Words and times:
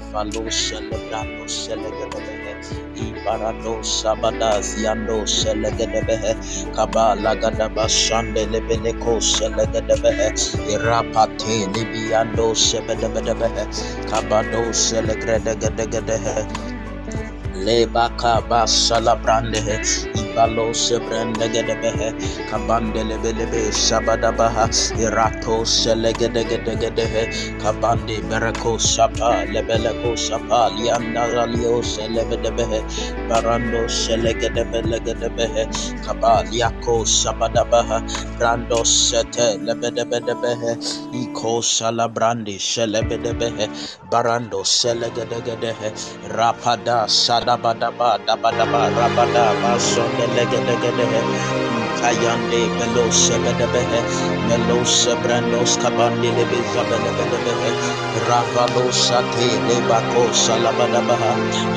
Ifalo 0.00 0.48
Celebrando 0.50 1.44
Selegedebehe, 1.48 2.54
Ibarado 2.96 3.82
Sabada 3.84 4.60
Ziando 4.62 5.26
Selegedebehe, 5.26 6.34
Kabala 6.74 7.34
Gadaba 7.40 7.86
Sandelebeleko 7.88 9.20
Selegedebehe, 9.20 10.32
Irapate 10.72 11.66
Libiando 11.74 12.54
Sebedebedebehe, 12.54 13.66
Kabado 14.10 14.72
Selegredegedegedehe, 14.72 16.63
Lebaka 17.66 18.42
basala 18.50 19.14
brandehe 19.22 19.76
ibalo 20.22 20.66
sebrende 20.74 21.46
gedebehe 21.54 22.08
kabande 22.50 23.02
lebelebe 23.10 23.62
shabada 23.72 24.30
baha 24.38 24.66
irato 25.04 25.56
selegede 25.66 26.42
gede 26.50 26.74
gedehe 26.82 27.24
kabande 27.62 28.16
bereko 28.30 28.72
shapa 28.78 29.30
lebeleko 29.54 30.12
shapa 30.26 30.60
lianda 30.76 31.24
ralio 31.34 31.82
selebedebehe 31.92 32.80
barando 33.28 33.82
selegede 33.88 34.64
belegedebehe 34.72 35.64
kabaliako 36.06 36.96
shabada 37.18 37.64
baha 37.72 37.98
brando 38.38 38.80
sete 38.84 39.46
lebedebedebehe 39.66 40.72
iko 41.44 41.60
shala 41.60 42.08
brandi 42.08 42.56
barando 44.10 44.60
selegedegedehe 44.64 45.90
rapada 46.36 47.04
sadabadaba 47.04 48.16
dabadaba 48.26 48.88
rabada 48.96 49.44
basonde 49.62 50.24
legedegedehe 50.36 51.20
kayande 52.00 52.62
melo 52.78 53.06
sebedebehe 53.10 54.00
melo 54.48 54.78
sebrandos 54.84 55.78
kabandi 55.82 56.30
lebe 56.36 56.58
zabelebedebehe 56.74 57.70
ravalo 58.28 58.86
sate 58.92 59.48
lebako 59.68 60.24
salabadabaha 60.44 61.32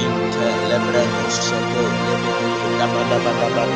inte 0.05 0.50
lebrenos 0.69 1.35
sate 1.50 1.83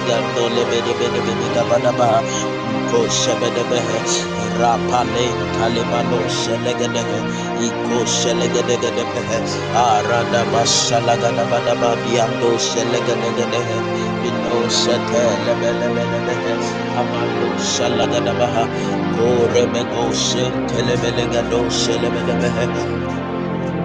gando 0.08 0.44
lebedebedebede 0.56 1.48
gabadabaha 1.56 2.22
ko 2.92 3.00
sebedebehe 3.10 4.00
rapale 4.60 5.28
talebano 5.58 6.20
selegedehe 6.30 7.20
iko 7.68 8.00
selegedegedehe 8.06 9.40
bino 14.24 14.70
sete 14.70 15.24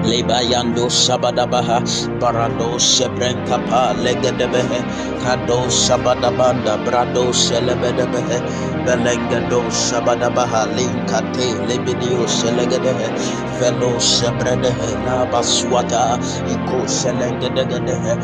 Lebayando 0.07 0.87
Sabadabaha 0.89 1.83
Barado 2.21 2.79
Sebrenkapa 2.79 3.95
Legadebehe 3.99 4.81
Kado 5.23 5.67
Sabadabanda 5.69 6.79
Brado 6.87 7.33
Selebedebehe 7.35 8.39
Belengado 8.87 9.67
Sabadabaha 9.71 10.71
Linkate 10.77 11.59
Lebidio 11.67 12.27
Selegadehe 12.31 13.11
Velo 13.59 13.99
Sebredehe 13.99 14.95
Nabaswata 15.05 16.17
Iko 16.47 16.87
Selegadehe 16.87 18.15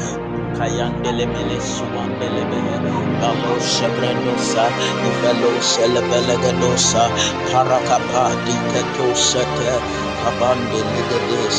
Kayandele 0.62 1.26
mele 1.26 1.58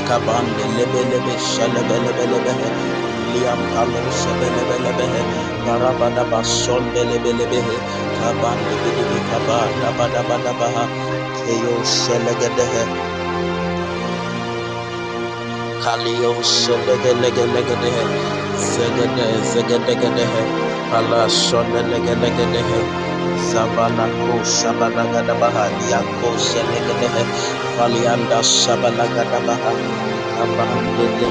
Kabande 0.08 0.64
lebelebe 0.80 1.36
selebelebelebehe 1.36 2.70
Liam 3.36 3.62
Zegede 18.58 19.28
zegedegede 19.54 20.26
Pala 20.92 21.26
sonelegelegede 21.30 22.62
Zabana 23.52 24.06
ko 24.24 24.42
sabalagada 24.46 25.36
baha 25.42 25.66
Yako 25.92 26.30
selegede 26.38 27.24
Falianda 27.78 28.40
sabalagada 28.46 29.40
baha 29.48 29.74
Abandele 30.44 31.30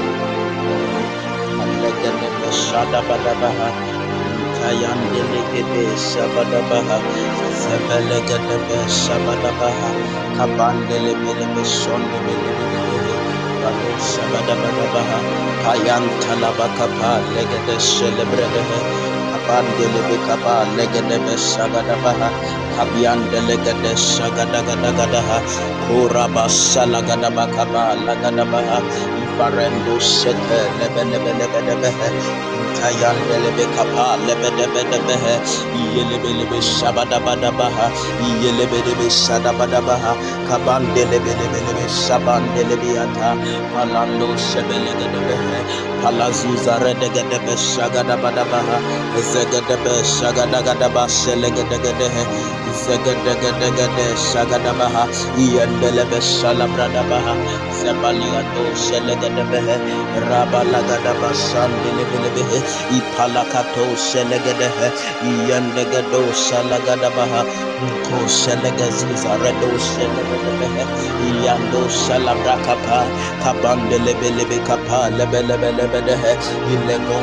Alegede 1.63 2.29
Shada 2.51 3.01
badabaha 3.07 3.69
Kayandele 4.59 5.41
gede 5.53 5.83
sabadabaha 5.97 6.97
Zebelegede 7.61 8.79
sabadabaha 8.87 9.91
Shabadabadabaha, 13.99 15.19
Payan 15.63 16.03
Talabakapa, 16.23 17.23
Legade 17.35 17.77
Celebredehe, 17.79 18.79
Abandele 19.35 20.01
Bekapa, 20.09 20.67
Legade 20.75 21.19
Sagadabaha, 21.39 22.29
Kabian 22.75 23.19
Delegade 23.31 23.95
Sagadagadaha, 23.95 25.39
Kuraba 25.87 26.45
Salagadabakaba, 26.51 27.95
Lagadabaha, 28.03 28.79
Ifarendo 29.23 29.95
Sete, 30.01 30.59
Lebelebelebedebehe, 30.79 32.52
Kayan 32.83 33.15
Delebe 33.31 33.63
Kapa, 33.79 34.19
Lebedebedebehe, 34.27 35.35
Yelebelebe 35.95 36.59
Shabadabadabaha, 36.59 37.87
Yelebelebe 38.43 39.07
Sadabadabaha, 39.07 40.13
Kaban 40.51 40.83
Delebelebelebe 40.91 41.87
Shaban 41.87 42.43
Delebiata, 42.53 43.39
Palando 43.71 44.35
Sebelegedebehe, 44.35 45.59
Palazuza 46.03 46.77
Redegedebe 46.83 47.55
Shagadabadabaha, 47.55 48.77
Zegedebe 49.17 50.03
Shagadagadaba 50.03 51.07
Selegedegedehe, 51.07 52.23
Zegedegedegede 52.73 54.07
Shagadabaha, 54.17 55.05
Yendelebe 55.37 56.19
Shalabradabaha, 56.21 57.33
Zebaliato 57.79 58.65
Selegedebehe, 58.75 59.77
Rabalagadaba 60.29 61.31
Sandelebelebehe, 61.33 62.59
Ipalakato 62.97 63.85
Selegedehe, 63.95 64.89
Yendegedo 65.47 66.23
Salagadabaha, 66.33 67.43
Ko 68.09 68.19
Selegaziza 68.27 69.37
Redo 69.43 69.71
Selegedebehe, 69.77 70.83
Yando 71.45 71.85
Salabrakapa, 71.89 73.05
Kabandelebelebe 73.43 74.59
Kapa, 74.67 75.09
Lebelebelebedehe, 75.17 76.33
Ilego 76.73 77.19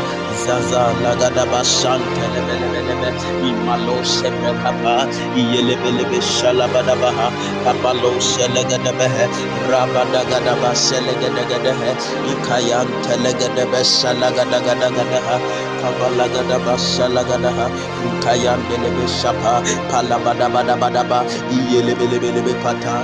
Zaza 0.46 0.94
Lagadaba 1.04 1.64
Santelebelebelebe, 1.64 3.12
Imalo 3.46 4.02
Sebrekapa, 4.04 5.08
Iyelebelebe 5.36 6.22
Shalabadabaha, 6.22 7.30
Kabalo 7.64 8.20
Selegedebehe, 8.22 9.28
Rabadagadaba 9.70 10.74
Selegedegedehe, 10.76 11.92
Ikayan 12.34 12.88
Telegedebe 13.04 13.82
Salagadagadaha, 13.84 15.38
Kabalagadaba 15.84 16.80
Salagadaha, 16.80 17.68
Kayan 18.24 18.60
Delebe 18.72 19.04
Shapa, 19.08 19.60
Pata, 22.64 23.04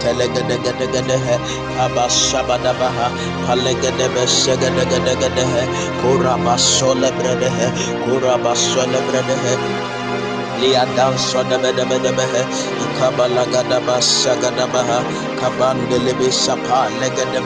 Telegedegedegede, 0.00 1.18
Kabashabadabaha, 1.76 3.08
Palegedebe 3.46 4.24
Segedegedegede, 4.28 5.46
Kurabasole 6.02 7.10
Bredehe, 7.18 7.68
Kurabasole 8.06 9.00
Bredehe, 9.08 9.58
Lia 10.60 10.86
down 10.96 11.18
soda 11.18 11.58
beda 11.58 11.84
beda 11.90 12.12
behe. 12.18 12.42
Ikabala 12.84 13.44
gada 13.52 13.80
basa 13.86 14.34
gada 14.42 14.66
baha. 14.74 15.00
Kabandele 15.40 16.12
be 16.18 16.30
sapa 16.32 16.88
legede 17.00 17.40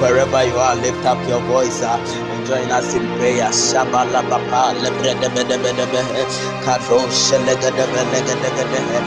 Wherever 0.00 0.44
you 0.44 0.56
are, 0.56 0.76
lift 0.76 1.04
up 1.06 1.18
your 1.28 1.40
voice. 1.42 1.82
Uh, 1.82 1.98
and 1.98 2.46
join 2.46 2.70
us 2.72 2.94
in 2.94 3.06
prayer. 3.18 3.50
Shabala 3.50 4.22
bapa 4.30 4.74
lebrede 4.82 5.28
bede 5.34 5.58
bede 5.62 5.86
behe. 5.92 6.24
Kado 6.64 6.98
selegede 7.10 7.86
belegede 7.94 8.50
gede 8.56 8.80
he. 8.88 9.00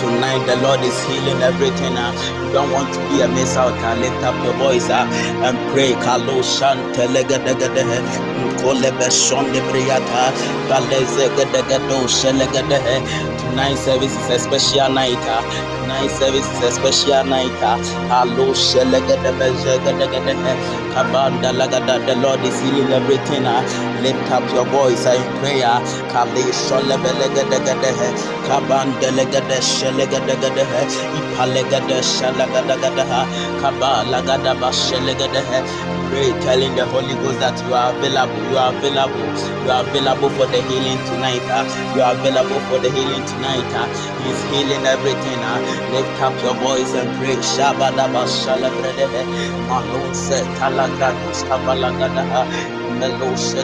Tonight 0.00 0.44
the 0.46 0.56
Lord 0.62 0.80
is 0.82 0.98
healing 1.06 1.42
everything. 1.42 1.96
Uh. 1.96 2.12
You 2.46 2.52
don't 2.52 2.72
want 2.72 2.92
to 2.94 3.00
be 3.10 3.22
a 3.22 3.28
miss 3.28 3.56
out. 3.56 3.72
Uh. 3.74 3.94
Lift 4.00 4.22
up 4.24 4.36
your 4.44 4.54
voice 4.54 4.90
uh, 4.90 5.06
and 5.46 5.58
pray. 5.72 5.94
Kalo 5.94 6.42
shante 6.42 7.06
legedegedehe. 7.08 8.45
Kolebe 8.62 9.10
service 13.76 14.16
is 14.16 14.30
a 14.30 14.38
special 14.38 14.92
night. 14.94 15.18
Uh. 15.28 15.42
Tonight 15.82 16.10
service 16.10 16.46
is 16.52 16.62
a 16.64 16.72
special 16.72 17.24
night. 17.24 17.52
Hello. 18.10 18.52
Kabanda 20.94 21.52
lagada. 21.52 21.98
The 22.06 22.16
Lord 22.16 22.40
is 22.44 22.60
healing 22.62 22.92
everything. 22.92 23.46
Uh. 23.46 23.62
Lift 24.02 24.30
up 24.32 24.44
your 24.52 24.66
voice 24.66 25.06
in 25.06 25.22
prayer. 25.40 25.80
Shelegadehe. 34.72 35.56
Pray, 36.10 36.30
telling 36.42 36.74
the 36.76 36.86
Holy 36.86 37.14
Ghost 37.14 37.40
that 37.40 37.58
you 37.66 37.74
are 37.74 37.90
available, 37.96 38.45
you 38.50 38.58
are 38.58 38.74
available, 38.74 39.30
you 39.64 39.70
are 39.70 39.82
available 39.88 40.30
for 40.30 40.46
the 40.46 40.62
healing 40.62 41.00
tonight. 41.10 41.42
Uh, 41.50 41.64
you 41.96 42.02
are 42.02 42.14
available 42.14 42.60
for 42.70 42.78
the 42.78 42.90
healing 42.90 43.24
tonight. 43.26 43.66
Uh, 43.74 43.88
He's 44.24 44.42
healing 44.54 44.86
everything. 44.86 45.40
Uh, 45.42 45.60
lift 45.92 46.22
up 46.22 46.34
your 46.42 46.54
voice 46.62 46.94
and 46.94 47.10
pray. 47.18 47.36
Shabadaba 47.36 48.24
Shalabredehe, 48.28 49.22
Malon 49.68 50.14
Set 50.14 50.44
Talagadus 50.58 51.44
Kabalagadaha 51.50 52.46
meloshe 53.00 53.62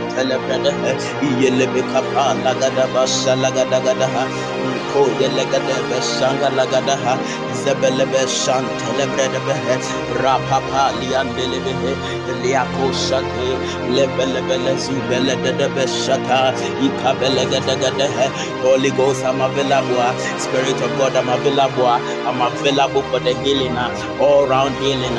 Holy 18.63 18.91
Ghost 18.93 19.25
I'm 19.25 19.41
available. 19.41 20.13
Spirit 20.39 20.77
of 20.83 20.91
God 20.99 21.17
I'm 21.17 21.29
available. 21.29 21.87
I'm 21.87 22.41
available 22.43 23.03
for 23.11 23.21
the 23.21 23.35
healing 23.43 23.77
all 24.21 24.47
round 24.47 24.75
healing. 24.77 25.17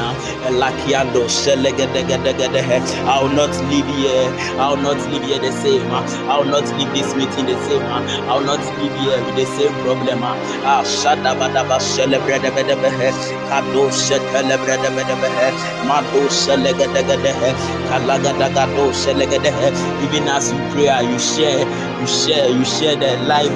I 3.07 3.21
will 3.21 3.29
not 3.35 3.53
leave 3.71 3.87
here. 3.95 4.29
I 4.59 4.69
will 4.69 4.82
not 4.83 4.99
leave 5.11 5.23
here 5.23 5.39
the 5.39 5.51
same. 5.63 5.81
Ah. 5.91 6.03
I 6.29 6.39
will 6.39 6.51
not 6.51 6.67
leave 6.77 6.91
this 6.93 7.15
meeting 7.15 7.47
the 7.47 7.57
same. 7.67 7.81
Ah. 7.87 8.03
I 8.29 8.37
will 8.37 8.45
not 8.45 8.61
leave 8.79 8.95
here 9.01 9.17
with 9.25 9.35
the 9.41 9.47
same 9.57 9.73
problem. 9.83 10.23
Ah, 10.23 10.35
ah 10.73 10.81
shada 10.83 11.33
bada 11.41 11.63
ba 11.67 11.79
celebrate 11.79 12.43
the 12.47 12.51
bede 12.57 12.75
behe. 12.85 13.09
Kado 13.51 13.85
shetele 14.03 14.55
brede 14.65 14.89
bede 14.99 15.15
behe. 15.25 15.47
Mado 15.91 16.23
selega 16.41 16.87
dega 16.97 17.17
dehe. 17.27 17.53
Kalaga 17.91 18.33
daga 18.43 18.67
do 18.75 18.91
selega 19.03 19.39
dehe. 19.47 19.69
Even 20.07 20.27
as 20.37 20.51
you 20.51 20.59
pray, 20.73 20.91
you 21.11 21.19
share, 21.19 21.63
you 22.01 22.07
share, 22.07 22.49
you 22.49 22.65
share 22.65 22.95
the 22.95 23.15
live 23.33 23.55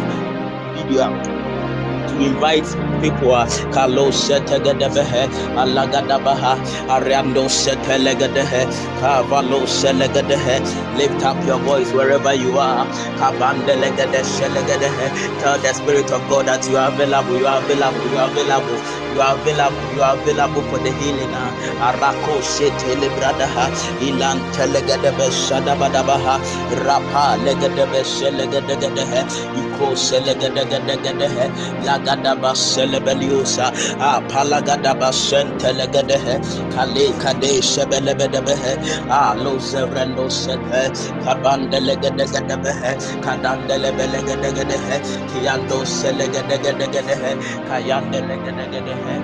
video 0.76 1.47
invite 2.22 2.66
people. 3.02 3.34
Uh, 3.34 3.48
Kalo 3.74 4.10
setegedebehe, 4.12 5.28
alagadabaha, 5.58 6.58
ariando 6.90 7.46
setelegedehe, 7.50 8.66
kavalo 9.02 9.66
selegedehe. 9.68 10.60
Lift 10.98 11.24
up 11.24 11.38
your 11.46 11.60
voice 11.60 11.92
wherever 11.94 12.34
you 12.34 12.58
are. 12.58 12.86
Kabandelegede 13.20 14.22
selegedehe. 14.24 15.08
Tell 15.42 15.58
the 15.60 15.74
Spirit 15.74 16.12
of 16.12 16.22
God 16.30 16.48
that 16.48 16.68
you 16.70 16.78
are 16.78 16.90
available, 16.92 17.38
you 17.40 17.48
are 17.48 17.62
available, 17.64 18.08
you 18.12 18.18
are 18.18 18.30
available, 18.32 18.80
you 19.16 19.22
are 19.22 19.36
available, 19.36 19.96
you 19.96 20.02
are 20.02 20.16
available 20.18 20.62
for 20.70 20.80
the 20.80 20.92
healing. 21.00 21.34
Uh. 21.34 21.52
Arako 21.90 22.42
setelebradaha, 22.42 23.68
ilan 24.02 24.40
telegedebe 24.56 25.28
shadabadabaha, 25.32 26.38
rapa 26.86 27.38
legedebe 27.46 28.02
selegedegedehe, 28.04 29.22
iko 29.62 29.96
selegedegedegedehe, 29.96 31.46
lagadaba 32.08 32.56
selebeliusa 32.56 33.68
a 34.00 34.22
palagadaba 34.32 35.10
sentelegedehe 35.12 36.36
kale 36.76 37.08
kade 37.24 37.52
sebelebedebehe 37.62 38.74
a 39.12 39.36
lo 39.44 39.54
zevrendo 39.70 40.30
sete 40.30 40.84
kabandelegedegedebehe 41.26 42.92
kadandelebelegedegedehe 43.26 44.98
kiyando 45.30 45.80
selegedegedegedehe 45.86 47.32
kayandelegedegedehe 47.70 49.16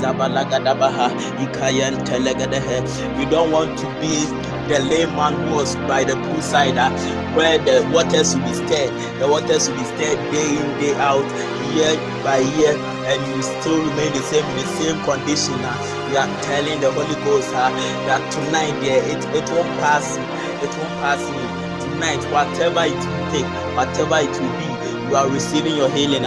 zabalagadabaha 0.00 1.06
ikayentelegedehe 1.44 2.78
you 3.18 3.26
don't 3.30 3.52
want 3.52 3.70
to 3.78 3.86
be 4.00 4.26
the 4.68 4.78
layman 4.90 5.34
who 5.34 5.56
was 5.56 5.76
by 5.88 6.04
the 6.04 6.14
poolside 6.26 6.78
uh, 6.78 6.90
where 7.34 7.58
the 7.58 7.82
waters 7.92 8.34
will 8.34 8.44
be 8.44 8.54
stirred. 8.54 8.92
The 9.20 9.28
waters 9.28 9.68
will 9.68 9.76
be 9.78 9.84
stirred 9.84 10.20
day 10.32 10.50
in 10.56 10.68
day 10.80 10.94
out 11.00 11.26
year 11.74 11.96
by 12.24 12.38
year 12.58 12.76
and 13.10 13.20
you 13.34 13.42
still 13.42 13.78
remain 13.78 14.12
the 14.12 14.22
same 14.30 14.44
in 14.44 14.56
the 14.56 14.68
same 14.78 14.98
condition 15.04 15.58
uh, 15.64 15.72
we 16.10 16.16
are 16.16 16.30
telling 16.42 16.80
the 16.80 16.90
holy 16.92 17.16
ghost 17.24 17.48
uh, 17.54 17.70
that 18.06 18.22
tonight 18.32 18.76
yeah, 18.82 19.00
it, 19.12 19.22
it 19.36 19.46
won't 19.50 19.68
pass 19.80 20.16
me 20.18 20.24
it 20.64 20.72
won't 20.78 20.96
pass 21.00 21.20
me 21.30 21.44
tonight 21.84 22.22
whatever 22.32 22.84
it 22.84 22.94
will 22.96 23.26
take 23.32 23.50
whatever 23.76 24.18
it 24.20 24.34
will 24.40 24.54
be 24.60 24.71
you 25.12 25.18
are 25.18 25.28
receiving 25.28 25.76
your 25.76 25.90
healing. 25.90 26.24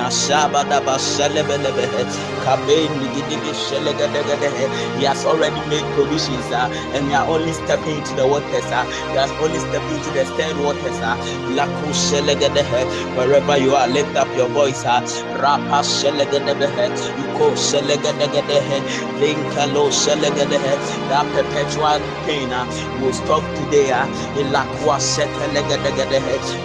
He 4.99 5.05
has 5.05 5.25
already 5.25 5.59
made 5.69 5.85
provisions 5.95 6.45
uh, 6.53 6.69
and 6.93 7.07
we 7.07 7.13
are 7.15 7.25
only 7.27 7.53
stepping 7.53 7.97
into 7.97 8.13
the 8.15 8.27
waters. 8.27 8.65
Uh, 8.69 8.85
we 9.11 9.17
are 9.17 9.29
only 9.41 9.59
stepping 9.59 9.97
into 9.97 10.11
the 10.11 10.25
stirred 10.25 10.57
waters. 10.61 10.99
Uh, 11.01 11.17
Wherever 13.17 13.57
you 13.57 13.73
are, 13.75 13.87
lift 13.87 14.15
up 14.15 14.27
your 14.37 14.49
voice. 14.49 14.85
Uh. 14.85 15.01
That 21.09 21.25
perpetual 21.33 21.99
pain 22.25 22.51
uh, 22.53 22.65
will 23.01 23.13
stop 23.13 23.43
today. 23.55 23.91
Uh, 23.91 24.05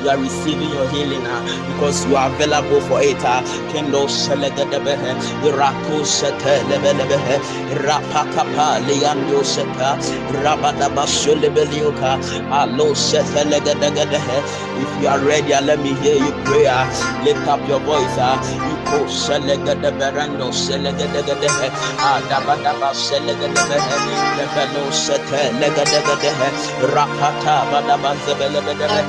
you 0.02 0.08
are 0.10 0.18
receiving 0.18 0.70
your 0.70 0.88
healing 0.90 1.24
uh, 1.26 1.42
because 1.72 2.06
you 2.10 2.16
are 2.16 2.28
available 2.34 2.80
for 2.82 3.00
it. 3.02 3.16
Uh, 3.24 3.42
Kendo 3.72 4.08
Selegadebehe, 4.10 5.14
Irako 5.46 6.04
Sete 6.04 6.60
Lebelebehe, 6.68 7.38
Rapakapa, 7.86 8.82
Leando 8.86 9.44
Seta, 9.44 9.96
Rabadaba 10.42 11.06
Sulebelioka, 11.06 12.18
Alo 12.50 12.94
Sete 12.94 13.44
Legadegadehe. 13.48 14.38
If 14.82 15.02
you 15.02 15.08
are 15.08 15.20
ready, 15.20 15.54
uh, 15.54 15.62
let 15.62 15.80
me 15.80 15.94
hear 16.02 16.16
you 16.16 16.32
pray. 16.44 16.66
Uh, 16.66 16.84
lift 17.24 17.46
up 17.48 17.66
your 17.68 17.80
voice. 17.80 18.16
Iko 18.18 19.06
Selegadeberando 19.08 20.50
Selegadegadehe, 20.52 21.70
Adabadaba 22.02 22.92
Selegadebehe, 22.94 24.00
Lebelo 24.38 24.90
Sete 24.92 25.52
Legadegadehe, 25.62 26.48
Rapata 26.92 27.64
Badaba 27.70 28.14
Zebelebedehe, 28.26 29.02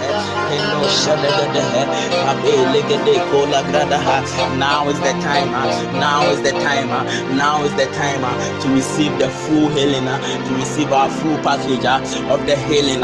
Kendo 0.50 0.84
Selegadehe, 0.88 1.84
Abe 2.30 2.54
now 4.58 4.90
is 4.90 5.00
the 5.00 5.12
time. 5.22 5.50
Ah. 5.54 5.66
Now 6.00 6.30
is 6.32 6.42
the 6.44 6.52
time. 6.52 6.90
Ah. 6.92 7.04
Now 7.36 7.64
is 7.64 7.74
the 7.76 7.86
time 7.98 8.22
ah, 8.24 8.36
to 8.64 8.70
receive 8.74 9.18
the 9.20 9.30
full 9.30 9.70
healing, 9.70 10.06
to 10.06 10.52
receive 10.56 10.92
our 10.94 11.10
full 11.10 11.38
package 11.40 11.86
of 11.86 12.46
the 12.48 12.56
healing. 12.68 13.04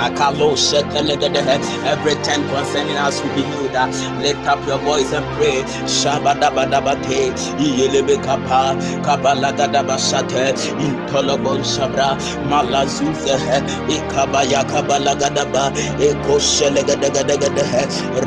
Everything 1.86 2.42
concerning 2.50 2.98
us 2.98 3.22
will 3.22 3.36
be 3.36 3.44
healed. 3.44 3.76
Lift 4.22 4.46
up 4.48 4.66
your 4.68 4.80
voice 4.80 5.12
and 5.14 5.26
pray. 5.38 5.64
Shabadabadabate, 5.86 7.34
Yelebe 7.60 8.18
Kapa, 8.24 8.76
Kabalagadabasate, 9.04 10.56
Intolobon 10.82 11.62
shabra. 11.64 12.18
Malazuze, 12.50 13.38
Ikabaya 13.90 14.64
Kabalagadaba, 14.70 15.72
Eko 16.00 16.40
Shelegadagadaga, 16.40 17.50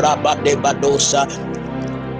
Rabade 0.00 0.54
Badosa. 0.62 1.26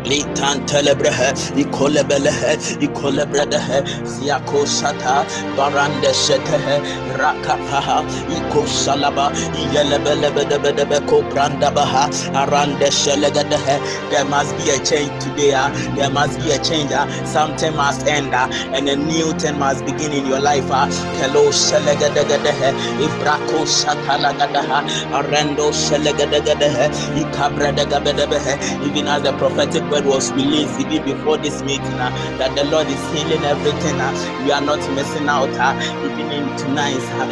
Litan 0.05 0.65
telebrehe, 0.67 1.31
ikolebelehe, 1.57 2.57
ikolebredehe, 2.81 3.79
ziako 4.05 4.65
shata, 4.67 5.25
barande 5.57 6.13
shetehe, 6.15 6.77
rakapaha, 7.19 8.03
iko 8.39 8.67
salaba, 8.67 9.31
iyelebelebedebedebe 9.61 11.01
ko 11.09 11.23
brandabaha, 11.31 12.09
arande 12.35 12.91
shelegedehe. 12.91 13.77
There 14.11 14.25
must 14.27 14.57
be 14.59 14.71
a 14.71 14.79
change 14.85 15.13
today. 15.25 15.55
Uh, 15.55 15.71
there 15.97 16.11
must 16.11 16.39
be 16.41 16.51
a 16.53 16.59
change. 16.65 16.93
Uh, 16.93 17.07
something 17.27 17.75
must 17.77 18.07
end, 18.07 18.35
uh, 18.35 18.49
and 18.73 18.89
a 18.89 18.97
new 18.97 19.33
thing 19.35 19.59
must 19.59 19.85
begin 19.87 20.13
in 20.13 20.27
your 20.27 20.41
life. 20.41 20.71
Uh, 20.71 20.89
Kelo 21.21 21.53
shelegedegedehe, 21.53 22.73
ibrako 23.07 23.67
shatalagadaha, 23.69 24.81
arendo 25.13 25.71
shelegedegedehe, 25.73 26.89
ikabredegabedebehe. 27.23 28.87
Even 28.89 29.09
as 29.09 29.23
the 29.23 29.33
prophetic 29.35 29.83
word 29.91 30.05
was 30.07 30.33
released 30.33 30.79
even 30.81 31.05
before 31.05 31.39
this 31.39 31.63
meeting 31.63 31.99
uh, 32.01 32.11
that 32.39 32.55
the 32.57 32.65
Lord 32.65 32.87
is 32.89 33.03
healing 33.13 33.43
everything. 33.45 34.01
Uh, 34.01 34.13
we 34.45 34.53
are 34.53 34.61
not 34.61 34.79
missing 34.95 35.29
out 35.29 35.51
uh, 35.59 35.75
even 36.05 36.31
in 36.33 36.57
tonight. 36.57 37.03
Uh, 37.19 37.27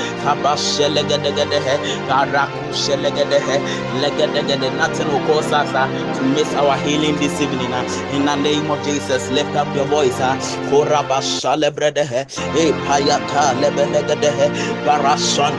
Nothing 4.79 5.09
will 5.09 5.27
cause 5.27 5.53
us 5.53 5.69
uh, 5.75 5.87
to 6.17 6.23
miss 6.35 6.53
our 6.55 6.77
healing 6.79 7.17
this 7.17 7.41
evening. 7.41 7.73
Uh, 7.73 7.83
in 8.15 8.25
the 8.27 8.37
name 8.37 8.71
of 8.71 8.85
Jesus, 8.85 9.31
lift 9.31 9.55
up 9.57 9.69
your 9.77 9.87
voice. 9.87 10.19
Uh, 10.21 10.37
E 12.57 12.73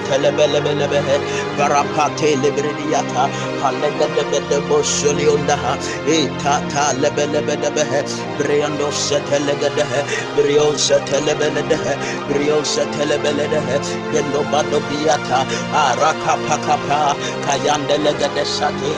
Telebelebelebehe, 0.07 1.17
Barapate 1.57 2.35
Lebrediata, 2.41 3.29
Palegedebede 3.61 4.59
Bosholiundaha, 4.69 5.73
E 6.07 6.27
Tata 6.41 6.88
lebelebedebehe 7.01 8.01
briando 8.37 8.89
setelegedehe 8.91 10.01
brio 10.35 10.73
setelebeledehe 10.77 11.93
brio 12.29 12.63
setelebeledehe 12.63 13.77
gendo 14.13 14.41
bado 14.51 14.79
biata. 14.89 15.45
Araka 15.85 16.35
pakapa 16.47 17.15
kayande 17.45 17.97
legede 18.05 18.45
sate 18.45 18.93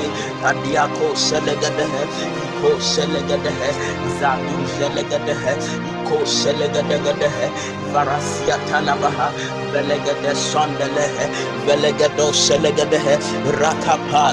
adiako 0.49 1.15
selegedehe 1.15 2.03
ko 2.61 2.71
selegedehe 2.93 3.71
zadu 4.21 4.59
selegedehe 4.77 5.53
ko 6.09 6.17
selegedehe 6.25 7.47
varasia 7.93 8.57
talabaha 8.71 9.27
belegede 9.73 10.33
sondelehe 10.35 11.25
belegedo 11.67 12.27
selegedehe 12.33 13.15
rakapa 13.61 14.23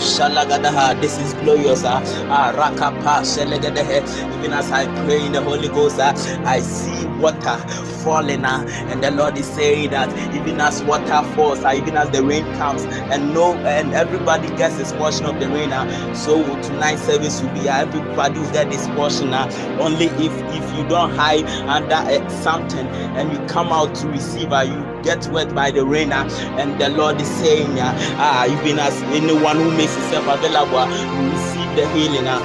salagadaha 0.00 0.94
this 1.00 1.18
is 1.18 1.34
glorious 1.42 1.84
uh, 1.84 2.00
uh, 2.30 2.52
rakapa 2.56 3.24
selegedehe 3.24 4.02
even 4.38 4.52
as 4.52 4.70
I 4.72 4.86
pray 5.04 5.24
in 5.26 5.32
the 5.32 5.42
Holy 5.42 5.68
Ghost 5.68 5.98
uh, 6.00 6.14
I 6.44 6.60
see 6.60 7.06
water 7.20 7.56
falling 8.04 8.44
uh, 8.44 8.64
and 8.90 9.02
the 9.02 9.10
Lord 9.10 9.38
is 9.38 9.46
saying 9.46 9.90
that 9.90 10.10
even 10.34 10.60
as 10.60 10.82
water 10.84 11.22
falls 11.34 11.64
uh, 11.64 11.72
even 11.76 11.96
as 11.96 12.10
the 12.10 12.22
rain 12.22 12.44
comes 12.56 12.84
and 13.12 13.34
no 13.34 13.54
and 13.66 13.94
everybody 13.94 14.48
gets 14.56 14.78
his 14.78 14.92
portion 14.92 15.26
of 15.26 15.40
the 15.40 15.48
rain 15.48 15.72
so 16.14 16.42
tonight's 16.68 17.02
service 17.02 17.40
will 17.40 17.50
be 17.54 17.68
everybody 17.68 18.38
will 18.38 18.52
get 18.52 18.70
this 18.70 18.86
portion 18.88 19.32
uh, 19.32 19.48
only 19.80 20.06
if 20.06 20.32
if 20.54 20.76
you 20.76 20.86
don't 20.88 21.10
hide 21.14 21.44
under 21.68 21.94
uh, 21.94 22.28
something 22.28 22.86
and 23.16 23.32
you 23.32 23.38
come 23.46 23.68
out 23.68 23.94
to 23.94 24.06
receive 24.08 24.52
uh, 24.52 24.60
you 24.60 25.02
get 25.02 25.26
wet 25.28 25.54
by 25.54 25.70
the 25.70 25.84
rain 25.84 26.12
uh, 26.12 26.28
and 26.58 26.80
the 26.80 26.88
Lord 26.90 27.20
is 27.20 27.28
saying 27.28 27.78
uh, 27.78 27.94
uh, 28.18 28.46
even 28.48 28.78
as 28.78 28.94
anyone 29.04 29.56
who 29.56 29.70
makes 29.76 29.94
himself 29.94 30.26
available 30.38 30.78
uh, 30.78 31.32
receive 31.32 31.67
the 31.78 31.86
healing 31.94 32.26
uh, 32.26 32.40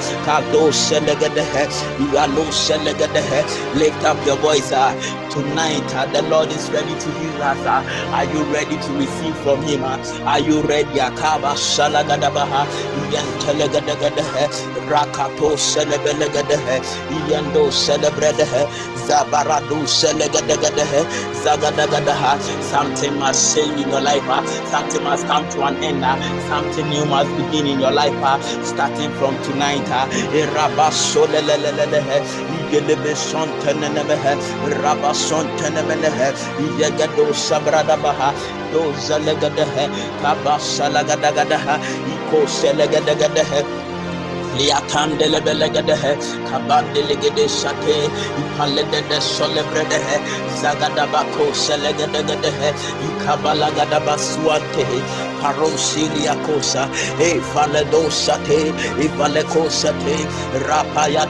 lift 3.75 4.03
up 4.03 4.25
your 4.25 4.37
voice 4.37 4.71
uh, 4.71 4.93
tonight 5.31 5.95
uh, 5.95 6.05
the 6.13 6.21
Lord 6.29 6.49
is 6.49 6.69
ready 6.69 6.93
to 6.99 7.09
heal 7.19 7.41
us 7.41 7.65
are 8.13 8.25
you 8.25 8.43
ready 8.53 8.77
to 8.77 8.91
receive 8.93 9.35
from 9.39 9.61
him 9.63 9.83
are 9.83 10.39
you 10.39 10.61
ready? 10.63 10.99
Akaba 10.99 11.55
shalagadabaha 11.55 12.67
yantelegadagadeh 13.13 14.51
rakato 14.91 15.55
selebelegadeh 15.57 16.83
yando 17.29 17.71
celebredehe 17.71 18.63
zabaradu 19.07 19.79
selegadagadehe 19.87 21.01
zagadagadaha. 21.43 22.39
Something 22.71 23.17
must 23.19 23.55
change 23.55 23.81
in 23.81 23.89
your 23.89 24.01
life 24.01 24.23
something 24.69 25.03
must 25.03 25.25
come 25.27 25.47
to 25.49 25.63
an 25.63 25.75
end 25.83 26.03
something 26.49 26.87
new 26.89 27.05
must 27.05 27.29
begin 27.37 27.67
in 27.67 27.79
your 27.79 27.91
life 27.91 28.13
starting 28.65 29.11
from 29.13 29.22
tonight 29.43 29.87
sontenenemehe, 33.15 34.33
rabasontenemenehe, 34.83 36.29
iyegado 36.65 37.33
sabradabaha, 37.33 38.29
dozalegadehe, 38.73 39.85
kabasalagadagadaha, 40.21 41.75
ikoselegadagadeh 42.13 43.65
liatandele 44.57 45.39
belegedehe 45.45 46.13
kabandelegede 46.49 47.45
shate 47.59 47.95
ipaledede 48.41 49.17
solebredehe 49.35 50.17
zagadabako 50.61 51.45
selegedegedehe 51.65 52.69
ikabalagadabazuante 53.07 54.85
parosilia 55.43 56.35
kosa 56.47 56.89
e 57.21 57.39
valedosate 57.53 58.61
e 59.03 59.07
valekosate 59.19 60.17
rapaya 60.67 61.27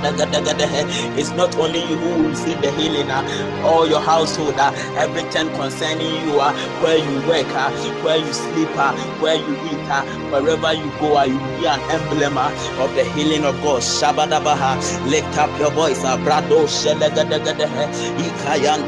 it's 1.18 1.32
not 1.32 1.56
only 1.58 1.80
you 1.80 1.98
who 1.98 2.10
will 2.24 2.30
receive 2.30 2.62
the 2.62 2.72
healing 2.74 3.10
uh, 3.12 3.24
all 3.66 3.88
your 3.88 4.02
household 4.02 4.56
uh, 4.60 4.72
everything 4.98 5.50
concerning 5.58 6.14
you 6.28 6.40
uh, 6.40 6.54
where 6.84 6.98
you 6.98 7.16
work 7.28 7.48
uh, 7.56 7.72
where 8.04 8.18
you 8.18 8.34
sleep 8.34 8.70
uh, 8.78 8.94
where 9.22 9.36
you 9.36 9.54
eat 9.72 9.90
uh, 9.90 10.04
wherever 10.32 10.74
you 10.74 10.90
go 11.00 11.18
you 11.26 11.40
be 11.60 11.66
an 11.68 11.80
emblem 11.92 12.38
of 12.38 12.94
the 12.96 13.04
healing 13.16 13.46
of 13.46 13.56
God. 13.64 13.82
Shabadabaha. 13.82 14.78
Lift 15.10 15.38
up 15.38 15.52
your 15.60 15.72
voice. 15.72 16.02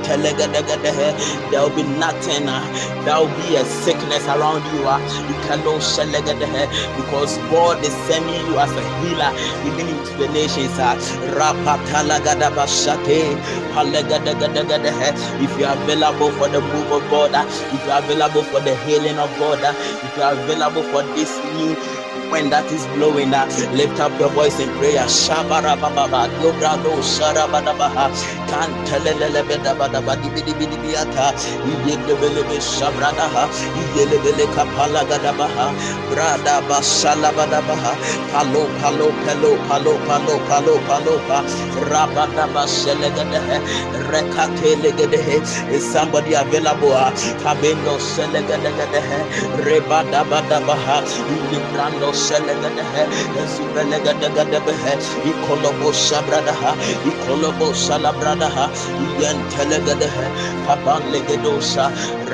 Telegadegadehe. 0.05 1.13
There 1.51 1.61
will 1.61 1.75
be 1.75 1.83
nothing. 1.83 2.45
There 3.05 3.17
will 3.19 3.33
be 3.47 3.55
a 3.55 3.65
sickness 3.65 4.25
around 4.27 4.63
you. 4.73 4.83
Because 6.97 7.37
God 7.51 7.83
is 7.83 7.93
sending 8.07 8.45
you 8.47 8.57
as 8.59 8.71
a 8.71 8.83
healer 9.01 9.31
even 9.67 9.87
into 9.89 10.13
the 10.17 10.27
nations. 10.33 10.71
Rapatalagadabashate. 11.35 13.35
If 13.75 15.59
you 15.59 15.65
are 15.65 15.75
available 15.83 16.31
for 16.31 16.47
the 16.49 16.61
move 16.61 16.91
of 16.91 17.01
God, 17.11 17.33
uh, 17.35 17.45
if 17.73 17.85
you 17.85 17.91
are 17.91 17.99
available 17.99 18.43
for 18.43 18.59
the 18.61 18.75
healing 18.85 19.17
of 19.19 19.29
God, 19.37 19.61
uh, 19.63 19.73
if 19.77 20.17
you 20.17 20.23
are 20.23 20.33
available 20.33 20.81
for 20.83 21.03
this 21.15 21.37
new 21.55 21.75
when 22.31 22.49
that 22.51 22.65
is 22.71 22.85
blowing 22.97 23.31
lift 23.77 23.99
up 23.99 24.17
your 24.19 24.29
voice 24.29 24.59
in 24.59 24.69
prayer. 24.77 25.05
Shabara 25.07 25.75
baba 25.79 26.29
dobrado 26.41 26.93
sharabada 27.01 27.73
baha 27.77 28.07
kan 28.49 28.69
telelele 28.87 29.41
beda 29.49 29.73
bada 29.79 30.01
badi 30.05 30.29
bidi 30.35 30.53
bidi 30.59 30.77
biata 30.83 31.27
yedebele 31.85 32.43
be 32.49 32.57
shabrada 32.59 33.27
ha 33.35 33.45
yedebele 33.97 34.45
kapala 34.55 35.03
gada 35.09 35.33
baha 35.39 35.67
brada 36.11 36.55
basala 36.69 37.31
bada 37.37 37.61
baha 37.67 37.93
palo 38.33 38.63
palo 38.81 39.09
palo 39.25 39.51
palo 39.67 39.93
palo 40.07 40.35
palo 40.49 40.75
palo 40.87 41.15
pa 41.27 41.39
rabada 41.91 42.45
basele 42.55 43.09
gada 43.17 43.41
he 43.49 43.57
rekate 44.11 44.71
legede 44.83 45.19
he 45.27 45.37
is 45.75 45.83
somebody 45.93 46.33
available? 46.33 46.93
Ah, 46.93 47.11
Kabendo 47.43 47.99
sele 47.99 48.41
gada 48.47 48.71
gada 48.79 49.01
he 49.09 49.19
rebada 49.67 50.21
bada 50.31 50.59
baha 50.67 50.99
librando 51.51 52.11
selegadehe 52.15 53.03
zubelegadegadebehe 53.55 54.93
ikolobo 55.31 55.89
sabradaha 55.93 56.71
ikolobo 57.11 57.67
salabradaha 57.87 58.65
yentelegadehe 59.21 60.25
kabanlegedosa 60.67 61.85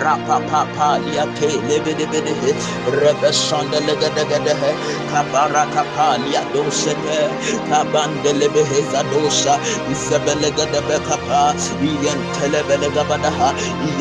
rapapapa 0.03 0.89
liate 1.05 1.50
lebedebedehe 1.70 2.51
rebesondelegadegadehe 3.01 4.72
kabarakapa 5.12 6.08
liadosete 6.25 7.20
kabandelebehe 7.70 8.79
zadosa 8.91 9.53
izebelegadebekapa 9.93 11.41
yentelebelegadabadaha 12.05 13.50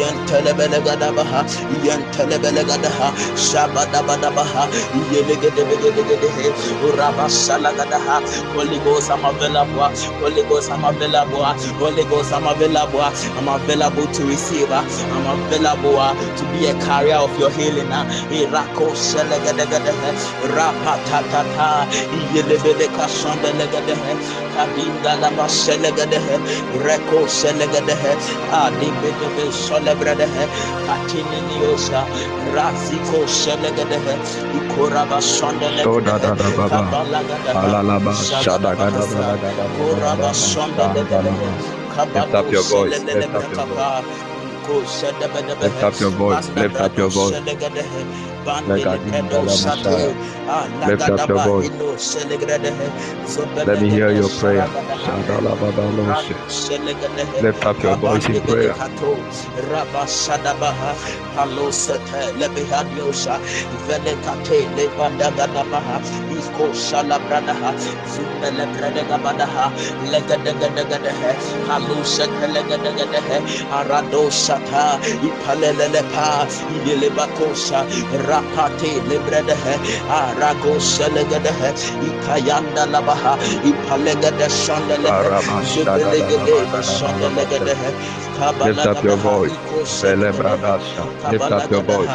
yentelebelegadaba 0.01 1.25
yentelebelegadaba 1.87 3.09
shabadabadabaha 3.49 4.65
yelegedebe 5.13 5.77
Holy 8.55 8.79
Ghost, 8.81 9.11
I'm 9.11 9.25
available. 9.25 9.81
Holy 10.21 10.43
Ghost, 10.45 10.71
I'm 10.71 10.85
available. 10.85 11.45
Holy 11.79 12.05
Ghost, 12.05 12.33
I'm 12.33 12.47
available. 12.47 13.01
I'm 13.03 13.49
available 13.49 14.07
to 14.07 14.25
receive. 14.27 14.71
I'm 14.71 15.27
available 15.27 15.90
Yeshua 15.91 16.37
to 16.37 16.45
be 16.53 16.67
a 16.67 16.75
carrier 16.85 17.17
of 17.17 17.39
your 17.39 17.51
healing. 17.51 17.87
Irako 18.31 18.95
selegadegade, 18.95 19.93
rapatatata, 20.55 21.87
yelebeleka 22.33 23.07
sondelegade, 23.09 23.95
kabinda 24.55 25.17
laba 25.21 25.49
selegade, 25.49 26.19
reko 26.85 27.27
selegade, 27.27 27.95
adibebe 28.51 29.51
solebrade, 29.53 30.27
katiniosa, 30.87 32.05
rafiko 32.55 33.27
selegade, 33.27 33.99
ikoraba 34.59 35.21
sondelegade, 35.21 36.37
kabalagada, 36.69 38.13
shadagada, 38.43 39.03
koraba 39.77 40.33
sondelegade, 40.35 41.33
kabalo 41.95 42.53
selegade, 42.63 44.30
Lift 44.71 45.83
up 45.83 46.01
your 46.01 46.11
voice. 46.11 46.49
Lift 46.51 46.77
up 46.77 46.97
your 46.97 47.09
voice. 47.11 48.30
Ah, 50.49 50.67
Lift 50.85 51.09
up 51.11 51.29
your 51.29 51.39
voice. 51.41 51.71
Let 53.65 53.81
me 53.81 53.91
hear 53.91 54.11
your 54.13 54.31
prayer. 54.31 54.69
Lift 57.41 57.67
up 57.67 57.83
your 57.83 57.97
voice 57.97 58.29
in 58.29 58.41
prayer. 58.43 58.75
Let 62.39 62.53
me 62.55 62.65
have 62.67 62.91
your 62.97 63.13
shot. 63.13 63.41
Velekate 63.89 64.59
lebadagadabaha. 64.77 65.99
Iko 66.39 66.67
shalabradaha. 66.75 67.73
Zumele 68.13 68.67
bradagabadaha. 68.75 69.67
Legadagadagadeh. 70.13 71.17
Halusete 71.69 72.47
legadagadehe. 72.55 73.39
Arado 73.73 74.31
shata. 74.31 74.99
Ipalelelepa. 75.29 76.47
Idelebakosha 76.77 77.85
rapate 78.31 78.91
lebredehe 79.11 79.75
arago 80.21 80.75
selegedehe 80.93 81.71
ikayanda 82.09 82.87
labaha 82.95 83.35
ipalegede 83.71 84.49
shandelehe 84.63 85.31
zubelegede 85.73 86.57
shandelegedehe 86.99 87.91
Lift 88.41 88.87
up 88.87 89.03
your 89.05 89.17
voice. 89.17 89.53
Lift 91.31 91.53
up 91.53 91.71
your 91.71 91.83
voice. 91.83 92.09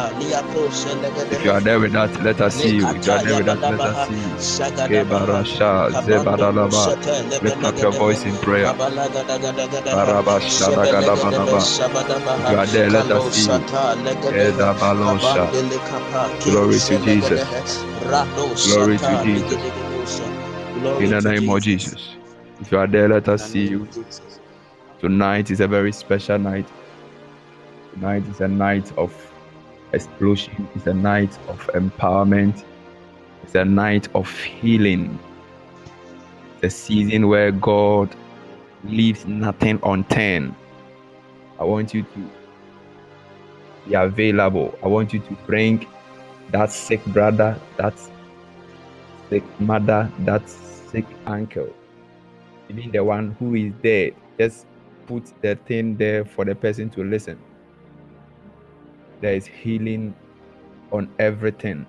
If 1.30 1.44
you 1.44 1.50
are 1.52 1.60
there 1.60 1.78
with 1.80 1.94
us, 1.94 2.18
let 2.18 2.40
us 2.40 2.54
see 2.56 2.76
you. 2.76 2.88
If 2.88 3.06
you 3.06 3.12
are 3.12 3.18
there 3.18 3.36
with 3.36 3.48
us, 3.48 3.62
let 3.62 3.80
us 3.80 4.08
see 4.08 4.14
you. 4.14 4.34
Lift 7.42 7.64
up 7.64 7.78
your 7.78 7.92
voice 7.92 8.24
in 8.24 8.36
prayer. 8.38 8.66
If 8.66 8.88
you 12.50 12.56
are 12.58 12.66
there, 12.66 12.90
let 12.90 13.10
us 13.10 13.34
see 13.34 13.46
you. 13.46 13.60
Glory 16.44 16.78
to 16.80 16.98
Jesus. 16.98 17.84
Glory 18.64 18.98
to 18.98 19.22
Jesus. 19.24 20.20
In 21.00 21.10
the 21.10 21.20
name 21.22 21.48
of 21.48 21.62
Jesus. 21.62 22.16
If 22.60 22.72
you 22.72 22.78
are 22.78 22.86
there, 22.86 23.08
let 23.08 23.28
us 23.28 23.42
see 23.50 23.68
you. 23.68 23.88
Tonight 25.00 25.50
is 25.50 25.60
a 25.60 25.68
very 25.68 25.92
special 25.92 26.38
night. 26.38 26.66
Tonight 27.92 28.26
is 28.28 28.40
a 28.40 28.48
night 28.48 28.90
of 28.96 29.14
explosion. 29.92 30.66
It's 30.74 30.86
a 30.86 30.94
night 30.94 31.38
of 31.48 31.66
empowerment. 31.74 32.64
It's 33.42 33.54
a 33.54 33.64
night 33.64 34.08
of 34.14 34.30
healing. 34.40 35.18
It's 36.62 36.74
a 36.74 36.78
season 36.78 37.28
where 37.28 37.52
God 37.52 38.14
leaves 38.84 39.26
nothing 39.26 39.80
unturned. 39.82 40.54
I 41.60 41.64
want 41.64 41.92
you 41.92 42.02
to 42.02 42.30
be 43.86 43.94
available. 43.94 44.78
I 44.82 44.88
want 44.88 45.12
you 45.12 45.20
to 45.20 45.34
bring 45.46 45.86
that 46.52 46.70
sick 46.70 47.04
brother, 47.06 47.60
that 47.76 47.94
sick 49.28 49.44
mother, 49.60 50.10
that 50.20 50.48
sick 50.48 51.04
uncle, 51.26 51.68
even 52.70 52.90
the 52.92 53.04
one 53.04 53.36
who 53.38 53.54
is 53.54 53.74
dead. 53.82 54.14
Just 54.38 54.66
put 55.06 55.32
the 55.42 55.56
thing 55.66 55.96
there 55.96 56.24
for 56.24 56.44
the 56.44 56.54
person 56.54 56.90
to 56.90 57.04
listen. 57.04 57.38
There 59.20 59.34
is 59.34 59.46
healing 59.46 60.14
on 60.92 61.08
everything. 61.18 61.86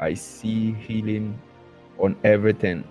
I 0.00 0.14
see 0.14 0.72
healing 0.72 1.38
on 1.98 2.16
everything. 2.24 2.84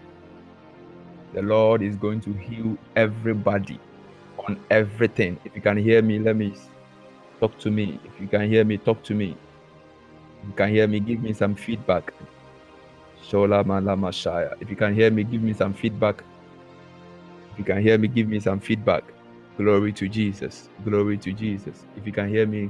The 1.33 1.41
Lord 1.41 1.81
is 1.81 1.95
going 1.95 2.21
to 2.21 2.33
heal 2.33 2.77
everybody 2.95 3.79
on 4.47 4.59
everything. 4.69 5.39
If 5.45 5.55
you 5.55 5.61
can 5.61 5.77
hear 5.77 6.01
me, 6.01 6.19
let 6.19 6.35
me 6.35 6.53
Talk 7.41 7.57
to 7.57 7.71
me. 7.71 7.99
If 8.05 8.21
you 8.21 8.27
can 8.27 8.47
hear 8.47 8.63
me, 8.63 8.77
talk 8.77 9.01
to 9.01 9.15
me. 9.15 9.35
If 10.43 10.49
you 10.49 10.53
can 10.53 10.69
hear 10.69 10.87
me, 10.87 10.99
give 10.99 11.23
me 11.23 11.33
some 11.33 11.55
feedback. 11.55 12.13
Shola 13.23 13.65
Malama 13.65 14.11
Shaya. 14.13 14.53
If 14.61 14.69
you 14.69 14.75
can 14.75 14.93
hear 14.93 15.09
me, 15.09 15.23
give 15.23 15.41
me 15.41 15.51
some 15.53 15.73
feedback. 15.73 16.23
If 17.51 17.57
you 17.57 17.65
can 17.65 17.81
hear 17.81 17.97
me, 17.97 18.07
give 18.09 18.27
me 18.27 18.39
some 18.39 18.59
feedback. 18.59 19.03
Glory 19.57 19.93
to 19.93 20.07
Jesus. 20.09 20.69
Glory 20.85 21.17
to 21.19 21.33
Jesus. 21.33 21.85
If 21.97 22.05
you 22.05 22.11
can 22.13 22.29
hear 22.29 22.45
me, 22.47 22.69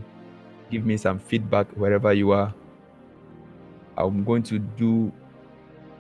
give 0.70 0.86
me 0.86 0.98
some 0.98 1.20
feedback 1.20 1.68
wherever 1.72 2.14
you 2.14 2.32
are. 2.32 2.54
I'm 3.98 4.24
going 4.24 4.44
to 4.44 4.60
do 4.60 5.12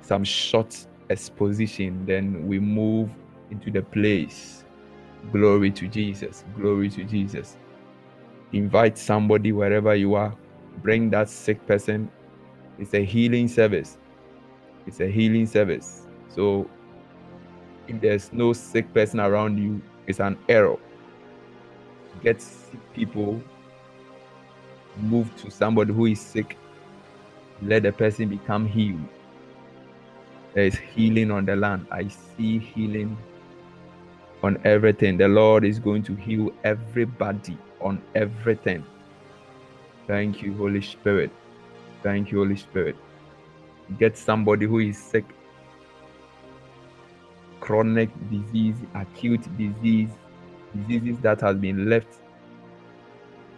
some 0.02 0.24
short 0.24 0.88
exposition, 1.10 2.06
then 2.06 2.48
we 2.48 2.60
move 2.60 3.10
into 3.52 3.72
the 3.72 3.82
place. 3.82 4.64
Glory 5.32 5.72
to 5.72 5.88
Jesus. 5.88 6.46
Glory 6.56 6.90
to 6.90 7.04
Jesus 7.04 7.58
invite 8.54 8.98
somebody 8.98 9.52
wherever 9.52 9.96
you 9.96 10.16
are 10.16 10.36
bring 10.82 11.10
that 11.10 11.30
sick 11.30 11.66
person 11.68 12.10
it's 12.80 12.94
a 12.94 13.04
healing 13.04 13.48
service 13.48 13.98
it's 14.88 15.00
a 15.00 15.08
healing 15.08 15.46
service 15.46 16.08
so 16.28 16.70
if 17.88 18.00
there's 18.02 18.32
no 18.34 18.54
sick 18.54 18.92
person 18.94 19.20
around 19.20 19.58
you 19.58 19.82
it's 20.12 20.20
an 20.20 20.38
error 20.50 20.78
get 22.22 22.42
sick 22.42 22.80
people 22.94 23.42
move 24.98 25.36
to 25.38 25.50
somebody 25.50 25.94
who 25.94 26.06
is 26.06 26.22
sick 26.22 26.58
let 27.64 27.84
the 27.84 27.92
person 27.92 28.30
become 28.30 28.68
healed 28.68 29.08
there 30.54 30.66
is 30.66 30.76
healing 30.76 31.32
on 31.32 31.46
the 31.46 31.56
land 31.56 31.88
i 31.92 32.08
see 32.08 32.60
healing 32.60 33.18
on 34.44 34.60
everything 34.64 35.18
the 35.18 35.28
lord 35.28 35.64
is 35.64 35.80
going 35.80 36.04
to 36.04 36.16
heal 36.16 36.52
everybody 36.64 37.58
on 37.82 38.02
everything. 38.16 38.86
Thank 40.08 40.42
you, 40.42 40.54
Holy 40.56 40.82
Spirit. 40.82 41.32
Thank 42.04 42.32
you, 42.32 42.40
Holy 42.40 42.58
Spirit. 42.58 42.96
Get 44.00 44.18
somebody 44.18 44.66
who 44.66 44.80
is 44.80 44.98
sick, 44.98 45.26
chronic 47.62 48.10
disease, 48.30 48.76
acute 48.96 49.42
disease, 49.58 50.10
diseases 50.76 51.20
that 51.22 51.40
has 51.40 51.56
been 51.56 51.90
left, 51.90 52.20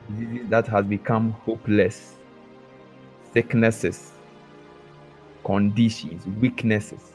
diseases 0.10 0.48
that 0.50 0.68
has 0.68 0.86
become 0.86 1.32
hopeless, 1.32 2.16
sicknesses, 3.34 4.12
conditions, 5.44 6.28
weaknesses. 6.40 7.14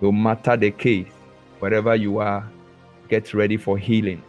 No 0.00 0.12
matter 0.12 0.56
the 0.56 0.70
case, 0.70 1.12
wherever 1.58 1.94
you 1.94 2.18
are, 2.18 2.48
get 3.08 3.34
ready 3.34 3.56
for 3.56 3.76
healing. 3.76 4.22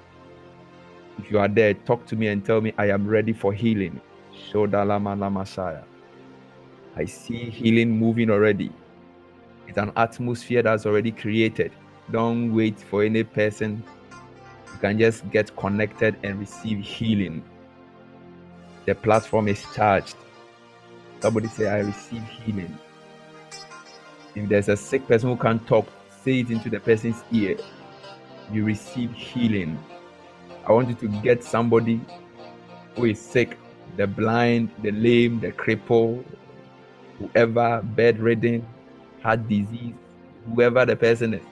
If 1.19 1.32
you 1.32 1.39
are 1.39 1.47
there, 1.47 1.73
talk 1.73 2.05
to 2.08 2.15
me 2.15 2.27
and 2.27 2.43
tell 2.43 2.62
me 2.62 2.73
I 2.77 2.89
am 2.89 3.08
ready 3.08 3.34
for 3.34 3.53
healing. 3.53 4.01
Shodalama. 4.34 5.84
I 6.95 7.05
see 7.05 7.49
healing 7.49 7.91
moving 7.91 8.29
already. 8.29 8.71
It's 9.69 9.77
an 9.77 9.91
atmosphere 9.95 10.63
that's 10.63 10.88
already 10.88 11.12
created. 11.12 11.71
Don't 12.10 12.55
wait 12.55 12.79
for 12.79 13.03
any 13.03 13.23
person. 13.23 13.84
You 14.73 14.79
can 14.79 14.97
just 14.97 15.29
get 15.29 15.55
connected 15.55 16.15
and 16.23 16.39
receive 16.39 16.79
healing. 16.79 17.43
The 18.88 18.95
platform 18.95 19.47
is 19.47 19.63
charged. 19.75 20.15
Somebody 21.19 21.49
say, 21.49 21.67
I 21.67 21.82
receive 21.82 22.23
healing. 22.23 22.79
If 24.34 24.49
there's 24.49 24.69
a 24.69 24.75
sick 24.75 25.08
person 25.08 25.29
who 25.29 25.38
can't 25.38 25.65
talk, 25.67 25.86
say 26.23 26.39
it 26.39 26.49
into 26.49 26.71
the 26.71 26.79
person's 26.79 27.23
ear. 27.32 27.55
You 28.51 28.65
receive 28.65 29.13
healing. 29.13 29.77
I 30.65 30.71
want 30.71 30.89
you 30.89 30.95
to 30.95 31.08
get 31.21 31.43
somebody 31.43 32.01
who 32.95 33.05
is 33.05 33.21
sick, 33.21 33.55
the 33.97 34.08
blind, 34.08 34.71
the 34.82 34.89
lame, 34.89 35.39
the 35.39 35.51
cripple, 35.51 36.23
whoever 37.19 37.84
bedridden, 37.84 38.65
heart 39.23 39.47
disease, 39.47 39.93
whoever 40.47 40.86
the 40.86 40.95
person 40.95 41.34
is. 41.36 41.43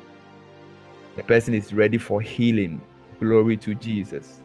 The 1.15 1.23
person 1.23 1.53
is 1.53 1.73
ready 1.73 1.97
for 1.97 2.21
healing. 2.21 2.81
Glory 3.19 3.57
to 3.57 3.75
Jesus. 3.75 4.41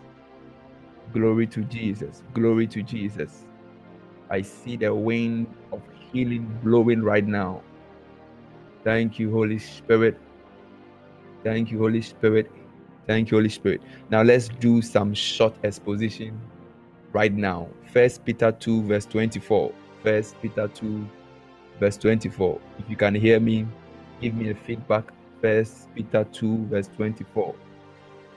Glory 1.13 1.47
to 1.49 1.63
Jesus. 1.63 2.23
Glory 2.35 2.67
to 2.69 2.83
Jesus. 2.83 3.45
I 4.31 4.43
see 4.43 4.77
the 4.77 4.95
wind 4.95 5.47
of 5.73 5.83
healing 6.13 6.59
blowing 6.63 7.03
right 7.03 7.27
now. 7.27 7.63
Thank 8.85 9.19
you, 9.19 9.31
Holy 9.31 9.59
Spirit. 9.59 10.19
Thank 11.45 11.71
you, 11.71 11.79
Holy 11.79 12.03
Spirit. 12.03 12.51
Thank 13.07 13.31
you, 13.31 13.37
Holy 13.37 13.49
Spirit. 13.51 13.83
Now 14.11 14.23
let's 14.23 14.49
do 14.49 14.81
some 14.81 15.13
short 15.15 15.55
exposition 15.65 16.41
right 17.13 17.33
now. 17.33 17.69
First 17.93 18.25
Peter 18.25 18.53
2, 18.53 18.85
verse 18.85 19.07
24. 19.07 19.73
First 20.03 20.41
Peter 20.41 20.69
2, 20.69 21.07
verse 21.83 21.97
24. 21.97 22.61
If 22.79 22.89
you 22.89 22.97
can 22.97 23.13
hear 23.13 23.41
me, 23.41 23.67
give 24.21 24.35
me 24.35 24.51
a 24.51 24.55
feedback. 24.55 25.05
First 25.41 25.93
Peter 25.97 26.23
2, 26.23 26.67
verse 26.67 26.89
24. 26.97 27.57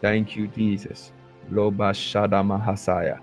Thank 0.02 0.36
you, 0.36 0.48
Jesus. 0.48 1.12
Loba 1.52 1.94
Shadama 1.94 2.60
Hasaya. 2.66 3.20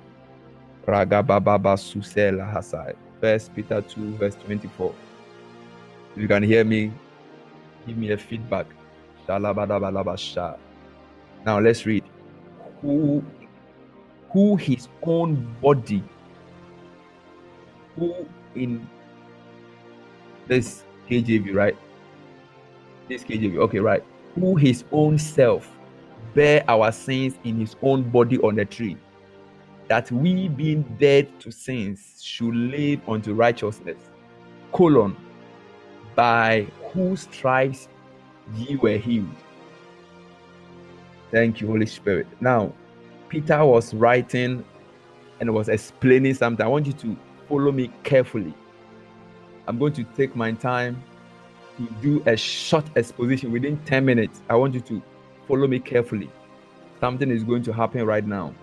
Ragababa 0.86 1.74
Susela 1.76 2.46
Hasaya. 2.54 2.94
First 3.20 3.52
Peter 3.52 3.82
2, 3.82 4.16
verse 4.16 4.36
24. 4.46 4.94
If 6.14 6.22
you 6.22 6.28
can 6.28 6.44
hear 6.44 6.64
me, 6.64 6.92
give 7.84 7.96
me 7.96 8.12
a 8.12 8.16
feedback. 8.16 8.66
Now 9.28 9.38
let's 11.58 11.84
read. 11.84 12.04
Who 12.80 13.24
who 14.30 14.56
his 14.56 14.88
own 15.02 15.34
body, 15.60 16.02
who 17.96 18.14
in 18.54 18.86
this 20.46 20.84
KJV, 21.08 21.54
right? 21.54 21.76
This 23.08 23.24
KJV, 23.24 23.58
okay, 23.58 23.78
right? 23.78 24.04
Who 24.34 24.56
his 24.56 24.84
own 24.92 25.18
self 25.18 25.68
bear 26.34 26.64
our 26.68 26.92
sins 26.92 27.34
in 27.44 27.58
his 27.58 27.76
own 27.82 28.08
body 28.10 28.38
on 28.38 28.56
the 28.56 28.64
tree, 28.64 28.96
that 29.88 30.10
we 30.10 30.48
being 30.48 30.82
dead 30.98 31.28
to 31.40 31.50
sins 31.50 32.20
should 32.22 32.54
live 32.54 33.00
unto 33.08 33.34
righteousness. 33.34 33.98
Colon, 34.72 35.16
by 36.14 36.66
whose 36.92 37.22
stripes 37.22 37.88
ye 38.54 38.76
were 38.76 38.96
healed. 38.96 39.28
Thank 41.30 41.60
you, 41.60 41.66
Holy 41.66 41.86
Spirit. 41.86 42.26
Now, 42.40 42.72
Peter 43.28 43.64
was 43.64 43.94
writing 43.94 44.64
and 45.40 45.52
was 45.54 45.68
explaining 45.68 46.34
something. 46.34 46.64
I 46.64 46.68
want 46.68 46.86
you 46.86 46.92
to 46.94 47.16
follow 47.48 47.72
me 47.72 47.90
carefully. 48.04 48.54
I'm 49.66 49.78
going 49.78 49.92
to 49.94 50.04
take 50.04 50.34
my 50.36 50.52
time 50.52 51.02
to 51.78 51.88
do 52.00 52.22
a 52.26 52.36
short 52.36 52.84
exposition 52.96 53.52
within 53.52 53.78
10 53.84 54.04
minutes. 54.04 54.40
I 54.48 54.56
want 54.56 54.74
you 54.74 54.80
to 54.80 55.02
follow 55.48 55.66
me 55.66 55.78
carefully. 55.78 56.30
Something 57.00 57.30
is 57.30 57.44
going 57.44 57.62
to 57.64 57.72
happen 57.72 58.04
right 58.04 58.26
now. 58.26 58.54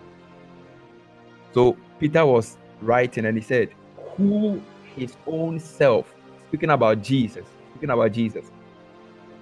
So, 1.54 1.78
Peter 2.00 2.26
was 2.26 2.58
writing 2.82 3.26
and 3.26 3.38
he 3.38 3.44
said, 3.44 3.70
Who 4.16 4.62
his 4.96 5.16
own 5.26 5.60
self, 5.60 6.14
speaking 6.48 6.70
about 6.70 7.02
Jesus, 7.02 7.46
speaking 7.72 7.90
about 7.90 8.12
Jesus. 8.12 8.52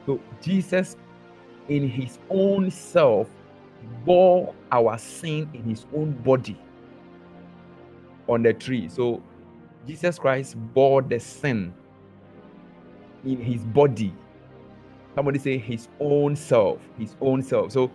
So, 0.06 0.20
Jesus 0.41 0.96
in 1.70 1.88
his 1.89 2.17
own 2.30 2.72
self 2.72 3.28
bore 4.06 4.54
our 4.72 4.98
sin 4.98 5.50
in 5.54 5.63
his 5.63 5.86
own 5.96 6.12
body 6.24 6.58
on 8.28 8.43
the 8.43 8.54
tree. 8.54 8.89
So 8.89 9.22
Jesus 9.88 10.19
Christ 10.19 10.56
bore 10.73 11.02
the 11.02 11.19
sin 11.19 11.73
in 13.26 13.41
his 13.41 13.63
body. 13.63 14.13
Somebody 15.15 15.39
say 15.39 15.58
his 15.58 15.88
own 16.00 16.36
self, 16.36 16.80
his 17.00 17.15
own 17.21 17.41
self. 17.41 17.71
So 17.71 17.91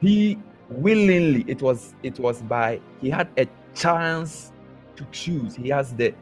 he 0.00 0.38
willingly, 0.68 1.44
it 1.46 1.62
was 1.62 1.94
it 2.02 2.18
was 2.18 2.42
by 2.42 2.80
he 3.00 3.08
had 3.08 3.28
a 3.38 3.46
chance 3.74 4.52
to 4.96 5.04
choose. 5.12 5.54
He 5.54 5.68
has 5.68 5.94
the 5.94 6.14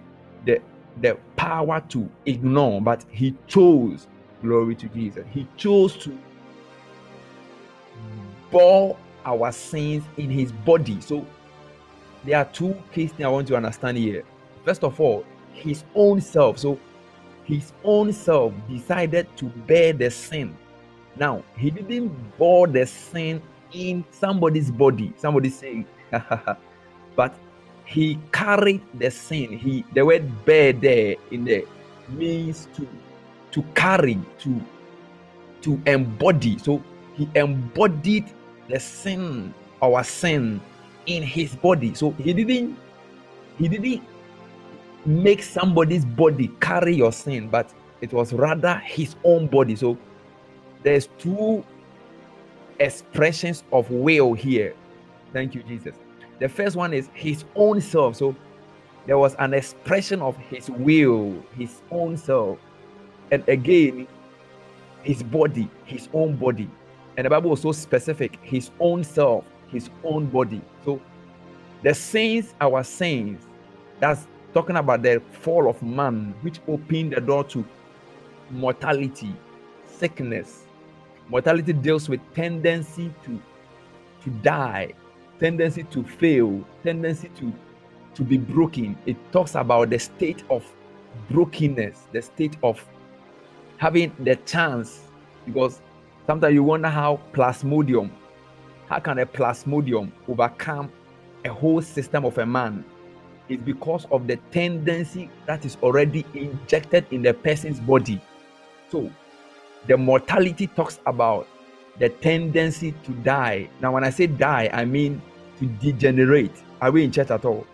the 0.45 0.61
the 1.01 1.19
power 1.37 1.83
to 1.89 2.09
ignore, 2.27 2.81
but 2.81 3.05
he 3.11 3.35
chose. 3.47 4.07
Glory 4.43 4.75
to 4.77 4.89
Jesus. 4.89 5.25
He 5.33 5.49
chose 5.57 5.97
to 5.99 6.17
bore 8.51 8.97
our 9.25 9.51
sins 9.53 10.05
in 10.19 10.29
his 10.29 10.53
body. 10.53 11.01
So 11.01 11.27
there 12.25 12.39
are 12.39 12.45
two 12.45 12.77
things 12.93 13.13
I 13.19 13.29
want 13.29 13.49
you 13.49 13.55
to 13.55 13.57
understand 13.57 13.97
here. 13.97 14.23
First 14.65 14.85
of 14.85 15.01
all, 15.01 15.25
his 15.53 15.85
own 15.95 16.21
self. 16.21 16.59
So 16.59 16.79
his 17.45 17.73
own 17.85 18.13
self 18.13 18.53
decided 18.69 19.29
to 19.37 19.47
bear 19.67 19.93
the 19.93 20.11
sin. 20.11 20.57
Now, 21.17 21.45
he 21.57 21.71
didn't 21.71 22.09
bear 22.39 22.67
the 22.67 22.87
sin 22.87 23.43
in 23.73 24.05
somebody's 24.11 24.71
body. 24.71 25.13
Somebody 25.19 25.51
say, 25.51 25.87
but 27.17 27.35
he 27.85 28.19
carried 28.33 28.83
the 28.95 29.11
sin. 29.11 29.59
He 29.59 29.85
the 29.93 30.05
word 30.05 30.25
bear 30.45 30.73
there 30.73 31.17
in 31.31 31.45
there 31.45 31.63
means 32.09 32.69
to 32.77 32.89
to 33.53 33.63
carry, 33.75 34.19
to 34.41 34.61
to 35.63 35.81
embody. 35.87 36.59
So 36.59 36.83
he 37.15 37.29
embodied 37.35 38.27
the 38.69 38.81
sin, 38.81 39.53
our 39.83 40.03
sin, 40.03 40.61
in 41.07 41.23
his 41.23 41.55
body. 41.55 41.95
So 41.95 42.13
he 42.13 42.33
didn't 42.33 42.77
he 43.59 43.69
didn't 43.69 44.03
make 45.07 45.43
somebody's 45.43 46.05
body 46.05 46.49
carry 46.61 46.95
your 46.95 47.13
sin, 47.13 47.49
but 47.49 47.73
it 48.01 48.13
was 48.13 48.33
rather 48.33 48.77
his 48.85 49.17
own 49.25 49.47
body. 49.47 49.77
So 49.77 49.99
there's 50.83 51.09
two 51.19 51.65
expressions 52.79 53.65
of 53.73 53.91
will 53.91 54.35
here. 54.35 54.75
Thank 55.33 55.55
you, 55.55 55.63
Jesus. 55.63 55.95
The 56.39 56.49
first 56.49 56.77
one 56.77 56.93
is 56.93 57.09
his 57.15 57.45
own 57.55 57.81
self. 57.81 58.17
So 58.17 58.35
there 59.07 59.19
was 59.19 59.35
an 59.39 59.55
expression 59.55 60.21
of 60.23 60.37
his 60.37 60.71
will, 60.71 61.43
his 61.57 61.83
own 61.91 62.17
self. 62.17 62.59
And 63.31 63.47
again, 63.49 64.07
his 65.03 65.23
body, 65.23 65.71
his 65.85 66.09
own 66.13 66.37
body. 66.37 66.71
And 67.17 67.27
the 67.27 67.31
Bible 67.31 67.51
was 67.51 67.61
so 67.61 67.73
specific 67.73 68.39
his 68.43 68.71
own 68.81 69.05
self, 69.05 69.45
his 69.69 69.91
own 70.03 70.27
body. 70.27 70.61
So 70.85 71.01
the 71.83 71.95
saints, 71.95 72.55
our 72.61 72.83
saints, 72.83 73.47
that's 74.01 74.27
talking 74.55 74.77
about 74.77 75.03
the 75.03 75.21
fall 75.43 75.69
of 75.69 75.83
man, 75.83 76.35
which 76.43 76.61
opened 76.69 77.13
the 77.13 77.21
door 77.21 77.45
to 77.45 77.65
mortality, 78.51 79.35
sickness. 79.87 80.65
Mortality 81.29 81.73
deals 81.73 82.09
with 82.09 82.21
tendency 82.35 83.13
to, 83.25 83.41
to 84.23 84.31
die, 84.43 84.93
tendency 85.39 85.83
to 85.85 86.05
fail, 86.05 86.65
tendency 86.83 87.29
to, 87.37 87.53
to 88.15 88.23
be 88.23 88.39
broken. 88.39 88.97
It 89.05 89.17
talks 89.33 89.55
about 89.55 89.91
the 89.91 89.99
state 89.99 90.45
of 90.49 90.65
brokenness, 91.29 92.07
the 92.13 92.23
state 92.23 92.57
of 92.63 92.83
having 93.79 94.15
the 94.21 94.37
chance, 94.37 95.01
because 95.45 95.81
Sometimes 96.27 96.55
you 96.55 96.63
wonder 96.63 96.89
how 96.89 97.21
plasmodium, 97.35 98.11
how 98.89 98.99
can 98.99 99.19
a 99.19 99.27
plasmodium 99.27 100.11
overcome 100.27 100.91
a 101.45 101.51
whole 101.51 101.83
system 101.83 102.25
of 102.25 102.39
a 102.39 102.47
man? 102.47 102.83
It's 103.49 103.63
because 103.63 104.07
of 104.11 104.27
the 104.27 104.37
tendency 104.53 105.31
that 105.47 105.65
is 105.65 105.77
already 105.83 106.25
injected 106.35 107.07
in 107.11 107.23
the 107.23 107.35
person's 107.35 107.79
body. 107.81 108.21
So, 108.91 109.11
the 109.87 109.97
mortality 109.97 110.67
talks 110.67 110.99
about 111.07 111.47
the 111.99 112.09
tendency 112.09 112.93
to 113.05 113.13
die. 113.13 113.69
Now, 113.81 113.93
when 113.93 114.05
I 114.05 114.11
say 114.11 114.27
die, 114.27 114.71
I 114.73 114.85
mean 114.85 115.21
to 115.59 115.67
degenerate. 115.67 116.53
Are 116.81 116.91
we 116.91 117.05
in 117.05 117.13
church 117.13 117.31
at 117.31 117.45
all? 117.45 117.67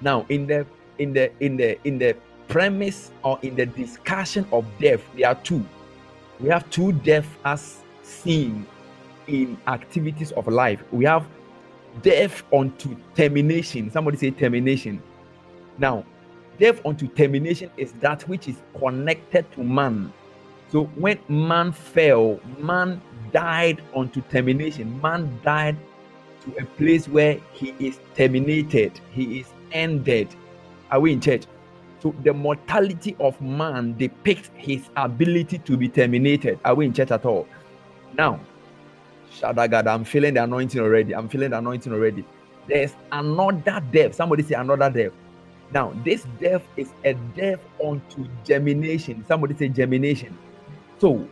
Now, 0.00 0.24
in 0.28 0.46
the 0.46 0.66
in 0.98 1.12
the 1.12 1.30
in 1.40 1.56
the 1.56 1.78
in 1.86 1.98
the 1.98 2.16
premise 2.48 3.10
or 3.22 3.38
in 3.42 3.54
the 3.54 3.66
discussion 3.66 4.46
of 4.50 4.64
death, 4.80 5.02
there 5.16 5.28
are 5.28 5.34
two 5.36 5.64
we 6.40 6.48
have 6.48 6.68
two 6.70 6.92
death 6.92 7.26
as 7.44 7.82
seen 8.02 8.66
in 9.26 9.58
activities 9.66 10.32
of 10.32 10.48
life. 10.48 10.82
We 10.90 11.04
have 11.04 11.26
death 12.02 12.42
unto 12.52 12.96
termination. 13.14 13.90
Somebody 13.90 14.16
say 14.16 14.30
termination. 14.30 15.02
Now, 15.78 16.04
death 16.58 16.80
unto 16.84 17.08
termination 17.08 17.70
is 17.76 17.92
that 18.00 18.22
which 18.28 18.48
is 18.48 18.56
connected 18.78 19.50
to 19.52 19.62
man. 19.62 20.12
So 20.70 20.84
when 20.96 21.18
man 21.28 21.72
fell, 21.72 22.40
man 22.58 23.00
died 23.32 23.82
unto 23.94 24.20
termination. 24.22 25.00
Man 25.00 25.38
died 25.42 25.76
to 26.44 26.62
a 26.62 26.64
place 26.64 27.08
where 27.08 27.38
he 27.52 27.74
is 27.78 27.98
terminated, 28.14 28.98
he 29.10 29.40
is 29.40 29.46
ended. 29.72 30.34
Are 30.90 31.00
we 31.00 31.12
in 31.12 31.20
church? 31.20 31.44
So 32.00 32.14
the 32.24 32.32
mortality 32.32 33.14
of 33.20 33.40
man 33.40 33.96
depicts 33.98 34.50
his 34.54 34.88
ability 34.96 35.58
to 35.58 35.76
be 35.76 35.88
terminated. 35.88 36.58
Are 36.64 36.74
we 36.74 36.86
in 36.86 36.94
church 36.94 37.10
at 37.10 37.26
all? 37.26 37.46
Now, 38.16 38.40
Shadagada, 39.30 39.88
I'm 39.88 40.04
feeling 40.04 40.34
the 40.34 40.44
anointing 40.44 40.80
already. 40.80 41.14
I'm 41.14 41.28
feeling 41.28 41.50
the 41.50 41.58
anointing 41.58 41.92
already. 41.92 42.24
There's 42.66 42.94
another 43.10 43.82
death. 43.92 44.14
Somebody 44.14 44.42
say 44.42 44.54
another 44.54 44.90
death. 44.90 45.12
Now, 45.72 45.92
this 46.04 46.26
death 46.40 46.62
is 46.76 46.90
a 47.04 47.14
death 47.14 47.60
unto 47.84 48.26
germination. 48.44 49.24
Somebody 49.26 49.54
say 49.54 49.68
germination. 49.68 50.36
So, 50.98 51.28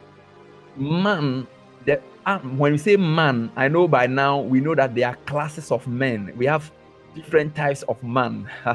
man, 0.76 1.46
the, 1.84 2.00
um, 2.24 2.56
when 2.56 2.72
we 2.72 2.78
say 2.78 2.96
man, 2.96 3.50
I 3.56 3.68
know 3.68 3.88
by 3.88 4.06
now 4.06 4.40
we 4.40 4.60
know 4.60 4.74
that 4.74 4.94
there 4.94 5.08
are 5.08 5.16
classes 5.26 5.72
of 5.72 5.86
men. 5.88 6.32
We 6.36 6.46
have 6.46 6.70
different 7.14 7.56
types 7.56 7.82
of 7.82 8.02
man. 8.02 8.48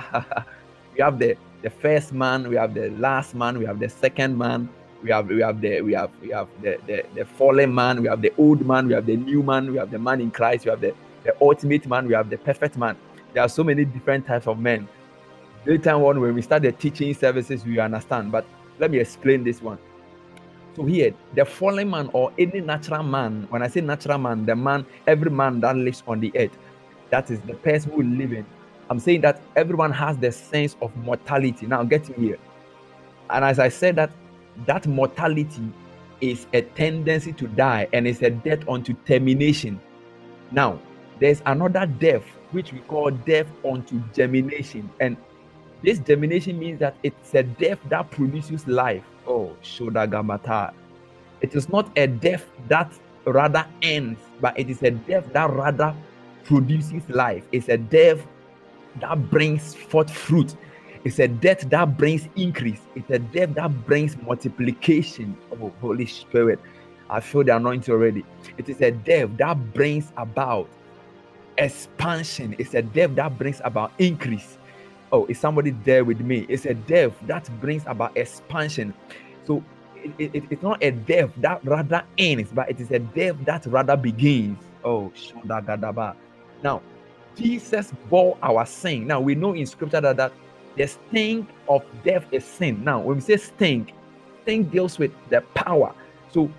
we 0.94 1.02
have 1.02 1.18
the 1.18 1.38
the 1.64 1.70
first 1.70 2.12
man, 2.12 2.50
we 2.50 2.58
have 2.58 2.74
the 2.74 2.90
last 2.90 3.34
man, 3.34 3.58
we 3.58 3.66
have 3.66 3.80
the 3.80 3.88
second 3.88 4.38
man, 4.38 4.70
we 5.04 5.12
have 5.12 5.28
we 5.28 5.42
have 5.42 5.60
the 5.60 5.82
we 5.82 5.94
have 5.94 6.10
we 6.22 6.30
have 6.30 6.48
the, 6.62 6.80
the, 6.88 7.04
the 7.13 7.26
fallen 7.26 7.74
man, 7.74 8.02
we 8.02 8.08
have 8.08 8.22
the 8.22 8.34
old 8.38 8.66
man, 8.66 8.88
we 8.88 8.94
have 8.94 9.06
the 9.06 9.18
new 9.18 9.44
man, 9.44 9.72
we 9.72 9.78
have 9.78 9.92
the 9.92 10.00
man 10.00 10.22
in 10.22 10.32
Christ, 10.32 10.66
we 10.66 10.72
have 10.72 10.82
the, 10.82 10.96
the 11.24 11.36
ultimate 11.42 11.86
man, 11.88 12.08
we 12.08 12.13
have 12.13 12.30
the 12.30 12.38
perfect 12.38 12.78
man. 12.78 12.98
There 13.34 13.44
are 13.44 13.50
so 13.50 13.63
many 13.63 13.84
different 13.84 14.26
types 14.26 14.48
of 14.48 14.60
men. 14.60 14.88
Later 15.66 15.92
on, 15.92 16.22
when 16.22 16.34
we 16.34 16.42
start 16.42 16.62
the 16.62 16.72
teaching 16.72 17.13
services, 17.13 17.66
we 17.66 17.80
understand. 17.80 18.32
But 18.32 18.46
let 18.80 18.92
me 18.92 19.00
explain 19.00 19.44
this 19.44 19.62
one. 19.62 19.78
So 20.76 20.86
here, 20.86 21.13
the 21.36 21.46
fallen 21.46 21.89
man 21.89 22.10
or 22.13 22.32
any 22.38 22.62
natural 22.62 23.04
man, 23.04 23.48
when 23.50 23.62
I 23.62 23.68
say 23.68 23.82
natural 23.82 24.18
man, 24.18 24.46
the 24.46 24.56
man, 24.56 24.86
every 25.06 25.30
man 25.30 25.60
that 25.62 25.76
lives 25.76 26.04
on 26.08 26.20
the 26.20 26.32
earth, 26.36 26.58
that 27.12 27.30
is 27.30 27.39
the 27.42 27.54
person 27.54 27.92
who 27.92 28.04
living. 28.04 28.46
I'm 28.89 29.00
saying 29.00 29.22
that 29.22 29.42
everyone 29.56 29.92
has 29.92 30.18
the 30.18 30.32
sense 30.32 30.76
of 30.82 30.96
mortality. 30.98 31.68
Now, 31.68 31.84
get 31.84 32.08
here. 32.08 32.39
And 33.30 33.46
as 33.46 33.60
I 33.60 33.70
said 33.70 33.96
that, 33.98 34.12
that 34.66 34.88
mortality 34.88 35.72
is 36.22 36.48
a 36.54 36.62
tendency 36.62 37.34
to 37.34 37.48
die 37.48 37.88
and 37.94 38.08
it's 38.08 38.22
a 38.22 38.30
death 38.30 38.68
unto 38.70 38.94
termination. 39.06 39.80
Now, 40.52 40.80
there's 41.20 41.42
another 41.46 41.86
death 41.86 42.24
which 42.52 42.72
we 42.72 42.80
call 42.80 43.12
death 43.12 43.48
unto 43.66 44.02
germination. 44.13 44.89
And 45.00 45.18
this 45.82 46.00
germination 46.00 46.58
means 46.60 46.80
that 46.80 46.96
it's 47.04 47.34
a 47.34 47.44
death 47.44 47.80
that 47.89 48.10
produces 48.12 48.68
life. 48.68 49.04
Oh, 49.28 49.56
Shodagamata. 49.63 50.74
It 51.42 51.56
is 51.56 51.68
not 51.70 51.92
a 51.98 52.08
death 52.08 52.46
that 52.70 52.94
rather 53.26 53.66
ends, 53.82 54.20
but 54.39 54.58
it 54.58 54.70
is 54.70 54.82
a 54.84 54.92
death 54.92 55.32
that 55.34 55.50
rather 55.50 55.94
produces 56.46 57.08
life. 57.10 57.44
It's 57.52 57.70
a 57.70 57.78
death 57.78 58.26
that 59.02 59.30
brings 59.30 59.76
forth 59.76 60.12
fruit. 60.12 60.56
It's 61.04 61.20
a 61.20 61.28
death 61.28 61.70
that 61.70 61.98
brings 61.98 62.30
increase. 62.36 62.80
It's 62.96 63.10
a 63.10 63.20
death 63.20 63.56
that 63.56 63.86
brings 63.86 64.16
multiplication. 64.22 65.38
Oh, 65.52 65.72
Holy 65.82 66.06
Spirit. 66.06 66.60
I 67.10 67.20
feel 67.20 67.44
the 67.44 67.56
anointing 67.56 67.94
already. 67.94 68.24
It 68.58 68.70
is 68.70 68.82
a 68.82 68.92
death 68.92 69.30
that 69.38 69.74
brings 69.74 70.12
about 70.16 70.70
expansion. 71.58 72.56
It's 72.58 72.74
a 72.74 72.82
death 72.82 73.16
that 73.16 73.38
brings 73.38 73.62
about 73.63 73.92
increase. 74.00 74.58
Oh, 75.12 75.26
is 75.28 75.39
somebody 75.39 75.72
there 75.84 76.06
with 76.06 76.22
me? 76.22 76.46
It's 76.50 76.66
a 76.66 76.74
death 76.74 77.12
that 77.24 77.50
brings 77.60 77.84
about 77.86 78.16
expansion. 78.18 78.94
So 79.46 79.63
it, 80.18 80.34
it, 80.34 80.44
it's 80.50 80.63
not 80.63 80.82
a 80.84 80.92
death 80.92 81.32
that 81.38 81.63
rather 81.66 82.04
ends, 82.18 82.50
but 82.54 82.70
it 82.70 82.80
is 82.80 82.92
a 82.92 83.00
death 83.00 83.36
that 83.46 83.66
rather 83.66 83.98
begins. 83.98 84.58
Oh. 84.84 85.12
Now, 86.63 86.82
Jesus 87.36 87.94
bore 88.10 88.38
our 88.42 88.66
sin. 88.66 89.08
Now 89.08 89.20
we 89.20 89.36
know 89.36 89.54
in 89.54 89.66
scripture 89.66 90.02
that, 90.02 90.18
that 90.18 90.34
the 90.76 90.88
stink 90.88 91.50
of 91.68 91.84
death 92.04 92.26
is 92.32 92.44
sin. 92.44 92.84
Now, 92.84 93.00
when 93.00 93.18
we 93.18 93.22
say 93.22 93.38
stink, 93.38 93.94
stink 94.44 94.72
deals 94.72 94.98
with 94.98 95.12
the 95.30 95.42
power. 95.54 95.94
So, 96.32 96.50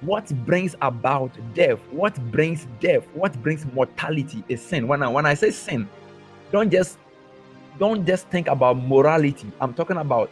what 0.00 0.26
brings 0.44 0.74
about 0.82 1.30
death? 1.54 1.78
What 1.90 2.18
brings 2.30 2.66
death? 2.80 3.06
What 3.14 3.40
brings 3.42 3.64
mortality 3.66 4.44
is 4.48 4.60
sin. 4.60 4.88
When 4.88 5.02
I 5.02 5.08
when 5.08 5.26
I 5.26 5.34
say 5.34 5.50
sin, 5.50 5.88
don't 6.50 6.70
just 6.70 6.98
don't 7.78 8.06
just 8.06 8.28
think 8.28 8.48
about 8.48 8.76
morality. 8.76 9.50
I'm 9.60 9.72
talking 9.72 9.96
about 9.96 10.30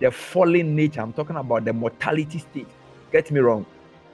the 0.00 0.10
fallen 0.10 0.76
nature. 0.76 1.00
I'm 1.00 1.12
talking 1.12 1.36
about 1.36 1.64
the 1.64 1.72
mortality 1.72 2.38
state. 2.38 2.68
Get 3.10 3.30
me 3.30 3.40
wrong. 3.40 3.64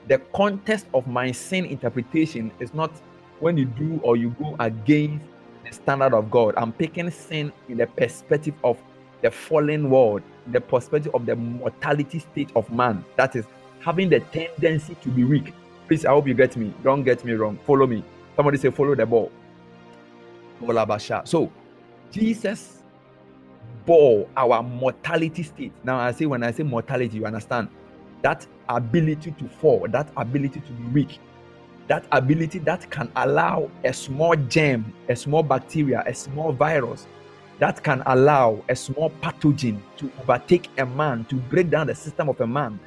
The 0.07 0.19
context 0.33 0.87
of 0.93 1.05
my 1.07 1.31
sin 1.31 1.65
interpretation 1.65 2.51
is 2.59 2.73
not 2.73 2.91
when 3.39 3.57
you 3.57 3.65
do 3.65 3.99
or 4.03 4.15
you 4.15 4.29
go 4.39 4.55
against 4.59 5.25
standard 5.73 6.13
of 6.13 6.31
God. 6.31 6.55
I'm 6.57 6.71
picking 6.71 7.11
sin 7.11 7.51
in 7.69 7.77
the 7.77 7.87
perspective 7.87 8.55
of 8.63 8.77
the 9.21 9.31
fallen 9.31 9.89
world, 9.89 10.21
the 10.51 10.61
perspective 10.61 11.13
of 11.15 11.25
the 11.25 11.35
mortality 11.35 12.19
state 12.19 12.51
of 12.55 12.71
man. 12.71 13.03
That 13.17 13.35
is 13.35 13.45
having 13.81 14.09
the 14.09 14.19
tendency 14.19 14.95
to 14.95 15.09
be 15.09 15.23
weak. 15.23 15.53
Please, 15.87 16.05
I 16.05 16.11
hope 16.11 16.27
you 16.27 16.33
get 16.33 16.55
me. 16.55 16.73
Don't 16.83 17.03
get 17.03 17.25
me 17.25 17.33
wrong. 17.33 17.59
Follow 17.65 17.87
me. 17.87 18.03
Somebody 18.35 18.57
say, 18.57 18.71
follow 18.71 18.95
the 18.95 19.05
ball. 19.05 19.31
So, 21.25 21.51
Jesus 22.11 22.83
bore 23.85 24.27
our 24.37 24.63
mortality 24.63 25.43
state. 25.43 25.73
Now, 25.83 25.99
I 25.99 26.11
say, 26.11 26.25
when 26.25 26.43
I 26.43 26.51
say 26.51 26.63
mortality, 26.63 27.17
you 27.17 27.25
understand 27.25 27.67
that 28.21 28.47
ability 28.69 29.31
to 29.31 29.47
fall, 29.49 29.85
that 29.89 30.09
ability 30.15 30.61
to 30.61 30.71
be 30.71 30.83
weak, 31.03 31.19
that 31.87 32.05
ability 32.11 32.59
that 32.59 32.89
can 32.89 33.11
allow 33.15 33.69
a 33.83 33.93
small 33.93 34.35
germ, 34.35 34.93
a 35.09 35.15
small 35.15 35.43
bacteria, 35.43 36.03
a 36.05 36.13
small 36.13 36.51
virus, 36.51 37.07
that 37.59 37.83
can 37.83 38.01
allow 38.07 38.63
a 38.69 38.75
small 38.75 39.09
pathogen 39.21 39.79
to 39.97 40.11
overtake 40.21 40.69
a 40.77 40.85
man, 40.85 41.25
to 41.25 41.35
break 41.35 41.69
down 41.69 41.87
the 41.87 41.95
system 41.95 42.29
of 42.29 42.39
a 42.41 42.47
man. 42.47 42.79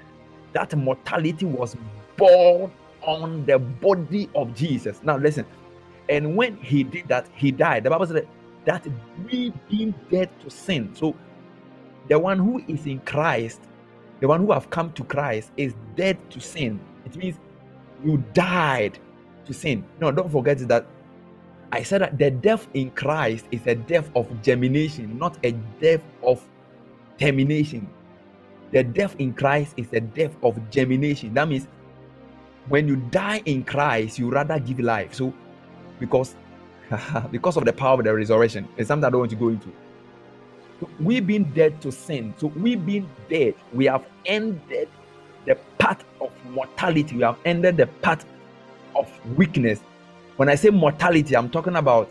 That 0.52 0.74
mortality 0.76 1.46
was 1.46 1.76
born 2.16 2.72
on 3.02 3.44
the 3.46 3.58
body 3.58 4.28
of 4.34 4.54
Jesus. 4.54 5.00
Now, 5.02 5.16
listen. 5.16 5.46
And 6.08 6.36
when 6.36 6.56
he 6.58 6.84
did 6.84 7.08
that, 7.08 7.26
he 7.34 7.50
died. 7.50 7.84
The 7.84 7.90
Bible 7.90 8.06
said 8.06 8.28
that 8.64 8.86
we 9.24 9.52
being 9.68 9.94
dead 10.10 10.30
to 10.40 10.50
sin. 10.50 10.94
So, 10.94 11.14
the 12.08 12.18
one 12.18 12.38
who 12.38 12.62
is 12.68 12.86
in 12.86 13.00
Christ, 13.00 13.60
the 14.20 14.28
one 14.28 14.40
who 14.40 14.52
have 14.52 14.70
come 14.70 14.92
to 14.92 15.04
Christ, 15.04 15.50
is 15.56 15.74
dead 15.96 16.18
to 16.30 16.40
sin. 16.40 16.80
It 17.04 17.16
means 17.16 17.36
you 18.04 18.22
died 18.34 18.98
to 19.46 19.52
sin. 19.52 19.84
No, 20.00 20.10
don't 20.10 20.30
forget 20.30 20.58
that 20.68 20.86
I 21.72 21.82
said 21.82 22.00
that 22.02 22.18
the 22.18 22.30
death 22.30 22.66
in 22.74 22.90
Christ 22.90 23.46
is 23.50 23.66
a 23.66 23.74
death 23.74 24.10
of 24.14 24.30
germination, 24.42 25.18
not 25.18 25.38
a 25.44 25.52
death 25.80 26.02
of 26.22 26.46
termination. 27.18 27.88
The 28.72 28.82
death 28.82 29.16
in 29.18 29.32
Christ 29.32 29.74
is 29.76 29.92
a 29.92 30.00
death 30.00 30.36
of 30.42 30.58
germination. 30.70 31.34
That 31.34 31.48
means 31.48 31.66
when 32.68 32.88
you 32.88 32.96
die 32.96 33.42
in 33.44 33.64
Christ, 33.64 34.18
you 34.18 34.30
rather 34.30 34.58
give 34.58 34.80
life. 34.80 35.14
So, 35.14 35.32
because 35.98 36.34
because 37.30 37.56
of 37.56 37.64
the 37.64 37.72
power 37.72 37.98
of 37.98 38.04
the 38.04 38.14
resurrection, 38.14 38.68
it's 38.76 38.88
something 38.88 39.04
I 39.04 39.10
don't 39.10 39.20
want 39.20 39.30
to 39.30 39.36
go 39.36 39.48
into. 39.48 39.72
So 40.80 40.88
we've 41.00 41.26
been 41.26 41.44
dead 41.52 41.80
to 41.82 41.90
sin. 41.90 42.34
So 42.36 42.48
we've 42.48 42.84
been 42.84 43.08
dead. 43.28 43.54
We 43.72 43.86
have 43.86 44.06
ended 44.26 44.88
the 45.46 45.56
path 45.78 46.04
mortality. 46.50 47.16
We 47.16 47.22
have 47.22 47.38
ended 47.44 47.76
the 47.76 47.86
path 47.86 48.24
of 48.94 49.10
weakness. 49.36 49.80
When 50.36 50.48
I 50.48 50.54
say 50.54 50.70
mortality, 50.70 51.36
I'm 51.36 51.50
talking 51.50 51.76
about 51.76 52.10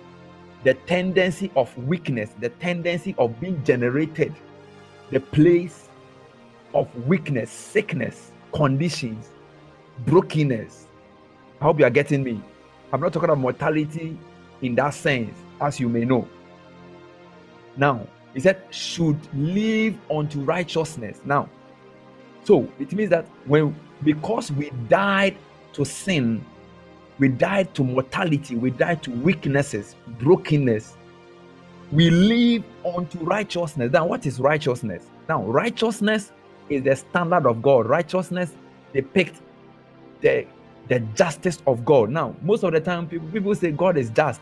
the 0.63 0.74
tendency 0.74 1.52
of 1.56 1.76
weakness, 1.78 2.32
the 2.39 2.50
tendency 2.50 3.15
of 3.17 3.39
being 3.39 3.63
generated, 3.63 4.34
the 5.12 5.19
place 5.19 5.89
of 6.74 6.88
weakness, 7.08 7.52
sickness, 7.52 8.32
conditions, 8.54 9.30
brokenness. 10.00 10.88
I 11.62 11.65
hope 11.65 11.80
you 11.80 11.86
are 11.86 11.91
getting 11.91 12.24
me. 12.24 12.41
I'm 12.91 13.00
not 13.00 13.13
talking 13.13 13.30
about 13.30 13.39
mortality 13.39 14.17
in 14.62 14.76
that 14.76 14.93
sense, 14.93 15.38
as 15.62 15.80
you 15.80 15.88
may 15.89 16.06
know. 16.06 16.28
Now, 17.78 18.08
he 18.34 18.39
said, 18.39 18.62
should 18.69 19.17
live 19.34 19.98
unto 20.12 20.41
righteousness. 20.41 21.21
Now, 21.26 21.50
so 22.43 22.67
it 22.80 22.91
means 22.93 23.10
that 23.10 23.28
when 23.45 23.76
because 24.06 24.52
we 24.52 24.72
died 24.89 25.38
to 25.74 25.86
sin, 25.86 26.46
we 27.20 27.30
died 27.30 27.74
to 27.76 27.84
mortality, 27.84 28.56
we 28.56 28.72
died 28.72 29.04
to 29.04 29.12
weaknesses, 29.12 29.96
brokenness. 30.20 30.96
We 31.91 32.10
live 32.10 32.63
unto 32.86 33.20
righteousness. 33.20 33.91
Now, 33.91 34.08
what 34.08 34.26
is 34.26 34.39
righteousness? 34.39 35.04
Now, 35.30 35.44
righteousness 35.44 36.32
is 36.70 36.84
the 36.84 36.96
standard 36.96 37.46
of 37.46 37.62
God. 37.62 37.88
Righteousness 37.88 38.54
depicts 38.94 39.41
the, 40.22 40.48
the 40.89 41.00
justice 41.15 41.62
of 41.68 41.86
God. 41.86 42.10
Now, 42.10 42.36
most 42.41 42.63
of 42.63 42.74
the 42.74 42.82
time, 42.82 43.08
people, 43.08 43.28
people 43.30 43.56
say 43.56 43.72
God 43.72 43.98
is 43.98 44.10
just 44.10 44.41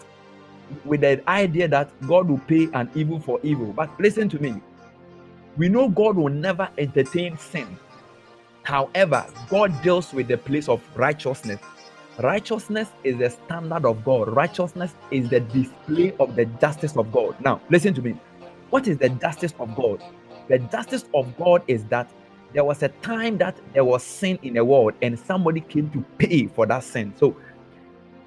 with 0.85 1.01
the 1.01 1.21
idea 1.29 1.67
that 1.69 1.89
God 2.07 2.29
will 2.29 2.39
pay 2.39 2.69
an 2.73 2.89
evil 2.95 3.19
for 3.19 3.39
evil. 3.43 3.67
But 3.73 3.91
listen 3.99 4.29
to 4.29 4.39
me. 4.39 4.55
We 5.57 5.69
know 5.69 5.89
God 5.89 6.15
will 6.17 6.29
never 6.29 6.69
entertain 6.77 7.37
sin. 7.37 7.77
However, 8.63 9.25
God 9.49 9.81
deals 9.83 10.13
with 10.13 10.27
the 10.27 10.37
place 10.37 10.69
of 10.69 10.81
righteousness. 10.95 11.59
Righteousness 12.19 12.89
is 13.03 13.17
the 13.17 13.29
standard 13.29 13.85
of 13.85 14.03
God. 14.05 14.29
Righteousness 14.29 14.93
is 15.11 15.29
the 15.29 15.41
display 15.41 16.13
of 16.19 16.35
the 16.35 16.45
justice 16.45 16.95
of 16.95 17.11
God. 17.11 17.35
Now, 17.41 17.61
listen 17.69 17.93
to 17.95 18.01
me. 18.01 18.15
What 18.69 18.87
is 18.87 18.97
the 18.97 19.09
justice 19.09 19.53
of 19.59 19.75
God? 19.75 20.01
The 20.47 20.59
justice 20.59 21.05
of 21.13 21.35
God 21.37 21.63
is 21.67 21.85
that 21.85 22.09
there 22.53 22.63
was 22.63 22.83
a 22.83 22.89
time 23.01 23.37
that 23.39 23.57
there 23.73 23.83
was 23.83 24.03
sin 24.03 24.37
in 24.43 24.53
the 24.53 24.63
world 24.63 24.93
and 25.01 25.17
somebody 25.19 25.61
came 25.61 25.89
to 25.89 26.01
pay 26.17 26.47
for 26.47 26.65
that 26.67 26.83
sin. 26.83 27.13
So, 27.17 27.35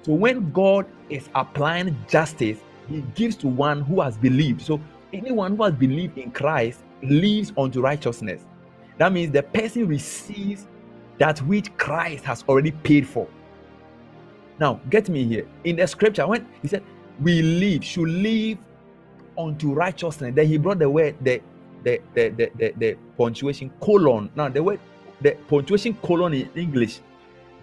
so 0.03 0.13
when 0.13 0.51
God 0.51 0.85
is 1.09 1.29
applying 1.33 1.97
justice, 2.09 2.59
he 2.89 3.01
gives 3.15 3.35
to 3.37 3.47
one 3.47 3.81
who 3.81 4.01
has 4.01 4.17
believed. 4.17 4.61
So 4.61 4.81
anyone 5.13 5.55
who 5.55 5.63
has 5.63 5.73
believed 5.73 6.17
in 6.17 6.31
Christ 6.31 6.81
lives 7.01 7.53
unto 7.57 7.81
righteousness. 7.81 8.41
That 8.97 9.13
means 9.13 9.31
the 9.31 9.43
person 9.43 9.87
receives 9.87 10.67
that 11.19 11.39
which 11.39 11.75
Christ 11.77 12.23
has 12.25 12.43
already 12.47 12.71
paid 12.71 13.07
for. 13.07 13.27
Now, 14.59 14.79
get 14.89 15.09
me 15.09 15.23
here. 15.23 15.47
In 15.63 15.75
the 15.75 15.87
scripture, 15.87 16.25
when 16.27 16.47
he 16.61 16.67
said, 16.67 16.83
We 17.21 17.41
live, 17.41 17.83
should 17.83 18.09
live 18.09 18.57
unto 19.37 19.73
righteousness, 19.73 20.33
then 20.35 20.47
he 20.47 20.57
brought 20.57 20.79
the 20.79 20.89
word, 20.89 21.15
the 21.21 21.41
the 21.83 22.01
the 22.15 22.29
the, 22.29 22.51
the, 22.57 22.73
the 22.77 22.97
punctuation 23.17 23.71
colon. 23.81 24.31
Now, 24.35 24.49
the 24.49 24.63
word 24.63 24.79
the 25.21 25.31
punctuation 25.47 25.95
colon 25.95 26.33
in 26.33 26.49
English 26.55 26.99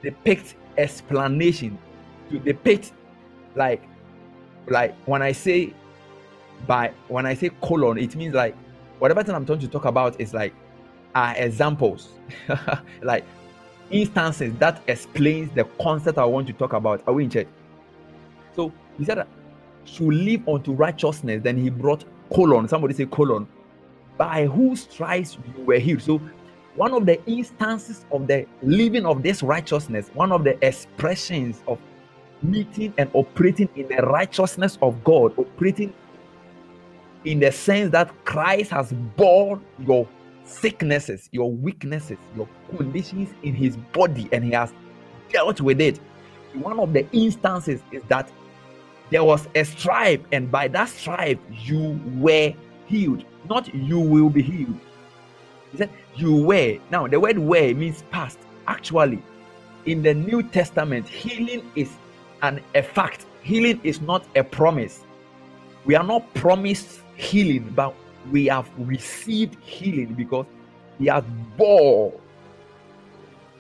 depicts 0.03 0.55
explanation 0.77 1.79
to 2.31 2.39
depict 2.39 2.93
like 3.55 3.83
like 4.69 4.95
when 5.07 5.23
I 5.23 5.33
say 5.33 5.75
by 6.67 6.93
when 7.09 7.27
I 7.27 7.35
say 7.35 7.51
colon, 7.61 7.99
it 7.99 8.15
means 8.17 8.35
like 8.35 8.57
whatever 8.99 9.23
thing 9.23 9.35
I'm 9.35 9.47
trying 9.47 9.59
to 9.61 9.69
talk 9.69 9.85
about 9.85 10.21
is 10.21 10.33
like 10.33 10.55
are 11.15 11.35
examples, 11.37 12.09
like 13.03 13.25
instances 13.91 14.55
that 14.59 14.83
explains 14.89 15.51
the 15.55 15.65
concept 15.81 16.19
I 16.19 16.25
want 16.25 16.47
to 16.49 16.53
talk 16.53 16.73
about. 16.73 17.03
Are 17.07 17.15
we 17.15 17.25
in 17.25 17.31
church? 17.31 17.49
So 18.57 18.73
he 18.99 19.05
said 19.05 19.27
to 19.87 20.11
live 20.11 20.49
unto 20.49 20.73
righteousness. 20.73 21.43
Then 21.43 21.57
he 21.57 21.71
brought 21.71 22.05
colon. 22.33 22.69
Somebody 22.69 22.95
say 22.95 23.07
colon. 23.07 23.47
By 24.17 24.47
whose 24.47 24.83
stripes 24.83 25.39
you 25.57 25.65
were 25.65 25.79
healed. 25.79 26.03
So 26.03 26.21
one 26.77 26.93
of 26.93 27.07
the 27.07 27.25
instances 27.27 28.05
of 28.11 28.27
the 28.27 28.47
living 28.63 29.07
of 29.07 29.23
this 29.23 29.43
righteousness, 29.43 30.11
one 30.15 30.33
of 30.33 30.45
the 30.45 30.65
expressions 30.67 31.63
of 31.69 31.79
meeting 32.43 32.93
and 32.99 33.11
operating 33.15 33.69
in 33.77 33.89
the 33.89 34.03
righteousness 34.03 34.79
of 34.83 35.03
God, 35.05 35.37
operating 35.39 35.93
in 37.25 37.41
the 37.41 37.51
sense 37.51 37.91
that 37.93 38.13
Christ 38.25 38.71
has 38.71 38.93
borne 39.17 39.65
your 39.79 40.07
sicknesses, 40.45 41.29
your 41.33 41.51
weaknesses, 41.51 42.19
your 42.37 42.49
conditions 42.77 43.31
in 43.43 43.55
his 43.55 43.77
body, 43.93 44.29
and 44.33 44.45
he 44.45 44.53
has 44.53 44.73
dealt 45.31 45.61
with 45.61 45.81
it. 45.81 45.99
One 46.55 46.79
of 46.79 46.93
the 46.93 47.11
instances 47.13 47.81
is 47.91 48.03
that 48.09 48.31
there 49.11 49.25
was 49.25 49.49
a 49.55 49.65
stripe, 49.65 50.27
and 50.33 50.51
by 50.51 50.69
that 50.69 50.89
stripe, 50.89 51.41
you 51.51 52.01
were 52.17 52.53
healed. 52.87 53.25
Not 53.49 53.75
you 53.75 54.01
will 54.01 54.31
be 54.31 54.43
healed. 54.43 54.79
He 55.73 55.79
said, 55.79 55.91
You 56.15 56.37
were. 56.37 56.79
Now, 56.91 57.07
the 57.07 57.21
word 57.21 57.39
were 57.39 57.75
means 57.75 58.03
past. 58.11 58.39
Actually, 58.67 59.23
in 59.85 60.03
the 60.03 60.15
New 60.15 60.43
Testament, 60.43 61.07
healing 61.07 61.71
is 61.77 61.91
an 62.43 62.61
a 62.75 62.83
fact. 62.83 63.27
Healing 63.43 63.81
is 63.85 64.01
not 64.01 64.25
a 64.37 64.43
promise. 64.43 65.03
We 65.85 65.95
are 65.97 66.05
not 66.05 66.33
promised 66.35 67.01
healing, 67.17 67.73
but 67.77 67.95
we 68.31 68.47
have 68.47 68.71
received 68.79 69.57
healing 69.63 70.15
because 70.15 70.47
He 70.99 71.07
has 71.07 71.25
bore 71.57 72.13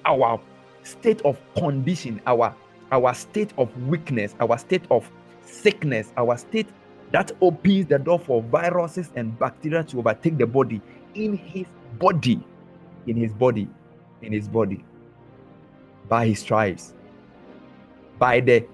our 0.04 0.40
state 0.82 1.22
of 1.22 1.38
condition, 1.56 2.20
our 2.26 2.54
our 2.92 3.14
state 3.14 3.52
of 3.58 3.70
weakness, 3.88 4.34
our 4.40 4.56
state 4.58 4.84
of 4.90 5.10
sickness, 5.42 6.12
our 6.16 6.36
state 6.36 6.68
that 7.12 7.32
opens 7.40 7.86
the 7.86 7.98
door 7.98 8.18
for 8.18 8.42
viruses 8.42 9.10
and 9.16 9.38
bacteria 9.38 9.82
to 9.84 9.98
overtake 9.98 10.38
the 10.38 10.46
body 10.46 10.80
in 11.14 11.36
His 11.36 11.66
body, 11.98 12.40
in 13.06 13.16
His 13.16 13.32
body, 13.32 13.68
in 14.22 14.32
His 14.32 14.48
body, 14.48 14.84
by 16.08 16.28
His 16.28 16.40
stripes, 16.40 16.94
by 18.18 18.40
the 18.40 18.66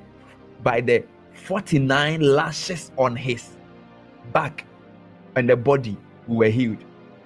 by 0.63 0.81
the 0.81 1.05
49 1.35 2.21
lashes 2.21 2.93
on 2.99 3.17
His 3.17 3.57
back 4.33 4.67
and 5.37 5.49
the 5.49 5.57
body 5.57 5.97
we 6.27 6.37
were 6.37 6.49
healed. 6.49 6.79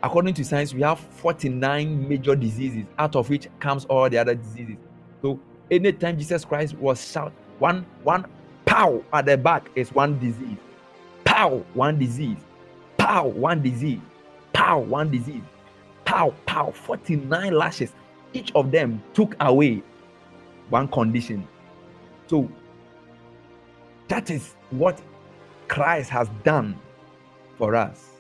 According 0.03 0.35
to 0.35 0.45
science, 0.45 0.75
we 0.75 0.83
have 0.83 0.99
49 0.99 2.09
major 2.09 2.37
diseases, 2.37 2.85
out 2.99 3.17
of 3.17 3.31
which 3.31 3.49
comes 3.59 3.85
all 3.87 4.09
the 4.11 4.19
other 4.19 4.35
diseases. 4.35 4.77
So 5.23 5.41
anytime 5.71 6.19
Jesus 6.19 6.45
Christ 6.45 6.75
was 6.75 7.11
shout, 7.11 7.33
one 7.59 7.87
one 8.03 8.27
pow 8.67 9.03
at 9.13 9.27
the 9.27 9.39
back 9.39 9.71
is 9.75 9.93
one 9.93 10.19
disease. 10.19 10.59
Pow, 11.25 11.65
one 11.73 11.99
disease. 11.99 12.37
Pow, 12.99 13.27
one 13.27 13.63
disease. 13.63 14.01
Pow, 14.53 14.79
one 14.79 15.11
disease. 15.11 15.43
Pow, 16.05 16.35
pow, 16.47 16.71
49 16.71 17.53
lashes. 17.53 17.93
Each 18.35 18.53
of 18.55 18.71
them 18.71 19.03
took 19.15 19.35
away 19.41 19.83
one 20.69 20.89
condition. 20.89 21.47
So 22.27 22.51
that 24.09 24.31
is 24.31 24.55
what 24.71 25.01
Christ 25.69 26.11
has 26.11 26.29
done 26.45 26.79
for 27.57 27.75
us. 27.75 28.11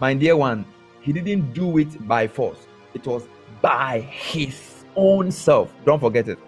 My 0.00 0.14
dear 0.14 0.36
one, 0.36 0.64
he 1.00 1.12
didn't 1.12 1.52
do 1.52 1.78
it 1.78 2.06
by 2.08 2.26
force, 2.26 2.66
it 2.94 3.06
was 3.06 3.24
by 3.60 4.00
his 4.00 4.84
own 4.96 5.30
self. 5.30 5.72
Don't 5.84 6.00
forget 6.00 6.28
it. 6.28 6.38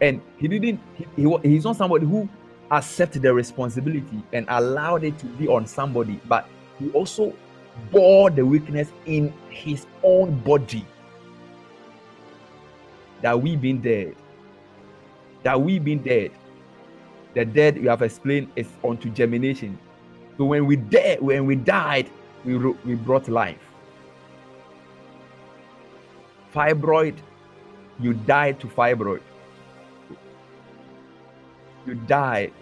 And 0.00 0.20
he 0.38 0.48
didn't, 0.48 0.80
he, 0.94 1.06
he, 1.16 1.36
he's 1.42 1.64
not 1.64 1.76
somebody 1.76 2.06
who 2.06 2.28
accepted 2.70 3.22
the 3.22 3.32
responsibility 3.32 4.22
and 4.32 4.46
allowed 4.48 5.04
it 5.04 5.18
to 5.18 5.26
be 5.26 5.46
on 5.46 5.66
somebody, 5.66 6.20
but 6.26 6.48
he 6.78 6.90
also 6.90 7.34
bore 7.90 8.30
the 8.30 8.44
weakness 8.44 8.90
in 9.06 9.32
his 9.48 9.86
own 10.02 10.38
body. 10.40 10.86
That 13.22 13.40
we 13.40 13.56
being 13.56 13.80
dead, 13.80 14.16
that 15.42 15.60
we 15.60 15.78
being 15.78 16.02
dead, 16.02 16.32
the 17.34 17.44
dead 17.44 17.76
you 17.76 17.88
have 17.88 18.02
explained 18.02 18.48
is 18.56 18.68
unto 18.82 19.10
germination. 19.10 19.78
So 20.36 20.44
when 20.44 20.66
we 20.66 20.76
dead, 20.76 21.20
when 21.20 21.46
we 21.46 21.56
died, 21.56 22.08
we 22.44 22.56
we 22.56 22.94
brought 22.94 23.28
life. 23.28 23.58
Fibroid, 26.54 27.16
you 27.98 28.14
died 28.14 28.60
to 28.60 28.68
fibroid. 28.68 29.22
You 31.86 31.94
died 31.94 32.52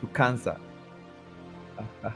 to 0.00 0.06
cancer. 0.08 0.58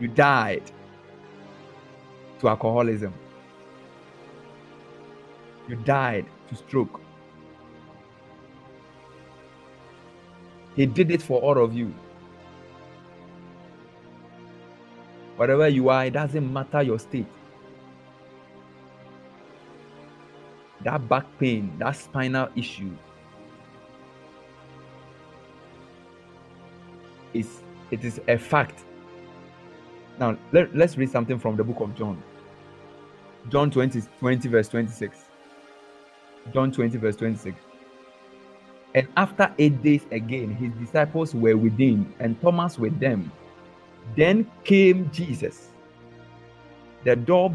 you 0.00 0.08
died 0.08 0.70
to 2.40 2.48
alcoholism. 2.48 3.14
You 5.68 5.76
died 5.76 6.26
to 6.48 6.56
stroke. 6.56 7.00
He 10.78 10.86
did 10.86 11.10
it 11.10 11.20
for 11.20 11.40
all 11.40 11.58
of 11.58 11.74
you. 11.74 11.92
Whatever 15.34 15.66
you 15.66 15.88
are, 15.88 16.06
it 16.06 16.12
doesn't 16.12 16.52
matter 16.52 16.82
your 16.82 17.00
state. 17.00 17.26
That 20.84 21.08
back 21.08 21.26
pain, 21.40 21.76
that 21.80 21.96
spinal 21.96 22.48
issue 22.54 22.96
is 27.34 27.64
it 27.90 28.04
is 28.04 28.20
a 28.28 28.38
fact. 28.38 28.84
Now 30.20 30.38
let, 30.52 30.76
let's 30.76 30.96
read 30.96 31.10
something 31.10 31.40
from 31.40 31.56
the 31.56 31.64
book 31.64 31.80
of 31.80 31.96
John. 31.96 32.22
John 33.48 33.68
20, 33.72 34.00
20 34.20 34.48
verse 34.48 34.68
26. 34.68 35.18
John 36.54 36.70
20 36.70 36.98
verse 36.98 37.16
26. 37.16 37.67
And 38.98 39.06
after 39.16 39.54
eight 39.60 39.80
days 39.80 40.02
again, 40.10 40.50
his 40.56 40.72
disciples 40.72 41.32
were 41.32 41.56
with 41.56 41.78
him, 41.78 42.12
and 42.18 42.34
Thomas 42.40 42.80
with 42.80 42.98
them. 42.98 43.30
Then 44.16 44.50
came 44.64 45.08
Jesus, 45.12 45.68
the 47.04 47.14
door 47.14 47.54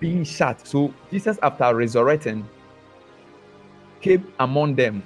being 0.00 0.24
shut. 0.24 0.66
So 0.66 0.92
Jesus, 1.08 1.38
after 1.40 1.72
resurrecting, 1.72 2.48
came 4.00 4.26
among 4.40 4.74
them 4.74 5.04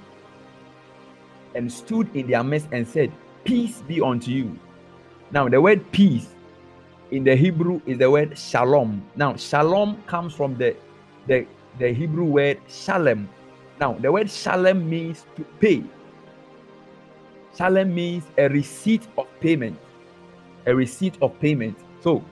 and 1.53 1.71
stood 1.71 2.09
in 2.15 2.25
their 2.25 2.43
midst 2.43 2.69
and 2.71 2.87
said, 2.87 3.11
Peace 3.43 3.83
be 3.87 4.01
unto 4.01 4.31
you. 4.31 4.57
Now, 5.29 5.47
the 5.47 5.61
word 5.61 5.91
peace 5.91 6.33
in 7.11 7.23
the 7.23 7.35
Hebrew 7.35 7.81
is 7.85 7.99
the 7.99 8.09
word 8.09 8.35
shalom. 8.35 9.05
Now, 9.15 9.35
shalom 9.35 10.01
comes 10.07 10.33
from 10.33 10.57
the, 10.57 10.75
the, 11.27 11.45
the 11.77 11.93
Hebrew 11.93 12.25
word 12.25 12.61
shalem, 12.67 13.29
now, 13.79 13.93
the 13.93 14.11
word 14.11 14.29
shalem 14.29 14.89
means 14.89 15.25
to 15.35 15.43
pay. 15.59 15.83
Shalem 17.55 17.93
means 17.93 18.23
a 18.37 18.49
receipt 18.49 19.07
of 19.17 19.27
payment. 19.39 19.77
A 20.65 20.75
receipt 20.75 21.17
of 21.21 21.39
payment. 21.39 21.77
So, 22.01 22.23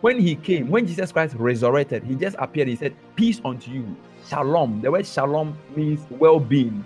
when 0.00 0.18
he 0.18 0.34
came, 0.36 0.68
when 0.68 0.86
Jesus 0.86 1.12
Christ 1.12 1.34
resurrected, 1.36 2.04
he 2.04 2.14
just 2.14 2.36
appeared. 2.38 2.68
He 2.68 2.76
said, 2.76 2.94
Peace 3.14 3.40
unto 3.44 3.70
you. 3.70 3.96
Shalom. 4.28 4.80
The 4.80 4.90
word 4.90 5.06
shalom 5.06 5.56
means 5.74 6.00
well 6.10 6.40
being, 6.40 6.84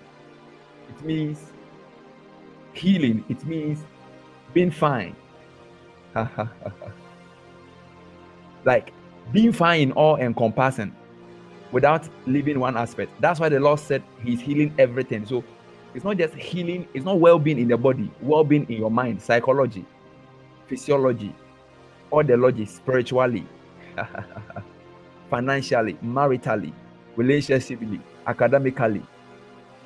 it 0.89 1.05
means 1.05 1.53
healing, 2.73 3.25
it 3.29 3.45
means 3.47 3.81
being 4.53 4.71
fine. 4.71 5.17
like 8.65 8.93
being 9.33 9.53
fine 9.53 9.81
in 9.81 9.93
all 9.93 10.17
encompassing 10.17 10.95
without 11.73 12.09
leaving 12.27 12.59
one 12.59 12.77
aspect. 12.77 13.13
That's 13.21 13.41
why 13.41 13.49
the 13.49 13.61
Lord 13.61 13.81
said 13.81 14.03
He's 14.23 14.41
healing 14.41 14.75
everything. 14.79 15.27
So 15.27 15.45
it's 15.95 16.05
not 16.05 16.17
just 16.17 16.35
healing, 16.35 16.87
it's 16.95 17.05
not 17.05 17.19
well 17.19 17.39
being 17.39 17.59
in 17.59 17.69
the 17.69 17.77
body, 17.77 18.11
well 18.21 18.45
being 18.45 18.67
in 18.69 18.79
your 18.79 18.91
mind, 18.91 19.21
psychology, 19.21 19.85
physiology, 20.69 21.35
all 22.11 22.25
the 22.25 22.37
logic, 22.37 22.69
spiritually, 22.69 23.47
financially, 25.31 25.95
maritally, 25.95 26.73
relationshiply, 27.17 28.01
academically. 28.27 29.03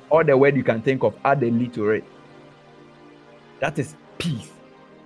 All 0.09 0.23
the 0.23 0.37
word 0.37 0.55
you 0.55 0.63
can 0.63 0.81
think 0.81 1.03
of, 1.03 1.15
add 1.25 1.41
a 1.43 1.49
little 1.49 1.89
it. 1.89 2.03
That 3.59 3.79
is 3.79 3.95
peace. 4.17 4.51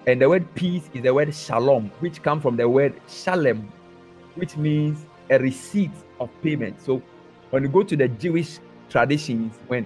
And 0.05 0.21
the 0.21 0.27
word 0.27 0.53
peace 0.55 0.89
is 0.93 1.03
the 1.03 1.13
word 1.13 1.34
shalom, 1.34 1.91
which 1.99 2.21
comes 2.21 2.41
from 2.41 2.57
the 2.57 2.67
word 2.67 2.99
shalem, 3.07 3.71
which 4.36 4.57
means 4.57 5.05
a 5.30 5.39
receipt 5.39 5.91
of 6.20 6.30
payment. 6.41 6.82
So 6.82 7.01
when 7.49 7.63
you 7.63 7.70
go 7.70 7.84
to 7.84 7.95
the 7.95 8.07
Jewish 8.07 8.59
traditions 8.89 9.55
when 9.67 9.86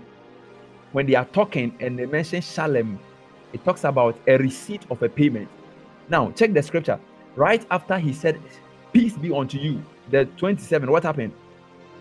when 0.94 1.08
they 1.08 1.16
are 1.16 1.26
talking 1.26 1.76
and 1.80 1.98
they 1.98 2.06
mention 2.06 2.42
Shalem, 2.42 3.00
it 3.52 3.64
talks 3.66 3.84
about 3.84 4.18
a 4.28 4.38
receipt 4.38 4.84
of 4.92 5.02
a 5.02 5.10
payment. 5.10 5.50
Now 6.10 6.32
check 6.32 6.54
the 6.54 6.62
scripture. 6.62 7.00
Right 7.36 7.66
after 7.72 7.98
he 7.98 8.14
said, 8.14 8.40
Peace 8.92 9.14
be 9.18 9.34
unto 9.34 9.58
you. 9.58 9.84
The 10.12 10.26
27, 10.38 10.92
what 10.92 11.04
happened? 11.04 11.34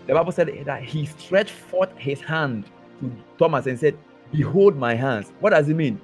The 0.05 0.13
Bible 0.13 0.31
said 0.31 0.51
that 0.65 0.83
he 0.83 1.05
stretched 1.05 1.51
forth 1.51 1.95
his 1.97 2.21
hand 2.21 2.65
to 2.99 3.11
Thomas 3.39 3.65
and 3.65 3.79
said, 3.79 3.97
Behold 4.31 4.75
my 4.75 4.93
hands. 4.93 5.31
What 5.39 5.51
does 5.51 5.69
it 5.69 5.75
mean? 5.75 5.99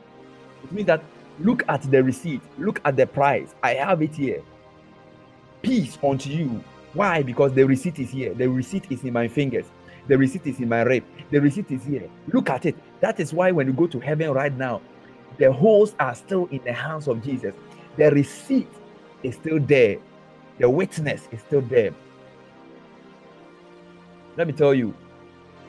It 0.63 0.71
means 0.71 0.87
that 0.87 1.03
look 1.39 1.63
at 1.67 1.83
the 1.83 2.03
receipt, 2.03 2.41
look 2.57 2.81
at 2.85 2.95
the 2.95 3.05
price. 3.05 3.53
I 3.61 3.75
have 3.75 4.01
it 4.01 4.15
here. 4.15 4.41
Peace 5.61 5.97
unto 6.03 6.29
you. 6.29 6.63
Why? 6.93 7.21
Because 7.23 7.53
the 7.53 7.63
receipt 7.63 7.99
is 7.99 8.09
here. 8.09 8.33
The 8.33 8.47
receipt 8.47 8.91
is 8.91 9.03
in 9.03 9.13
my 9.13 9.27
fingers. 9.27 9.65
The 10.07 10.17
receipt 10.17 10.47
is 10.47 10.59
in 10.59 10.69
my 10.69 10.81
rib. 10.81 11.03
The 11.29 11.39
receipt 11.39 11.69
is 11.71 11.83
here. 11.83 12.09
Look 12.33 12.49
at 12.49 12.65
it. 12.65 12.75
That 12.99 13.19
is 13.19 13.33
why 13.33 13.51
when 13.51 13.67
you 13.67 13.73
go 13.73 13.87
to 13.87 13.99
heaven 13.99 14.31
right 14.31 14.55
now, 14.55 14.81
the 15.37 15.51
holes 15.51 15.95
are 15.99 16.15
still 16.15 16.47
in 16.47 16.63
the 16.63 16.73
hands 16.73 17.07
of 17.07 17.23
Jesus. 17.23 17.53
The 17.95 18.09
receipt 18.11 18.69
is 19.23 19.35
still 19.35 19.59
there. 19.59 19.97
The 20.57 20.69
witness 20.69 21.27
is 21.31 21.41
still 21.41 21.61
there. 21.61 21.93
Let 24.35 24.47
me 24.47 24.53
tell 24.53 24.73
you, 24.73 24.93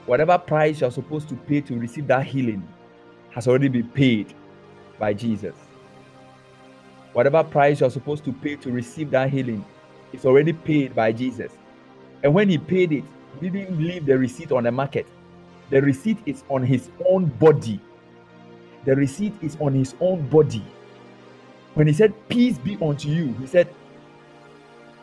whatever 0.06 0.38
price 0.38 0.80
you're 0.80 0.90
supposed 0.90 1.28
to 1.28 1.36
pay 1.36 1.60
to 1.62 1.78
receive 1.78 2.06
that 2.06 2.24
healing 2.26 2.66
has 3.30 3.46
already 3.46 3.68
been 3.68 3.88
paid 3.88 4.34
by 4.98 5.12
Jesus. 5.12 5.54
Whatever 7.12 7.44
price 7.44 7.80
you're 7.80 7.90
supposed 7.90 8.24
to 8.24 8.32
pay 8.32 8.56
to 8.56 8.70
receive 8.70 9.10
that 9.10 9.30
healing 9.30 9.64
is 10.12 10.24
already 10.24 10.52
paid 10.52 10.94
by 10.94 11.12
Jesus. 11.12 11.52
And 12.22 12.34
when 12.34 12.48
he 12.48 12.58
paid 12.58 12.92
it, 12.92 13.04
he 13.40 13.48
didn't 13.48 13.78
leave 13.78 14.06
the 14.06 14.18
receipt 14.18 14.52
on 14.52 14.64
the 14.64 14.72
market. 14.72 15.06
The 15.70 15.80
receipt 15.80 16.18
is 16.26 16.44
on 16.48 16.64
his 16.64 16.90
own 17.08 17.26
body. 17.26 17.80
The 18.84 18.96
receipt 18.96 19.34
is 19.40 19.56
on 19.60 19.74
his 19.74 19.94
own 20.00 20.28
body. 20.28 20.64
When 21.74 21.86
he 21.86 21.92
said, 21.92 22.12
Peace 22.28 22.58
be 22.58 22.76
unto 22.82 23.08
you, 23.08 23.34
he 23.40 23.46
said, 23.46 23.72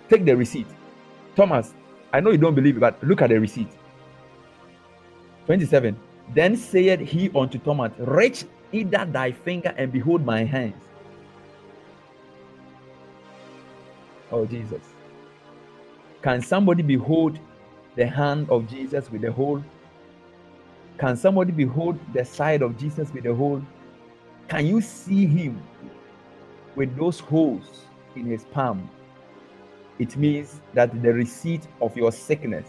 Take 0.10 0.26
the 0.26 0.36
receipt. 0.36 0.68
Thomas, 1.36 1.74
I 2.12 2.20
know 2.20 2.32
you 2.32 2.38
don't 2.38 2.56
believe 2.56 2.78
it, 2.78 2.80
but 2.80 3.02
look 3.04 3.22
at 3.22 3.30
the 3.30 3.40
receipt. 3.40 3.70
27. 5.46 5.98
Then 6.34 6.58
said 6.58 7.00
he 7.00 7.32
unto 7.34 7.58
Thomas, 7.60 7.94
Reach 7.98 8.44
either 8.72 9.06
thy 9.06 9.32
finger 9.32 9.74
and 9.78 9.92
behold 9.92 10.26
my 10.26 10.44
hands. 10.44 10.84
Oh, 14.32 14.46
Jesus. 14.46 14.82
Can 16.28 16.42
somebody 16.42 16.84
behold 16.84 17.40
the 17.96 18.06
hand 18.06 18.50
of 18.50 18.68
Jesus 18.68 19.10
with 19.10 19.22
the 19.22 19.32
hole? 19.32 19.64
Can 20.98 21.16
somebody 21.16 21.54
behold 21.54 21.98
the 22.14 22.26
side 22.26 22.62
of 22.62 22.78
Jesus 22.78 23.14
with 23.14 23.24
the 23.24 23.34
hole? 23.34 23.62
Can 24.50 24.66
you 24.66 24.82
see 24.82 25.26
him 25.26 25.64
with 26.76 26.94
those 26.98 27.22
holes 27.22 27.86
in 28.18 28.26
his 28.26 28.44
palm? 28.44 28.90
It 30.00 30.18
means 30.18 30.60
that 30.74 31.02
the 31.02 31.14
receipt 31.14 31.66
of 31.80 31.96
your 31.96 32.12
sickness. 32.12 32.68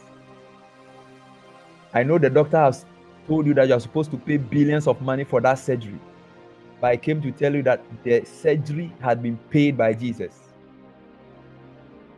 I 1.93 2.05
know 2.05 2.17
the 2.19 2.31
doctor 2.31 2.59
has 2.59 2.87
told 3.27 3.45
you 3.45 3.55
that 3.55 3.67
you're 3.67 3.81
supposed 3.81 4.13
to 4.13 4.19
pay 4.19 4.37
billions 4.37 4.87
of 4.87 5.03
money 5.03 5.25
for 5.25 5.41
that 5.41 5.59
surgery. 5.59 5.99
But 6.81 6.93
I 6.93 6.97
came 6.97 7.21
to 7.23 7.33
tell 7.33 7.53
you 7.57 7.65
that 7.65 7.83
the 8.05 8.25
surgery 8.25 8.95
had 9.01 9.21
been 9.21 9.37
paid 9.51 9.77
by 9.77 9.95
Jesus. 9.95 10.48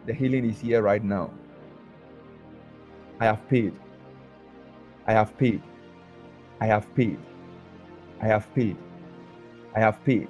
The 0.07 0.15
healing 0.15 0.49
is 0.49 0.61
here 0.61 0.83
right 0.83 1.03
now. 1.03 1.31
I 3.21 3.27
have 3.27 3.47
paid. 3.49 3.75
I 5.07 5.13
have 5.13 5.37
paid. 5.37 5.63
I 6.61 6.67
have 6.67 6.95
paid. 6.95 7.19
I 8.21 8.27
have 8.27 8.55
paid. 8.55 8.77
I 9.75 9.81
have 9.81 10.05
paid. 10.05 10.29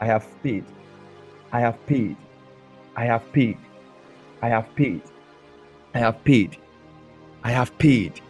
I 0.00 0.06
have 0.06 0.30
paid. 0.30 0.66
I 1.52 1.60
have 1.60 1.86
paid. 1.86 2.16
I 2.96 3.04
have 3.04 3.32
paid. 3.32 3.58
I 4.42 4.48
have 4.48 4.74
paid. 4.76 5.02
I 5.92 5.98
have 5.98 6.24
paid. 6.24 6.56
I 7.44 7.50
have 7.50 7.78
paid. 7.78 8.20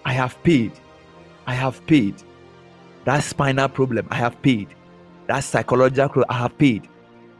I 0.00 0.12
have 0.12 0.42
paid. 0.42 0.72
I 1.46 1.54
have 1.54 1.86
paid. 1.86 2.14
That 3.04 3.24
spinal 3.24 3.68
problem, 3.68 4.06
I 4.10 4.16
have 4.16 4.40
paid. 4.42 4.68
That 5.26 5.40
psychological, 5.40 6.24
I 6.28 6.34
have 6.34 6.56
paid. 6.58 6.88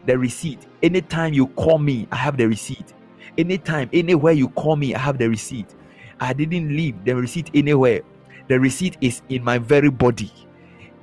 The 0.06 0.18
receipt. 0.18 0.66
Anytime 0.82 1.32
you 1.32 1.48
call 1.48 1.78
me, 1.78 2.08
I 2.10 2.16
have 2.16 2.36
the 2.36 2.48
receipt. 2.48 2.94
Anytime, 3.38 3.88
anywhere 3.92 4.32
you 4.32 4.48
call 4.50 4.76
me, 4.76 4.94
I 4.94 4.98
have 4.98 5.18
the 5.18 5.28
receipt. 5.28 5.74
I 6.20 6.32
didn't 6.32 6.68
leave 6.68 7.04
the 7.04 7.14
receipt 7.16 7.50
anywhere. 7.54 8.02
The 8.48 8.58
receipt 8.60 8.96
is 9.00 9.22
in 9.28 9.42
my 9.42 9.58
very 9.58 9.90
body. 9.90 10.30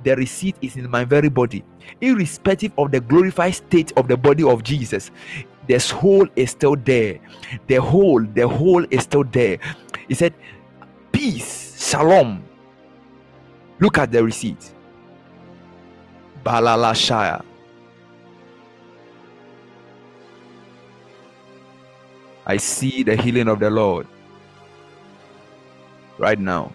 The 0.04 0.16
receipt 0.16 0.56
is 0.62 0.76
in 0.76 0.90
my 0.90 1.04
very 1.04 1.28
body. 1.28 1.64
Irrespective 2.00 2.72
of 2.78 2.90
the 2.90 3.00
glorified 3.00 3.54
state 3.54 3.92
of 3.96 4.08
the 4.08 4.16
body 4.16 4.44
of 4.44 4.62
Jesus, 4.62 5.10
this 5.66 5.90
hole 5.90 6.26
is 6.36 6.50
still 6.50 6.76
there. 6.76 7.18
The 7.66 7.76
hole, 7.76 8.24
the 8.24 8.48
hole 8.48 8.84
is 8.90 9.02
still 9.02 9.24
there. 9.24 9.58
He 10.08 10.14
said, 10.14 10.34
Peace, 11.12 11.88
shalom. 11.90 12.42
Look 13.78 13.98
at 13.98 14.12
the 14.12 14.22
receipt. 14.24 14.72
Balala 16.44 16.92
Balalashaya. 16.94 17.49
I 22.50 22.56
see 22.56 23.04
the 23.04 23.14
healing 23.14 23.46
of 23.46 23.60
the 23.60 23.70
Lord 23.70 24.08
right 26.18 26.36
now. 26.36 26.72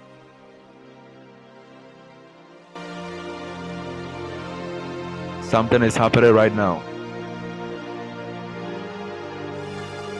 Something 5.41 5.83
is 5.83 5.97
happening 5.97 6.31
right 6.31 6.55
now. 6.55 6.81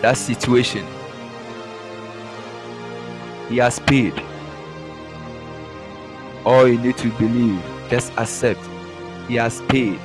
That 0.01 0.17
situation, 0.17 0.85
He 3.47 3.55
has 3.59 3.79
paid. 3.79 4.21
All 6.43 6.67
you 6.67 6.77
need 6.77 6.97
to 6.97 7.09
believe, 7.11 7.63
just 7.89 8.11
accept. 8.17 8.59
He 9.29 9.35
has 9.35 9.61
paid. 9.69 10.01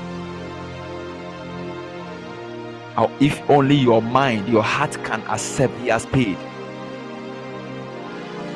If 3.20 3.40
only 3.48 3.76
your 3.76 4.03
mind, 4.03 4.48
your 4.48 4.62
heart 4.62 4.92
can 5.05 5.22
accept, 5.22 5.74
He 5.78 5.88
has 5.88 6.07
paid. 6.07 6.36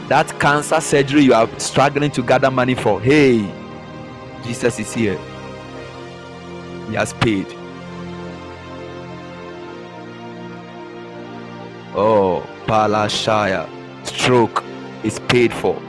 That 0.09 0.39
cancer 0.39 0.81
surgery 0.81 1.23
you 1.23 1.35
are 1.35 1.49
struggling 1.59 2.11
to 2.11 2.23
gather 2.23 2.51
money 2.51 2.75
for, 2.75 3.01
hey, 3.01 3.51
Jesus 4.45 4.79
is 4.79 4.93
here. 4.93 5.19
He 6.89 6.95
has 6.95 7.15
paid. 7.15 7.47
Oh, 11.97 12.47
Palashaya, 12.67 13.69
stroke 14.05 14.63
is 15.05 15.21
paid 15.21 15.53
for. 15.55 15.81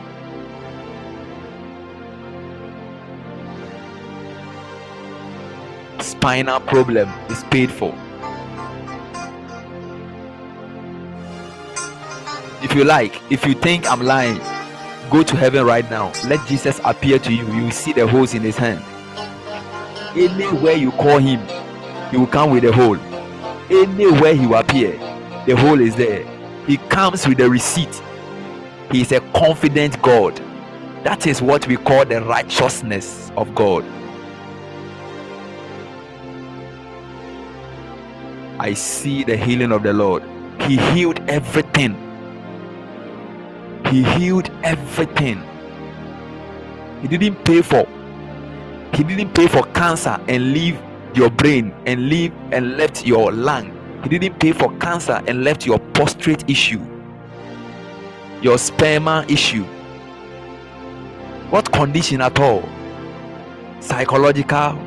Spinal 6.00 6.60
problem 6.60 7.10
is 7.30 7.44
paid 7.46 7.72
for. 7.72 7.94
If 12.66 12.74
you 12.74 12.84
like, 12.84 13.22
if 13.32 13.46
you 13.46 13.54
think 13.54 13.86
I'm 13.90 14.02
lying, 14.02 14.40
go 15.12 15.22
to 15.22 15.38
heaven 15.38 15.64
right 15.68 15.88
now. 15.92 16.12
Let 16.26 16.48
Jesus 16.48 16.82
appear 16.84 17.20
to 17.20 17.32
you. 17.32 17.46
You 17.54 17.70
see 17.70 17.94
the 17.94 18.08
holes 18.08 18.34
in 18.34 18.42
his 18.42 18.58
hand. 18.58 18.84
Anywhere 20.18 20.74
you 20.74 20.90
call 20.94 21.20
him, 21.20 21.40
he 22.10 22.18
will 22.18 22.26
come 22.26 22.50
with 22.50 22.66
a 22.66 22.72
hole. 22.72 22.98
Anywhere 23.70 24.34
he 24.34 24.48
will 24.48 24.56
appear, 24.56 24.94
the 25.46 25.56
hole 25.56 25.80
is 25.80 25.96
there. 25.96 26.26
He 26.66 26.78
comes 26.78 27.28
with 27.28 27.40
a 27.40 27.48
receipt. 27.48 28.02
He 28.92 29.02
is 29.02 29.12
a 29.12 29.20
confident 29.36 30.02
God. 30.02 30.36
That 31.04 31.28
is 31.28 31.44
what 31.44 31.68
we 31.68 31.78
call 31.78 32.04
the 32.04 32.24
righteousness 32.24 33.32
of 33.38 33.54
God. 33.54 33.86
I 38.60 38.74
see 38.74 39.24
the 39.24 39.38
healing 39.38 39.72
of 39.72 39.84
the 39.84 39.94
Lord. 39.94 40.24
He 40.62 40.78
healed 40.78 41.20
everything. 41.30 42.02
He 43.96 44.04
healed 44.04 44.52
everything. 44.66 45.42
He 47.02 47.08
didn't 47.08 47.42
pay 47.46 47.62
for 47.62 47.88
he 48.94 49.06
didn't 49.06 49.34
pay 49.34 49.48
for 49.48 49.64
cancer 49.68 50.20
and 50.28 50.52
leave 50.52 50.78
your 51.14 51.30
brain 51.30 51.74
and 51.86 52.10
leave 52.10 52.34
and 52.52 52.76
left 52.76 53.06
your 53.06 53.32
lung. 53.32 53.72
He 54.04 54.10
didn't 54.10 54.38
pay 54.38 54.52
for 54.52 54.78
cancer 54.80 55.24
and 55.28 55.46
left 55.46 55.66
your 55.66 55.80
prostate 55.80 56.50
issue. 56.50 56.82
Your 58.42 58.58
sperma 58.58 59.32
issue. 59.32 59.64
What 61.50 61.72
condition 61.72 62.20
at 62.20 62.38
all? 62.38 62.68
Psychological, 63.80 64.78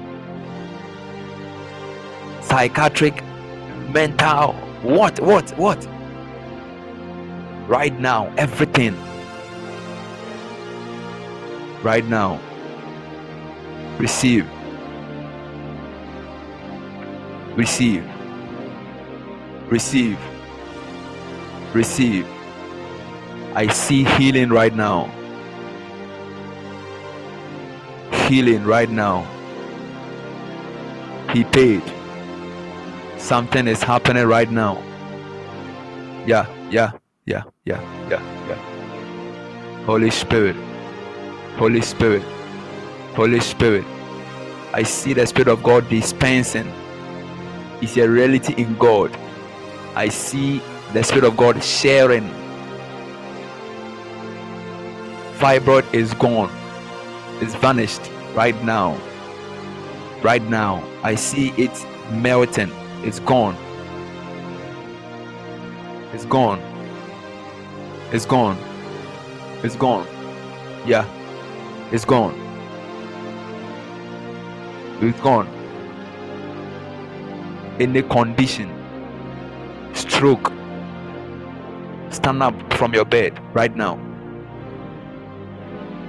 psychiatric, 2.43 3.25
mental, 3.89 4.53
what, 4.83 5.19
what, 5.21 5.49
what? 5.57 5.98
Right 7.69 7.99
now, 8.01 8.33
everything 8.39 8.97
right 11.83 12.05
now. 12.05 12.41
Receive. 13.99 14.49
Receive. 17.57 18.05
Receive. 19.69 20.19
Receive. 21.75 22.27
I 23.55 23.67
see 23.69 24.05
healing 24.05 24.51
right 24.51 24.75
now. 24.75 25.07
Healing 28.29 28.65
right 28.65 28.91
now. 28.91 29.27
He 31.33 31.45
paid. 31.45 31.83
Something 33.19 33.69
is 33.69 33.83
happening 33.83 34.27
right 34.27 34.51
now. 34.51 34.83
Yeah, 36.27 36.47
yeah, 36.71 36.93
yeah, 37.29 37.43
yeah, 37.67 37.81
yeah, 38.09 38.23
yeah. 38.49 38.79
Holy 39.85 40.11
Spirit. 40.11 40.57
Holy 41.57 41.83
Spirit. 41.83 42.23
Holy 43.15 43.41
Spirit. 43.41 43.85
I 44.73 44.83
see 44.83 45.13
the 45.13 45.27
Spirit 45.27 45.49
of 45.49 45.63
God 45.63 45.89
dispensing. 45.91 46.73
It's 47.83 47.97
a 47.99 48.09
reality 48.09 48.55
in 48.57 48.77
God. 48.79 49.15
I 49.95 50.09
see 50.09 50.63
the 50.95 51.03
Spirit 51.03 51.25
of 51.25 51.37
God 51.37 51.63
sharing. 51.63 52.31
Fibroid 55.39 55.93
is 55.95 56.15
gone, 56.15 56.51
it's 57.41 57.55
vanished 57.55 58.11
right 58.35 58.61
now. 58.65 58.99
Right 60.23 60.43
now, 60.43 60.83
I 61.05 61.15
see 61.15 61.51
it 61.59 61.71
melting, 62.11 62.73
it's 63.05 63.21
gone. 63.21 63.57
It's 66.13 66.25
gone. 66.25 66.61
It's 68.11 68.25
gone. 68.25 68.57
It's 69.63 69.77
gone. 69.77 70.07
Yeah, 70.87 71.05
it's 71.93 72.07
gone. 72.07 72.33
It's 75.03 75.21
gone. 75.21 75.47
In 77.79 77.91
Any 77.91 78.03
condition, 78.03 78.71
stroke, 79.93 80.51
stand 82.09 82.43
up 82.43 82.55
from 82.73 82.95
your 82.95 83.05
bed 83.05 83.39
right 83.53 83.77
now. 83.77 83.99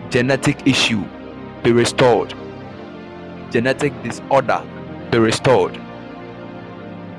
Genetic 0.10 0.66
issue, 0.66 1.04
be 1.64 1.74
restored. 1.74 2.34
Genetic 3.52 3.92
disorder, 4.04 4.64
be 5.12 5.18
restored. 5.18 5.74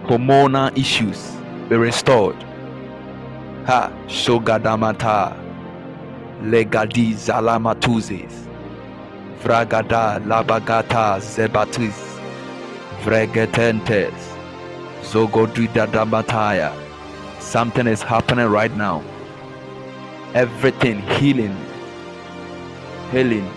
Hormonal 0.05 0.75
issues, 0.79 1.33
be 1.69 1.77
restored. 1.77 2.47
Ha, 3.67 3.91
Shogadamata, 4.07 5.37
Legadi 6.43 7.13
Zalamatuzes, 7.13 8.49
Vragada 9.43 10.19
Labagata 10.25 11.21
Zebatis, 11.21 12.19
Vregetentes, 13.03 14.15
Zogodridadamataya. 15.03 16.73
Something 17.39 17.87
is 17.87 18.03
happening 18.03 18.47
right 18.47 18.75
now. 18.77 19.03
Everything 20.35 21.01
healing. 21.19 21.57
Healing. 23.13 23.49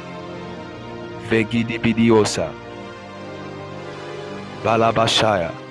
Vegidibidiosa. 1.29 2.53
Balabashaya. 4.63 5.62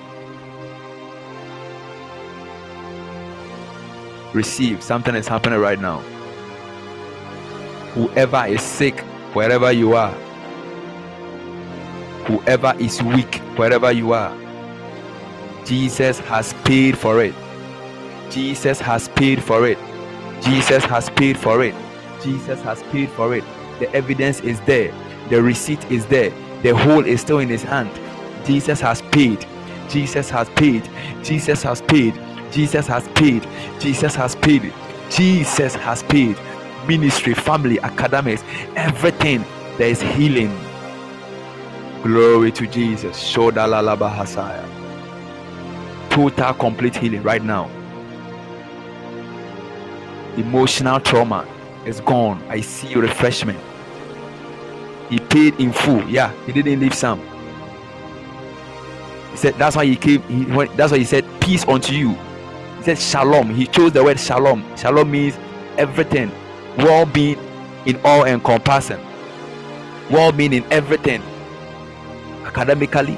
Receive. 4.32 4.82
Something 4.82 5.14
is 5.14 5.28
happening 5.28 5.58
right 5.58 5.78
now. 5.78 5.98
Whoever 7.94 8.46
is 8.46 8.62
sick, 8.62 9.00
wherever 9.34 9.70
you 9.70 9.94
are, 9.94 10.12
whoever 12.26 12.74
is 12.78 13.02
weak, 13.02 13.36
wherever 13.56 13.92
you 13.92 14.12
are, 14.12 14.36
Jesus 15.66 16.18
has 16.20 16.54
paid 16.64 16.96
for 16.96 17.22
it. 17.22 17.34
Jesus 18.30 18.80
has 18.80 19.08
paid 19.10 19.42
for 19.42 19.66
it. 19.66 19.78
Jesus 20.42 20.84
has 20.84 21.10
paid 21.10 21.36
for 21.36 21.62
it. 21.62 21.74
Jesus 22.22 22.60
has 22.62 22.82
paid 22.84 23.10
for 23.10 23.34
it. 23.34 23.44
The 23.78 23.92
evidence 23.94 24.40
is 24.40 24.60
there. 24.62 24.92
The 25.28 25.42
receipt 25.42 25.84
is 25.90 26.06
there. 26.06 26.30
The 26.62 26.74
hole 26.76 27.04
is 27.04 27.20
still 27.20 27.40
in 27.40 27.48
his 27.48 27.62
hand. 27.62 27.90
Jesus 28.46 28.80
has 28.80 29.02
paid. 29.02 29.44
Jesus 29.88 30.30
has 30.30 30.48
paid. 30.50 30.88
Jesus 31.22 31.62
has 31.62 31.82
paid. 31.82 32.14
Jesus 32.52 32.86
has 32.86 33.08
paid. 33.08 33.46
Jesus 33.80 34.14
has 34.14 34.36
paid. 34.36 34.72
Jesus 35.10 35.74
has 35.74 36.02
paid. 36.04 36.36
Ministry, 36.86 37.34
family, 37.34 37.80
academics, 37.80 38.42
everything. 38.76 39.44
There 39.78 39.88
is 39.88 40.00
healing. 40.02 40.56
Glory 42.02 42.52
to 42.52 42.66
Jesus. 42.66 43.32
Total 46.10 46.54
complete 46.54 46.96
healing 46.96 47.22
right 47.22 47.42
now 47.42 47.70
emotional 50.36 51.00
trauma 51.00 51.46
is 51.84 52.00
gone. 52.00 52.42
I 52.48 52.60
see 52.60 52.94
refreshment. 52.94 53.58
He 55.10 55.18
paid 55.18 55.54
in 55.60 55.72
full. 55.72 56.02
Yeah, 56.08 56.32
he 56.46 56.52
didn't 56.52 56.80
leave 56.80 56.94
some. 56.94 57.20
He 59.30 59.36
said 59.36 59.54
that's 59.54 59.76
why 59.76 59.84
he 59.84 59.96
came. 59.96 60.22
He, 60.22 60.44
that's 60.76 60.92
why 60.92 60.98
he 60.98 61.04
said 61.04 61.24
peace 61.40 61.66
unto 61.66 61.94
you. 61.94 62.16
He 62.82 62.86
said 62.86 62.98
shalom. 62.98 63.54
He 63.54 63.68
chose 63.68 63.92
the 63.92 64.02
word 64.02 64.18
shalom. 64.18 64.64
Shalom 64.76 65.08
means 65.08 65.38
everything, 65.78 66.32
well-being 66.78 67.38
in 67.86 68.00
all 68.02 68.24
encompassing, 68.24 68.98
well-being 70.10 70.52
in 70.52 70.64
everything, 70.72 71.22
academically, 72.44 73.16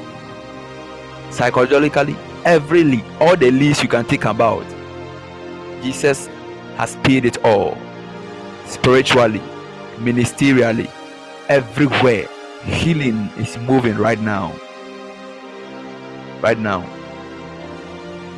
psychologically, 1.30 2.14
every 2.44 3.02
all 3.18 3.36
the 3.36 3.50
least 3.50 3.82
you 3.82 3.88
can 3.88 4.04
think 4.04 4.26
about. 4.26 4.66
Jesus 5.82 6.26
has 6.76 6.96
paid 6.96 7.24
it 7.24 7.42
all 7.42 7.78
spiritually, 8.66 9.40
ministerially, 9.96 10.90
everywhere. 11.48 12.28
Healing 12.64 13.30
is 13.38 13.56
moving 13.60 13.96
right 13.96 14.20
now. 14.20 14.54
Right 16.42 16.58
now. 16.58 16.82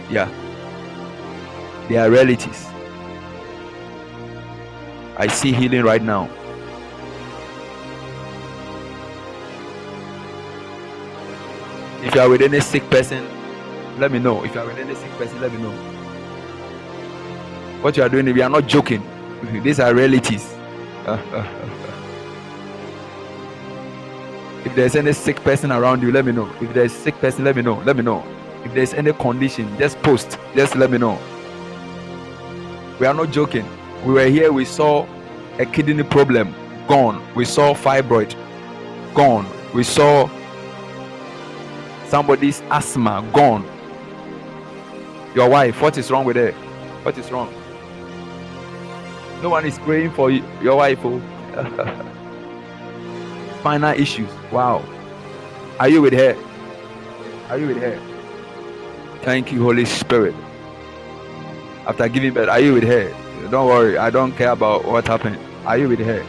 Yeah. 0.09 0.31
They 1.89 1.97
are 1.97 2.11
realities. 2.11 2.67
I 5.17 5.29
see 5.29 5.53
healing 5.53 5.83
right 5.83 6.03
now. 6.03 6.29
If 12.03 12.15
you 12.15 12.21
are 12.21 12.29
with 12.29 12.43
any 12.43 12.61
sick 12.61 12.89
person, 12.91 13.27
let 13.99 14.13
me 14.13 14.19
know. 14.19 14.45
If 14.45 14.55
you 14.55 14.61
are 14.61 14.67
with 14.67 14.79
any 14.79 14.95
sick 14.95 15.11
person, 15.13 15.41
let 15.41 15.53
me 15.53 15.63
know 15.63 15.97
what 17.87 17.97
you 17.97 18.03
are 18.03 18.09
doing, 18.09 18.25
we 18.27 18.43
are 18.43 18.51
not 18.51 18.67
joking. 18.67 19.01
These 19.63 19.79
are 19.79 19.95
realities. 19.95 20.45
if 24.65 24.75
there's 24.75 24.97
any 24.97 25.13
sick 25.13 25.37
person 25.37 25.71
around 25.71 26.03
you, 26.03 26.11
let 26.11 26.25
me 26.25 26.33
know. 26.33 26.51
If 26.61 26.75
there's 26.75 26.93
sick 26.93 27.15
person, 27.21 27.45
let 27.45 27.55
me 27.55 27.63
know. 27.63 27.79
Let 27.87 27.97
me 27.97 28.03
know. 28.03 28.25
If 28.65 28.75
there's 28.75 28.93
any 28.93 29.13
condition, 29.13 29.79
just 29.79 30.03
post. 30.03 30.37
Just 30.57 30.75
let 30.75 30.91
me 30.91 30.99
know. 30.99 31.17
We 32.99 33.07
are 33.07 33.15
not 33.15 33.31
joking. 33.31 33.67
We 34.05 34.15
were 34.15 34.27
here, 34.27 34.53
we 34.53 34.65
saw 34.65 35.07
a 35.59 35.67
kidney 35.67 36.03
problem 36.03 36.55
gone. 36.89 37.23
We 37.35 37.45
saw 37.45 37.75
fibroid 37.75 38.35
gone. 39.15 39.47
We 39.75 39.83
saw 39.83 40.31
somebody's 42.09 42.63
asthma 42.71 43.29
gone. 43.35 43.65
Your 45.35 45.51
wife, 45.51 45.83
what 45.83 45.99
is 45.99 46.11
wrong 46.11 46.25
with 46.25 46.37
her? 46.37 46.53
What 47.03 47.19
is 47.19 47.31
wrong? 47.31 47.53
No 49.43 49.51
one 49.51 49.67
is 49.67 49.79
praying 49.79 50.13
for 50.13 50.31
you, 50.31 50.43
your 50.63 50.77
wife. 50.77 51.01
Oh. 51.05 51.21
Spinal 53.61 53.95
issues. 53.95 54.31
Wow. 54.51 54.83
Are 55.79 55.89
you 55.89 56.01
with 56.01 56.15
her? 56.15 56.35
Are 57.51 57.59
you 57.59 57.67
with 57.67 57.77
her? 57.77 58.01
Thank 59.23 59.53
you, 59.53 59.63
Holy 59.63 59.85
Spirit. 59.85 60.35
After 61.87 62.09
giving 62.09 62.35
birth, 62.35 62.49
are 62.49 62.61
you 62.61 62.75
with 62.75 62.85
her? 62.85 63.11
Don't 63.51 63.69
worry. 63.69 63.97
I 63.99 64.11
don't 64.11 64.33
care 64.33 64.51
about 64.51 64.85
what 64.85 65.07
happened. 65.07 65.39
Are 65.65 65.79
you 65.79 65.89
with 65.89 66.01
her? 66.01 66.25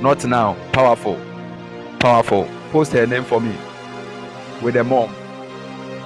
Not 0.00 0.24
now. 0.24 0.56
Powerful. 0.72 1.20
Powerful. 2.00 2.48
Post 2.70 2.92
her 2.92 3.06
name 3.06 3.24
for 3.24 3.40
me. 3.40 3.56
With 4.62 4.74
the 4.74 4.84
mom. 4.84 5.14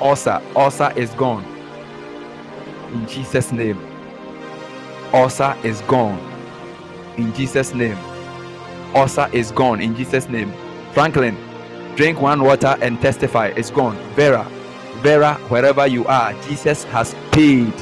Ulcer. 0.01 0.43
Ulcer 0.55 0.93
is 0.97 1.11
gone. 1.11 1.45
In 2.93 3.07
Jesus' 3.07 3.53
name 3.53 3.79
ulcer 5.13 5.57
is 5.65 5.81
gone 5.83 6.19
in 7.17 7.35
Jesus' 7.35 7.75
name. 7.75 7.99
Ulcer 8.95 9.29
is 9.33 9.53
gone 9.53 9.81
in 9.81 9.95
Jesus' 9.95 10.29
name. 10.29 10.53
Franklin, 10.93 11.37
drink 11.97 12.21
one 12.21 12.43
water 12.43 12.77
and 12.81 13.01
testify. 13.01 13.49
It's 13.49 13.71
gone. 13.71 13.97
Vera, 14.15 14.45
Vera, 15.03 15.35
wherever 15.49 15.87
you 15.87 16.07
are, 16.07 16.33
Jesus 16.45 16.85
has 16.85 17.15
paid 17.31 17.73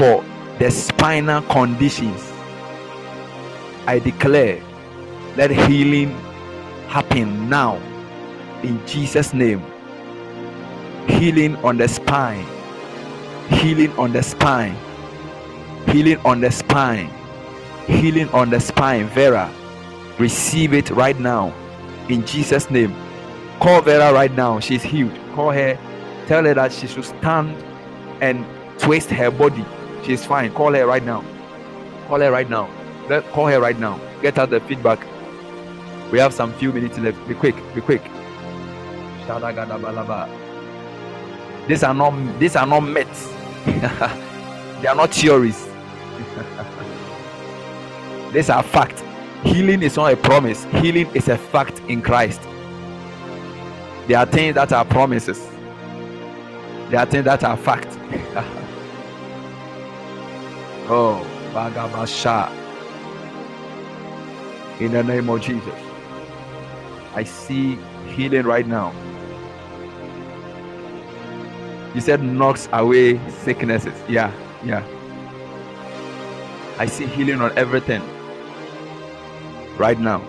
for 0.00 0.24
the 0.58 0.70
spinal 0.70 1.42
conditions. 1.42 2.32
I 3.86 3.98
declare 3.98 4.62
Let 5.36 5.50
healing 5.50 6.10
happen 6.88 7.50
now 7.50 7.76
in 8.62 8.80
Jesus' 8.86 9.34
name. 9.34 9.62
Healing 11.06 11.56
on 11.56 11.76
the 11.76 11.86
spine, 11.86 12.46
healing 13.50 13.92
on 13.98 14.12
the 14.12 14.22
spine, 14.22 14.74
healing 15.88 16.18
on 16.24 16.40
the 16.40 16.50
spine, 16.50 17.10
healing 17.86 18.28
on 18.30 18.48
the 18.48 18.58
spine. 18.58 19.06
Vera, 19.08 19.52
receive 20.18 20.72
it 20.72 20.88
right 20.90 21.18
now 21.20 21.52
in 22.08 22.24
Jesus' 22.24 22.70
name. 22.70 22.94
Call 23.60 23.82
Vera 23.82 24.14
right 24.14 24.32
now. 24.32 24.60
She's 24.60 24.82
healed. 24.82 25.14
Call 25.34 25.50
her. 25.50 25.78
Tell 26.26 26.44
her 26.44 26.54
that 26.54 26.72
she 26.72 26.86
should 26.86 27.04
stand 27.04 27.54
and 28.22 28.46
twist 28.78 29.10
her 29.10 29.30
body. 29.30 29.64
She's 30.04 30.24
fine. 30.24 30.52
Call 30.52 30.72
her 30.74 30.86
right 30.86 31.04
now. 31.04 31.24
Call 32.08 32.20
her 32.20 32.30
right 32.30 32.48
now. 32.48 32.68
Call 33.32 33.46
her 33.46 33.60
right 33.60 33.78
now. 33.78 34.00
Get 34.22 34.36
her 34.36 34.46
the 34.46 34.60
feedback. 34.60 35.06
We 36.10 36.18
have 36.18 36.34
some 36.34 36.52
few 36.54 36.72
minutes 36.72 36.98
left. 36.98 37.26
Be 37.28 37.34
quick. 37.34 37.54
Be 37.74 37.80
quick. 37.80 38.02
These 41.68 41.84
are 41.84 41.94
not 41.94 42.38
these 42.40 42.56
are 42.56 42.66
not 42.66 42.80
myths. 42.80 43.26
they 43.66 44.88
are 44.88 44.94
not 44.94 45.10
theories. 45.10 45.66
these 48.32 48.50
are 48.50 48.62
facts. 48.62 49.02
Healing 49.44 49.82
is 49.82 49.96
not 49.96 50.12
a 50.12 50.16
promise. 50.16 50.64
Healing 50.64 51.08
is 51.14 51.28
a 51.28 51.38
fact 51.38 51.80
in 51.88 52.02
Christ. 52.02 52.40
There 54.08 54.18
are 54.18 54.26
things 54.26 54.56
that 54.56 54.72
are 54.72 54.84
promises. 54.84 55.38
There 56.90 56.98
are 56.98 57.06
things 57.06 57.24
that 57.24 57.44
are 57.44 57.56
facts. 57.56 57.96
oh, 60.90 61.26
Bagabasha. 61.54 62.50
In 64.80 64.92
the 64.92 65.02
name 65.02 65.28
of 65.28 65.40
Jesus. 65.40 65.74
I 67.14 67.24
see 67.24 67.76
healing 68.08 68.44
right 68.44 68.66
now. 68.66 68.92
You 71.94 72.00
said 72.00 72.22
knocks 72.22 72.68
away 72.72 73.20
sicknesses. 73.30 73.94
Yeah, 74.08 74.32
yeah. 74.64 74.84
I 76.78 76.86
see 76.86 77.06
healing 77.06 77.40
on 77.40 77.56
everything 77.58 78.02
right 79.76 79.98
now. 79.98 80.20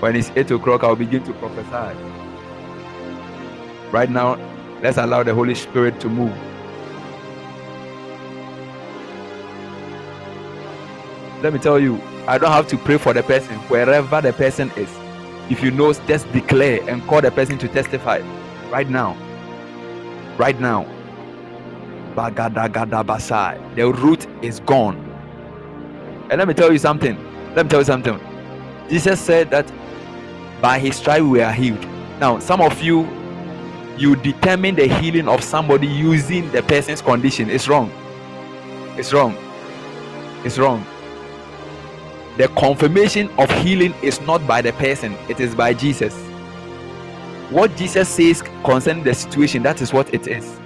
When 0.00 0.16
it's 0.16 0.30
8 0.34 0.50
o'clock, 0.52 0.82
I'll 0.84 0.96
begin 0.96 1.24
to 1.24 1.32
prophesy. 1.34 1.96
Right 3.90 4.10
now, 4.10 4.36
let's 4.82 4.98
allow 4.98 5.22
the 5.22 5.34
Holy 5.34 5.54
Spirit 5.54 6.00
to 6.00 6.08
move. 6.08 6.36
Let 11.42 11.52
me 11.52 11.58
tell 11.58 11.78
you, 11.78 12.00
I 12.26 12.38
don't 12.38 12.50
have 12.50 12.66
to 12.68 12.78
pray 12.78 12.96
for 12.96 13.12
the 13.12 13.22
person 13.22 13.56
wherever 13.68 14.22
the 14.22 14.32
person 14.32 14.70
is. 14.76 14.88
If 15.50 15.62
you 15.62 15.70
know, 15.70 15.92
just 15.92 16.30
declare 16.32 16.80
and 16.88 17.06
call 17.06 17.20
the 17.20 17.30
person 17.30 17.58
to 17.58 17.68
testify 17.68 18.20
right 18.70 18.88
now. 18.88 19.16
Right 20.38 20.58
now. 20.58 20.86
The 22.16 23.92
root 23.94 24.26
is 24.42 24.60
gone. 24.60 24.96
And 26.30 26.38
let 26.38 26.48
me 26.48 26.54
tell 26.54 26.72
you 26.72 26.78
something. 26.78 27.16
Let 27.54 27.66
me 27.66 27.70
tell 27.70 27.80
you 27.80 27.84
something. 27.84 28.18
Jesus 28.88 29.20
said 29.20 29.50
that 29.50 29.70
by 30.62 30.78
his 30.78 30.96
stripe 30.96 31.22
we 31.22 31.42
are 31.42 31.52
healed. 31.52 31.86
Now, 32.18 32.38
some 32.38 32.62
of 32.62 32.82
you, 32.82 33.06
you 33.98 34.16
determine 34.16 34.74
the 34.74 34.88
healing 34.88 35.28
of 35.28 35.44
somebody 35.44 35.86
using 35.86 36.50
the 36.50 36.62
person's 36.62 37.02
condition. 37.02 37.50
It's 37.50 37.68
wrong. 37.68 37.92
It's 38.96 39.12
wrong. 39.12 39.36
It's 40.42 40.58
wrong 40.58 40.84
the 42.36 42.48
confirmation 42.48 43.30
of 43.38 43.50
healing 43.62 43.94
is 44.02 44.20
not 44.22 44.46
by 44.46 44.60
the 44.60 44.72
person, 44.74 45.16
it 45.28 45.40
is 45.40 45.54
by 45.54 45.72
Jesus. 45.72 46.14
What 47.50 47.76
Jesus 47.76 48.08
says 48.08 48.42
concerning 48.64 49.04
the 49.04 49.14
situation, 49.14 49.62
that 49.62 49.80
is 49.80 49.92
what 49.92 50.12
it 50.12 50.26
is. 50.26 50.58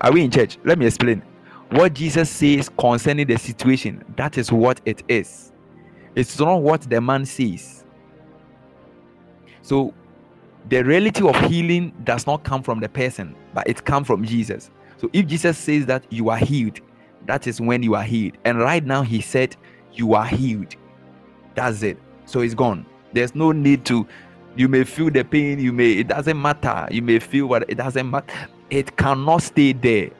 Are 0.00 0.12
we 0.12 0.24
in 0.24 0.30
church? 0.30 0.58
Let 0.64 0.78
me 0.78 0.86
explain. 0.86 1.22
What 1.70 1.94
Jesus 1.94 2.30
says 2.30 2.70
concerning 2.78 3.26
the 3.26 3.38
situation, 3.38 4.02
that 4.16 4.38
is 4.38 4.50
what 4.50 4.80
it 4.84 5.02
is. 5.08 5.52
It's 6.14 6.38
not 6.38 6.62
what 6.62 6.82
the 6.82 7.00
man 7.00 7.26
says. 7.26 7.84
So, 9.62 9.92
the 10.68 10.82
reality 10.82 11.26
of 11.26 11.36
healing 11.48 11.92
does 12.04 12.26
not 12.26 12.42
come 12.42 12.62
from 12.62 12.80
the 12.80 12.88
person, 12.88 13.36
but 13.54 13.68
it 13.68 13.84
comes 13.84 14.06
from 14.06 14.24
Jesus. 14.24 14.70
So, 14.96 15.10
if 15.12 15.26
Jesus 15.26 15.58
says 15.58 15.86
that 15.86 16.10
you 16.10 16.30
are 16.30 16.38
healed, 16.38 16.80
that 17.26 17.46
is 17.46 17.60
when 17.60 17.82
you 17.82 17.94
are 17.94 18.02
healed. 18.02 18.38
And 18.44 18.58
right 18.58 18.84
now, 18.84 19.02
he 19.02 19.20
said, 19.20 19.56
You 19.92 20.14
are 20.14 20.26
healed. 20.26 20.74
That's 21.54 21.82
it. 21.82 21.98
So 22.24 22.40
it's 22.40 22.54
gone. 22.54 22.86
There's 23.12 23.34
no 23.34 23.52
need 23.52 23.84
to, 23.86 24.06
you 24.56 24.68
may 24.68 24.84
feel 24.84 25.10
the 25.10 25.24
pain, 25.24 25.58
you 25.58 25.72
may, 25.72 25.92
it 25.92 26.08
doesn't 26.08 26.40
matter. 26.40 26.88
You 26.90 27.02
may 27.02 27.18
feel 27.18 27.46
what 27.46 27.68
it 27.68 27.76
doesn't 27.76 28.10
matter. 28.10 28.32
It 28.70 28.96
cannot 28.96 29.42
stay 29.42 29.72
there. 29.72 30.10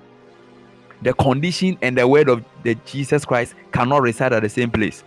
The 1.03 1.13
condition 1.13 1.79
and 1.83 1.97
the 1.97 2.09
word 2.09 2.29
of 2.29 2.45
the 2.65 2.75
Jesus 2.87 3.25
Christ 3.25 3.55
cannot 3.73 4.03
reside 4.03 4.33
at 4.33 4.43
the 4.43 4.49
same 4.49 4.71
place. 4.71 5.05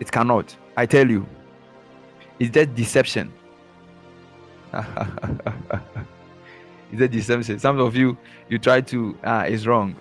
It 0.00 0.10
cannot. 0.10 0.56
I 0.76 0.86
tell 0.86 1.08
you. 1.08 1.24
It's 2.40 2.50
just 2.50 2.74
deception. 2.74 3.32
it's 4.72 4.88
a 7.00 7.06
deception. 7.06 7.60
Some 7.60 7.78
of 7.78 7.94
you, 7.94 8.18
you 8.48 8.58
try 8.58 8.80
to, 8.80 9.16
ah, 9.22 9.42
it's 9.42 9.66
wrong 9.66 9.94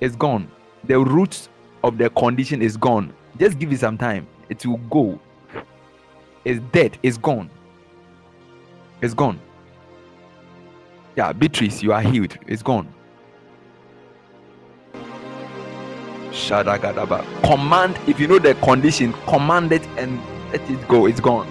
it's 0.00 0.16
gone. 0.16 0.50
The 0.84 0.98
roots 0.98 1.48
of 1.84 1.98
the 1.98 2.10
condition 2.10 2.62
is 2.62 2.76
gone. 2.76 3.12
Just 3.38 3.58
give 3.58 3.72
it 3.72 3.80
some 3.80 3.98
time. 3.98 4.26
It 4.48 4.64
will 4.64 4.78
go. 4.90 5.20
It's 6.44 6.60
dead. 6.72 6.98
It's 7.02 7.18
gone. 7.18 7.50
It's 9.00 9.14
gone. 9.14 9.38
Yeah, 11.16 11.32
Beatrice, 11.32 11.82
you 11.82 11.92
are 11.92 12.02
healed. 12.02 12.38
It's 12.46 12.62
gone. 12.62 12.92
Shadagadaba. 16.30 17.24
Command, 17.42 17.98
if 18.06 18.20
you 18.20 18.28
know 18.28 18.38
the 18.38 18.54
condition, 18.56 19.12
command 19.26 19.72
it 19.72 19.84
and 19.98 20.20
let 20.52 20.70
it 20.70 20.88
go. 20.88 21.06
It's 21.06 21.20
gone. 21.20 21.48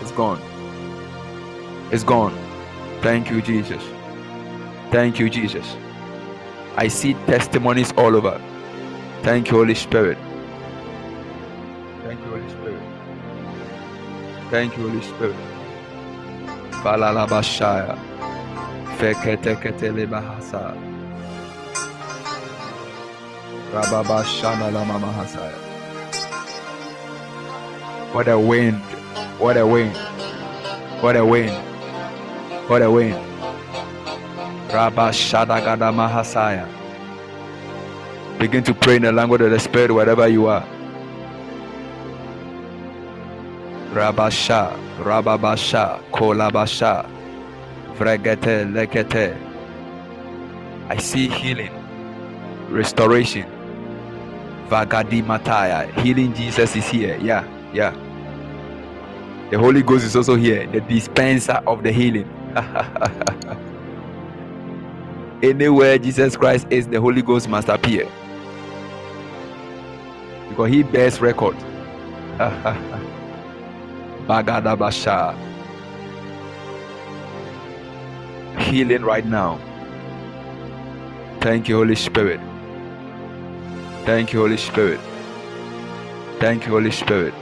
It's 0.00 0.12
gone. 0.12 0.40
It's 1.90 2.04
gone. 2.04 2.38
Thank 3.02 3.30
you, 3.30 3.42
Jesus. 3.42 3.82
Thank 4.90 5.18
you, 5.18 5.28
Jesus. 5.28 5.76
I 6.76 6.88
see 6.88 7.14
testimonies 7.26 7.92
all 7.92 8.16
over. 8.16 8.40
Thank 9.22 9.50
you, 9.50 9.58
Holy 9.58 9.74
Spirit. 9.74 10.18
Thank 12.02 12.20
you, 12.20 12.26
Holy 12.26 12.48
Spirit. 12.50 12.82
Thank 14.50 14.76
you, 14.76 14.88
Holy 14.88 15.02
Spirit. 15.02 15.36
Falalabashaya. 16.82 17.96
Feketeketele 18.98 20.06
bahasa. 20.06 20.74
Rababashana. 23.72 24.70
What 28.12 28.28
a 28.28 28.38
wind. 28.38 28.80
What 29.38 29.56
a 29.56 29.66
wind. 29.66 29.96
What 31.00 31.16
a 31.16 31.24
wind. 31.24 31.52
What 32.68 32.82
a 32.82 32.90
wind. 32.90 33.33
Mahasaya. 35.92 36.68
Begin 38.38 38.64
to 38.64 38.74
pray 38.74 38.96
in 38.96 39.02
the 39.02 39.12
language 39.12 39.40
of 39.42 39.50
the 39.50 39.60
Spirit 39.60 39.92
wherever 39.92 40.28
you 40.28 40.46
are. 40.48 40.66
Rabasha, 43.92 44.76
Rababasha, 44.98 46.02
Kolabasha, 46.10 47.08
Vregete, 47.96 48.66
Lekete. 48.72 49.36
I 50.88 50.96
see 50.98 51.28
healing, 51.28 51.72
restoration. 52.70 53.46
Vagadi 54.68 55.22
Mataya. 55.22 55.92
Healing 56.00 56.34
Jesus 56.34 56.74
is 56.76 56.88
here. 56.88 57.18
Yeah, 57.22 57.44
yeah. 57.72 57.94
The 59.50 59.58
Holy 59.58 59.82
Ghost 59.82 60.04
is 60.04 60.16
also 60.16 60.36
here, 60.36 60.66
the 60.66 60.80
dispenser 60.80 61.62
of 61.66 61.82
the 61.82 61.92
healing. 61.92 62.28
Anywhere 65.44 65.98
Jesus 65.98 66.38
Christ 66.38 66.66
is, 66.70 66.88
the 66.88 66.98
Holy 66.98 67.20
Ghost 67.20 67.50
must 67.50 67.68
appear. 67.68 68.08
Because 70.48 70.70
he 70.70 70.82
bears 70.82 71.20
record. 71.20 71.54
Bagadabasha. 74.26 75.36
Healing 78.58 79.02
right 79.02 79.26
now. 79.26 79.60
Thank 81.42 81.68
you, 81.68 81.76
Holy 81.76 81.96
Spirit. 81.96 82.40
Thank 84.06 84.32
you, 84.32 84.38
Holy 84.40 84.56
Spirit. 84.56 85.00
Thank 86.40 86.64
you, 86.64 86.72
Holy 86.72 86.90
Spirit. 86.90 87.34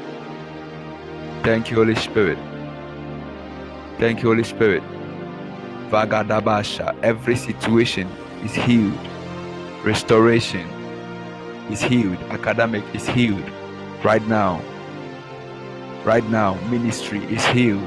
Thank 1.45 1.71
you, 1.71 1.77
Holy 1.77 1.95
Spirit. 1.95 2.39
Thank 3.99 4.23
you, 4.25 4.29
Holy 4.31 4.43
Spirit. 4.43 4.83
Vagadabasha. 5.93 6.99
Every 7.03 7.37
situation 7.37 8.09
is 8.43 8.55
healed. 8.55 8.99
restoration 9.85 10.67
is 11.71 11.81
healed, 11.81 12.19
academic 12.31 12.85
is 12.95 13.07
healed 13.07 13.45
right 14.05 14.27
now. 14.29 14.61
Right 16.05 16.25
now, 16.31 16.55
ministry 16.71 17.23
is 17.25 17.45
healed, 17.47 17.87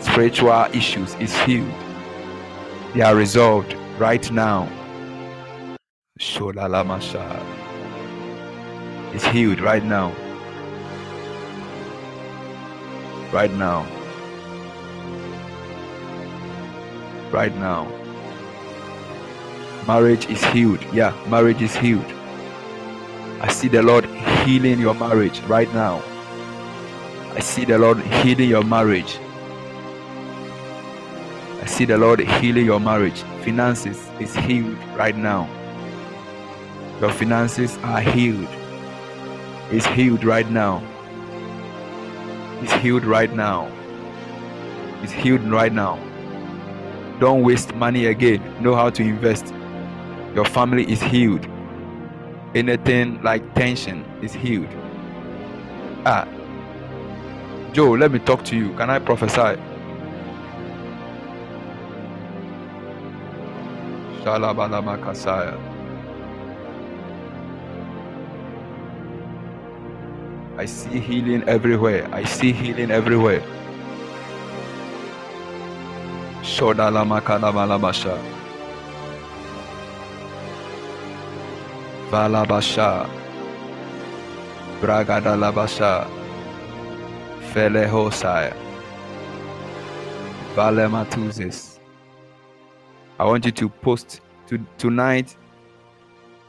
spiritual 0.00 0.66
issues 0.72 1.14
is 1.16 1.36
healed. 1.40 1.72
They 2.94 3.02
are 3.02 3.14
resolved 3.14 3.74
right 3.98 4.30
now. 4.30 4.68
Sholalamasha 6.20 7.26
is 9.14 9.24
healed 9.24 9.60
right 9.60 9.84
now. 9.84 10.12
Right 13.32 13.52
now. 13.52 14.01
Right 17.32 17.54
now. 17.56 17.88
Marriage 19.86 20.28
is 20.28 20.44
healed. 20.44 20.84
Yeah, 20.92 21.12
marriage 21.28 21.62
is 21.62 21.74
healed. 21.74 22.04
I 23.40 23.48
see 23.48 23.68
the 23.68 23.82
Lord 23.82 24.04
healing 24.44 24.78
your 24.78 24.94
marriage 24.94 25.40
right 25.48 25.72
now. 25.72 26.02
I 27.34 27.40
see 27.40 27.64
the 27.64 27.78
Lord 27.78 27.98
healing 28.00 28.50
your 28.50 28.62
marriage. 28.62 29.18
I 31.62 31.66
see 31.66 31.86
the 31.86 31.96
Lord 31.96 32.20
healing 32.20 32.66
your 32.66 32.80
marriage. 32.80 33.22
Finances 33.44 33.98
is 34.20 34.34
healed 34.36 34.76
right 34.94 35.16
now. 35.16 35.48
Your 37.00 37.10
finances 37.10 37.78
are 37.78 38.02
healed. 38.02 38.48
It's 39.70 39.86
healed 39.86 40.22
right 40.22 40.48
now. 40.50 40.82
It's 42.60 42.72
healed 42.74 43.04
right 43.04 43.32
now. 43.32 43.72
It's 45.02 45.12
healed 45.12 45.42
right 45.44 45.72
now. 45.72 45.98
Don't 47.20 47.42
waste 47.42 47.74
money 47.74 48.06
again. 48.06 48.40
Know 48.62 48.74
how 48.74 48.90
to 48.90 49.02
invest. 49.02 49.54
Your 50.34 50.44
family 50.44 50.90
is 50.90 51.00
healed. 51.02 51.46
Anything 52.54 53.22
like 53.22 53.54
tension 53.54 54.04
is 54.22 54.32
healed. 54.32 54.68
Ah, 56.04 56.26
Joe, 57.72 57.92
let 57.92 58.12
me 58.12 58.18
talk 58.18 58.44
to 58.44 58.56
you. 58.56 58.74
Can 58.76 58.90
I 58.90 58.98
prophesy? 58.98 59.60
Kasaya. 64.22 65.58
I 70.56 70.66
see 70.66 71.00
healing 71.00 71.42
everywhere. 71.48 72.08
I 72.12 72.24
see 72.24 72.52
healing 72.52 72.90
everywhere. 72.90 73.42
Shodalama 76.52 77.18
Kalamalabasha. 77.22 78.18
Valabasha. 82.10 83.08
Bragadalabasha. 84.82 86.06
Felehosaya. 87.54 88.54
Valematuzis. 90.54 91.78
I 93.18 93.24
want 93.24 93.46
you 93.46 93.52
to 93.52 93.70
post 93.70 94.20
to 94.48 94.58
tonight. 94.76 95.34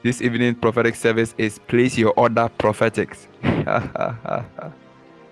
This 0.02 0.22
evening 0.22 0.56
prophetic 0.56 0.96
service 0.96 1.34
is 1.38 1.60
place 1.60 1.98
your 1.98 2.12
order 2.18 2.50
prophetics. 2.58 3.30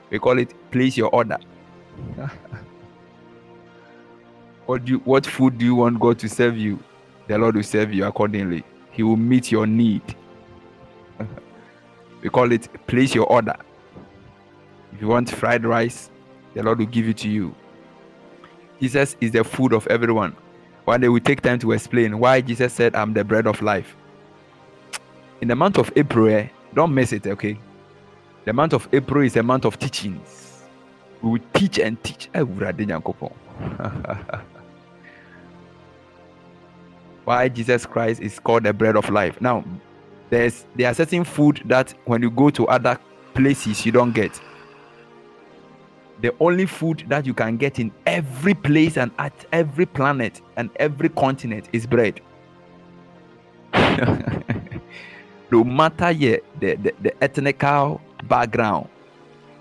we 0.10 0.20
call 0.20 0.40
it 0.40 0.54
place 0.72 0.96
your 0.96 1.10
order. 1.10 1.40
what 4.66 4.86
do 4.86 4.94
you, 4.94 5.00
what 5.00 5.26
food 5.26 5.58
do 5.58 5.66
you 5.66 5.76
want 5.76 6.00
God 6.00 6.20
to 6.20 6.30
serve 6.30 6.58
you? 6.58 6.80
The 7.28 7.38
Lord 7.38 7.56
will 7.56 7.64
serve 7.64 7.94
you 7.94 8.06
accordingly. 8.06 8.64
He 8.92 9.04
will 9.04 9.18
meet 9.18 9.52
your 9.52 9.66
need. 9.66 10.02
we 12.22 12.30
call 12.30 12.52
it 12.52 12.68
place 12.88 13.16
your 13.16 13.26
order. 13.26 13.56
If 14.94 15.02
you 15.02 15.08
want 15.08 15.30
fried 15.30 15.66
rice, 15.66 16.10
the 16.54 16.64
Lord 16.64 16.80
will 16.80 16.86
give 16.86 17.08
it 17.08 17.18
to 17.20 17.30
you. 17.30 17.56
Jesus 18.80 19.16
is 19.22 19.32
the 19.32 19.44
food 19.44 19.74
of 19.74 19.88
everyone. 19.88 20.36
One 20.86 21.02
day 21.02 21.10
we 21.10 21.20
take 21.20 21.42
time 21.42 21.60
to 21.60 21.72
explain 21.72 22.20
why 22.20 22.42
Jesus 22.42 22.74
said, 22.74 22.96
I'm 22.96 23.14
the 23.14 23.24
bread 23.24 23.48
of 23.48 23.62
life. 23.62 23.96
In 25.40 25.48
the 25.48 25.56
month 25.56 25.78
of 25.78 25.92
April, 25.96 26.28
eh, 26.28 26.48
don't 26.74 26.94
miss 26.94 27.14
it, 27.14 27.28
okay? 27.28 27.58
The 28.46 28.54
month 28.54 28.74
of 28.74 28.88
April 28.92 29.24
is 29.24 29.38
a 29.38 29.44
month 29.44 29.66
of 29.66 29.78
teachings. 29.78 30.64
We 31.22 31.32
will 31.32 31.46
teach 31.54 31.80
and 31.80 32.04
teach. 32.04 32.30
why 37.32 37.48
Jesus 37.48 37.86
Christ 37.86 38.22
is 38.22 38.40
called 38.40 38.64
the 38.64 38.74
bread 38.74 38.98
of 38.98 39.10
life. 39.10 39.40
Now, 39.40 39.64
there's 40.30 40.66
there 40.76 40.92
are 40.92 40.94
certain 40.94 41.24
food 41.24 41.62
that 41.66 41.94
when 42.04 42.22
you 42.22 42.30
go 42.30 42.50
to 42.50 42.68
other 42.68 43.00
places 43.34 43.86
you 43.86 43.94
don't 43.94 44.12
get 44.12 44.42
the 46.20 46.36
only 46.42 46.66
food 46.66 47.06
that 47.08 47.26
you 47.26 47.34
can 47.34 47.56
get 47.56 47.80
in 47.80 47.90
every 48.06 48.54
place 48.54 48.98
and 48.98 49.12
at 49.18 49.34
every 49.54 49.86
planet 49.86 50.42
and 50.58 50.70
every 50.76 51.08
continent 51.08 51.70
is 51.72 51.88
bread. 51.88 52.20
no 55.52 55.64
matter 55.64 56.14
the, 56.14 56.42
the, 56.60 56.94
the 57.02 57.24
ethnical 57.24 58.02
background, 58.26 58.90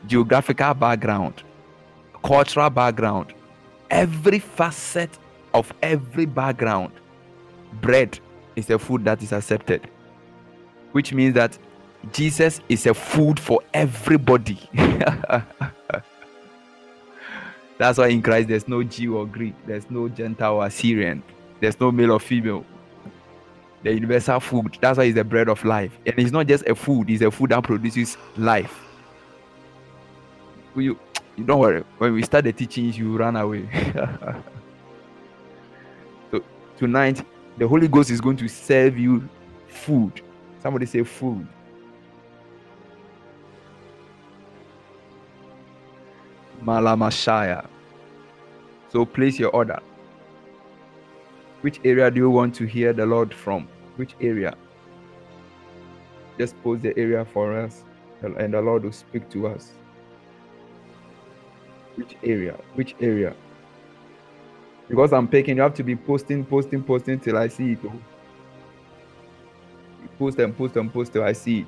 geographical 0.09 0.75
background, 0.75 1.45
cultural 2.25 2.69
background, 2.69 3.33
every 3.91 4.41
facet 4.41 5.19
of 5.55 5.73
every 5.83 6.27
background, 6.27 6.93
bread 7.81 8.19
is 8.57 8.71
a 8.71 8.79
food 8.79 9.05
that 9.05 9.23
is 9.23 9.33
accepted. 9.33 9.89
Which 10.93 11.13
means 11.13 11.35
that 11.35 11.59
Jesus 12.13 12.61
is 12.69 12.87
a 12.87 12.95
food 12.95 13.39
for 13.39 13.61
everybody. 13.75 14.59
That's 17.79 17.99
why 17.99 18.09
in 18.09 18.21
Christ 18.23 18.49
there's 18.49 18.69
no 18.69 18.83
Jew 18.83 19.17
or 19.17 19.27
Greek, 19.27 19.55
there's 19.67 19.91
no 19.91 20.09
Gentile 20.09 20.57
or 20.57 20.69
Syrian, 20.71 21.23
there's 21.61 21.81
no 21.81 21.91
male 21.91 22.13
or 22.13 22.21
female. 22.21 22.65
The 23.83 23.95
universal 23.95 24.41
food. 24.41 24.77
That's 24.83 24.99
why 24.99 25.05
it's 25.05 25.15
the 25.15 25.25
bread 25.25 25.49
of 25.49 25.65
life. 25.65 25.99
And 26.05 26.19
it's 26.19 26.33
not 26.33 26.47
just 26.47 26.67
a 26.67 26.75
food, 26.75 27.09
it's 27.09 27.23
a 27.23 27.31
food 27.31 27.51
that 27.51 27.65
produces 27.65 28.19
life. 28.37 28.79
You, 30.77 30.99
you 31.37 31.45
don't 31.45 31.59
worry. 31.59 31.83
When 31.97 32.13
we 32.13 32.23
start 32.23 32.45
the 32.45 32.53
teachings, 32.53 32.99
you 32.99 33.17
run 33.17 33.37
away. 33.37 33.67
so 36.31 36.45
tonight, 36.77 37.25
the 37.61 37.69
Holy 37.69 37.89
Ghost 37.89 38.11
is 38.11 38.23
going 38.23 38.39
to 38.39 38.49
serve 38.49 38.97
you 38.97 39.29
food. 39.69 40.23
Somebody 40.63 40.87
say 40.87 41.05
food. 41.05 41.47
Malamashaya. 46.65 47.67
So 48.89 49.05
place 49.05 49.39
your 49.39 49.51
order. 49.51 49.79
Which 51.61 51.81
area 51.85 52.11
do 52.11 52.17
you 52.17 52.31
want 52.31 52.55
to 52.55 52.65
hear 52.65 52.95
the 52.95 53.05
Lord 53.05 53.35
from? 53.35 53.69
Which 53.97 54.15
area? 54.23 54.55
Just 56.39 56.61
post 56.63 56.81
the 56.81 56.97
area 56.97 57.27
for 57.27 57.55
us, 57.55 57.85
and 58.23 58.55
the 58.55 58.63
Lord 58.63 58.85
will 58.85 58.93
speak 58.93 59.29
to 59.33 59.49
us. 59.49 59.73
Which 61.97 62.17
area? 62.25 62.57
Which 62.75 62.97
area? 63.01 63.35
Because 64.91 65.13
I'm 65.13 65.29
picking, 65.29 65.57
you 65.57 65.63
have 65.63 65.75
to 65.75 65.85
be 65.85 65.95
posting, 65.95 66.45
posting, 66.45 66.83
posting 66.83 67.21
till 67.21 67.39
I 67.39 67.47
see 67.47 67.73
it. 67.73 67.79
Post 70.19 70.41
and 70.41 70.57
post 70.57 70.75
and 70.77 70.93
post 70.93 71.13
till 71.13 71.23
I 71.23 71.33
see 71.33 71.61
it. 71.61 71.67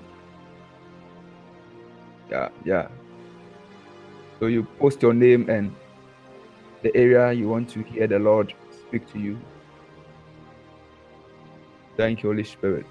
Yeah, 2.29 2.49
yeah. 2.65 2.89
So 4.41 4.47
you 4.47 4.65
post 4.65 5.01
your 5.03 5.15
name 5.15 5.49
and 5.49 5.73
the 6.83 6.95
area 6.97 7.33
you 7.33 7.49
want 7.49 7.71
to 7.71 7.83
hear 7.85 8.09
the 8.09 8.19
Lord 8.19 8.53
speak 8.73 9.11
to 9.13 9.21
you. 9.21 9.39
Thank 11.97 12.25
you, 12.25 12.31
Holy 12.31 12.43
Spirit. 12.43 12.87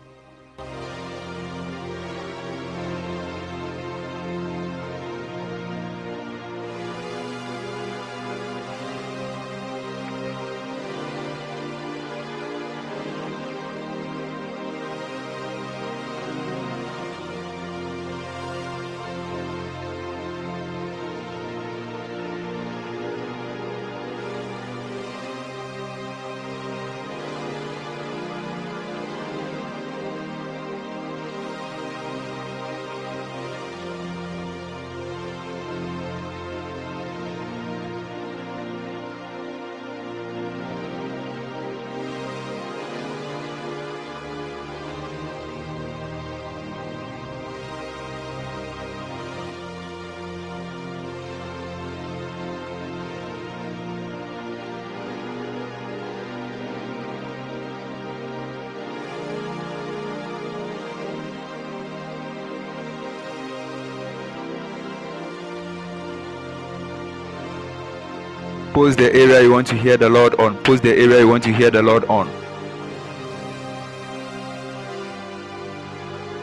Post 68.81 68.97
the 68.97 69.13
area 69.13 69.43
you 69.43 69.51
want 69.51 69.67
to 69.67 69.75
hear 69.75 69.95
the 69.95 70.09
Lord 70.09 70.33
on. 70.39 70.57
Post 70.63 70.81
the 70.81 70.89
area 70.89 71.19
you 71.19 71.27
want 71.27 71.43
to 71.43 71.53
hear 71.53 71.69
the 71.69 71.83
Lord 71.83 72.03
on. 72.05 72.27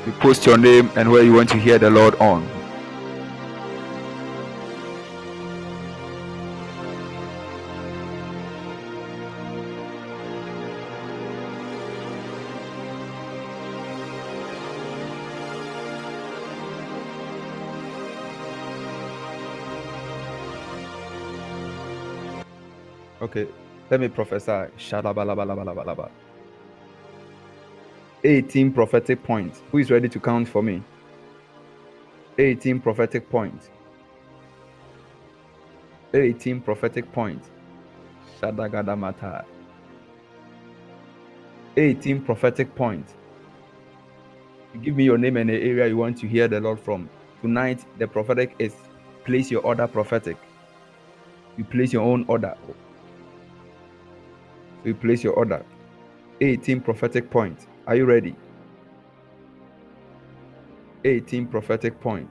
You 0.06 0.12
post 0.20 0.46
your 0.46 0.56
name 0.56 0.88
and 0.94 1.10
where 1.10 1.24
you 1.24 1.32
want 1.32 1.48
to 1.48 1.56
hear 1.56 1.80
the 1.80 1.90
Lord 1.90 2.14
on. 2.20 2.57
Let 23.90 24.00
me 24.00 24.08
prophesy. 24.08 24.66
18 28.24 28.72
prophetic 28.72 29.22
points. 29.22 29.62
Who 29.70 29.78
is 29.78 29.90
ready 29.90 30.08
to 30.08 30.20
count 30.20 30.48
for 30.48 30.62
me? 30.62 30.82
18 32.38 32.80
prophetic 32.80 33.30
points. 33.30 33.70
18 36.14 36.60
prophetic 36.60 37.10
points. 37.12 37.48
Shadagadamata. 38.40 39.44
18 41.76 42.22
prophetic 42.22 42.74
points. 42.74 43.14
Give 44.82 44.96
me 44.96 45.04
your 45.04 45.18
name 45.18 45.36
and 45.36 45.48
the 45.48 45.54
area 45.54 45.88
you 45.88 45.96
want 45.96 46.18
to 46.18 46.26
hear 46.28 46.48
the 46.48 46.60
Lord 46.60 46.80
from. 46.80 47.08
Tonight, 47.40 47.84
the 47.98 48.06
prophetic 48.06 48.54
is 48.58 48.74
place 49.24 49.50
your 49.50 49.62
order 49.62 49.86
prophetic. 49.86 50.36
You 51.56 51.64
place 51.64 51.92
your 51.92 52.02
own 52.02 52.24
order 52.28 52.56
you 54.84 54.94
place 54.94 55.24
your 55.24 55.34
order. 55.34 55.64
18 56.40 56.80
prophetic 56.80 57.30
point. 57.30 57.66
Are 57.86 57.96
you 57.96 58.04
ready? 58.04 58.36
18 61.04 61.46
prophetic 61.46 62.00
point. 62.00 62.28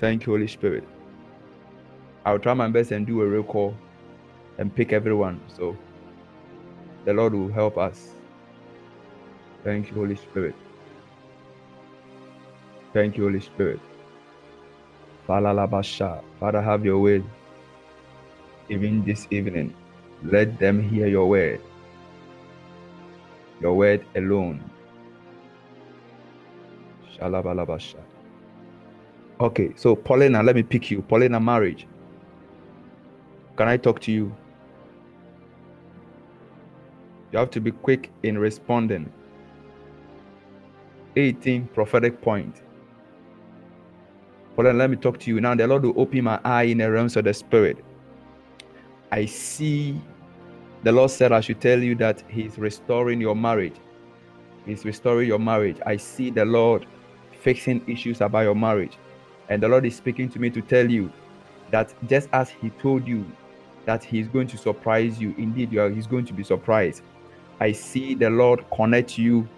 Thank 0.00 0.26
you, 0.26 0.32
Holy 0.32 0.46
Spirit. 0.48 0.84
I'll 2.24 2.38
try 2.38 2.54
my 2.54 2.68
best 2.68 2.92
and 2.92 3.06
do 3.06 3.22
a 3.22 3.26
real 3.26 3.42
call 3.42 3.74
and 4.58 4.74
pick 4.74 4.92
everyone. 4.92 5.40
So 5.48 5.76
the 7.04 7.12
Lord 7.12 7.34
will 7.34 7.52
help 7.52 7.78
us. 7.78 8.10
Thank 9.64 9.88
you, 9.90 9.94
Holy 9.94 10.16
Spirit. 10.16 10.54
Thank 12.92 13.16
you, 13.16 13.24
Holy 13.24 13.40
Spirit. 13.40 13.80
Father, 15.26 16.62
have 16.62 16.84
your 16.84 16.98
way 16.98 17.22
even 18.68 19.04
this 19.04 19.26
evening. 19.30 19.74
Let 20.24 20.58
them 20.58 20.82
hear 20.82 21.06
your 21.06 21.28
word. 21.28 21.60
Your 23.60 23.74
word 23.74 24.04
alone. 24.16 24.68
Shalabalabasha. 27.16 27.98
Okay, 29.40 29.72
so 29.76 29.94
Paulina, 29.94 30.42
let 30.42 30.56
me 30.56 30.62
pick 30.62 30.90
you. 30.90 31.02
Paulina, 31.02 31.38
marriage. 31.38 31.86
Can 33.56 33.68
I 33.68 33.76
talk 33.76 34.00
to 34.00 34.12
you? 34.12 34.34
You 37.32 37.38
have 37.38 37.50
to 37.52 37.60
be 37.60 37.70
quick 37.70 38.10
in 38.22 38.38
responding. 38.38 39.12
18 41.16 41.68
prophetic 41.68 42.20
point. 42.20 42.62
Paulina, 44.56 44.76
let 44.78 44.90
me 44.90 44.96
talk 44.96 45.20
to 45.20 45.30
you. 45.30 45.40
Now 45.40 45.54
the 45.54 45.66
Lord 45.66 45.84
will 45.84 46.00
open 46.00 46.24
my 46.24 46.40
eye 46.44 46.64
in 46.64 46.78
the 46.78 46.90
realms 46.90 47.16
of 47.16 47.24
the 47.24 47.34
spirit. 47.34 47.84
I 49.10 49.24
see 49.24 50.00
the 50.82 50.92
Lord 50.92 51.10
said, 51.10 51.32
I 51.32 51.40
should 51.40 51.60
tell 51.60 51.82
you 51.82 51.94
that 51.96 52.22
He's 52.28 52.58
restoring 52.58 53.20
your 53.20 53.34
marriage. 53.34 53.74
He's 54.64 54.84
restoring 54.84 55.26
your 55.26 55.38
marriage. 55.38 55.78
I 55.84 55.96
see 55.96 56.30
the 56.30 56.44
Lord 56.44 56.86
fixing 57.40 57.82
issues 57.88 58.20
about 58.20 58.42
your 58.42 58.54
marriage. 58.54 58.96
And 59.48 59.62
the 59.62 59.68
Lord 59.68 59.86
is 59.86 59.96
speaking 59.96 60.28
to 60.30 60.38
me 60.38 60.50
to 60.50 60.60
tell 60.60 60.88
you 60.88 61.10
that 61.70 61.92
just 62.06 62.28
as 62.32 62.50
He 62.50 62.70
told 62.70 63.08
you 63.08 63.24
that 63.86 64.04
He's 64.04 64.28
going 64.28 64.46
to 64.48 64.58
surprise 64.58 65.20
you, 65.20 65.34
indeed, 65.36 65.72
you 65.72 65.80
are, 65.80 65.90
He's 65.90 66.06
going 66.06 66.26
to 66.26 66.32
be 66.32 66.44
surprised. 66.44 67.02
I 67.60 67.72
see 67.72 68.14
the 68.14 68.30
Lord 68.30 68.64
connect 68.70 69.18
you 69.18 69.48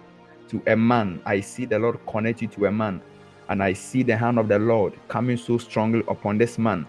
to 0.47 0.61
a 0.67 0.75
man. 0.75 1.21
I 1.25 1.39
see 1.41 1.65
the 1.65 1.77
Lord 1.77 1.99
connect 2.07 2.41
you 2.41 2.47
to 2.47 2.65
a 2.65 2.71
man. 2.71 3.01
And 3.49 3.61
I 3.61 3.73
see 3.73 4.01
the 4.01 4.15
hand 4.15 4.39
of 4.39 4.47
the 4.47 4.57
Lord 4.57 4.93
coming 5.07 5.37
so 5.37 5.57
strongly 5.57 6.03
upon 6.07 6.37
this 6.37 6.57
man 6.57 6.87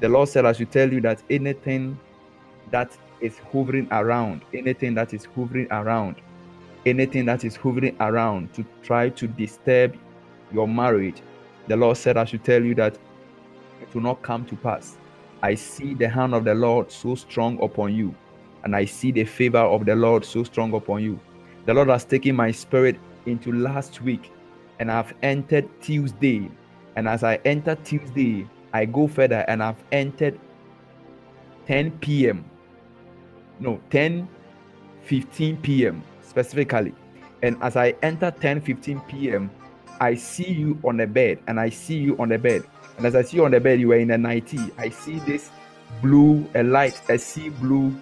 the 0.00 0.08
Lord 0.08 0.28
said, 0.28 0.46
I 0.46 0.52
should 0.52 0.70
tell 0.70 0.92
you 0.92 1.00
that 1.02 1.22
anything 1.30 1.98
that 2.70 2.96
is 3.20 3.38
hovering 3.52 3.86
around, 3.90 4.42
anything 4.54 4.94
that 4.94 5.12
is 5.12 5.24
hovering 5.24 5.68
around, 5.70 6.16
anything 6.86 7.26
that 7.26 7.44
is 7.44 7.56
hovering 7.56 7.96
around 8.00 8.54
to 8.54 8.64
try 8.82 9.10
to 9.10 9.26
disturb 9.26 9.96
your 10.52 10.66
marriage, 10.66 11.22
the 11.68 11.76
Lord 11.76 11.96
said, 11.96 12.16
I 12.16 12.24
should 12.24 12.44
tell 12.44 12.62
you 12.62 12.74
that 12.76 12.98
it 13.82 13.94
will 13.94 14.02
not 14.02 14.22
come 14.22 14.46
to 14.46 14.56
pass. 14.56 14.96
I 15.42 15.54
see 15.54 15.94
the 15.94 16.08
hand 16.08 16.34
of 16.34 16.44
the 16.44 16.54
Lord 16.54 16.90
so 16.90 17.14
strong 17.14 17.62
upon 17.62 17.94
you, 17.94 18.14
and 18.64 18.74
I 18.74 18.86
see 18.86 19.12
the 19.12 19.24
favor 19.24 19.58
of 19.58 19.84
the 19.84 19.94
Lord 19.94 20.24
so 20.24 20.44
strong 20.44 20.74
upon 20.74 21.02
you. 21.02 21.20
The 21.66 21.74
Lord 21.74 21.88
has 21.88 22.04
taken 22.04 22.36
my 22.36 22.50
spirit 22.50 22.96
into 23.26 23.52
last 23.52 24.00
week, 24.00 24.32
and 24.78 24.90
I've 24.90 25.12
entered 25.22 25.68
Tuesday. 25.82 26.50
And 26.96 27.06
as 27.06 27.22
I 27.22 27.36
enter 27.44 27.74
Tuesday, 27.76 28.46
I 28.72 28.84
go 28.84 29.08
further 29.08 29.44
and 29.48 29.62
I've 29.62 29.82
entered 29.92 30.38
10 31.66 31.98
p.m. 31.98 32.44
No, 33.58 33.80
10 33.90 34.28
15 35.04 35.56
p.m. 35.58 36.02
specifically. 36.22 36.94
And 37.42 37.56
as 37.62 37.76
I 37.76 37.94
enter 38.02 38.30
10 38.30 38.60
15 38.60 39.00
p.m., 39.00 39.50
I 40.00 40.14
see 40.14 40.50
you 40.50 40.78
on 40.84 40.96
the 40.96 41.06
bed 41.06 41.40
and 41.46 41.60
I 41.60 41.68
see 41.68 41.96
you 41.96 42.16
on 42.18 42.28
the 42.28 42.38
bed. 42.38 42.64
And 42.96 43.06
as 43.06 43.14
I 43.14 43.22
see 43.22 43.38
you 43.38 43.44
on 43.44 43.50
the 43.50 43.60
bed, 43.60 43.80
you 43.80 43.88
were 43.88 43.96
in 43.96 44.10
a 44.10 44.18
nightie. 44.18 44.70
I 44.78 44.88
see 44.88 45.18
this 45.20 45.50
blue, 46.00 46.48
a 46.54 46.62
light, 46.62 47.00
a 47.08 47.18
sea 47.18 47.48
blue 47.48 47.94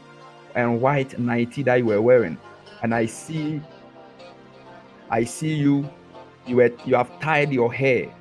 and 0.54 0.80
white 0.80 1.18
nightie 1.18 1.62
that 1.64 1.76
you 1.76 1.86
were 1.86 2.02
wearing. 2.02 2.38
And 2.82 2.94
I 2.94 3.06
see, 3.06 3.60
I 5.10 5.24
see 5.24 5.54
you, 5.54 5.88
you 6.46 6.56
were 6.56 6.72
you 6.84 6.94
have 6.94 7.18
tied 7.20 7.52
your 7.52 7.72
hair 7.72 8.12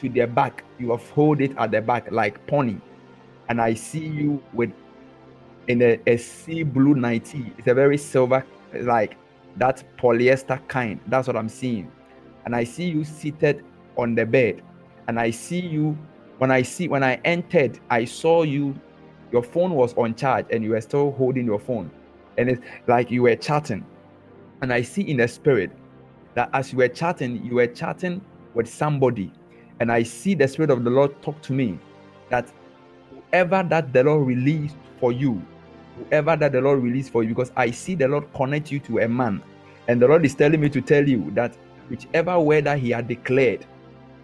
to 0.00 0.08
their 0.08 0.26
back. 0.26 0.64
You 0.78 0.90
have 0.90 1.08
hold 1.10 1.40
it 1.40 1.56
at 1.58 1.70
the 1.70 1.80
back 1.80 2.10
like 2.10 2.44
pony. 2.46 2.76
And 3.48 3.60
I 3.60 3.74
see 3.74 4.06
you 4.06 4.42
with 4.52 4.72
in 5.68 5.82
a, 5.82 6.00
a 6.06 6.16
sea 6.16 6.62
blue 6.62 6.94
nightie. 6.94 7.52
It's 7.58 7.68
a 7.68 7.74
very 7.74 7.98
silver, 7.98 8.44
like 8.74 9.16
that 9.56 9.82
polyester 9.98 10.66
kind. 10.68 11.00
That's 11.06 11.26
what 11.26 11.36
I'm 11.36 11.48
seeing. 11.48 11.90
And 12.44 12.56
I 12.56 12.64
see 12.64 12.88
you 12.88 13.04
seated 13.04 13.64
on 13.96 14.14
the 14.14 14.24
bed. 14.24 14.62
And 15.08 15.18
I 15.18 15.30
see 15.30 15.60
you 15.60 15.96
when 16.38 16.50
I 16.50 16.62
see 16.62 16.88
when 16.88 17.02
I 17.02 17.20
entered, 17.24 17.78
I 17.90 18.04
saw 18.04 18.42
you. 18.42 18.74
Your 19.30 19.42
phone 19.42 19.74
was 19.74 19.92
on 19.98 20.14
charge 20.14 20.46
and 20.50 20.64
you 20.64 20.70
were 20.70 20.80
still 20.80 21.12
holding 21.12 21.44
your 21.44 21.58
phone. 21.58 21.90
And 22.38 22.48
it's 22.48 22.62
like 22.86 23.10
you 23.10 23.22
were 23.22 23.36
chatting. 23.36 23.84
And 24.62 24.72
I 24.72 24.80
see 24.80 25.02
in 25.02 25.18
the 25.18 25.28
spirit 25.28 25.70
that 26.34 26.48
as 26.54 26.72
you 26.72 26.78
were 26.78 26.88
chatting, 26.88 27.44
you 27.44 27.56
were 27.56 27.66
chatting 27.66 28.22
with 28.54 28.68
somebody 28.68 29.30
and 29.80 29.92
I 29.92 30.02
see 30.02 30.34
the 30.34 30.48
Spirit 30.48 30.70
of 30.70 30.84
the 30.84 30.90
Lord 30.90 31.20
talk 31.22 31.40
to 31.42 31.52
me 31.52 31.78
that 32.30 32.50
whoever 33.10 33.62
that 33.64 33.92
the 33.92 34.04
Lord 34.04 34.26
released 34.26 34.76
for 35.00 35.12
you, 35.12 35.42
whoever 35.96 36.36
that 36.36 36.52
the 36.52 36.60
Lord 36.60 36.82
released 36.82 37.12
for 37.12 37.22
you, 37.22 37.30
because 37.30 37.52
I 37.56 37.70
see 37.70 37.94
the 37.94 38.08
Lord 38.08 38.32
connect 38.34 38.72
you 38.72 38.80
to 38.80 38.98
a 39.00 39.08
man, 39.08 39.42
and 39.88 40.00
the 40.00 40.08
Lord 40.08 40.24
is 40.24 40.34
telling 40.34 40.60
me 40.60 40.68
to 40.70 40.80
tell 40.80 41.06
you 41.08 41.30
that 41.32 41.56
whichever 41.88 42.38
word 42.38 42.64
that 42.64 42.78
He 42.78 42.90
had 42.90 43.08
declared 43.08 43.66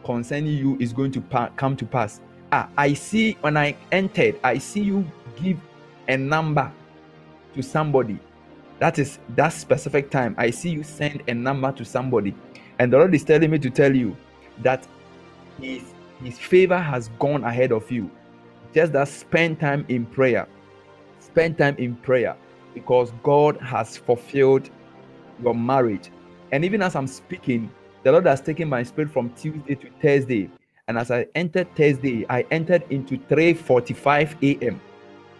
concerning 0.05 0.57
you 0.57 0.77
is 0.81 0.93
going 0.93 1.13
to 1.13 1.21
pa- 1.21 1.51
come 1.57 1.77
to 1.77 1.87
pass. 1.87 2.21
Ah, 2.53 2.69
I 2.77 2.95
see 2.95 3.33
when 3.41 3.57
I 3.57 3.77
entered, 3.91 4.39
I 4.45 4.59
see 4.59 4.81
you 4.81 5.07
give 5.37 5.59
a 6.09 6.17
number 6.17 6.71
to 7.55 7.63
somebody. 7.63 8.19
That 8.81 8.99
is 8.99 9.19
that 9.37 9.51
specific 9.51 10.11
time. 10.11 10.35
I 10.37 10.51
see 10.51 10.71
you 10.71 10.83
send 10.83 11.23
a 11.29 11.35
number 11.35 11.73
to 11.73 11.85
somebody, 11.85 12.35
and 12.79 12.93
the 12.93 12.99
Lord 12.99 13.15
is 13.15 13.25
telling 13.25 13.51
me 13.51 13.59
to 13.61 13.71
tell 13.71 13.95
you 13.95 14.17
that 14.63 14.87
his 15.61 15.83
his 16.23 16.39
favor 16.39 16.79
has 16.79 17.09
gone 17.19 17.45
ahead 17.45 17.73
of 17.73 17.91
you. 17.91 18.11
Just 18.73 18.93
that 18.93 19.09
spend 19.09 19.61
time 19.61 19.85
in 19.89 20.07
prayer. 20.07 20.49
Spend 21.21 21.59
time 21.59 21.77
in 21.77 21.97
prayer 21.97 22.37
because 22.75 23.13
god 23.23 23.57
has 23.61 23.97
fulfilled 23.97 24.71
your 25.43 25.55
marriage. 25.55 26.11
And 26.53 26.65
even 26.65 26.83
as 26.83 26.95
i'm 26.97 27.07
speaking 27.07 27.71
the 28.03 28.13
lord 28.13 28.27
has 28.27 28.41
taken 28.41 28.69
my 28.69 28.83
spirit 28.83 29.11
from 29.11 29.31
tuesday 29.35 29.75
to 29.75 29.91
thursday. 30.01 30.51
And 30.89 30.99
as 30.99 31.11
i 31.11 31.27
entered 31.35 31.75
thursday 31.77 32.27
i 32.29 32.43
entered 32.51 32.85
into 32.91 33.17
3:45 33.19 34.61
a.m 34.61 34.81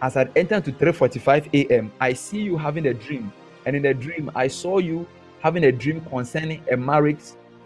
as 0.01 0.17
i 0.17 0.27
entered 0.35 0.65
to 0.65 0.71
3:45 0.71 1.49
a.m 1.53 1.91
i 1.99 2.13
see 2.13 2.41
you 2.41 2.57
having 2.57 2.87
a 2.87 2.93
dream. 2.93 3.31
And 3.65 3.75
in 3.75 3.83
the 3.83 3.93
dream 3.93 4.31
i 4.35 4.47
saw 4.47 4.79
you 4.79 5.07
having 5.39 5.65
a 5.65 5.71
dream 5.71 6.01
concerning 6.01 6.63
a 6.71 6.77
marriage 6.77 7.19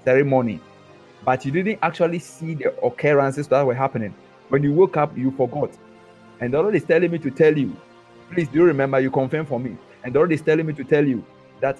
ceremony 0.03 0.59
but 1.25 1.45
you 1.45 1.51
didn't 1.51 1.79
actually 1.81 2.19
see 2.19 2.55
the 2.55 2.77
occurrences 2.83 3.47
that 3.47 3.65
were 3.65 3.75
happening. 3.75 4.13
When 4.49 4.63
you 4.63 4.73
woke 4.73 4.97
up, 4.97 5.17
you 5.17 5.31
forgot. 5.31 5.71
And 6.39 6.53
the 6.53 6.61
Lord 6.61 6.75
is 6.75 6.83
telling 6.83 7.11
me 7.11 7.19
to 7.19 7.29
tell 7.29 7.57
you, 7.57 7.75
please 8.31 8.47
do 8.47 8.63
remember 8.63 8.99
you 8.99 9.11
confirm 9.11 9.45
for 9.45 9.59
me. 9.59 9.77
And 10.03 10.13
the 10.13 10.19
Lord 10.19 10.31
is 10.31 10.41
telling 10.41 10.65
me 10.65 10.73
to 10.73 10.83
tell 10.83 11.05
you 11.05 11.23
that 11.61 11.79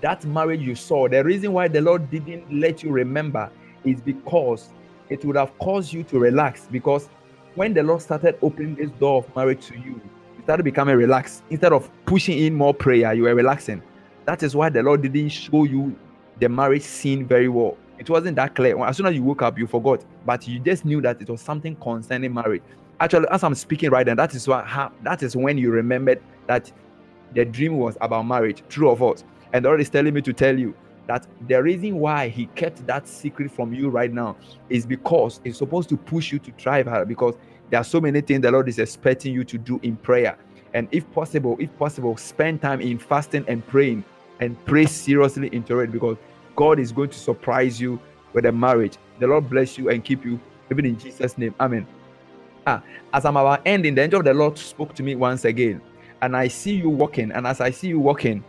that 0.00 0.24
marriage 0.24 0.60
you 0.60 0.74
saw, 0.74 1.08
the 1.08 1.22
reason 1.24 1.52
why 1.52 1.68
the 1.68 1.80
Lord 1.80 2.10
didn't 2.10 2.52
let 2.52 2.82
you 2.82 2.90
remember 2.90 3.50
is 3.84 4.00
because 4.00 4.70
it 5.08 5.24
would 5.24 5.36
have 5.36 5.56
caused 5.58 5.92
you 5.92 6.02
to 6.04 6.18
relax. 6.18 6.66
Because 6.70 7.08
when 7.54 7.72
the 7.72 7.82
Lord 7.82 8.02
started 8.02 8.36
opening 8.42 8.74
this 8.74 8.90
door 8.92 9.18
of 9.24 9.36
marriage 9.36 9.66
to 9.66 9.74
you, 9.74 10.00
you 10.36 10.42
started 10.42 10.64
becoming 10.64 10.96
relaxed. 10.96 11.42
Instead 11.50 11.72
of 11.72 11.88
pushing 12.04 12.38
in 12.38 12.54
more 12.54 12.74
prayer, 12.74 13.14
you 13.14 13.22
were 13.22 13.34
relaxing. 13.34 13.82
That 14.26 14.42
is 14.42 14.56
why 14.56 14.70
the 14.70 14.82
Lord 14.82 15.02
didn't 15.02 15.28
show 15.28 15.64
you 15.64 15.96
the 16.40 16.48
marriage 16.48 16.82
scene 16.82 17.26
very 17.26 17.48
well. 17.48 17.76
It 18.04 18.10
wasn't 18.10 18.36
that 18.36 18.54
clear. 18.54 18.78
As 18.84 18.98
soon 18.98 19.06
as 19.06 19.14
you 19.14 19.22
woke 19.22 19.40
up, 19.40 19.58
you 19.58 19.66
forgot, 19.66 20.04
but 20.26 20.46
you 20.46 20.60
just 20.60 20.84
knew 20.84 21.00
that 21.00 21.22
it 21.22 21.30
was 21.30 21.40
something 21.40 21.74
concerning 21.76 22.34
marriage. 22.34 22.60
Actually, 23.00 23.28
as 23.30 23.42
I'm 23.42 23.54
speaking 23.54 23.88
right 23.88 24.06
now, 24.06 24.14
that 24.16 24.34
is 24.34 24.46
what 24.46 24.66
that 25.04 25.22
is 25.22 25.34
when 25.34 25.56
you 25.56 25.70
remembered 25.70 26.20
that 26.46 26.70
the 27.32 27.46
dream 27.46 27.78
was 27.78 27.96
about 28.02 28.24
marriage. 28.24 28.62
True 28.68 28.90
or 28.90 28.96
false? 28.98 29.24
And 29.54 29.64
the 29.64 29.70
Lord 29.70 29.80
is 29.80 29.88
telling 29.88 30.12
me 30.12 30.20
to 30.20 30.34
tell 30.34 30.58
you 30.58 30.74
that 31.06 31.26
the 31.48 31.62
reason 31.62 31.98
why 31.98 32.28
He 32.28 32.44
kept 32.48 32.86
that 32.86 33.08
secret 33.08 33.50
from 33.50 33.72
you 33.72 33.88
right 33.88 34.12
now 34.12 34.36
is 34.68 34.84
because 34.84 35.40
it's 35.42 35.56
supposed 35.56 35.88
to 35.88 35.96
push 35.96 36.30
you 36.30 36.38
to 36.40 36.52
thrive 36.58 36.86
harder. 36.86 37.06
Because 37.06 37.36
there 37.70 37.80
are 37.80 37.84
so 37.84 38.02
many 38.02 38.20
things 38.20 38.42
the 38.42 38.50
Lord 38.50 38.68
is 38.68 38.78
expecting 38.78 39.32
you 39.32 39.44
to 39.44 39.56
do 39.56 39.80
in 39.82 39.96
prayer. 39.96 40.36
And 40.74 40.88
if 40.92 41.10
possible, 41.12 41.56
if 41.58 41.74
possible, 41.78 42.18
spend 42.18 42.60
time 42.60 42.82
in 42.82 42.98
fasting 42.98 43.46
and 43.48 43.66
praying 43.66 44.04
and 44.40 44.62
pray 44.66 44.84
seriously 44.84 45.48
into 45.54 45.80
it 45.80 45.90
because 45.90 46.18
God 46.56 46.78
is 46.78 46.92
going 46.92 47.10
to 47.10 47.18
surprise 47.18 47.80
you 47.80 47.98
with 48.32 48.46
a 48.46 48.52
marriage. 48.52 48.96
The 49.18 49.26
Lord 49.26 49.48
bless 49.48 49.78
you 49.78 49.90
and 49.90 50.04
keep 50.04 50.24
you, 50.24 50.40
even 50.70 50.86
in 50.86 50.98
Jesus' 50.98 51.38
name. 51.38 51.54
Amen. 51.60 51.86
Ah, 52.66 52.82
as 53.12 53.24
I'm 53.24 53.36
about 53.36 53.62
ending, 53.66 53.94
the 53.94 54.02
angel 54.02 54.20
of 54.20 54.24
the 54.24 54.34
Lord 54.34 54.56
spoke 54.58 54.94
to 54.94 55.02
me 55.02 55.14
once 55.14 55.44
again, 55.44 55.80
and 56.22 56.36
I 56.36 56.48
see 56.48 56.74
you 56.74 56.88
walking. 56.88 57.30
And 57.32 57.46
as 57.46 57.60
I 57.60 57.70
see 57.70 57.88
you 57.88 58.00
walking, 58.00 58.42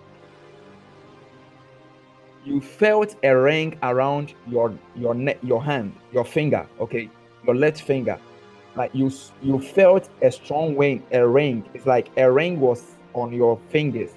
you 2.46 2.62
felt 2.62 3.16
a 3.24 3.36
ring 3.36 3.78
around 3.84 4.34
your 4.48 4.78
your 4.96 5.14
neck, 5.14 5.40
your 5.44 5.64
hand, 5.64 5.96
your 6.14 6.24
finger, 6.24 6.68
okay, 6.80 7.10
your 7.46 7.56
left 7.56 7.82
finger. 7.82 8.20
Like 8.76 8.94
you 8.94 9.12
you 9.42 9.60
felt 9.60 10.10
a 10.22 10.32
strong 10.32 10.78
ring, 10.78 11.04
a 11.12 11.28
ring. 11.28 11.66
It's 11.74 11.86
like 11.86 12.10
a 12.18 12.32
ring 12.32 12.60
was 12.60 12.96
on 13.14 13.34
your 13.34 13.60
fingers. 13.70 14.12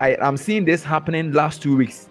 I 0.00 0.16
am 0.20 0.36
seeing 0.36 0.64
this 0.64 0.82
happening 0.82 1.32
last 1.32 1.62
two 1.62 1.76
weeks, 1.76 2.08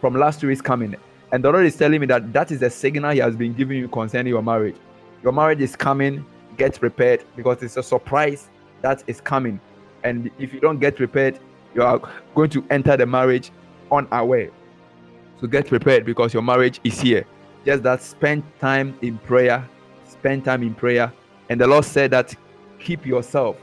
from 0.00 0.14
last 0.14 0.40
two 0.40 0.48
weeks 0.48 0.60
coming, 0.60 0.94
and 1.32 1.44
the 1.44 1.50
Lord 1.50 1.66
is 1.66 1.76
telling 1.76 2.00
me 2.00 2.06
that 2.06 2.32
that 2.32 2.50
is 2.50 2.62
a 2.62 2.70
signal 2.70 3.12
He 3.12 3.18
has 3.18 3.36
been 3.36 3.54
giving 3.54 3.78
you 3.78 3.88
concerning 3.88 4.32
your 4.32 4.42
marriage. 4.42 4.76
Your 5.22 5.32
marriage 5.32 5.60
is 5.60 5.76
coming. 5.76 6.24
Get 6.56 6.78
prepared 6.78 7.24
because 7.36 7.62
it's 7.62 7.76
a 7.76 7.82
surprise 7.82 8.48
that 8.82 9.04
is 9.06 9.20
coming, 9.20 9.60
and 10.04 10.30
if 10.38 10.52
you 10.54 10.60
don't 10.60 10.78
get 10.78 10.96
prepared, 10.96 11.38
you 11.74 11.82
are 11.82 12.00
going 12.34 12.50
to 12.50 12.64
enter 12.70 12.96
the 12.96 13.06
marriage 13.06 13.50
unaware. 13.92 14.50
So 15.40 15.46
get 15.46 15.66
prepared 15.66 16.06
because 16.06 16.32
your 16.32 16.42
marriage 16.42 16.80
is 16.82 16.98
here. 17.00 17.26
Just 17.66 17.82
that 17.82 18.00
spend 18.02 18.42
time 18.60 18.96
in 19.02 19.18
prayer, 19.18 19.68
spend 20.08 20.44
time 20.44 20.62
in 20.62 20.74
prayer. 20.74 21.12
And 21.50 21.60
the 21.60 21.66
Lord 21.66 21.84
said 21.84 22.10
that 22.12 22.34
keep 22.78 23.04
yourself, 23.04 23.56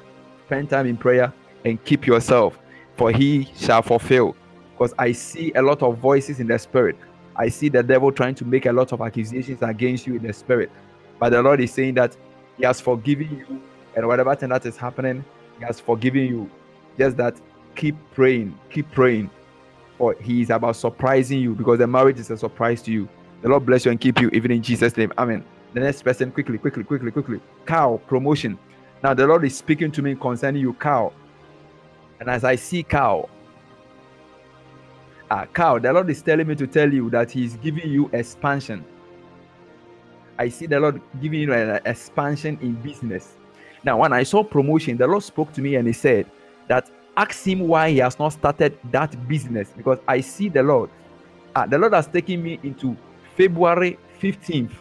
spend 0.46 0.70
time 0.70 0.86
in 0.86 0.98
prayer 0.98 1.34
and 1.66 1.84
keep 1.84 2.06
yourself, 2.06 2.60
for 2.96 3.12
he 3.12 3.50
shall 3.56 3.82
fulfill. 3.82 4.36
Because 4.84 4.96
I 4.98 5.14
see 5.14 5.54
a 5.56 5.62
lot 5.62 5.82
of 5.82 5.98
voices 6.00 6.42
in 6.42 6.48
the 6.48 6.60
spirit. 6.60 6.98
I 7.38 7.48
see 7.48 7.70
the 7.70 7.82
devil 7.82 8.12
trying 8.12 8.36
to 8.36 8.44
make 8.44 8.66
a 8.66 8.74
lot 8.74 8.92
of 8.92 9.00
accusations 9.00 9.62
against 9.62 10.06
you 10.06 10.18
in 10.18 10.24
the 10.24 10.34
spirit. 10.34 10.70
But 11.20 11.30
the 11.30 11.42
Lord 11.42 11.62
is 11.62 11.72
saying 11.72 11.94
that 11.94 12.18
He 12.58 12.66
has 12.66 12.82
forgiven 12.82 13.38
you, 13.38 13.62
and 13.96 14.06
whatever 14.06 14.36
thing 14.36 14.50
that 14.50 14.66
is 14.66 14.76
happening, 14.76 15.24
He 15.58 15.64
has 15.64 15.80
forgiven 15.80 16.24
you. 16.24 16.52
Just 16.98 17.16
that 17.16 17.40
keep 17.78 17.96
praying, 18.14 18.60
keep 18.70 18.92
praying, 18.92 19.30
or 20.00 20.16
he 20.20 20.42
is 20.42 20.50
about 20.50 20.76
surprising 20.76 21.40
you 21.40 21.56
because 21.56 21.80
the 21.80 21.88
marriage 21.88 22.20
is 22.20 22.30
a 22.30 22.36
surprise 22.38 22.82
to 22.82 22.92
you. 22.92 23.08
The 23.42 23.48
Lord 23.48 23.66
bless 23.66 23.86
you 23.86 23.92
and 23.92 24.02
keep 24.02 24.20
you, 24.20 24.30
even 24.34 24.52
in 24.52 24.62
Jesus' 24.62 24.98
name. 24.98 25.14
Amen. 25.18 25.46
The 25.74 25.80
next 25.80 26.02
person, 26.02 26.30
quickly, 26.30 26.58
quickly, 26.58 26.84
quickly, 26.84 27.10
quickly. 27.10 27.40
Cow, 27.66 28.02
promotion. 28.06 28.60
Now, 29.02 29.14
the 29.14 29.26
Lord 29.26 29.46
is 29.46 29.56
speaking 29.56 29.94
to 29.94 30.02
me 30.02 30.16
concerning 30.16 30.62
you, 30.62 30.74
cow. 30.74 31.14
And 32.20 32.30
as 32.30 32.44
I 32.44 32.58
see 32.58 32.84
cow, 32.84 33.30
ah, 35.34 35.46
cow, 35.48 35.80
the 35.80 35.92
Lord 35.92 36.10
is 36.10 36.22
telling 36.22 36.48
me 36.48 36.56
to 36.56 36.68
tell 36.68 36.92
you 36.94 37.10
that 37.10 37.32
He's 37.32 37.56
giving 37.56 37.90
you 37.90 38.10
expansion. 38.14 38.86
I 40.38 40.50
see 40.50 40.68
the 40.68 40.80
Lord 40.80 41.02
giving 41.22 41.42
you 41.42 41.54
an 41.54 41.82
expansion 41.86 42.58
in 42.62 42.74
business. 42.76 43.34
Now, 43.84 43.98
when 44.00 44.14
I 44.14 44.24
saw 44.24 44.44
promotion, 44.44 44.98
the 44.98 45.08
Lord 45.08 45.24
spoke 45.24 45.52
to 45.54 45.62
me 45.62 45.76
and 45.76 45.88
He 45.88 45.94
said 45.94 46.30
that 46.68 46.90
ask 47.18 47.46
him 47.46 47.60
why 47.68 47.92
he 47.92 47.98
has 47.98 48.18
not 48.18 48.30
started 48.30 48.78
that 48.92 49.28
business 49.28 49.70
because 49.76 50.00
I 50.08 50.22
see 50.22 50.50
the 50.50 50.64
Lord. 50.64 50.90
Ah, 51.56 51.66
the 51.66 51.78
Lord 51.78 51.94
has 51.94 52.08
taken 52.08 52.42
me 52.42 52.60
into 52.64 52.98
February 53.36 54.00
15th, 54.20 54.72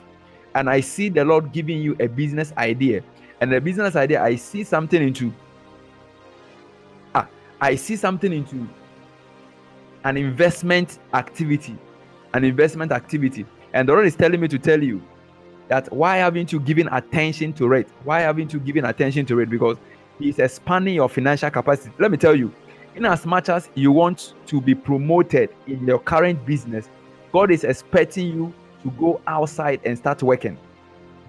and 0.55 0.70
I 0.70 0.80
see 0.80 1.09
the 1.09 1.24
Lord 1.24 1.53
giving 1.53 1.80
you 1.80 1.96
a 2.00 2.07
business 2.07 2.53
idea. 2.57 3.03
And 3.40 3.53
the 3.53 3.61
business 3.61 3.96
idea, 3.96 4.22
I 4.22 4.36
see 4.36 4.64
something 4.64 5.03
into. 5.03 5.32
Ah, 7.14 7.26
I 7.61 7.74
see 7.74 7.96
something 7.96 8.32
into 8.32 8.68
an 10.05 10.16
investment 10.16 10.98
activity. 11.14 11.76
An 12.34 12.44
investment 12.44 12.92
activity. 12.92 13.46
And 13.72 13.88
the 13.88 13.92
Lord 13.92 14.07
is 14.07 14.16
telling 14.16 14.40
me 14.40 14.48
to 14.48 14.59
tell 14.59 14.82
you 14.82 15.03
that 15.68 15.92
why 15.92 16.18
haven't 16.18 16.53
you 16.53 16.61
given 16.61 16.88
attention 16.92 17.53
to 17.55 17.72
it? 17.72 17.88
Why 18.05 18.20
haven't 18.20 18.53
you 18.53 18.61
given 18.61 18.84
attention 18.84 19.26
to 19.26 19.40
it? 19.40 19.48
Because 19.48 19.78
is 20.20 20.38
expanding 20.38 20.94
your 20.94 21.09
financial 21.09 21.50
capacity. 21.50 21.92
Let 21.98 22.11
me 22.11 22.16
tell 22.16 22.34
you, 22.34 22.53
in 22.94 23.05
as 23.05 23.24
much 23.26 23.48
as 23.48 23.70
you 23.74 23.92
want 23.92 24.34
to 24.46 24.61
be 24.61 24.74
promoted 24.74 25.50
in 25.66 25.86
your 25.86 25.98
current 25.98 26.44
business, 26.44 26.88
God 27.32 27.50
is 27.50 27.64
expecting 27.64 28.28
you 28.28 28.55
to 28.82 28.90
go 28.92 29.20
outside 29.26 29.80
and 29.84 29.96
start 29.96 30.22
working. 30.22 30.59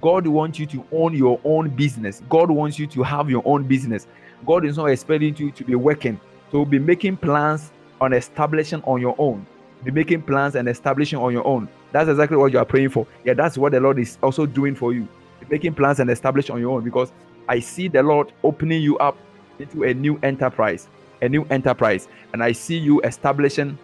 God 0.02 0.28
wants 0.28 0.60
you 0.60 0.66
to 0.68 0.86
own 0.92 1.16
your 1.16 1.40
own 1.46 1.70
business. 1.70 2.22
God 2.30 2.52
wants 2.52 2.78
you 2.78 2.88
to 2.88 3.04
have 3.04 3.30
your 3.30 3.42
own 3.46 3.64
business. 3.64 4.08
God 4.46 4.66
is 4.66 4.76
not 4.76 4.88
expecting 4.88 5.36
you 5.38 5.52
to 5.52 5.64
be 5.64 5.76
working. 5.76 6.20
So 6.52 6.66
be 6.66 6.78
making 6.78 7.18
plans 7.18 7.72
on 8.04 8.14
establishing 8.14 8.82
on 8.84 9.02
your 9.02 9.16
own. 9.18 9.46
Be 9.84 9.92
making 9.92 10.22
plans 10.22 10.56
and 10.56 10.68
establishing 10.68 11.20
on 11.20 11.34
your 11.34 11.46
own. 11.46 11.68
That's 11.92 12.10
exactly 12.10 12.38
what 12.38 12.52
you 12.54 12.60
are 12.60 12.66
praying 12.66 12.90
for. 12.90 13.08
Yeah, 13.24 13.34
that's 13.34 13.58
what 13.58 13.72
the 13.72 13.80
Lord 13.80 14.00
is 14.00 14.18
also 14.22 14.46
doing 14.46 14.76
for 14.76 14.94
you. 14.94 15.08
Be 15.40 15.48
making 15.50 15.74
plans 15.74 16.00
and 16.00 16.10
establish 16.10 16.50
on 16.50 16.60
your 16.60 16.72
own 16.72 16.84
because 16.84 17.12
I 17.48 17.60
see 17.60 17.88
the 17.88 18.02
Lord 18.04 18.32
opening 18.44 18.82
you 18.82 18.98
up 19.00 19.18
into 19.60 19.84
a 19.84 19.94
new 19.94 20.20
enterprise, 20.24 20.88
a 21.22 21.30
new 21.30 21.46
enterprise, 21.50 22.08
and 22.34 22.44
I 22.44 22.52
see 22.52 22.78
you 22.78 23.02
establishing 23.02 23.78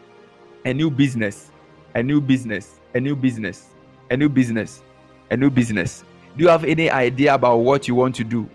a 0.66 0.74
new 0.74 0.90
business, 0.90 1.52
a 1.96 2.04
new 2.04 2.22
business, 2.22 2.80
a 2.94 3.00
new 3.00 3.16
business, 3.16 3.68
a 4.10 4.18
new 4.18 4.30
business, 4.30 4.84
a 5.32 5.38
new 5.38 5.50
business. 5.50 6.04
Do 6.38 6.44
you 6.44 6.50
have 6.50 6.64
any 6.64 6.90
idea 6.90 7.34
about 7.34 7.58
what 7.58 7.88
you 7.88 7.96
want 7.96 8.16
to 8.16 8.24
do? 8.24 8.50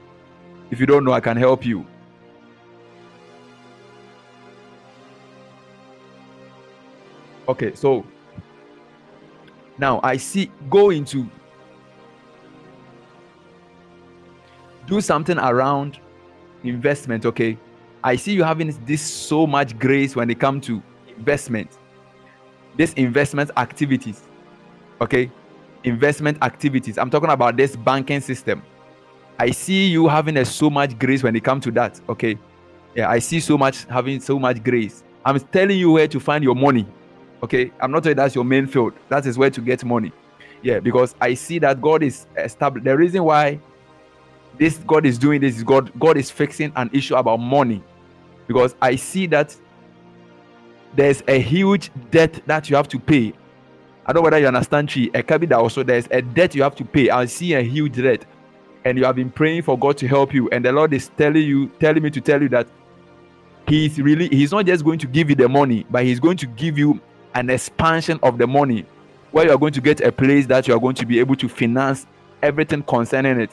If 0.70 0.80
you 0.80 0.86
don't 0.86 1.04
know, 1.04 1.12
I 1.12 1.20
can 1.20 1.36
help 1.36 1.64
you. 1.64 1.86
Okay, 7.48 7.74
so 7.74 8.04
now 9.78 10.00
I 10.02 10.16
see 10.16 10.50
go 10.70 10.90
into 10.90 11.28
do 14.86 15.00
something 15.00 15.38
around 15.38 15.98
investment 16.62 17.26
okay? 17.26 17.58
I 18.02 18.16
see 18.16 18.32
you 18.32 18.44
having 18.44 18.68
this 18.84 19.02
so 19.02 19.46
much 19.46 19.78
grace 19.78 20.14
when 20.14 20.30
it 20.30 20.38
comes 20.38 20.66
to 20.66 20.82
investment. 21.16 21.78
This 22.76 22.92
investment 22.94 23.50
activities 23.56 24.22
okay? 25.00 25.30
Investment 25.84 26.38
activities. 26.42 26.96
I'm 26.96 27.10
talking 27.10 27.30
about 27.30 27.56
this 27.56 27.76
banking 27.76 28.20
system. 28.20 28.62
I 29.38 29.50
see 29.50 29.88
you 29.88 30.08
having 30.08 30.36
a 30.38 30.44
so 30.44 30.70
much 30.70 30.98
grace 30.98 31.22
when 31.22 31.36
it 31.36 31.44
comes 31.44 31.64
to 31.64 31.70
that 31.72 32.00
okay? 32.08 32.38
Yeah 32.94 33.10
i 33.10 33.18
see 33.18 33.40
so 33.40 33.58
much 33.58 33.84
having 33.84 34.20
so 34.20 34.38
much 34.38 34.62
grace. 34.62 35.04
I'm 35.26 35.40
telling 35.40 35.78
you 35.78 35.92
where 35.92 36.08
to 36.08 36.20
find 36.20 36.44
your 36.44 36.54
money 36.54 36.86
okay 37.44 37.70
i'm 37.80 37.90
not 37.90 38.02
saying 38.04 38.16
that's 38.16 38.34
your 38.34 38.44
main 38.44 38.66
field 38.66 38.92
that 39.08 39.24
is 39.26 39.38
where 39.38 39.50
to 39.50 39.60
get 39.60 39.84
money 39.84 40.12
yeah 40.62 40.80
because 40.80 41.14
i 41.20 41.34
see 41.34 41.58
that 41.58 41.80
god 41.80 42.02
is 42.02 42.26
established 42.36 42.84
the 42.84 42.96
reason 42.96 43.22
why 43.22 43.58
this 44.58 44.78
God 44.78 45.06
is 45.06 45.18
doing 45.18 45.40
this. 45.40 45.56
is 45.56 45.64
God, 45.64 45.92
God 45.98 46.16
is 46.16 46.30
fixing 46.30 46.72
an 46.76 46.90
issue 46.92 47.16
about 47.16 47.38
money. 47.38 47.82
Because 48.46 48.74
I 48.80 48.96
see 48.96 49.26
that 49.28 49.56
there's 50.94 51.22
a 51.26 51.40
huge 51.40 51.90
debt 52.10 52.40
that 52.46 52.70
you 52.70 52.76
have 52.76 52.88
to 52.88 52.98
pay. 52.98 53.32
I 54.06 54.12
don't 54.12 54.22
know 54.22 54.24
whether 54.24 54.38
you 54.38 54.46
understand 54.46 54.92
Chi. 54.92 55.08
A 55.14 55.56
also 55.56 55.82
there's 55.82 56.06
a 56.10 56.20
debt 56.20 56.54
you 56.54 56.62
have 56.62 56.74
to 56.76 56.84
pay. 56.84 57.10
I 57.10 57.24
see 57.24 57.54
a 57.54 57.62
huge 57.62 57.96
debt. 57.96 58.26
And 58.84 58.98
you 58.98 59.04
have 59.06 59.16
been 59.16 59.30
praying 59.30 59.62
for 59.62 59.78
God 59.78 59.96
to 59.98 60.06
help 60.06 60.34
you. 60.34 60.48
And 60.50 60.64
the 60.64 60.70
Lord 60.70 60.92
is 60.92 61.10
telling 61.16 61.42
you, 61.42 61.68
telling 61.80 62.02
me 62.02 62.10
to 62.10 62.20
tell 62.20 62.40
you 62.40 62.50
that 62.50 62.68
He's 63.66 63.98
really 63.98 64.28
He's 64.28 64.52
not 64.52 64.66
just 64.66 64.84
going 64.84 64.98
to 64.98 65.06
give 65.06 65.30
you 65.30 65.36
the 65.36 65.48
money, 65.48 65.86
but 65.90 66.04
He's 66.04 66.20
going 66.20 66.36
to 66.36 66.46
give 66.46 66.76
you 66.76 67.00
an 67.34 67.50
expansion 67.50 68.18
of 68.22 68.38
the 68.38 68.46
money 68.46 68.86
where 69.30 69.46
you 69.46 69.52
are 69.52 69.58
going 69.58 69.72
to 69.72 69.80
get 69.80 70.00
a 70.00 70.12
place 70.12 70.46
that 70.46 70.68
you 70.68 70.74
are 70.74 70.80
going 70.80 70.94
to 70.94 71.06
be 71.06 71.18
able 71.18 71.36
to 71.36 71.48
finance 71.48 72.06
everything 72.42 72.82
concerning 72.82 73.40
it 73.40 73.50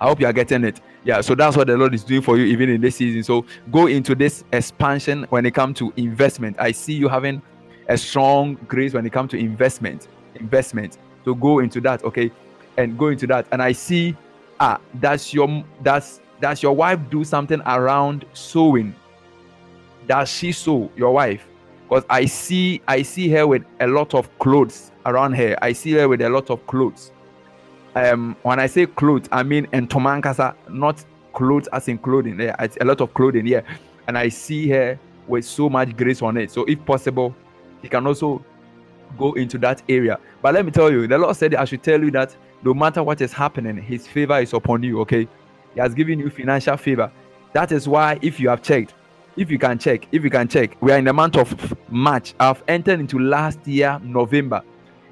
I 0.00 0.08
hope 0.08 0.20
you 0.20 0.26
are 0.26 0.32
getting 0.32 0.64
it. 0.64 0.80
Yeah, 1.04 1.20
so 1.20 1.34
that's 1.34 1.56
what 1.56 1.66
the 1.66 1.76
Lord 1.76 1.94
is 1.94 2.04
doing 2.04 2.22
for 2.22 2.36
you 2.36 2.44
even 2.44 2.68
in 2.68 2.80
this 2.80 2.96
season. 2.96 3.22
So 3.22 3.44
go 3.70 3.86
into 3.86 4.14
this 4.14 4.44
expansion 4.52 5.26
when 5.30 5.46
it 5.46 5.54
comes 5.54 5.78
to 5.78 5.92
investment. 5.96 6.56
I 6.58 6.72
see 6.72 6.94
you 6.94 7.08
having 7.08 7.42
a 7.88 7.96
strong 7.96 8.54
grace 8.68 8.94
when 8.94 9.06
it 9.06 9.12
comes 9.12 9.30
to 9.32 9.38
investment. 9.38 10.08
Investment. 10.34 10.98
So 11.24 11.34
go 11.34 11.60
into 11.60 11.80
that, 11.82 12.04
okay? 12.04 12.30
And 12.76 12.98
go 12.98 13.08
into 13.08 13.26
that. 13.28 13.46
And 13.52 13.62
I 13.62 13.72
see 13.72 14.16
ah, 14.60 14.78
that's 14.94 15.32
your 15.32 15.64
that's 15.82 16.20
does 16.40 16.62
your 16.62 16.74
wife 16.74 16.98
do 17.10 17.24
something 17.24 17.60
around 17.64 18.24
sewing? 18.32 18.94
Does 20.06 20.28
she 20.28 20.52
sew, 20.52 20.90
your 20.96 21.12
wife? 21.12 21.46
Because 21.88 22.04
I 22.08 22.26
see 22.26 22.80
I 22.88 23.02
see 23.02 23.28
her 23.30 23.46
with 23.46 23.64
a 23.80 23.86
lot 23.86 24.14
of 24.14 24.28
clothes 24.38 24.90
around 25.06 25.34
her. 25.34 25.56
I 25.62 25.72
see 25.72 25.92
her 25.92 26.08
with 26.08 26.22
a 26.22 26.28
lot 26.28 26.50
of 26.50 26.66
clothes. 26.66 27.12
Um, 27.94 28.36
when 28.42 28.58
I 28.58 28.66
say 28.66 28.86
clothes, 28.86 29.28
I 29.30 29.42
mean 29.42 29.66
entomankasa, 29.66 30.54
not 30.68 31.04
clothes 31.32 31.68
as 31.72 31.88
in 31.88 31.98
clothing. 31.98 32.40
Yeah, 32.40 32.56
it's 32.58 32.76
a 32.80 32.84
lot 32.84 33.00
of 33.00 33.14
clothing, 33.14 33.46
yeah. 33.46 33.60
And 34.08 34.18
I 34.18 34.28
see 34.28 34.68
her 34.70 34.98
with 35.28 35.44
so 35.44 35.68
much 35.68 35.96
grace 35.96 36.22
on 36.22 36.36
it. 36.36 36.50
So 36.50 36.64
if 36.64 36.84
possible, 36.84 37.34
he 37.82 37.88
can 37.88 38.06
also 38.06 38.44
go 39.18 39.32
into 39.34 39.58
that 39.58 39.82
area. 39.88 40.18
But 40.42 40.54
let 40.54 40.64
me 40.64 40.70
tell 40.72 40.90
you, 40.90 41.06
the 41.06 41.18
Lord 41.18 41.36
said 41.36 41.54
I 41.54 41.64
should 41.64 41.82
tell 41.82 42.02
you 42.02 42.10
that 42.12 42.34
no 42.62 42.74
matter 42.74 43.02
what 43.02 43.20
is 43.20 43.32
happening, 43.32 43.76
his 43.76 44.06
favor 44.06 44.38
is 44.40 44.52
upon 44.52 44.82
you. 44.82 45.00
Okay. 45.02 45.28
He 45.74 45.80
has 45.80 45.94
given 45.94 46.18
you 46.18 46.30
financial 46.30 46.76
favor. 46.76 47.10
That 47.52 47.72
is 47.72 47.86
why, 47.86 48.18
if 48.22 48.40
you 48.40 48.48
have 48.48 48.62
checked, 48.62 48.94
if 49.36 49.50
you 49.50 49.58
can 49.58 49.78
check, 49.78 50.06
if 50.12 50.22
you 50.22 50.30
can 50.30 50.48
check, 50.48 50.76
we 50.80 50.92
are 50.92 50.98
in 50.98 51.04
the 51.04 51.12
month 51.12 51.36
of 51.36 51.76
March. 51.88 52.34
I've 52.38 52.62
entered 52.68 53.00
into 53.00 53.18
last 53.18 53.66
year, 53.66 54.00
November. 54.02 54.62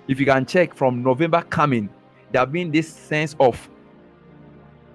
If 0.08 0.20
you 0.20 0.26
can 0.26 0.46
check 0.46 0.74
from 0.74 1.02
November 1.02 1.42
coming, 1.42 1.88
there 2.30 2.40
have 2.40 2.52
been 2.52 2.70
this 2.70 2.88
sense 2.88 3.36
of 3.40 3.68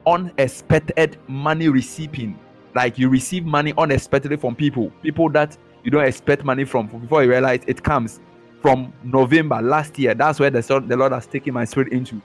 unexpected 0.05 1.17
money 1.27 1.67
receiving. 1.69 2.39
Like 2.73 2.97
you 2.97 3.09
receive 3.09 3.45
money 3.45 3.73
unexpectedly 3.77 4.37
from 4.37 4.55
people, 4.55 4.91
people 5.01 5.29
that 5.31 5.57
you 5.83 5.91
don't 5.91 6.05
expect 6.05 6.43
money 6.43 6.63
from 6.63 6.87
before 6.87 7.23
you 7.23 7.29
realize 7.29 7.61
it 7.67 7.83
comes 7.83 8.19
from 8.61 8.93
November 9.03 9.61
last 9.61 9.97
year. 9.99 10.13
That's 10.13 10.39
where 10.39 10.49
the, 10.49 10.61
the 10.87 10.97
Lord 10.97 11.11
has 11.11 11.27
taken 11.27 11.53
my 11.53 11.65
spirit 11.65 11.91
into. 11.91 12.21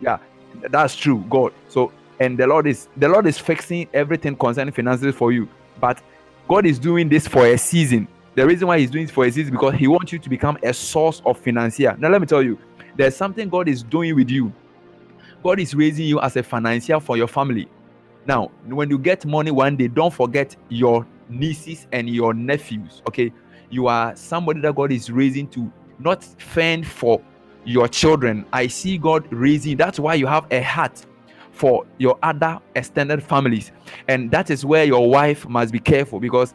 Yeah, 0.00 0.18
that's 0.70 0.96
true, 0.96 1.24
God. 1.28 1.52
So 1.68 1.92
and 2.20 2.38
the 2.38 2.46
Lord 2.46 2.66
is 2.66 2.88
the 2.96 3.08
Lord 3.08 3.26
is 3.26 3.38
fixing 3.38 3.88
everything 3.92 4.36
concerning 4.36 4.72
finances 4.72 5.14
for 5.14 5.32
you. 5.32 5.48
But 5.80 6.02
God 6.48 6.66
is 6.66 6.78
doing 6.78 7.08
this 7.08 7.26
for 7.26 7.46
a 7.46 7.56
season. 7.56 8.08
The 8.34 8.46
reason 8.46 8.68
why 8.68 8.78
He's 8.78 8.90
doing 8.90 9.06
this 9.06 9.14
for 9.14 9.24
a 9.24 9.30
season 9.30 9.46
is 9.46 9.50
because 9.50 9.74
He 9.74 9.86
wants 9.86 10.12
you 10.12 10.18
to 10.18 10.28
become 10.28 10.58
a 10.62 10.72
source 10.72 11.22
of 11.24 11.38
financier. 11.38 11.96
Now, 11.98 12.08
let 12.08 12.20
me 12.20 12.26
tell 12.26 12.42
you, 12.42 12.58
there's 12.96 13.16
something 13.16 13.48
God 13.48 13.68
is 13.68 13.82
doing 13.82 14.14
with 14.14 14.30
you. 14.30 14.52
God 15.42 15.58
is 15.58 15.74
raising 15.74 16.06
you 16.06 16.20
as 16.20 16.36
a 16.36 16.42
financier 16.42 17.00
for 17.00 17.16
your 17.16 17.28
family. 17.28 17.68
Now, 18.26 18.50
when 18.66 18.90
you 18.90 18.98
get 18.98 19.26
money 19.26 19.50
one 19.50 19.76
day, 19.76 19.88
don't 19.88 20.12
forget 20.12 20.54
your 20.68 21.06
nieces 21.28 21.86
and 21.92 22.08
your 22.08 22.34
nephews. 22.34 23.02
Okay, 23.08 23.32
you 23.70 23.86
are 23.86 24.14
somebody 24.14 24.60
that 24.60 24.74
God 24.74 24.92
is 24.92 25.10
raising 25.10 25.48
to 25.48 25.72
not 25.98 26.22
fend 26.22 26.86
for 26.86 27.20
your 27.64 27.88
children. 27.88 28.44
I 28.52 28.66
see 28.66 28.98
God 28.98 29.26
raising. 29.32 29.76
That's 29.76 29.98
why 29.98 30.14
you 30.14 30.26
have 30.26 30.46
a 30.50 30.60
heart 30.62 31.04
for 31.52 31.86
your 31.98 32.18
other 32.22 32.58
extended 32.74 33.22
families. 33.22 33.70
And 34.08 34.30
that 34.30 34.50
is 34.50 34.64
where 34.64 34.84
your 34.84 35.08
wife 35.08 35.48
must 35.48 35.72
be 35.72 35.78
careful 35.78 36.18
because 36.18 36.54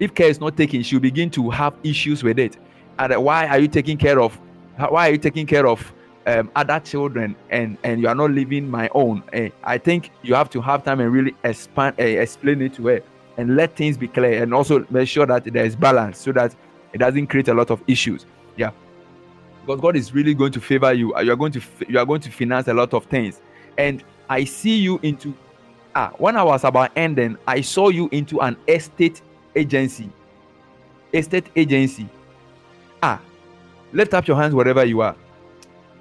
if 0.00 0.14
care 0.14 0.28
is 0.28 0.40
not 0.40 0.56
taken, 0.56 0.82
she'll 0.82 1.00
begin 1.00 1.30
to 1.30 1.50
have 1.50 1.74
issues 1.84 2.22
with 2.22 2.38
it. 2.38 2.56
And 2.98 3.14
why 3.22 3.46
are 3.46 3.58
you 3.58 3.68
taking 3.68 3.98
care 3.98 4.20
of? 4.20 4.34
Why 4.76 5.08
are 5.08 5.12
you 5.12 5.18
taking 5.18 5.46
care 5.46 5.66
of 5.66 5.92
um, 6.26 6.50
other 6.56 6.80
children 6.80 7.34
and 7.50 7.76
and 7.82 8.00
you 8.00 8.08
are 8.08 8.14
not 8.14 8.30
living 8.30 8.68
my 8.68 8.88
own? 8.94 9.22
Uh, 9.32 9.48
I 9.62 9.78
think 9.78 10.10
you 10.22 10.34
have 10.34 10.50
to 10.50 10.60
have 10.60 10.84
time 10.84 11.00
and 11.00 11.12
really 11.12 11.34
expand, 11.44 11.96
uh, 11.98 12.02
explain 12.02 12.62
it 12.62 12.74
to 12.74 12.86
her 12.88 13.02
and 13.36 13.56
let 13.56 13.76
things 13.76 13.96
be 13.96 14.08
clear 14.08 14.42
and 14.42 14.52
also 14.54 14.84
make 14.90 15.08
sure 15.08 15.26
that 15.26 15.44
there 15.44 15.64
is 15.64 15.76
balance 15.76 16.18
so 16.18 16.32
that 16.32 16.54
it 16.92 16.98
doesn't 16.98 17.26
create 17.28 17.48
a 17.48 17.54
lot 17.54 17.70
of 17.70 17.82
issues. 17.86 18.24
Yeah, 18.56 18.70
because 19.62 19.80
God 19.80 19.96
is 19.96 20.14
really 20.14 20.34
going 20.34 20.52
to 20.52 20.60
favor 20.60 20.92
you. 20.92 21.08
You 21.20 21.32
are 21.32 21.36
going 21.36 21.52
to 21.52 21.62
you 21.88 21.98
are 21.98 22.06
going 22.06 22.20
to 22.22 22.30
finance 22.30 22.68
a 22.68 22.74
lot 22.74 22.94
of 22.94 23.04
things, 23.06 23.40
and 23.76 24.02
I 24.28 24.44
see 24.44 24.78
you 24.78 24.98
into 25.02 25.34
ah 25.94 26.12
when 26.18 26.36
I 26.36 26.42
was 26.42 26.64
about 26.64 26.92
ending, 26.96 27.36
I 27.46 27.60
saw 27.60 27.88
you 27.88 28.08
into 28.12 28.40
an 28.40 28.56
estate 28.66 29.22
agency. 29.56 30.10
Estate 31.12 31.46
agency. 31.56 32.08
Ah, 33.02 33.20
lift 33.92 34.14
up 34.14 34.26
your 34.26 34.36
hands 34.36 34.54
wherever 34.54 34.84
you 34.84 35.00
are. 35.00 35.16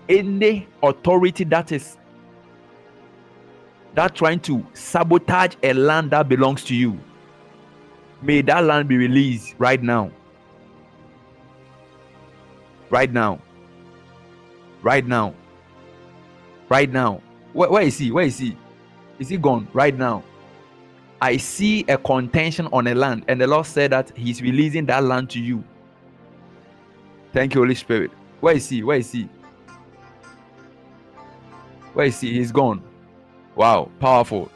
Any 0.10 0.68
authority 0.84 1.44
that 1.46 1.72
is 1.72 1.98
that 3.94 4.14
trying 4.14 4.40
to 4.42 4.66
sabotage 4.74 5.56
a 5.64 5.74
land 5.74 6.12
that 6.12 6.30
belongs 6.30 6.64
to 6.66 6.76
you, 6.76 7.00
may 8.22 8.42
that 8.42 8.64
land 8.64 8.88
be 8.88 8.98
released 8.98 9.56
right 9.58 9.82
now. 9.82 10.12
Right 12.90 13.12
now. 13.12 13.42
Right 14.82 15.06
now. 15.06 15.34
Right 16.70 16.92
now. 16.92 17.22
Where, 17.58 17.72
where 17.72 17.82
is 17.82 17.98
he? 17.98 18.12
Where 18.12 18.26
is 18.26 18.38
he? 18.38 18.56
Is 19.18 19.30
he 19.30 19.38
gone 19.38 19.68
right 19.74 19.98
now? 19.98 20.24
I 21.20 21.38
see 21.38 21.84
a 21.88 21.98
contention 21.98 22.68
on 22.72 22.86
a 22.86 22.94
land, 22.94 23.26
and 23.28 23.42
the 23.42 23.48
Lord 23.48 23.66
said 23.66 23.94
that 23.94 24.16
He's 24.16 24.44
releasing 24.44 24.86
that 24.86 25.04
land 25.04 25.32
to 25.32 25.40
you. 25.40 25.64
Thank 27.34 27.56
you, 27.56 27.62
Holy 27.62 27.74
Spirit. 27.74 28.12
Where 28.42 28.56
is 28.56 28.70
he? 28.70 28.84
Where 28.84 29.00
is 29.00 29.12
he? 29.12 29.28
Where 31.94 32.06
is 32.06 32.20
he? 32.20 32.32
He's 32.32 32.52
gone. 32.52 32.84
Wow, 33.56 33.90
powerful, 34.00 34.52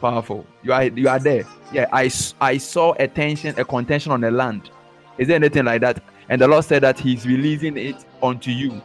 powerful. 0.00 0.46
You 0.62 0.72
are 0.72 0.84
you 0.84 1.06
are 1.10 1.18
there. 1.18 1.44
Yeah, 1.70 1.86
I 1.92 2.10
I 2.40 2.56
saw 2.56 2.94
a 2.98 3.06
tension, 3.06 3.60
a 3.60 3.64
contention 3.66 4.10
on 4.10 4.22
the 4.22 4.30
land. 4.30 4.70
Is 5.18 5.28
there 5.28 5.36
anything 5.36 5.66
like 5.66 5.82
that? 5.82 6.02
And 6.30 6.40
the 6.40 6.48
Lord 6.48 6.64
said 6.64 6.82
that 6.82 6.98
He's 6.98 7.26
releasing 7.26 7.76
it 7.76 8.06
onto 8.22 8.50
you. 8.52 8.80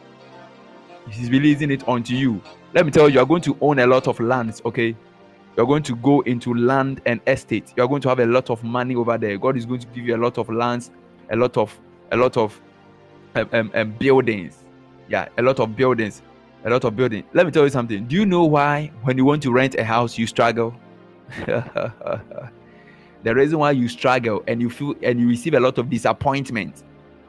He's 1.08 1.30
releasing 1.30 1.70
it 1.70 1.86
onto 1.88 2.14
you. 2.14 2.42
Let 2.74 2.84
me 2.86 2.92
tell 2.92 3.08
you, 3.08 3.14
you 3.14 3.20
are 3.20 3.26
going 3.26 3.42
to 3.42 3.56
own 3.60 3.78
a 3.78 3.86
lot 3.86 4.06
of 4.06 4.20
lands, 4.20 4.62
okay? 4.64 4.96
You're 5.56 5.66
going 5.66 5.82
to 5.84 5.96
go 5.96 6.20
into 6.22 6.54
land 6.54 7.02
and 7.06 7.20
estate. 7.26 7.72
You're 7.76 7.88
going 7.88 8.02
to 8.02 8.08
have 8.08 8.20
a 8.20 8.26
lot 8.26 8.50
of 8.50 8.62
money 8.62 8.94
over 8.94 9.18
there. 9.18 9.36
God 9.36 9.56
is 9.56 9.66
going 9.66 9.80
to 9.80 9.86
give 9.88 10.06
you 10.06 10.16
a 10.16 10.22
lot 10.22 10.38
of 10.38 10.48
lands, 10.48 10.90
a 11.30 11.36
lot 11.36 11.56
of 11.56 11.78
a 12.12 12.16
lot 12.16 12.36
of 12.36 12.60
um, 13.34 13.48
um, 13.52 13.70
um, 13.74 13.90
buildings. 13.92 14.64
Yeah, 15.08 15.28
a 15.38 15.42
lot 15.42 15.58
of 15.58 15.74
buildings, 15.76 16.22
a 16.64 16.70
lot 16.70 16.84
of 16.84 16.94
building. 16.96 17.24
Let 17.32 17.46
me 17.46 17.52
tell 17.52 17.64
you 17.64 17.70
something. 17.70 18.06
Do 18.06 18.14
you 18.16 18.26
know 18.26 18.44
why 18.44 18.92
when 19.02 19.18
you 19.18 19.24
want 19.24 19.42
to 19.42 19.52
rent 19.52 19.74
a 19.74 19.84
house 19.84 20.16
you 20.16 20.26
struggle? 20.26 20.74
the 21.46 22.50
reason 23.24 23.58
why 23.58 23.72
you 23.72 23.88
struggle 23.88 24.42
and 24.46 24.60
you 24.60 24.70
feel 24.70 24.94
and 25.02 25.20
you 25.20 25.28
receive 25.28 25.54
a 25.54 25.60
lot 25.60 25.78
of 25.78 25.90
disappointment 25.90 26.84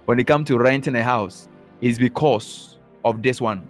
when 0.06 0.20
it 0.20 0.28
comes 0.28 0.48
to 0.48 0.58
renting 0.58 0.96
a 0.96 1.04
house 1.04 1.50
is 1.82 1.98
because 1.98 2.71
of 3.04 3.22
this 3.22 3.42
one 3.42 3.68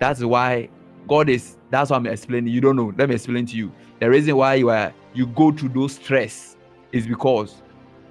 that's 0.00 0.24
why 0.24 0.68
God 1.06 1.28
is. 1.28 1.56
That's 1.70 1.90
why 1.90 1.96
I'm 1.96 2.06
explaining. 2.06 2.52
You 2.52 2.60
don't 2.60 2.74
know. 2.74 2.92
Let 2.96 3.08
me 3.10 3.14
explain 3.14 3.46
to 3.46 3.56
you. 3.56 3.70
The 4.00 4.10
reason 4.10 4.34
why 4.34 4.54
you 4.54 4.70
are 4.70 4.92
you 5.14 5.26
go 5.26 5.52
through 5.52 5.68
those 5.68 5.94
stress 5.94 6.56
is 6.90 7.06
because 7.06 7.62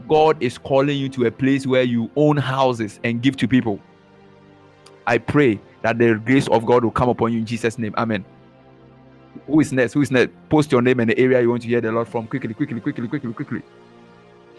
God 0.07 0.41
is 0.41 0.57
calling 0.57 0.97
you 0.97 1.09
to 1.09 1.25
a 1.25 1.31
place 1.31 1.67
where 1.67 1.83
you 1.83 2.09
own 2.15 2.37
houses 2.37 2.99
and 3.03 3.21
give 3.21 3.35
to 3.37 3.47
people. 3.47 3.79
I 5.07 5.17
pray 5.17 5.59
that 5.81 5.97
the 5.97 6.21
grace 6.23 6.47
of 6.47 6.65
God 6.65 6.83
will 6.83 6.91
come 6.91 7.09
upon 7.09 7.33
you 7.33 7.39
in 7.39 7.45
Jesus' 7.45 7.79
name. 7.79 7.95
Amen. 7.97 8.23
Who 9.47 9.59
is 9.59 9.73
next? 9.73 9.93
Who 9.93 10.01
is 10.01 10.11
next? 10.11 10.33
Post 10.49 10.71
your 10.71 10.81
name 10.81 10.99
and 10.99 11.09
the 11.09 11.17
area 11.17 11.41
you 11.41 11.49
want 11.49 11.63
to 11.63 11.67
hear 11.67 11.81
the 11.81 11.91
Lord 11.91 12.07
from 12.07 12.27
quickly, 12.27 12.53
quickly, 12.53 12.79
quickly, 12.79 13.07
quickly, 13.07 13.33
quickly. 13.33 13.61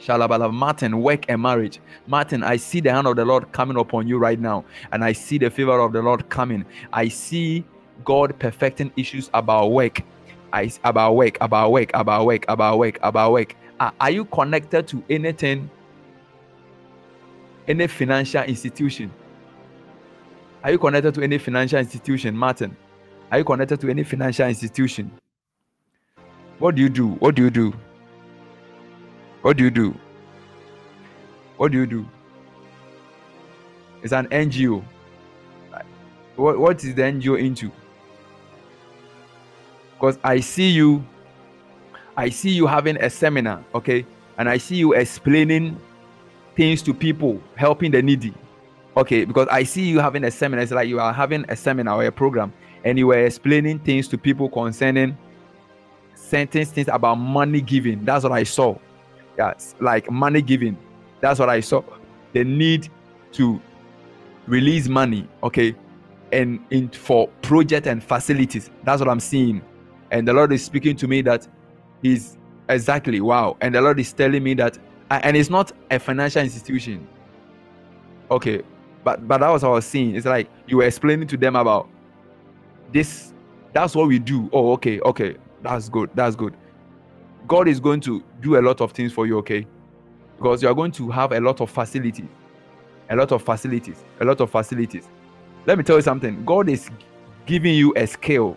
Shalabala. 0.01 0.53
Martin, 0.53 1.03
work 1.03 1.27
and 1.29 1.43
marriage. 1.43 1.81
Martin, 2.07 2.43
I 2.43 2.57
see 2.57 2.81
the 2.81 2.93
hand 2.93 3.07
of 3.07 3.17
the 3.17 3.25
Lord 3.25 3.53
coming 3.53 3.77
upon 3.77 4.09
you 4.09 4.19
right 4.19 4.41
now, 4.41 4.65
and 4.93 5.05
I 5.05 5.13
see 5.13 5.39
the 5.39 5.51
favor 5.51 5.79
of 5.79 5.93
the 5.93 6.03
Lord 6.03 6.29
coming. 6.29 6.65
I 6.93 7.09
see 7.09 7.65
God 8.05 8.39
perfecting 8.39 8.93
issues 8.97 9.31
about 9.35 9.73
work. 9.73 10.03
I 10.53 10.73
about 10.85 11.15
work, 11.15 11.37
about 11.41 11.71
work, 11.71 11.91
about 11.95 12.27
work, 12.27 12.45
about 12.49 12.79
work, 12.79 12.99
about 13.03 13.33
work. 13.33 13.55
Are, 13.79 13.93
are 14.01 14.11
you 14.11 14.25
connected 14.25 14.89
to 14.89 15.05
anything? 15.09 15.71
Any 17.69 17.87
financial 17.87 18.43
institution? 18.43 19.13
Are 20.65 20.73
you 20.73 20.79
connected 20.79 21.15
to 21.15 21.23
any 21.23 21.39
financial 21.39 21.79
institution, 21.79 22.37
Martin? 22.37 22.77
Are 23.31 23.39
you 23.39 23.45
connected 23.45 23.81
to 23.81 23.91
any 23.91 24.03
financial 24.03 24.49
institution? 24.49 25.13
What 26.59 26.75
do 26.75 26.83
you 26.83 26.89
do? 26.89 27.09
What 27.09 27.35
do 27.37 27.43
you 27.43 27.51
do? 27.51 27.73
What 29.43 29.57
do 29.57 29.65
you 29.65 29.71
do? 29.71 29.95
What 31.57 31.73
do 31.73 31.79
you 31.79 31.87
do? 31.87 32.07
It's 34.03 34.13
an 34.13 34.29
NGO. 34.29 34.83
What, 36.37 36.59
what 36.59 36.85
is 36.85 36.95
the 36.95 37.03
NGO 37.03 37.39
into? 37.39 37.71
Because 39.95 40.19
I 40.25 40.41
see 40.41 40.71
you, 40.71 41.05
I 42.17 42.31
see 42.31 42.51
you 42.51 42.67
having 42.67 42.97
a 42.97 43.11
seminar, 43.11 43.63
okay? 43.75 44.07
And 44.39 44.49
I 44.49 44.57
see 44.57 44.77
you 44.77 44.95
explaining 44.95 45.79
things 46.57 46.83
to 46.83 46.95
people, 46.95 47.41
helping 47.57 47.91
the 47.91 48.03
needy. 48.03 48.35
Okay, 48.97 49.25
because 49.25 49.47
I 49.51 49.63
see 49.63 49.83
you 49.83 50.01
having 50.01 50.25
a 50.25 50.31
seminar. 50.31 50.63
It's 50.63 50.73
like 50.73 50.89
you 50.89 50.99
are 50.99 51.13
having 51.13 51.45
a 51.49 51.57
seminar 51.57 51.97
or 51.97 52.05
a 52.05 52.13
program, 52.13 52.53
and 52.85 52.99
you 52.99 53.07
were 53.07 53.25
explaining 53.25 53.79
things 53.79 54.09
to 54.09 54.19
people 54.19 54.49
concerning 54.49 55.17
certain 56.15 56.65
things 56.65 56.89
about 56.89 57.17
money 57.17 57.61
giving. 57.61 58.05
That's 58.05 58.25
what 58.25 58.33
I 58.33 58.43
saw. 58.43 58.77
Like 59.81 60.11
money 60.11 60.43
giving. 60.43 60.77
That's 61.21 61.39
what 61.39 61.49
I 61.49 61.61
saw. 61.61 61.83
The 62.33 62.45
need 62.45 62.89
to 63.33 63.61
release 64.47 64.89
money, 64.89 65.29
okay, 65.43 65.75
and 66.33 66.61
in 66.71 66.89
for 66.91 67.29
project 67.43 67.87
and 67.87 68.03
facilities. 68.03 68.71
That's 68.85 69.01
what 69.01 69.09
I'm 69.09 69.21
seeing. 69.21 69.63
And 70.11 70.27
the 70.27 70.33
Lord 70.33 70.53
is 70.53 70.65
speaking 70.65 70.97
to 70.97 71.09
me 71.09 71.23
that 71.23 71.47
He's 72.03 72.39
exactly 72.69 73.21
wow. 73.21 73.57
And 73.61 73.75
the 73.75 73.81
Lord 73.81 74.01
is 74.01 74.13
telling 74.13 74.43
me 74.43 74.55
that, 74.55 74.79
and 75.11 75.37
it's 75.37 75.51
not 75.51 75.73
a 75.91 75.99
financial 75.99 76.43
institution. 76.43 77.07
Okay, 78.31 78.63
but 79.05 79.27
but 79.27 79.39
that 79.41 79.49
was 79.49 79.63
what 79.63 79.71
I 79.71 79.73
was 79.73 79.87
seeing. 79.87 80.15
It's 80.15 80.27
like 80.27 80.49
you 80.67 80.79
were 80.79 80.85
explaining 80.85 81.29
to 81.29 81.37
them 81.37 81.57
about 81.57 81.89
this. 82.93 83.35
That's 83.73 83.95
what 83.95 84.09
we 84.09 84.19
do. 84.19 84.49
Oh, 84.53 84.73
okay, 84.73 85.01
okay, 85.01 85.37
that's 85.63 85.89
good. 85.89 86.11
That's 86.15 86.37
good. 86.37 86.55
God 87.51 87.67
is 87.67 87.81
going 87.81 88.01
to 88.03 88.23
do 88.41 88.61
a 88.61 88.63
lot 88.63 88.81
of 88.81 88.93
things 88.93 89.13
for 89.13 89.27
you, 89.27 89.37
okay? 89.39 89.67
Because 90.37 90.63
you 90.63 90.69
are 90.69 90.75
going 90.75 90.93
to 90.93 91.11
have 91.11 91.33
a 91.33 91.41
lot 91.41 91.61
of 91.61 91.69
facilities, 91.69 92.29
a 93.11 93.17
lot 93.17 93.33
of 93.33 93.43
facilities, 93.43 94.05
a 94.21 94.25
lot 94.25 94.41
of 94.41 94.53
facilities. 94.53 95.09
Let 95.67 95.77
me 95.77 95.83
tell 95.83 95.97
you 95.97 96.03
something. 96.03 96.45
God 96.45 96.69
is 96.69 96.89
giving 97.47 97.75
you 97.75 97.93
a 97.97 98.07
skill 98.07 98.57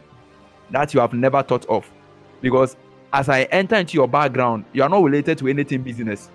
that 0.69 0.93
you 0.93 0.99
have 0.99 1.11
never 1.11 1.41
thought 1.41 1.65
of. 1.65 1.91
Because 2.39 2.77
as 3.11 3.29
I 3.29 3.45
enter 3.45 3.77
into 3.77 3.95
your 3.95 4.07
background, 4.07 4.65
you 4.73 4.83
are 4.83 4.89
not 4.89 5.01
related 5.01 5.39
to 5.39 5.47
anything 5.47 5.81
business. 5.81 6.29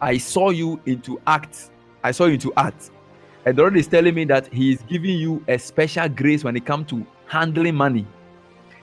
I 0.00 0.18
saw 0.18 0.50
you 0.50 0.80
into 0.86 1.20
acts. 1.24 1.70
I 2.02 2.10
saw 2.10 2.24
you 2.24 2.34
into 2.34 2.52
art. 2.56 2.90
And 3.46 3.56
the 3.56 3.62
Lord 3.62 3.76
is 3.76 3.86
telling 3.86 4.16
me 4.16 4.24
that 4.24 4.52
He 4.52 4.72
is 4.72 4.82
giving 4.88 5.20
you 5.20 5.44
a 5.46 5.56
special 5.60 6.08
grace 6.08 6.42
when 6.42 6.56
it 6.56 6.66
comes 6.66 6.88
to 6.88 7.06
handling 7.26 7.76
money. 7.76 8.08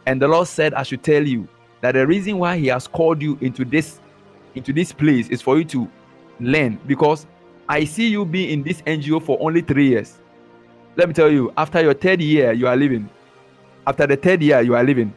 And 0.05 0.21
the 0.21 0.29
Lord 0.29 0.47
said, 0.47 0.73
I 0.73 0.83
should 0.83 1.03
tell 1.03 1.27
you 1.27 1.49
that 1.81 1.93
the 1.93 2.05
reason 2.05 2.37
why 2.37 2.57
He 2.57 2.67
has 2.67 2.87
called 2.87 3.21
you 3.21 3.37
into 3.41 3.65
this 3.65 3.99
into 4.55 4.73
this 4.73 4.91
place 4.91 5.29
is 5.29 5.41
for 5.41 5.57
you 5.57 5.63
to 5.65 5.89
learn 6.39 6.79
because 6.87 7.25
I 7.69 7.85
see 7.85 8.07
you 8.09 8.25
being 8.25 8.49
in 8.49 8.63
this 8.63 8.81
NGO 8.81 9.23
for 9.23 9.37
only 9.39 9.61
three 9.61 9.87
years. 9.87 10.19
Let 10.97 11.07
me 11.07 11.13
tell 11.13 11.31
you, 11.31 11.53
after 11.55 11.81
your 11.81 11.93
third 11.93 12.21
year, 12.21 12.51
you 12.51 12.67
are 12.67 12.75
leaving. 12.75 13.09
After 13.87 14.05
the 14.05 14.17
third 14.17 14.43
year, 14.43 14.61
you 14.61 14.75
are 14.75 14.83
leaving. 14.83 15.13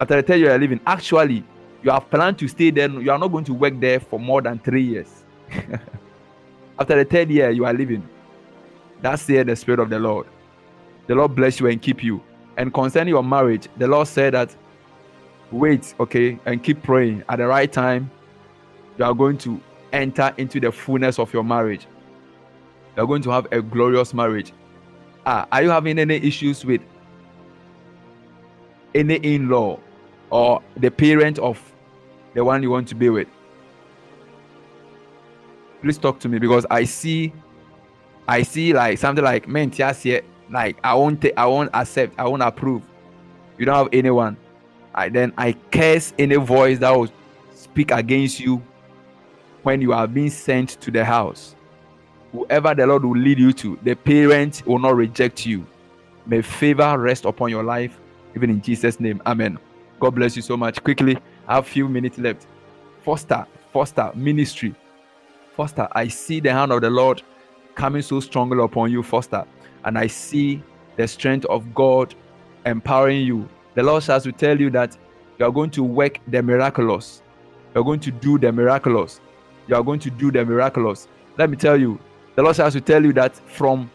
After 0.00 0.16
the 0.16 0.22
third 0.22 0.40
year, 0.40 0.48
you 0.48 0.54
are 0.54 0.58
leaving. 0.58 0.80
Actually, 0.86 1.44
you 1.82 1.90
have 1.90 2.08
planned 2.10 2.38
to 2.38 2.48
stay 2.48 2.70
there. 2.70 2.88
You 2.88 3.10
are 3.10 3.18
not 3.18 3.28
going 3.28 3.44
to 3.44 3.54
work 3.54 3.78
there 3.78 4.00
for 4.00 4.18
more 4.18 4.40
than 4.40 4.58
three 4.58 4.82
years. 4.82 5.24
after 6.78 6.96
the 6.96 7.04
third 7.04 7.30
year, 7.30 7.50
you 7.50 7.66
are 7.66 7.74
leaving. 7.74 8.08
That's 9.02 9.26
here 9.26 9.44
the 9.44 9.54
Spirit 9.54 9.80
of 9.80 9.90
the 9.90 9.98
Lord. 9.98 10.26
The 11.06 11.14
Lord 11.14 11.34
bless 11.34 11.60
you 11.60 11.66
and 11.66 11.80
keep 11.80 12.02
you. 12.02 12.22
And 12.56 12.72
concerning 12.72 13.12
your 13.12 13.24
marriage, 13.24 13.68
the 13.76 13.86
Lord 13.86 14.08
said 14.08 14.34
that 14.34 14.54
wait, 15.50 15.94
okay, 16.00 16.38
and 16.46 16.62
keep 16.62 16.82
praying. 16.82 17.24
At 17.28 17.36
the 17.36 17.46
right 17.46 17.70
time, 17.70 18.10
you 18.98 19.04
are 19.04 19.14
going 19.14 19.38
to 19.38 19.60
enter 19.92 20.32
into 20.36 20.60
the 20.60 20.70
fullness 20.70 21.18
of 21.18 21.32
your 21.32 21.44
marriage. 21.44 21.86
You 22.96 23.02
are 23.02 23.06
going 23.06 23.22
to 23.22 23.30
have 23.30 23.46
a 23.52 23.62
glorious 23.62 24.14
marriage. 24.14 24.52
Ah, 25.26 25.46
are 25.52 25.62
you 25.62 25.70
having 25.70 25.98
any 25.98 26.16
issues 26.16 26.64
with 26.64 26.80
any 28.94 29.16
in 29.16 29.48
law 29.48 29.78
or 30.30 30.62
the 30.76 30.90
parent 30.90 31.38
of 31.38 31.60
the 32.34 32.44
one 32.44 32.62
you 32.62 32.70
want 32.70 32.88
to 32.88 32.94
be 32.94 33.10
with? 33.10 33.28
Please 35.82 35.98
talk 35.98 36.20
to 36.20 36.28
me 36.28 36.38
because 36.38 36.66
I 36.70 36.84
see 36.84 37.32
I 38.28 38.42
see 38.42 38.72
like 38.72 38.98
something 38.98 39.24
like 39.24 39.46
here, 40.02 40.22
like 40.50 40.78
I 40.84 40.94
won't 40.94 41.24
I 41.36 41.46
won't 41.46 41.70
accept, 41.74 42.14
I 42.18 42.28
won't 42.28 42.42
approve. 42.42 42.82
You 43.58 43.66
don't 43.66 43.74
have 43.74 43.88
anyone. 43.92 44.36
I 44.94 45.08
then 45.08 45.32
I 45.36 45.52
curse 45.52 46.12
any 46.18 46.36
voice 46.36 46.78
that 46.78 46.90
will 46.90 47.08
speak 47.54 47.90
against 47.90 48.40
you 48.40 48.62
when 49.62 49.80
you 49.80 49.92
are 49.92 50.06
being 50.06 50.30
sent 50.30 50.80
to 50.80 50.90
the 50.90 51.04
house. 51.04 51.54
Whoever 52.32 52.74
the 52.74 52.86
Lord 52.86 53.04
will 53.04 53.16
lead 53.18 53.38
you 53.38 53.52
to, 53.54 53.78
the 53.82 53.94
parent 53.94 54.62
will 54.66 54.78
not 54.78 54.96
reject 54.96 55.46
you. 55.46 55.66
May 56.26 56.42
favor 56.42 56.98
rest 56.98 57.24
upon 57.24 57.50
your 57.50 57.64
life, 57.64 57.98
even 58.36 58.50
in 58.50 58.62
Jesus' 58.62 59.00
name. 59.00 59.20
Amen. 59.26 59.58
God 59.98 60.14
bless 60.14 60.36
you 60.36 60.42
so 60.42 60.56
much. 60.56 60.82
Quickly, 60.82 61.18
I 61.48 61.56
have 61.56 61.66
few 61.66 61.88
minutes 61.88 62.18
left. 62.18 62.46
Foster, 63.04 63.46
foster 63.72 64.12
ministry. 64.14 64.74
Foster, 65.56 65.88
I 65.92 66.08
see 66.08 66.40
the 66.40 66.52
hand 66.52 66.72
of 66.72 66.80
the 66.80 66.90
Lord 66.90 67.22
coming 67.74 68.02
so 68.02 68.20
strongly 68.20 68.62
upon 68.62 68.92
you, 68.92 69.02
Foster. 69.02 69.44
And 69.84 69.98
I 69.98 70.06
see 70.06 70.62
the 70.96 71.08
strength 71.08 71.46
of 71.46 71.74
God 71.74 72.14
empowering 72.64 73.22
you. 73.26 73.48
The 73.74 73.82
Lord 73.82 74.02
says 74.02 74.24
to 74.24 74.32
tell 74.32 74.60
you 74.60 74.70
that 74.70 74.96
you 75.38 75.46
are 75.46 75.50
going 75.50 75.70
to 75.70 75.82
work 75.82 76.18
the 76.26 76.42
miraculous. 76.42 77.22
You 77.74 77.80
are 77.80 77.84
going 77.84 78.00
to 78.00 78.10
do 78.10 78.38
the 78.38 78.52
miraculous. 78.52 79.20
You 79.68 79.76
are 79.76 79.82
going 79.82 80.00
to 80.00 80.10
do 80.10 80.30
the 80.30 80.44
miraculous. 80.44 81.08
Let 81.38 81.50
me 81.50 81.56
tell 81.56 81.80
you, 81.80 81.98
the 82.34 82.42
Lord 82.42 82.56
says 82.56 82.72
to 82.74 82.80
tell 82.80 83.04
you 83.04 83.12
that 83.14 83.36
from 83.48 83.90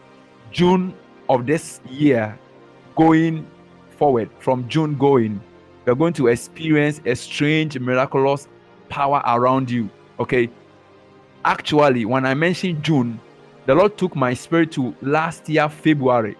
June 0.50 0.94
of 1.28 1.46
this 1.46 1.80
year 1.88 2.38
going 2.96 3.46
forward, 3.98 4.30
from 4.38 4.68
June 4.68 4.96
going, 4.96 5.40
you're 5.84 5.94
going 5.94 6.14
to 6.14 6.28
experience 6.28 7.00
a 7.04 7.14
strange, 7.14 7.78
miraculous 7.78 8.48
power 8.88 9.22
around 9.26 9.70
you. 9.70 9.88
Okay. 10.18 10.50
Actually, 11.44 12.04
when 12.04 12.26
I 12.26 12.34
mentioned 12.34 12.82
June, 12.82 13.20
the 13.66 13.74
Lord 13.74 13.96
took 13.96 14.16
my 14.16 14.34
spirit 14.34 14.72
to 14.72 14.94
last 15.02 15.48
year, 15.48 15.68
February, 15.68 16.36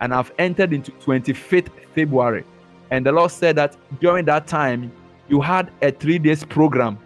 and 0.00 0.12
I've 0.12 0.32
entered 0.38 0.72
into 0.72 0.92
25th 0.92 1.68
February. 1.94 2.44
And 2.90 3.06
the 3.06 3.12
Lord 3.12 3.30
said 3.30 3.56
that 3.56 3.76
during 4.00 4.24
that 4.26 4.46
time, 4.46 4.92
you 5.28 5.40
had 5.40 5.70
a 5.80 5.92
three 5.92 6.18
days 6.18 6.44
program, 6.44 6.98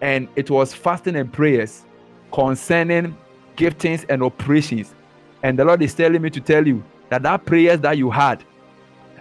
and 0.00 0.28
it 0.36 0.50
was 0.50 0.74
fasting 0.74 1.16
and 1.16 1.32
prayers 1.32 1.84
concerning 2.32 3.16
giftings 3.56 4.04
and 4.08 4.22
operations. 4.22 4.94
And 5.42 5.58
the 5.58 5.64
Lord 5.64 5.82
is 5.82 5.94
telling 5.94 6.20
me 6.20 6.30
to 6.30 6.40
tell 6.40 6.66
you 6.66 6.84
that 7.08 7.22
that 7.22 7.46
prayers 7.46 7.80
that 7.80 7.96
you 7.96 8.10
had 8.10 8.44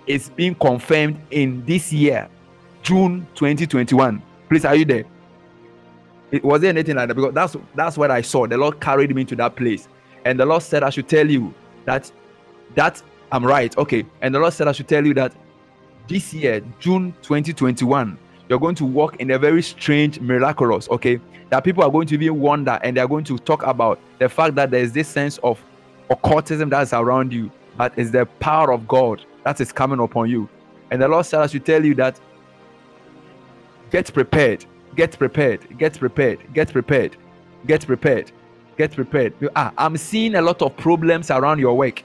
is 0.07 0.29
being 0.29 0.55
confirmed 0.55 1.19
in 1.31 1.63
this 1.65 1.93
year, 1.93 2.27
June 2.83 3.25
2021. 3.35 4.21
Please, 4.49 4.65
are 4.65 4.75
you 4.75 4.85
there? 4.85 5.05
It 6.31 6.43
was 6.43 6.61
there 6.61 6.71
anything 6.71 6.95
like 6.95 7.07
that 7.07 7.13
because 7.13 7.33
that's 7.33 7.55
that's 7.75 7.97
what 7.97 8.11
I 8.11 8.21
saw. 8.21 8.47
The 8.47 8.57
Lord 8.57 8.81
carried 8.81 9.15
me 9.15 9.23
to 9.25 9.35
that 9.37 9.55
place, 9.55 9.87
and 10.25 10.39
the 10.39 10.45
Lord 10.45 10.63
said 10.63 10.83
I 10.83 10.89
should 10.89 11.07
tell 11.07 11.29
you 11.29 11.53
that 11.85 12.11
that 12.75 13.01
I'm 13.31 13.45
right. 13.45 13.75
Okay, 13.77 14.05
and 14.21 14.33
the 14.35 14.39
Lord 14.39 14.53
said 14.53 14.67
I 14.67 14.71
should 14.71 14.87
tell 14.87 15.05
you 15.05 15.13
that 15.13 15.33
this 16.07 16.33
year, 16.33 16.61
June 16.79 17.13
2021, 17.21 18.17
you're 18.49 18.59
going 18.59 18.75
to 18.75 18.85
walk 18.85 19.19
in 19.19 19.31
a 19.31 19.39
very 19.39 19.61
strange, 19.61 20.19
miraculous. 20.19 20.87
Okay, 20.89 21.19
that 21.49 21.63
people 21.63 21.83
are 21.83 21.91
going 21.91 22.07
to 22.07 22.17
be 22.17 22.29
wonder 22.29 22.79
and 22.83 22.97
they're 22.97 23.07
going 23.07 23.23
to 23.25 23.37
talk 23.37 23.63
about 23.63 23.99
the 24.19 24.29
fact 24.29 24.55
that 24.55 24.71
there's 24.71 24.91
this 24.91 25.07
sense 25.07 25.37
of 25.39 25.61
occultism 26.09 26.69
that's 26.69 26.93
around 26.93 27.33
you, 27.33 27.51
but 27.77 27.93
it's 27.97 28.11
the 28.11 28.25
power 28.39 28.71
of 28.71 28.87
God 28.87 29.23
that 29.43 29.59
is 29.61 29.71
coming 29.71 29.99
upon 29.99 30.29
you. 30.29 30.47
And 30.91 31.01
the 31.01 31.07
Lord 31.07 31.31
I 31.33 31.47
should 31.47 31.65
tell 31.65 31.83
you 31.83 31.95
that 31.95 32.19
get 33.91 34.13
prepared 34.13 34.65
get 34.95 35.17
prepared, 35.17 35.77
get 35.77 35.99
prepared, 35.99 36.39
get 36.53 36.71
prepared, 36.71 37.17
get 37.67 37.85
prepared, 37.85 38.31
get 38.77 38.91
prepared. 38.91 39.33
Ah, 39.55 39.71
I'm 39.77 39.97
seeing 39.97 40.35
a 40.35 40.41
lot 40.41 40.61
of 40.61 40.75
problems 40.77 41.29
around 41.29 41.59
your 41.59 41.77
work. 41.77 42.03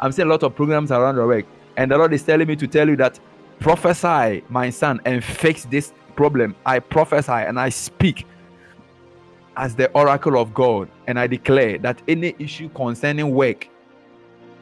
I'm 0.00 0.12
seeing 0.12 0.28
a 0.28 0.30
lot 0.30 0.42
of 0.42 0.54
problems 0.54 0.90
around 0.90 1.16
your 1.16 1.26
work. 1.26 1.46
And 1.76 1.90
the 1.90 1.98
Lord 1.98 2.12
is 2.12 2.22
telling 2.22 2.48
me 2.48 2.56
to 2.56 2.66
tell 2.66 2.88
you 2.88 2.96
that 2.96 3.18
prophesy, 3.60 4.44
my 4.48 4.70
son, 4.70 5.00
and 5.04 5.22
fix 5.22 5.64
this 5.64 5.92
problem. 6.16 6.54
I 6.66 6.78
prophesy 6.78 7.32
and 7.32 7.58
I 7.58 7.68
speak 7.70 8.26
as 9.56 9.74
the 9.74 9.90
oracle 9.92 10.38
of 10.38 10.54
God, 10.54 10.88
and 11.06 11.18
I 11.18 11.26
declare 11.26 11.78
that 11.78 12.00
any 12.08 12.34
issue 12.38 12.68
concerning 12.70 13.34
work 13.34 13.68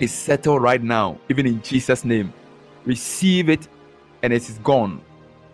is 0.01 0.13
settled 0.13 0.63
right 0.63 0.83
now, 0.83 1.19
even 1.29 1.47
in 1.47 1.63
Jesus' 1.63 2.05
name. 2.05 2.33
Receive 2.85 3.49
it, 3.49 3.69
and 4.23 4.33
it 4.33 4.49
is 4.49 4.59
gone. 4.59 5.01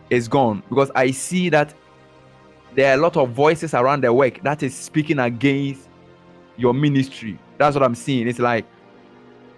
It's 0.09 0.29
gone 0.29 0.63
because 0.69 0.91
I 0.95 1.11
see 1.11 1.49
that 1.51 1.75
there 2.75 2.93
are 2.93 2.95
a 2.95 3.01
lot 3.01 3.17
of 3.17 3.31
voices 3.31 3.75
around 3.75 4.05
the 4.05 4.13
work 4.13 4.43
that 4.43 4.63
is 4.63 4.75
speaking 4.75 5.19
against 5.19 5.89
your 6.57 6.73
ministry. 6.73 7.39
That's 7.59 7.75
what 7.75 7.83
I'm 7.83 7.95
seeing. 7.95 8.29
It's 8.29 8.39
like 8.39 8.65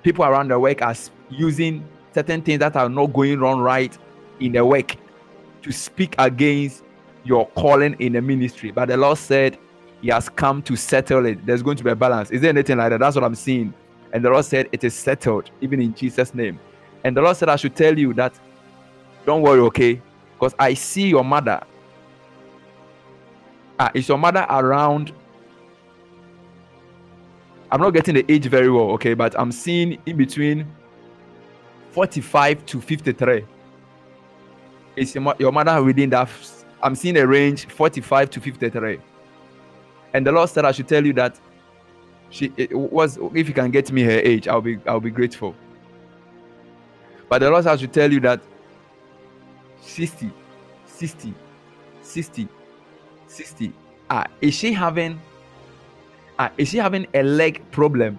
people 0.09 0.25
around 0.25 0.49
the 0.49 0.59
work 0.59 0.81
are 0.81 0.95
using 1.29 1.87
certain 2.15 2.41
things 2.41 2.61
that 2.61 2.75
are 2.77 2.89
not 2.89 3.13
going 3.13 3.39
wrong 3.39 3.61
right 3.61 3.97
in 4.41 4.53
the 4.53 4.65
work 4.65 4.97
to 5.61 5.71
speak 5.71 6.15
against 6.17 6.83
your 7.25 7.47
calling 7.49 7.95
in 7.99 8.15
the 8.15 8.23
ministry. 8.23 8.71
But 8.71 8.89
the 8.89 8.97
Lord 8.97 9.19
said 9.19 9.59
He 10.01 10.09
has 10.09 10.31
come 10.31 10.63
to 10.63 10.77
settle 10.77 11.27
it. 11.27 11.45
There's 11.45 11.63
going 11.63 11.77
to 11.77 11.85
be 11.85 11.91
a 11.91 11.95
balance. 11.95 12.31
Is 12.31 12.41
there 12.41 12.49
anything 12.49 12.79
like 12.79 12.89
that? 12.89 13.01
That's 13.01 13.17
what 13.17 13.25
I'm 13.25 13.35
seeing. 13.35 13.75
And 14.15 14.25
the 14.25 14.31
Lord 14.31 14.47
said 14.47 14.71
it 14.73 14.83
is 14.83 14.95
settled, 14.95 15.51
even 15.61 15.79
in 15.83 15.93
Jesus' 15.93 16.33
name. 16.35 16.59
And 17.05 17.15
the 17.15 17.21
Lord 17.21 17.37
said 17.37 17.51
I 17.51 17.57
should 17.57 17.77
tell 17.77 17.99
you 17.99 18.15
that 18.15 18.33
don't 19.27 19.43
worry, 19.43 19.61
okay? 19.61 20.01
Because 20.33 20.55
I 20.59 20.73
see 20.73 21.09
your 21.09 21.25
mother 21.25 21.61
Ah, 23.79 23.91
is 23.93 24.09
your 24.09 24.19
mother 24.19 24.47
around? 24.49 25.13
I'm 27.71 27.81
not 27.81 27.91
getting 27.91 28.15
the 28.15 28.25
age 28.33 28.47
very 28.47 28.71
well, 28.71 28.91
okay, 28.93 29.15
but 29.15 29.39
I'm 29.39 29.53
seeing 29.53 30.01
in 30.07 30.17
between 30.17 30.67
45 31.91 32.65
to 32.67 32.81
53. 32.81 33.45
Is 34.97 35.15
your 35.15 35.53
mother 35.53 35.83
within 35.83 36.11
that? 36.11 36.31
I'm 36.83 36.95
seeing 36.95 37.17
a 37.17 37.27
range 37.27 37.67
45 37.67 38.31
to 38.31 38.41
53. 38.41 38.99
And 40.15 40.27
the 40.27 40.33
Lord 40.33 40.49
said 40.49 40.65
I 40.65 40.73
should 40.73 40.89
tell 40.89 41.05
you 41.05 41.13
that 41.15 41.39
she 42.31 42.53
was 42.71 43.19
if 43.35 43.49
you 43.49 43.55
can 43.55 43.71
get 43.71 43.93
me 43.93 44.03
her 44.03 44.21
age, 44.21 44.49
I'll 44.49 44.61
be 44.61 44.79
I'll 44.87 45.01
be 45.01 45.11
grateful. 45.11 45.55
But 47.29 47.41
the 47.41 47.51
Lord 47.51 47.67
I 47.67 47.77
should 47.77 47.93
tell 47.93 48.11
you 48.11 48.21
that 48.21 48.41
60, 49.81 50.31
60, 50.87 51.35
60, 52.03 52.49
60. 53.27 53.73
Ah, 54.11 54.27
is 54.41 54.55
she 54.55 54.73
having 54.73 55.21
ah, 56.39 56.51
is 56.57 56.69
she 56.69 56.79
having 56.79 57.07
a 57.15 57.23
leg 57.23 57.63
problem? 57.71 58.19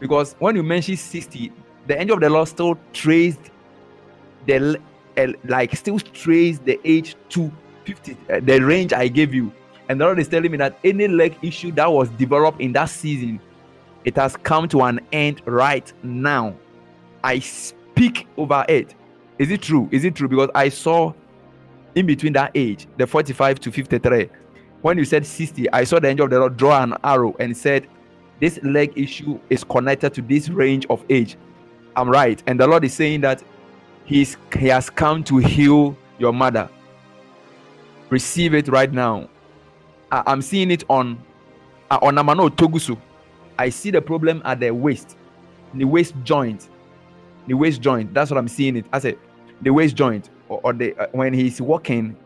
Because 0.00 0.34
when 0.38 0.56
you 0.56 0.62
mention 0.62 0.96
60, 0.96 1.52
the 1.86 2.00
angel 2.00 2.14
of 2.14 2.20
the 2.20 2.30
Lord 2.30 2.48
still 2.48 2.78
traced 2.92 3.50
the 4.46 4.80
uh, 5.16 5.26
like 5.44 5.74
still 5.74 5.98
traced 5.98 6.64
the 6.64 6.78
age 6.84 7.16
to 7.30 7.50
50, 7.84 8.12
uh, 8.12 8.40
the 8.40 8.60
range 8.60 8.92
I 8.92 9.08
gave 9.08 9.32
you. 9.34 9.52
And 9.88 10.00
the 10.00 10.04
Lord 10.04 10.18
is 10.18 10.28
telling 10.28 10.50
me 10.50 10.58
that 10.58 10.78
any 10.84 11.08
leg 11.08 11.36
issue 11.42 11.72
that 11.72 11.90
was 11.90 12.08
developed 12.10 12.60
in 12.60 12.72
that 12.72 12.86
season, 12.86 13.40
it 14.04 14.16
has 14.16 14.36
come 14.36 14.68
to 14.68 14.82
an 14.82 15.00
end 15.12 15.42
right 15.46 15.90
now. 16.02 16.54
I 17.22 17.38
speak 17.38 18.26
over 18.36 18.64
it. 18.68 18.94
Is 19.38 19.50
it 19.50 19.62
true? 19.62 19.88
Is 19.92 20.04
it 20.04 20.14
true? 20.14 20.28
Because 20.28 20.50
I 20.54 20.68
saw 20.68 21.12
in 21.94 22.06
between 22.06 22.32
that 22.34 22.52
age, 22.54 22.86
the 22.96 23.06
45 23.06 23.60
to 23.60 23.72
53, 23.72 24.28
when 24.82 24.98
you 24.98 25.04
said 25.04 25.26
60, 25.26 25.70
I 25.72 25.84
saw 25.84 25.98
the 25.98 26.08
angel 26.08 26.24
of 26.24 26.30
the 26.30 26.38
Lord 26.38 26.56
draw 26.56 26.82
an 26.82 26.94
arrow 27.02 27.34
and 27.38 27.56
said, 27.56 27.88
This 28.40 28.58
leg 28.62 28.92
issue 28.96 29.40
is 29.50 29.64
connected 29.64 30.14
to 30.14 30.22
this 30.22 30.48
range 30.48 30.86
of 30.90 31.04
age. 31.10 31.36
I'm 31.96 32.10
right. 32.10 32.42
And 32.46 32.60
the 32.60 32.66
Lord 32.66 32.84
is 32.84 32.94
saying 32.94 33.22
that 33.22 33.42
He's 34.04 34.36
He 34.56 34.68
has 34.68 34.88
come 34.88 35.24
to 35.24 35.38
heal 35.38 35.96
your 36.18 36.32
mother. 36.32 36.68
Receive 38.10 38.54
it 38.54 38.68
right 38.68 38.92
now. 38.92 39.28
I, 40.12 40.32
am 40.32 40.40
seeing 40.40 40.70
it 40.70 40.84
on 40.88 41.18
uh, 41.90 41.98
on 42.02 42.14
Amano 42.16 42.48
Togusu. 42.48 42.96
I 43.58 43.70
see 43.70 43.90
the 43.90 44.00
problem 44.00 44.42
at 44.44 44.60
the 44.60 44.70
waist, 44.70 45.16
the 45.74 45.84
waist 45.84 46.14
joint, 46.22 46.68
the 47.48 47.54
waist 47.54 47.80
joint. 47.80 48.14
That's 48.14 48.30
what 48.30 48.38
I'm 48.38 48.48
seeing 48.48 48.76
it. 48.76 48.86
I 48.92 48.98
said 49.00 49.18
the 49.62 49.70
waist 49.70 49.96
joint 49.96 50.30
or, 50.48 50.60
or 50.62 50.72
the 50.72 50.94
uh, 50.96 51.06
when 51.12 51.32
he's 51.32 51.60
walking, 51.60 52.16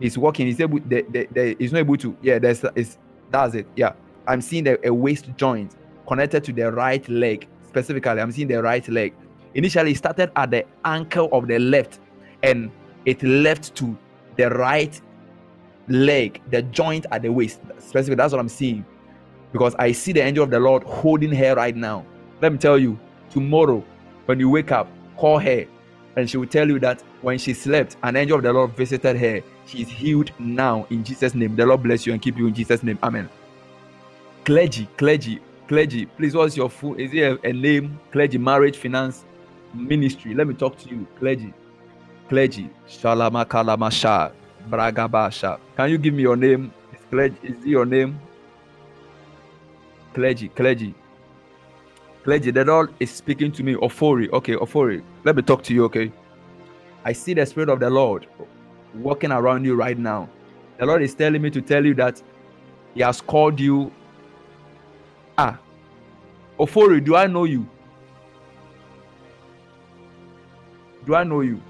he's 0.00 0.18
walking. 0.18 0.46
He's 0.46 0.60
able. 0.60 0.80
The, 0.80 1.02
the, 1.08 1.28
the, 1.32 1.56
he's 1.58 1.72
not 1.72 1.80
able 1.80 1.96
to. 1.98 2.16
Yeah, 2.22 2.38
that's 2.38 2.64
is 2.74 2.98
that's 3.30 3.54
it. 3.54 3.66
Yeah, 3.76 3.92
I'm 4.26 4.40
seeing 4.40 4.64
the, 4.64 4.84
a 4.86 4.92
waist 4.92 5.26
joint 5.36 5.76
connected 6.08 6.42
to 6.44 6.52
the 6.52 6.72
right 6.72 7.06
leg 7.08 7.46
specifically. 7.68 8.20
I'm 8.20 8.32
seeing 8.32 8.48
the 8.48 8.62
right 8.62 8.86
leg. 8.88 9.14
Initially, 9.54 9.92
it 9.92 9.96
started 9.96 10.30
at 10.36 10.50
the 10.50 10.64
ankle 10.84 11.28
of 11.32 11.46
the 11.46 11.58
left, 11.58 12.00
and 12.42 12.70
it 13.04 13.22
left 13.22 13.74
to 13.76 13.96
the 14.36 14.50
right 14.50 15.00
leg, 15.88 16.40
the 16.50 16.62
joint 16.62 17.06
at 17.10 17.22
the 17.22 17.28
waist. 17.30 17.60
Specifically, 17.78 18.14
that's 18.16 18.32
what 18.32 18.40
I'm 18.40 18.48
seeing. 18.48 18.84
Because 19.52 19.74
I 19.78 19.92
see 19.92 20.12
the 20.12 20.22
angel 20.22 20.44
of 20.44 20.50
the 20.50 20.60
Lord 20.60 20.84
holding 20.84 21.32
her 21.32 21.54
right 21.56 21.74
now. 21.74 22.06
Let 22.40 22.52
me 22.52 22.58
tell 22.58 22.78
you, 22.78 22.98
tomorrow, 23.30 23.84
when 24.26 24.38
you 24.38 24.48
wake 24.48 24.70
up, 24.70 24.88
call 25.16 25.40
her, 25.40 25.66
and 26.20 26.28
she 26.30 26.36
will 26.36 26.46
tell 26.46 26.68
you 26.68 26.78
that 26.78 27.02
when 27.22 27.38
she 27.38 27.54
slept, 27.54 27.96
an 28.02 28.14
angel 28.14 28.36
of 28.36 28.42
the 28.42 28.52
Lord 28.52 28.76
visited 28.76 29.16
her. 29.16 29.42
She 29.66 29.82
is 29.82 29.88
healed 29.88 30.30
now 30.38 30.86
in 30.90 31.02
Jesus' 31.02 31.34
name. 31.34 31.56
The 31.56 31.64
Lord 31.64 31.82
bless 31.82 32.06
you 32.06 32.12
and 32.12 32.20
keep 32.20 32.36
you 32.36 32.46
in 32.46 32.54
Jesus' 32.54 32.82
name. 32.82 32.98
Amen. 33.02 33.28
Clergy, 34.44 34.86
clergy, 34.96 35.40
clergy. 35.66 36.06
Please, 36.06 36.34
what's 36.34 36.56
your 36.56 36.68
full? 36.68 36.94
Is 36.94 37.12
it 37.14 37.22
a, 37.22 37.48
a 37.48 37.52
name? 37.52 37.98
Clergy, 38.12 38.36
marriage, 38.36 38.76
finance, 38.76 39.24
ministry. 39.72 40.34
Let 40.34 40.46
me 40.46 40.54
talk 40.54 40.78
to 40.80 40.90
you, 40.90 41.06
clergy. 41.18 41.54
Clergy. 42.28 42.68
Shalama 42.86 43.46
Kalamasha. 43.46 44.32
Bragabasha. 44.68 45.58
Can 45.76 45.90
you 45.90 45.98
give 45.98 46.12
me 46.12 46.22
your 46.22 46.36
name? 46.36 46.72
Is, 46.92 47.00
clergy, 47.10 47.36
is 47.42 47.58
it 47.58 47.66
your 47.66 47.86
name? 47.86 48.20
Clergy, 50.12 50.48
clergy. 50.48 50.94
Clergy, 52.24 52.50
the 52.50 52.64
Lord 52.64 52.92
is 53.00 53.10
speaking 53.10 53.50
to 53.52 53.62
me. 53.62 53.74
Ofori. 53.74 54.30
Okay, 54.30 54.54
Ofori. 54.54 55.02
Let 55.24 55.36
me 55.36 55.42
talk 55.42 55.62
to 55.64 55.74
you, 55.74 55.84
okay? 55.84 56.12
I 57.04 57.12
see 57.14 57.32
the 57.32 57.46
Spirit 57.46 57.70
of 57.70 57.80
the 57.80 57.88
Lord 57.88 58.26
walking 58.94 59.32
around 59.32 59.64
you 59.64 59.74
right 59.74 59.98
now. 59.98 60.28
The 60.78 60.86
Lord 60.86 61.02
is 61.02 61.14
telling 61.14 61.40
me 61.40 61.50
to 61.50 61.62
tell 61.62 61.84
you 61.84 61.94
that 61.94 62.22
He 62.94 63.00
has 63.00 63.20
called 63.22 63.58
you. 63.58 63.90
Ah, 65.38 65.58
Ofori, 66.58 67.02
do 67.02 67.16
I 67.16 67.26
know 67.26 67.44
you? 67.44 67.66
Do 71.06 71.14
I 71.14 71.24
know 71.24 71.40
you? 71.40 71.62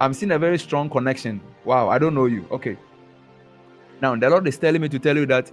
I'm 0.00 0.14
seeing 0.14 0.30
a 0.30 0.38
very 0.38 0.58
strong 0.58 0.88
connection. 0.88 1.40
Wow, 1.64 1.88
I 1.88 1.98
don't 1.98 2.14
know 2.14 2.26
you. 2.26 2.46
Okay. 2.52 2.78
Now, 4.00 4.14
the 4.14 4.30
Lord 4.30 4.46
is 4.46 4.56
telling 4.56 4.80
me 4.80 4.88
to 4.88 4.98
tell 5.00 5.16
you 5.16 5.26
that 5.26 5.50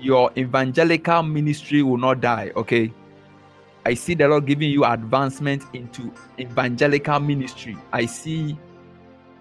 your 0.00 0.30
evangelical 0.36 1.22
ministry 1.22 1.82
will 1.82 1.98
not 1.98 2.20
die. 2.20 2.52
Okay. 2.56 2.92
I 3.84 3.94
see 3.94 4.14
the 4.14 4.28
Lord 4.28 4.46
giving 4.46 4.70
you 4.70 4.84
advancement 4.84 5.64
into 5.72 6.12
evangelical 6.38 7.18
ministry. 7.20 7.76
I 7.92 8.06
see 8.06 8.58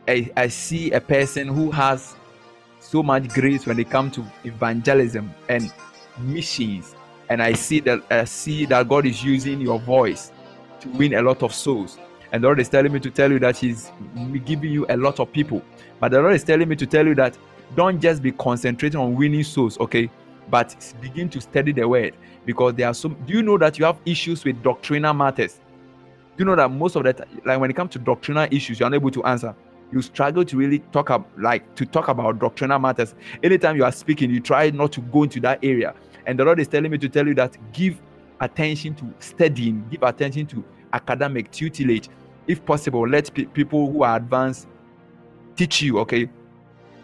I, 0.07 0.29
I 0.35 0.47
see 0.47 0.91
a 0.91 1.01
person 1.01 1.47
who 1.47 1.71
has 1.71 2.15
so 2.79 3.03
much 3.03 3.29
grace 3.29 3.65
when 3.65 3.79
it 3.79 3.89
comes 3.89 4.15
to 4.15 4.25
evangelism 4.43 5.33
and 5.49 5.71
missions. 6.17 6.95
And 7.29 7.43
I 7.43 7.53
see 7.53 7.79
that 7.81 8.01
I 8.09 8.23
see 8.23 8.65
that 8.65 8.87
God 8.87 9.05
is 9.05 9.23
using 9.23 9.61
your 9.61 9.79
voice 9.79 10.31
to 10.79 10.89
win 10.89 11.13
a 11.13 11.21
lot 11.21 11.43
of 11.43 11.53
souls. 11.53 11.99
And 12.31 12.43
the 12.43 12.47
Lord 12.47 12.59
is 12.59 12.69
telling 12.69 12.91
me 12.91 12.99
to 13.01 13.11
tell 13.11 13.31
you 13.31 13.39
that 13.39 13.57
He's 13.57 13.91
giving 14.45 14.71
you 14.71 14.85
a 14.89 14.97
lot 14.97 15.19
of 15.19 15.31
people. 15.31 15.61
But 15.99 16.11
the 16.11 16.21
Lord 16.21 16.33
is 16.33 16.43
telling 16.43 16.69
me 16.69 16.75
to 16.77 16.87
tell 16.87 17.05
you 17.05 17.15
that 17.15 17.37
don't 17.75 17.99
just 17.99 18.21
be 18.23 18.31
concentrating 18.31 18.99
on 18.99 19.15
winning 19.15 19.43
souls, 19.43 19.79
okay? 19.79 20.09
But 20.49 20.93
begin 21.01 21.29
to 21.29 21.41
study 21.41 21.71
the 21.71 21.87
word 21.87 22.15
because 22.45 22.73
there 22.75 22.87
are 22.87 22.93
some. 22.93 23.15
Do 23.25 23.33
you 23.33 23.43
know 23.43 23.57
that 23.57 23.77
you 23.77 23.85
have 23.85 23.99
issues 24.05 24.43
with 24.43 24.61
doctrinal 24.63 25.13
matters? 25.13 25.59
Do 26.37 26.43
you 26.43 26.45
know 26.45 26.55
that 26.55 26.71
most 26.71 26.95
of 26.95 27.03
that, 27.03 27.27
like 27.45 27.59
when 27.59 27.69
it 27.69 27.75
comes 27.75 27.91
to 27.91 27.99
doctrinal 27.99 28.47
issues, 28.51 28.79
you're 28.79 28.87
unable 28.87 29.11
to 29.11 29.23
answer. 29.23 29.55
You 29.91 30.01
struggle 30.01 30.45
to 30.45 30.57
really 30.57 30.79
talk 30.91 31.09
about, 31.09 31.27
like, 31.39 31.75
to 31.75 31.85
talk 31.85 32.09
about 32.09 32.39
doctrinal 32.39 32.77
matters. 32.79 33.15
Anytime 33.41 33.75
you 33.75 33.83
are 33.83 33.91
speaking, 33.91 34.29
you 34.29 34.39
try 34.39 34.69
not 34.69 34.91
to 34.93 35.01
go 35.01 35.23
into 35.23 35.39
that 35.41 35.59
area. 35.63 35.95
And 36.27 36.37
the 36.37 36.45
Lord 36.45 36.59
is 36.59 36.67
telling 36.67 36.91
me 36.91 36.99
to 36.99 37.09
tell 37.09 37.27
you 37.27 37.33
that 37.35 37.57
give 37.73 37.99
attention 38.39 38.93
to 38.95 39.13
studying, 39.19 39.83
give 39.89 40.03
attention 40.03 40.45
to 40.47 40.63
academic 40.93 41.51
tutelage 41.51 42.07
if 42.49 42.65
possible, 42.65 43.07
let 43.07 43.31
pe- 43.31 43.45
people 43.45 43.91
who 43.91 44.01
are 44.01 44.17
advanced 44.17 44.67
teach 45.55 45.83
you, 45.83 45.99
okay, 45.99 46.27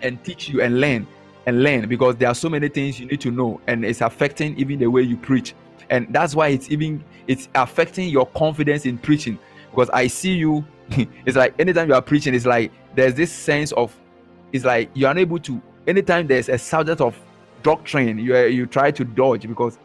and 0.02 0.22
teach 0.24 0.50
you 0.50 0.62
and 0.62 0.82
learn 0.82 1.08
and 1.46 1.64
learn 1.64 1.88
because 1.88 2.16
there 2.16 2.28
are 2.28 2.36
so 2.36 2.50
many 2.50 2.70
things 2.70 3.00
you 3.00 3.06
need 3.06 3.22
to 3.22 3.32
know, 3.32 3.62
and 3.68 3.86
it's 3.86 4.02
affecting 4.02 4.58
even 4.58 4.80
the 4.80 4.88
way 4.88 5.02
you 5.02 5.18
preach, 5.18 5.54
and 5.90 6.12
that's 6.12 6.36
why 6.36 6.50
it's 6.50 6.70
even 6.70 7.04
it's 7.28 7.50
affecting 7.56 8.10
your 8.10 8.26
confidence 8.28 8.86
in 8.86 8.98
preaching 8.98 9.38
because 9.72 9.90
I 9.92 10.08
see 10.08 10.34
you. 10.34 10.66
it's 11.26 11.36
like 11.36 11.60
anytime 11.60 11.90
you 11.90 11.96
are 11.96 12.02
preaching, 12.02 12.34
it's 12.36 12.46
like 12.46 12.72
there's 12.96 13.16
this 13.16 13.32
sense 13.32 13.72
of 13.74 13.96
it's 14.54 14.66
like 14.66 14.90
you're 14.94 15.12
unable 15.12 15.40
to 15.40 15.62
anytime 15.88 16.28
there's 16.28 16.50
a 16.50 16.58
subject 16.58 17.02
of 17.02 17.20
doctrine, 17.64 18.18
you 18.18 18.38
you 18.46 18.66
try 18.66 18.92
to 18.92 19.04
dodge 19.04 19.48
because 19.48 19.80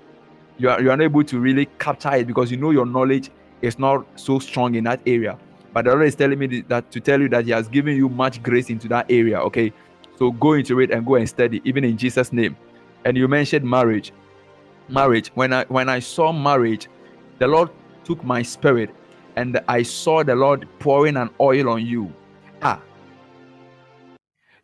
you 0.58 0.68
are 0.68 0.80
you're 0.80 0.92
unable 0.92 1.24
to 1.24 1.40
really 1.40 1.66
capture 1.78 2.14
it 2.14 2.26
because 2.26 2.50
you 2.50 2.56
know 2.56 2.70
your 2.70 2.86
knowledge 2.86 3.30
is 3.62 3.78
not 3.78 4.06
so 4.16 4.38
strong 4.38 4.74
in 4.74 4.84
that 4.84 5.00
area. 5.06 5.38
But 5.72 5.84
the 5.84 5.92
Lord 5.92 6.06
is 6.06 6.14
telling 6.14 6.38
me 6.38 6.62
that 6.62 6.90
to 6.90 7.00
tell 7.00 7.20
you 7.20 7.28
that 7.30 7.44
He 7.44 7.52
has 7.52 7.68
given 7.68 7.96
you 7.96 8.08
much 8.08 8.42
grace 8.42 8.70
into 8.70 8.88
that 8.88 9.06
area. 9.08 9.40
Okay. 9.40 9.72
So 10.20 10.30
go 10.32 10.52
into 10.52 10.80
it 10.80 10.90
and 10.90 11.06
go 11.06 11.14
and 11.14 11.26
study, 11.26 11.62
even 11.64 11.82
in 11.82 11.96
Jesus' 11.96 12.32
name. 12.32 12.56
And 13.06 13.16
you 13.16 13.26
mentioned 13.26 13.64
marriage. 13.64 14.12
Marriage. 14.88 15.32
When 15.34 15.52
I 15.52 15.64
when 15.64 15.88
I 15.88 15.98
saw 16.00 16.30
marriage, 16.30 16.88
the 17.38 17.46
Lord 17.46 17.70
took 18.04 18.22
my 18.22 18.42
spirit 18.42 18.90
and 19.36 19.58
I 19.66 19.82
saw 19.82 20.22
the 20.22 20.34
Lord 20.34 20.68
pouring 20.78 21.16
an 21.16 21.30
oil 21.40 21.70
on 21.70 21.86
you. 21.86 22.12
Ah. 22.60 22.80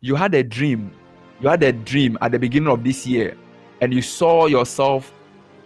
You 0.01 0.13
had 0.13 0.35
a 0.35 0.43
dream. 0.43 0.91
You 1.41 1.49
had 1.49 1.63
a 1.63 1.73
dream 1.73 2.17
at 2.21 2.31
the 2.31 2.39
beginning 2.39 2.69
of 2.69 2.83
this 2.83 3.07
year, 3.07 3.35
and 3.81 3.91
you 3.93 4.01
saw 4.01 4.45
yourself 4.45 5.11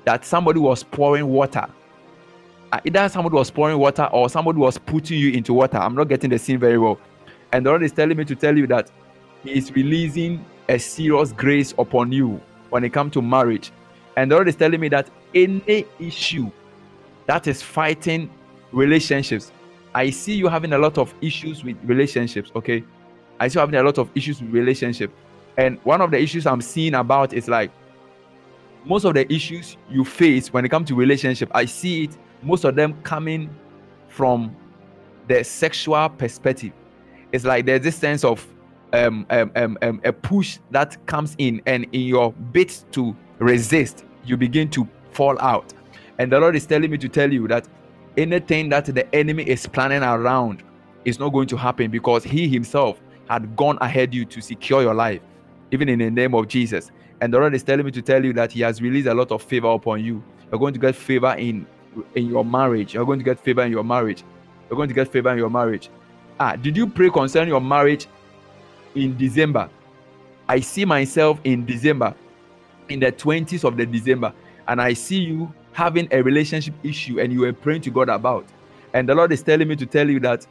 that 0.05 0.23
somebody 0.25 0.59
was 0.59 0.83
pouring 0.83 1.27
water 1.27 1.67
uh, 2.71 2.79
either 2.85 3.09
somebody 3.09 3.35
was 3.35 3.51
pouring 3.51 3.77
water 3.77 4.07
or 4.11 4.29
somebody 4.29 4.57
was 4.57 4.77
putting 4.77 5.19
you 5.19 5.31
into 5.31 5.53
water. 5.53 5.77
I'm 5.77 5.95
not 5.95 6.05
getting 6.05 6.29
the 6.29 6.39
scene 6.39 6.59
very 6.59 6.77
well. 6.77 6.99
And 7.51 7.65
the 7.65 7.69
Lord 7.69 7.83
is 7.83 7.91
telling 7.91 8.17
me 8.17 8.25
to 8.25 8.35
tell 8.35 8.57
you 8.57 8.65
that 8.67 8.89
He 9.43 9.51
is 9.51 9.71
releasing 9.71 10.45
a 10.69 10.77
serious 10.77 11.31
grace 11.31 11.73
upon 11.77 12.11
you 12.11 12.41
when 12.69 12.83
it 12.83 12.93
comes 12.93 13.13
to 13.13 13.21
marriage. 13.21 13.71
And 14.15 14.31
the 14.31 14.35
Lord 14.35 14.47
is 14.47 14.55
telling 14.55 14.79
me 14.79 14.89
that 14.89 15.09
any 15.33 15.85
issue 15.99 16.51
that 17.27 17.47
is 17.47 17.61
fighting 17.61 18.29
relationships, 18.71 19.51
I 19.93 20.09
see 20.09 20.33
you 20.33 20.47
having 20.47 20.73
a 20.73 20.77
lot 20.77 20.97
of 20.97 21.13
issues 21.21 21.63
with 21.63 21.77
relationships. 21.83 22.51
Okay, 22.55 22.83
I 23.39 23.47
see 23.47 23.57
you 23.57 23.61
having 23.61 23.75
a 23.75 23.83
lot 23.83 23.97
of 23.97 24.09
issues 24.15 24.41
with 24.41 24.51
relationships. 24.51 25.13
And 25.57 25.79
one 25.83 26.01
of 26.01 26.11
the 26.11 26.19
issues 26.19 26.45
I'm 26.45 26.61
seeing 26.61 26.93
about 26.93 27.33
is 27.33 27.47
like 27.47 27.71
most 28.85 29.05
of 29.05 29.13
the 29.13 29.31
issues 29.31 29.77
you 29.89 30.03
face 30.05 30.51
when 30.53 30.65
it 30.65 30.69
comes 30.69 30.87
to 30.89 30.95
relationship. 30.95 31.49
I 31.53 31.65
see 31.65 32.05
it 32.05 32.17
most 32.41 32.63
of 32.63 32.75
them 32.75 32.99
coming 33.03 33.49
from 34.07 34.55
the 35.27 35.43
sexual 35.43 36.09
perspective. 36.09 36.73
It's 37.31 37.45
like 37.45 37.65
there's 37.65 37.81
this 37.81 37.95
sense 37.95 38.23
of 38.23 38.45
um, 38.93 39.25
um, 39.29 39.51
um, 39.55 39.77
um, 39.81 40.01
a 40.03 40.13
push 40.13 40.59
that 40.71 41.03
comes 41.05 41.35
in, 41.37 41.61
and 41.65 41.85
in 41.91 42.01
your 42.01 42.31
bid 42.51 42.73
to 42.91 43.15
resist, 43.39 44.05
you 44.25 44.37
begin 44.37 44.69
to 44.71 44.87
fall 45.11 45.39
out. 45.41 45.73
And 46.19 46.31
the 46.31 46.39
Lord 46.39 46.55
is 46.55 46.65
telling 46.65 46.91
me 46.91 46.97
to 46.99 47.09
tell 47.09 47.31
you 47.31 47.47
that 47.47 47.67
anything 48.17 48.69
that 48.69 48.85
the 48.85 49.15
enemy 49.15 49.43
is 49.43 49.65
planning 49.67 50.03
around 50.03 50.63
is 51.05 51.19
not 51.19 51.29
going 51.29 51.47
to 51.47 51.57
happen 51.57 51.89
because 51.89 52.23
He 52.23 52.47
Himself 52.47 52.99
had 53.29 53.55
gone 53.55 53.77
ahead 53.81 54.13
you 54.13 54.25
to 54.25 54.41
secure 54.41 54.81
your 54.81 54.93
life, 54.93 55.21
even 55.71 55.89
in 55.89 55.99
the 55.99 56.09
name 56.09 56.35
of 56.35 56.47
Jesus. 56.47 56.91
And 57.21 57.33
the 57.33 57.39
Lord 57.39 57.53
is 57.53 57.63
telling 57.63 57.85
me 57.85 57.91
to 57.91 58.01
tell 58.01 58.23
you 58.23 58.33
that 58.33 58.51
He 58.51 58.61
has 58.61 58.81
released 58.81 59.07
a 59.07 59.13
lot 59.13 59.31
of 59.31 59.41
favor 59.41 59.69
upon 59.69 60.03
you. 60.03 60.23
You're 60.51 60.59
going 60.59 60.73
to 60.73 60.79
get 60.79 60.95
favor 60.95 61.33
in 61.37 61.65
in 62.15 62.27
your 62.27 62.45
marriage. 62.45 62.93
You're 62.93 63.05
going 63.05 63.19
to 63.19 63.25
get 63.25 63.39
favor 63.39 63.63
in 63.63 63.71
your 63.71 63.83
marriage. 63.83 64.23
You're 64.69 64.77
going 64.77 64.89
to 64.89 64.95
get 64.95 65.11
favor 65.11 65.31
in 65.31 65.37
your 65.37 65.49
marriage. 65.49 65.89
Ah, 66.39 66.55
did 66.55 66.77
you 66.77 66.87
pray 66.87 67.09
concerning 67.09 67.49
your 67.49 67.61
marriage 67.61 68.07
in 68.95 69.17
December? 69.17 69.69
I 70.47 70.59
see 70.59 70.85
myself 70.85 71.39
in 71.43 71.65
December, 71.65 72.13
in 72.89 72.99
the 72.99 73.11
20s 73.11 73.63
of 73.63 73.77
the 73.77 73.85
December, 73.85 74.33
and 74.67 74.81
I 74.81 74.93
see 74.93 75.19
you 75.19 75.53
having 75.73 76.07
a 76.11 76.21
relationship 76.21 76.73
issue 76.83 77.19
and 77.19 77.31
you 77.31 77.41
were 77.41 77.53
praying 77.53 77.81
to 77.81 77.91
God 77.91 78.09
about. 78.09 78.45
And 78.93 79.07
the 79.07 79.15
Lord 79.15 79.31
is 79.31 79.41
telling 79.41 79.67
me 79.67 79.75
to 79.77 79.85
tell 79.85 80.09
you 80.09 80.19
that 80.21 80.45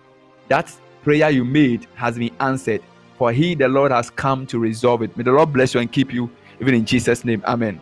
that 0.49 0.75
prayer 1.03 1.31
you 1.31 1.45
made 1.45 1.87
has 1.95 2.17
been 2.19 2.35
answered. 2.41 2.83
For 3.19 3.33
He, 3.33 3.55
the 3.55 3.69
Lord, 3.69 3.93
has 3.93 4.09
come 4.11 4.47
to 4.47 4.59
resolve 4.59 5.03
it. 5.03 5.15
May 5.17 5.25
the 5.25 5.33
Lord 5.33 5.53
bless 5.53 5.75
you 5.75 5.81
and 5.81 5.93
keep 5.93 6.13
you, 6.13 6.31
even 6.61 6.75
in 6.75 6.87
Jesus' 6.87 7.25
name. 7.25 7.43
Amen. 7.47 7.81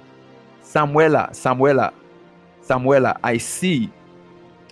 Samuela, 0.63 1.31
Samuela, 1.31 1.93
Samuela, 2.61 3.17
I 3.23 3.39
see. 3.39 3.91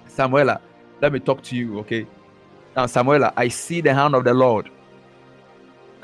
Samuela, 0.08 0.60
let 1.00 1.12
me 1.12 1.20
talk 1.20 1.42
to 1.44 1.56
you, 1.56 1.78
okay? 1.78 2.06
Now, 2.74 2.86
Samuela, 2.86 3.32
I 3.36 3.48
see 3.48 3.80
the 3.80 3.94
hand 3.94 4.14
of 4.14 4.24
the 4.24 4.34
Lord. 4.34 4.68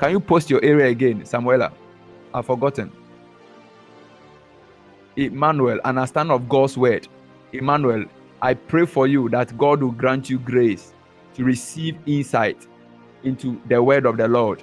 Can 0.03 0.11
you 0.11 0.19
post 0.19 0.49
your 0.49 0.61
area 0.65 0.87
again, 0.87 1.21
Samuela? 1.21 1.71
I've 2.33 2.45
forgotten. 2.45 2.91
Emmanuel, 5.15 5.79
understand 5.85 6.29
of 6.29 6.49
God's 6.49 6.77
word. 6.77 7.07
Emmanuel, 7.53 8.03
I 8.41 8.55
pray 8.55 8.85
for 8.85 9.07
you 9.07 9.29
that 9.29 9.57
God 9.57 9.81
will 9.81 9.93
grant 9.93 10.29
you 10.29 10.39
grace 10.39 10.91
to 11.35 11.45
receive 11.45 11.97
insight 12.05 12.67
into 13.23 13.61
the 13.69 13.81
word 13.81 14.05
of 14.05 14.17
the 14.17 14.27
Lord, 14.27 14.61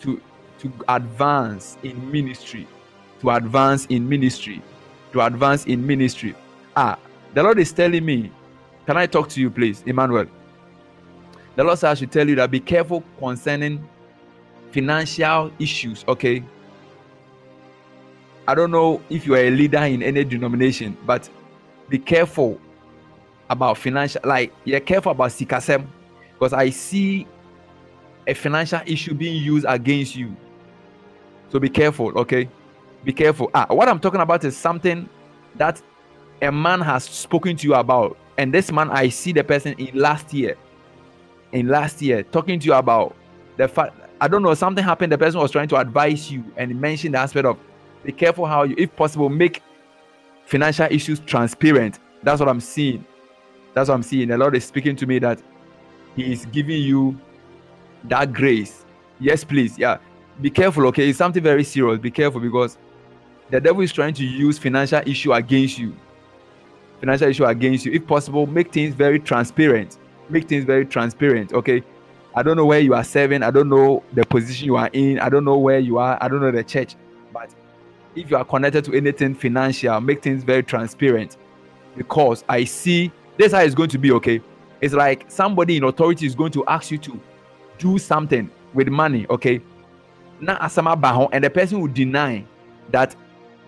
to, 0.00 0.20
to 0.58 0.72
advance 0.88 1.78
in 1.84 2.10
ministry, 2.10 2.66
to 3.20 3.30
advance 3.30 3.86
in 3.90 4.08
ministry, 4.08 4.60
to 5.12 5.20
advance 5.20 5.66
in 5.66 5.86
ministry. 5.86 6.34
Ah, 6.74 6.98
the 7.34 7.44
Lord 7.44 7.60
is 7.60 7.70
telling 7.72 8.04
me, 8.04 8.32
can 8.86 8.96
I 8.96 9.06
talk 9.06 9.28
to 9.28 9.40
you, 9.40 9.50
please, 9.50 9.84
Emmanuel? 9.86 10.26
The 11.54 11.62
Lord 11.62 11.78
says 11.78 11.90
I 11.90 11.94
should 11.94 12.10
tell 12.10 12.28
you 12.28 12.34
that 12.34 12.50
be 12.50 12.58
careful 12.58 13.04
concerning 13.20 13.88
financial 14.72 15.50
issues, 15.58 16.04
okay? 16.08 16.42
I 18.46 18.54
don't 18.54 18.70
know 18.70 19.00
if 19.10 19.26
you 19.26 19.34
are 19.34 19.44
a 19.44 19.50
leader 19.50 19.78
in 19.78 20.02
any 20.02 20.24
denomination, 20.24 20.96
but 21.06 21.28
be 21.88 21.98
careful 21.98 22.60
about 23.48 23.78
financial, 23.78 24.20
like, 24.24 24.52
you're 24.64 24.80
careful 24.80 25.12
about 25.12 25.30
sikasem, 25.30 25.86
because 26.32 26.52
I 26.52 26.70
see 26.70 27.26
a 28.26 28.34
financial 28.34 28.80
issue 28.86 29.14
being 29.14 29.42
used 29.42 29.66
against 29.68 30.16
you. 30.16 30.36
So 31.50 31.58
be 31.58 31.68
careful, 31.68 32.16
okay? 32.18 32.48
Be 33.04 33.12
careful. 33.12 33.50
Ah, 33.54 33.66
what 33.70 33.88
I'm 33.88 33.98
talking 33.98 34.20
about 34.20 34.44
is 34.44 34.56
something 34.56 35.08
that 35.56 35.82
a 36.42 36.50
man 36.50 36.80
has 36.80 37.04
spoken 37.04 37.56
to 37.56 37.66
you 37.66 37.74
about 37.74 38.16
and 38.38 38.52
this 38.52 38.72
man 38.72 38.90
i 38.90 39.08
see 39.08 39.32
the 39.32 39.44
person 39.44 39.74
in 39.74 39.94
last 39.98 40.32
year 40.32 40.56
in 41.52 41.68
last 41.68 42.00
year 42.00 42.22
talking 42.22 42.58
to 42.58 42.66
you 42.66 42.72
about 42.72 43.14
the 43.56 43.68
fact 43.68 43.94
i 44.20 44.28
don't 44.28 44.42
know 44.42 44.54
something 44.54 44.84
happened 44.84 45.12
the 45.12 45.18
person 45.18 45.40
was 45.40 45.50
trying 45.50 45.68
to 45.68 45.76
advise 45.76 46.30
you 46.30 46.44
and 46.56 46.78
mention 46.80 47.12
the 47.12 47.18
aspect 47.18 47.46
of 47.46 47.58
be 48.04 48.12
careful 48.12 48.46
how 48.46 48.62
you 48.62 48.74
if 48.78 48.94
possible 48.96 49.28
make 49.28 49.62
financial 50.46 50.86
issues 50.90 51.20
transparent 51.20 51.98
that's 52.22 52.40
what 52.40 52.48
i'm 52.48 52.60
seeing 52.60 53.04
that's 53.74 53.88
what 53.88 53.94
i'm 53.94 54.02
seeing 54.02 54.28
the 54.28 54.36
lord 54.36 54.54
is 54.56 54.64
speaking 54.64 54.96
to 54.96 55.06
me 55.06 55.18
that 55.18 55.42
he 56.16 56.32
is 56.32 56.46
giving 56.46 56.82
you 56.82 57.18
that 58.04 58.32
grace 58.32 58.84
yes 59.18 59.44
please 59.44 59.78
yeah 59.78 59.98
be 60.40 60.50
careful 60.50 60.86
okay 60.86 61.08
it's 61.08 61.18
something 61.18 61.42
very 61.42 61.64
serious 61.64 61.98
be 61.98 62.10
careful 62.10 62.40
because 62.40 62.78
the 63.50 63.60
devil 63.60 63.82
is 63.82 63.92
trying 63.92 64.14
to 64.14 64.24
use 64.24 64.58
financial 64.58 65.02
issue 65.06 65.32
against 65.32 65.78
you 65.78 65.94
financial 67.00 67.28
issue 67.28 67.44
against 67.46 67.86
you. 67.86 67.92
If 67.92 68.06
possible, 68.06 68.46
make 68.46 68.72
things 68.72 68.94
very 68.94 69.18
transparent. 69.18 69.98
Make 70.28 70.46
things 70.48 70.64
very 70.64 70.86
transparent. 70.86 71.52
Okay. 71.52 71.82
I 72.34 72.42
don't 72.42 72.56
know 72.56 72.66
where 72.66 72.80
you 72.80 72.94
are 72.94 73.04
serving. 73.04 73.42
I 73.42 73.50
don't 73.50 73.68
know 73.68 74.02
the 74.12 74.24
position 74.24 74.66
you 74.66 74.76
are 74.76 74.88
in. 74.92 75.18
I 75.18 75.28
don't 75.28 75.44
know 75.44 75.58
where 75.58 75.78
you 75.78 75.98
are. 75.98 76.16
I 76.20 76.28
don't 76.28 76.40
know 76.40 76.52
the 76.52 76.62
church. 76.62 76.94
But 77.32 77.54
if 78.14 78.30
you 78.30 78.36
are 78.36 78.44
connected 78.44 78.84
to 78.84 78.96
anything 78.96 79.34
financial, 79.34 80.00
make 80.00 80.22
things 80.22 80.44
very 80.44 80.62
transparent. 80.62 81.36
Because 81.96 82.44
I 82.48 82.64
see 82.64 83.10
this 83.36 83.52
how 83.52 83.60
it's 83.60 83.74
going 83.74 83.90
to 83.90 83.98
be. 83.98 84.12
Okay. 84.12 84.40
It's 84.80 84.94
like 84.94 85.24
somebody 85.28 85.76
in 85.76 85.84
authority 85.84 86.26
is 86.26 86.34
going 86.34 86.52
to 86.52 86.64
ask 86.66 86.90
you 86.90 86.98
to 86.98 87.20
do 87.78 87.98
something 87.98 88.50
with 88.74 88.88
money. 88.88 89.26
Okay. 89.28 89.60
Now, 90.40 90.56
asama 90.56 91.28
and 91.32 91.44
the 91.44 91.50
person 91.50 91.80
will 91.80 91.88
deny 91.88 92.44
that 92.90 93.14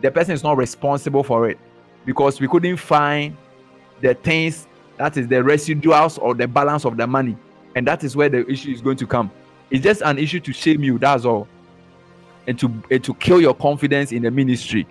the 0.00 0.10
person 0.10 0.34
is 0.34 0.42
not 0.42 0.56
responsible 0.56 1.22
for 1.22 1.48
it 1.48 1.58
because 2.04 2.40
we 2.40 2.48
couldn't 2.48 2.76
find 2.76 3.36
the 4.00 4.14
things 4.14 4.66
that 4.96 5.16
is 5.16 5.28
the 5.28 5.36
residuals 5.36 6.18
or 6.20 6.34
the 6.34 6.46
balance 6.46 6.84
of 6.84 6.96
the 6.96 7.06
money. 7.06 7.36
And 7.74 7.86
that 7.86 8.04
is 8.04 8.16
where 8.16 8.28
the 8.28 8.48
issue 8.50 8.70
is 8.70 8.80
going 8.80 8.96
to 8.98 9.06
come. 9.06 9.30
It's 9.70 9.82
just 9.82 10.02
an 10.02 10.18
issue 10.18 10.40
to 10.40 10.52
shame 10.52 10.82
you, 10.84 10.98
that's 10.98 11.24
all. 11.24 11.48
And 12.46 12.58
to 12.58 12.82
and 12.90 13.02
to 13.04 13.14
kill 13.14 13.40
your 13.40 13.54
confidence 13.54 14.12
in 14.12 14.22
the 14.22 14.30
ministry. 14.30 14.86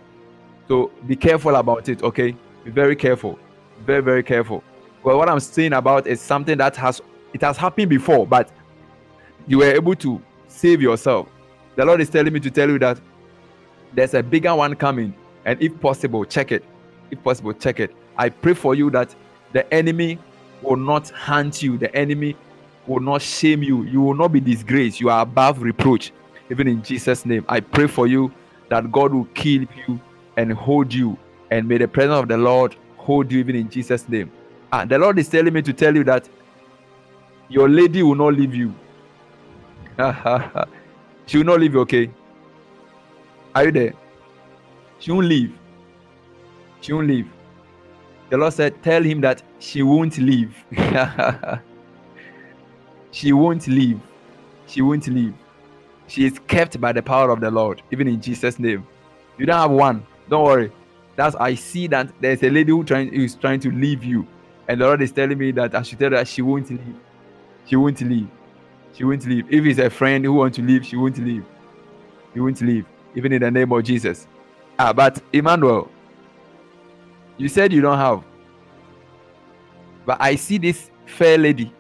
So 0.68 0.92
be 1.06 1.16
careful 1.16 1.56
about 1.56 1.90
it, 1.90 2.02
okay? 2.02 2.36
Be 2.64 2.72
very 2.72 2.96
careful. 2.96 3.38
Very, 3.86 4.02
very 4.02 4.24
careful. 4.24 4.64
Well, 5.04 5.18
what 5.18 5.30
I'm 5.30 5.40
saying 5.40 5.74
about 5.74 6.08
is 6.08 6.22
something 6.22 6.58
that 6.58 6.76
has 6.78 7.02
it 7.34 7.42
has 7.42 7.58
happened 7.58 7.90
before, 7.90 8.26
but 8.26 8.50
you 9.48 9.60
were 9.60 9.74
able 9.74 9.96
to 9.96 10.22
save 10.48 10.82
yourself. 10.82 11.28
The 11.76 11.86
Lord 11.86 12.02
is 12.02 12.10
telling 12.10 12.34
me 12.34 12.40
to 12.40 12.52
tell 12.52 12.70
you 12.70 12.80
that 12.80 13.00
there's 13.94 14.14
a 14.14 14.24
bigger 14.24 14.56
one 14.56 14.76
coming, 14.76 15.14
and 15.46 15.62
if 15.62 15.80
possible, 15.82 16.24
check 16.26 16.52
it 16.52 16.64
if 17.12 17.22
possible, 17.24 17.54
check 17.54 17.80
it. 17.80 17.94
I 18.18 18.30
pray 18.30 18.54
for 18.54 18.74
you 18.74 18.90
that 18.92 19.14
the 19.52 19.72
enemy 19.74 20.18
will 20.62 20.78
not 20.78 21.10
hunt 21.10 21.62
you, 21.62 21.78
the 21.78 21.94
enemy 21.96 22.36
will 22.88 23.00
not 23.00 23.22
shame 23.22 23.64
you, 23.64 23.84
you 23.84 24.02
will 24.02 24.16
not 24.16 24.30
be 24.30 24.40
disgraced. 24.40 25.00
You 25.00 25.10
are 25.10 25.22
above 25.22 25.62
reproach. 25.62 26.12
Even 26.50 26.68
in 26.68 26.84
Jesus' 26.84 27.26
name, 27.26 27.46
I 27.48 27.60
pray 27.60 27.88
for 27.88 28.08
you 28.08 28.32
that 28.70 28.92
God 28.92 29.14
will 29.14 29.26
keep 29.34 29.70
you 29.88 30.00
and 30.38 30.52
hold 30.52 30.94
you, 30.94 31.18
and 31.50 31.68
may 31.68 31.78
the 31.78 31.88
presence 31.88 32.20
of 32.20 32.28
the 32.28 32.38
Lord 32.38 32.76
hold 32.98 33.32
you 33.32 33.40
even 33.40 33.56
in 33.56 33.70
Jesus' 33.70 34.08
name. 34.08 34.32
And 34.74 34.90
the 34.90 34.98
Lord 34.98 35.20
is 35.20 35.28
telling 35.30 35.54
me 35.54 35.62
to 35.62 35.74
tell 35.74 35.96
you 35.96 36.04
that 36.06 36.30
your 37.50 37.68
lady 37.70 38.04
will 38.04 38.16
not 38.16 38.34
leave 38.34 38.56
you. 38.56 38.74
she 41.26 41.38
will 41.38 41.46
not 41.46 41.60
leave 41.60 41.74
you, 41.74 41.82
okay? 41.82 42.12
Are 43.54 43.66
you 43.66 43.72
there? 43.72 43.94
She 45.00 45.12
won't 45.12 45.28
leave. 45.28 45.58
She 46.80 46.94
won't 46.94 47.08
leave. 47.08 47.28
The 48.30 48.38
Lord 48.38 48.54
said, 48.54 48.82
Tell 48.82 49.04
him 49.04 49.20
that 49.22 49.44
she 49.60 49.84
won't 49.84 50.18
leave. 50.18 50.56
she 53.12 53.34
won't 53.34 53.68
leave. 53.68 54.00
She 54.68 54.82
won't 54.82 55.08
leave. 55.08 55.34
She 56.08 56.26
is 56.26 56.40
kept 56.48 56.80
by 56.80 56.92
the 56.92 57.02
power 57.02 57.30
of 57.30 57.40
the 57.40 57.52
Lord, 57.52 57.82
even 57.92 58.08
in 58.08 58.22
Jesus' 58.22 58.60
name. 58.60 58.86
You 59.38 59.46
don't 59.46 59.58
have 59.58 59.72
one. 59.72 60.06
Don't 60.30 60.44
worry. 60.44 60.72
That's 61.16 61.36
I 61.36 61.56
see 61.56 61.88
that 61.88 62.12
there's 62.22 62.42
a 62.44 62.50
lady 62.50 62.72
who 62.72 62.84
trying 62.84 63.14
who 63.14 63.24
is 63.24 63.36
trying 63.36 63.60
to 63.62 63.72
leave 63.72 64.04
you. 64.04 64.28
And 64.68 64.80
the 64.80 64.86
Lord 64.86 65.02
is 65.02 65.12
telling 65.12 65.38
me 65.38 65.52
that 65.52 65.76
I 65.76 65.82
should 65.82 66.00
tell 66.00 66.12
her 66.12 66.24
she 66.24 66.42
won't 66.42 66.70
leave. 66.70 66.96
She 67.66 67.76
won't 67.76 68.02
leave. 68.02 68.28
She 68.94 69.04
won't 69.04 69.26
leave. 69.26 69.52
If 69.52 69.66
it's 69.66 69.80
a 69.80 69.90
friend 69.90 70.24
who 70.24 70.34
wants 70.34 70.58
to 70.58 70.64
leave, 70.64 70.86
she 70.86 70.96
won't 70.96 71.18
leave. 71.18 71.46
She 72.34 72.40
won't 72.40 72.62
leave. 72.62 72.86
Even 73.16 73.34
in 73.34 73.42
the 73.42 73.52
name 73.52 73.72
of 73.72 73.84
Jesus. 73.84 74.28
Ah, 74.80 74.94
but 74.94 75.22
Emmanuel, 75.34 75.90
you 77.38 77.50
said 77.50 77.74
you 77.74 77.82
don't 77.82 77.98
have. 77.98 78.24
But 80.06 80.18
I 80.22 80.36
see 80.36 80.58
this 80.58 80.90
fair 81.06 81.38
lady. 81.38 81.74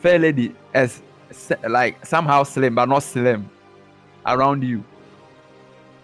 Fair 0.00 0.18
lady 0.18 0.54
as 0.74 1.02
like 1.68 2.04
somehow 2.04 2.42
slim, 2.42 2.74
but 2.74 2.88
not 2.88 3.02
slim 3.02 3.48
around 4.26 4.62
you. 4.64 4.84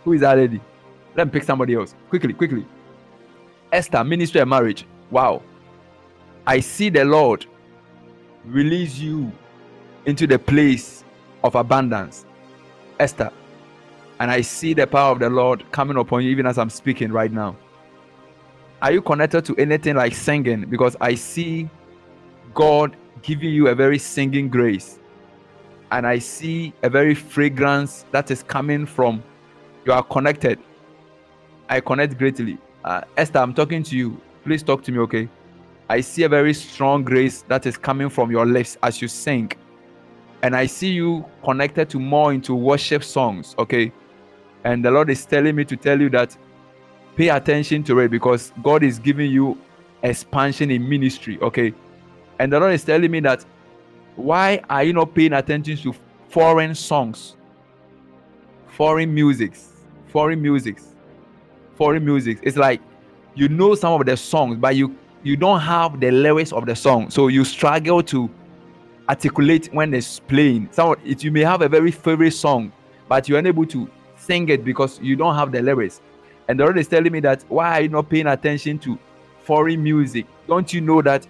Who 0.04 0.12
is 0.12 0.20
that 0.20 0.36
lady? 0.36 0.60
Let 1.16 1.26
me 1.26 1.30
pick 1.32 1.44
somebody 1.44 1.74
else. 1.74 1.94
Quickly, 2.10 2.32
quickly. 2.32 2.66
Esther, 3.72 4.04
ministry 4.04 4.40
and 4.40 4.50
marriage. 4.50 4.86
Wow. 5.10 5.42
I 6.46 6.60
see 6.60 6.90
the 6.90 7.04
Lord 7.04 7.46
release 8.44 8.98
you 8.98 9.32
into 10.04 10.26
the 10.26 10.38
place 10.38 11.04
of 11.42 11.54
abundance. 11.54 12.24
Esther. 13.00 13.32
And 14.20 14.30
I 14.30 14.42
see 14.42 14.74
the 14.74 14.86
power 14.86 15.12
of 15.12 15.18
the 15.18 15.28
Lord 15.28 15.70
coming 15.72 15.96
upon 15.96 16.22
you 16.22 16.30
even 16.30 16.46
as 16.46 16.58
I'm 16.58 16.70
speaking 16.70 17.12
right 17.12 17.32
now. 17.32 17.56
are 18.80 18.92
you 18.92 19.02
connected 19.02 19.44
to 19.46 19.56
anything 19.56 19.96
like 19.96 20.14
singing? 20.14 20.66
Because 20.66 20.96
I 21.00 21.14
see 21.14 21.68
God 22.54 22.96
giving 23.22 23.50
you 23.50 23.68
a 23.68 23.74
very 23.74 23.98
singing 23.98 24.48
grace. 24.48 24.98
And 25.90 26.06
I 26.06 26.18
see 26.18 26.72
a 26.82 26.90
very 26.90 27.14
fragrance 27.14 28.04
that 28.10 28.30
is 28.30 28.42
coming 28.42 28.86
from 28.86 29.22
you 29.86 29.92
are 29.92 30.02
connected. 30.02 30.58
I 31.68 31.80
connect 31.80 32.18
greatly. 32.18 32.58
Uh, 32.84 33.02
Esther, 33.16 33.38
I'm 33.38 33.54
talking 33.54 33.84
to 33.84 33.96
you. 33.96 34.20
Please 34.44 34.62
talk 34.62 34.82
to 34.82 34.92
me, 34.92 34.98
okay? 35.00 35.28
I 35.88 36.00
see 36.00 36.24
a 36.24 36.28
very 36.28 36.52
strong 36.52 37.04
grace 37.04 37.42
that 37.42 37.66
is 37.66 37.76
coming 37.76 38.08
from 38.08 38.32
your 38.32 38.44
lips 38.44 38.76
as 38.82 39.00
you 39.00 39.06
sing. 39.06 39.52
And 40.42 40.56
I 40.56 40.66
see 40.66 40.90
you 40.90 41.24
connected 41.44 41.88
to 41.90 42.00
more 42.00 42.32
into 42.32 42.54
worship 42.54 43.04
songs, 43.04 43.54
okay? 43.58 43.92
And 44.64 44.84
the 44.84 44.90
Lord 44.90 45.08
is 45.08 45.24
telling 45.24 45.54
me 45.54 45.64
to 45.66 45.76
tell 45.76 46.00
you 46.00 46.10
that 46.10 46.36
pay 47.14 47.28
attention 47.28 47.84
to 47.84 47.98
it 48.00 48.10
because 48.10 48.52
God 48.62 48.82
is 48.82 48.98
giving 48.98 49.30
you 49.30 49.56
expansion 50.02 50.72
in 50.72 50.88
ministry, 50.88 51.38
okay? 51.40 51.72
And 52.38 52.52
the 52.52 52.60
Lord 52.60 52.72
is 52.74 52.84
telling 52.84 53.10
me 53.10 53.20
that 53.20 53.44
why 54.16 54.60
are 54.68 54.82
you 54.82 54.92
not 54.92 55.14
paying 55.14 55.32
attention 55.32 55.76
to 55.78 55.94
foreign 56.28 56.74
songs, 56.74 57.36
foreign 58.68 59.14
musics, 59.14 59.72
foreign 60.08 60.40
musics, 60.40 60.94
foreign 61.76 62.04
music? 62.04 62.38
It's 62.42 62.56
like 62.56 62.80
you 63.34 63.48
know 63.48 63.74
some 63.74 64.00
of 64.00 64.06
the 64.06 64.16
songs, 64.16 64.58
but 64.58 64.76
you 64.76 64.96
you 65.22 65.36
don't 65.36 65.60
have 65.60 66.00
the 66.00 66.10
lyrics 66.10 66.52
of 66.52 66.66
the 66.66 66.76
song, 66.76 67.10
so 67.10 67.28
you 67.28 67.44
struggle 67.44 68.02
to 68.04 68.30
articulate 69.08 69.68
when 69.72 69.92
it's 69.94 70.20
playing. 70.20 70.68
Some 70.72 70.96
it, 71.04 71.22
you 71.22 71.30
may 71.30 71.42
have 71.42 71.62
a 71.62 71.68
very 71.68 71.90
favorite 71.90 72.32
song, 72.32 72.72
but 73.08 73.28
you're 73.28 73.38
unable 73.38 73.66
to 73.66 73.90
sing 74.16 74.48
it 74.48 74.64
because 74.64 74.98
you 75.00 75.16
don't 75.16 75.34
have 75.34 75.52
the 75.52 75.62
lyrics. 75.62 76.00
And 76.48 76.58
the 76.58 76.64
Lord 76.64 76.78
is 76.78 76.88
telling 76.88 77.12
me 77.12 77.20
that 77.20 77.44
why 77.48 77.78
are 77.78 77.82
you 77.82 77.88
not 77.88 78.08
paying 78.08 78.26
attention 78.26 78.78
to 78.80 78.98
foreign 79.42 79.82
music? 79.82 80.26
Don't 80.46 80.72
you 80.72 80.80
know 80.80 81.02
that 81.02 81.26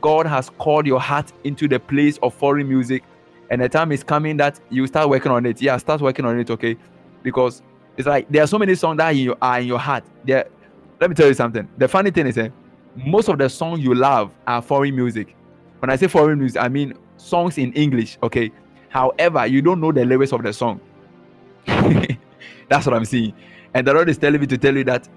God 0.00 0.26
has 0.26 0.50
called 0.50 0.86
your 0.86 1.00
heart 1.00 1.32
into 1.44 1.68
the 1.68 1.78
place 1.78 2.18
of 2.22 2.34
foreign 2.34 2.68
music, 2.68 3.04
and 3.50 3.60
the 3.60 3.68
time 3.68 3.92
is 3.92 4.02
coming 4.02 4.36
that 4.38 4.60
you 4.70 4.86
start 4.86 5.08
working 5.08 5.32
on 5.32 5.46
it. 5.46 5.60
Yeah, 5.60 5.76
start 5.76 6.00
working 6.00 6.24
on 6.24 6.38
it, 6.38 6.50
okay? 6.50 6.76
Because 7.22 7.62
it's 7.96 8.06
like 8.06 8.28
there 8.30 8.42
are 8.42 8.46
so 8.46 8.58
many 8.58 8.74
songs 8.74 8.98
that 8.98 9.10
your, 9.10 9.36
are 9.40 9.60
in 9.60 9.66
your 9.66 9.78
heart. 9.78 10.04
There, 10.24 10.46
let 11.00 11.10
me 11.10 11.14
tell 11.14 11.28
you 11.28 11.34
something. 11.34 11.68
The 11.78 11.88
funny 11.88 12.10
thing 12.10 12.26
is, 12.26 12.38
eh, 12.38 12.48
most 12.96 13.28
of 13.28 13.38
the 13.38 13.48
songs 13.48 13.80
you 13.80 13.94
love 13.94 14.32
are 14.46 14.62
foreign 14.62 14.94
music. 14.94 15.34
When 15.80 15.90
I 15.90 15.96
say 15.96 16.06
foreign 16.06 16.38
music, 16.38 16.60
I 16.60 16.68
mean 16.68 16.94
songs 17.16 17.58
in 17.58 17.72
English, 17.72 18.18
okay? 18.22 18.50
However, 18.88 19.46
you 19.46 19.60
don't 19.60 19.80
know 19.80 19.92
the 19.92 20.04
lyrics 20.04 20.32
of 20.32 20.42
the 20.42 20.52
song. 20.52 20.80
that's 21.66 22.86
what 22.86 22.94
I'm 22.94 23.04
seeing. 23.04 23.34
And 23.74 23.86
the 23.86 23.92
Lord 23.92 24.08
is 24.08 24.18
telling 24.18 24.40
me 24.40 24.46
to 24.46 24.56
tell 24.56 24.76
you 24.76 24.84
that, 24.84 25.08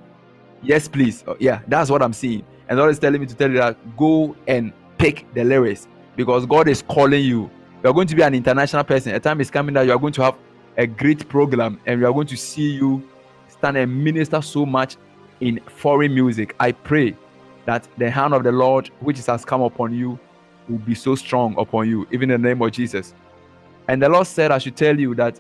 yes, 0.64 0.88
please. 0.88 1.24
Oh, 1.28 1.38
yeah, 1.40 1.62
that's 1.68 1.90
what 1.90 2.02
I'm 2.02 2.14
seeing. 2.14 2.44
And 2.70 2.78
Lord 2.78 2.92
is 2.92 3.00
telling 3.00 3.22
me 3.22 3.28
to 3.28 3.36
tell 3.36 3.50
you 3.50 3.58
that 3.58 3.98
go 3.98 4.36
and 4.48 4.74
pick 4.98 5.26
the 5.34 5.44
lyrics 5.44 5.88
because 6.16 6.46
God 6.46 6.68
is 6.68 6.82
calling 6.82 7.24
you. 7.24 7.50
You 7.84 7.90
are 7.90 7.94
going 7.94 8.08
to 8.08 8.16
be 8.16 8.24
an 8.24 8.34
international 8.34 8.84
person. 8.84 9.14
A 9.14 9.20
time 9.20 9.40
is 9.40 9.52
coming 9.52 9.74
that 9.76 9.86
you 9.86 9.92
are 9.92 10.00
going 10.00 10.14
to 10.14 10.24
have 10.24 10.36
a 10.78 10.86
great 10.86 11.28
program 11.30 11.80
and 11.86 12.00
we 12.00 12.06
are 12.06 12.14
going 12.14 12.28
to 12.28 12.38
see 12.38 12.72
you 12.72 13.08
stand 13.48 13.78
and 13.78 14.04
minister 14.04 14.42
so 14.42 14.66
much 14.66 14.98
in 15.40 15.60
foreign 15.68 16.14
music. 16.14 16.56
I 16.60 16.72
pray 16.72 17.16
that 17.66 17.88
the 17.98 18.10
hand 18.10 18.34
of 18.34 18.44
the 18.44 18.52
Lord, 18.52 18.90
which 19.00 19.24
has 19.26 19.46
come 19.46 19.62
upon 19.62 19.94
you, 19.94 20.20
will 20.68 20.78
be 20.80 20.96
so 20.96 21.16
strong 21.16 21.56
upon 21.58 21.90
you, 21.90 22.08
even 22.12 22.32
in 22.32 22.42
the 22.42 22.50
name 22.50 22.62
of 22.62 22.72
Jesus. 22.72 23.14
And 23.88 24.02
the 24.02 24.10
Lord 24.10 24.28
said, 24.28 24.52
I 24.52 24.58
should 24.58 24.76
tell 24.76 25.00
you 25.00 25.16
that 25.16 25.40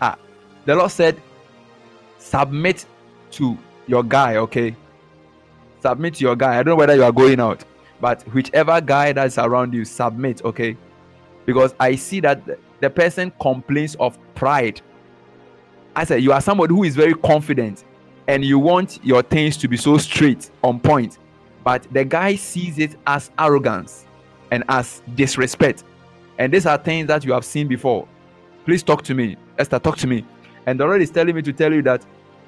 ah, 0.00 0.16
the 0.64 0.74
Lord 0.74 0.90
said, 0.90 1.20
submit 2.18 2.86
to 3.32 3.56
your 3.86 4.02
guy, 4.02 4.36
okay? 4.36 4.74
Submit 5.80 6.14
to 6.14 6.24
your 6.24 6.36
guy. 6.36 6.52
I 6.58 6.62
don't 6.62 6.72
know 6.72 6.76
whether 6.76 6.94
you 6.94 7.04
are 7.04 7.12
going 7.12 7.40
out, 7.40 7.64
but 8.00 8.22
whichever 8.34 8.80
guy 8.80 9.12
that's 9.12 9.38
around 9.38 9.72
you, 9.72 9.84
submit, 9.84 10.44
okay? 10.44 10.76
Because 11.46 11.74
I 11.80 11.96
see 11.96 12.20
that 12.20 12.42
the 12.80 12.90
person 12.90 13.32
complains 13.40 13.94
of 13.96 14.18
pride. 14.34 14.80
I 15.96 16.04
said, 16.04 16.22
you 16.22 16.32
are 16.32 16.40
somebody 16.40 16.74
who 16.74 16.84
is 16.84 16.94
very 16.94 17.14
confident 17.14 17.84
and 18.28 18.44
you 18.44 18.58
want 18.58 19.00
your 19.02 19.22
things 19.22 19.56
to 19.58 19.68
be 19.68 19.76
so 19.76 19.98
straight 19.98 20.50
on 20.62 20.80
point, 20.80 21.18
but 21.64 21.86
the 21.92 22.04
guy 22.04 22.36
sees 22.36 22.78
it 22.78 22.96
as 23.06 23.30
arrogance 23.38 24.06
and 24.50 24.64
as 24.68 25.02
disrespect. 25.14 25.84
And 26.38 26.52
these 26.52 26.66
are 26.66 26.78
things 26.78 27.08
that 27.08 27.24
you 27.24 27.32
have 27.32 27.44
seen 27.44 27.68
before. 27.68 28.06
Please 28.64 28.82
talk 28.82 29.02
to 29.02 29.14
me. 29.14 29.36
Esther, 29.58 29.78
talk 29.78 29.96
to 29.98 30.06
me. 30.06 30.24
And 30.66 30.78
the 30.78 30.84
Lord 30.84 31.02
is 31.02 31.10
telling 31.10 31.34
me 31.34 31.42
to 31.42 31.52
tell 31.52 31.72
you 31.72 31.82
that 31.82 32.04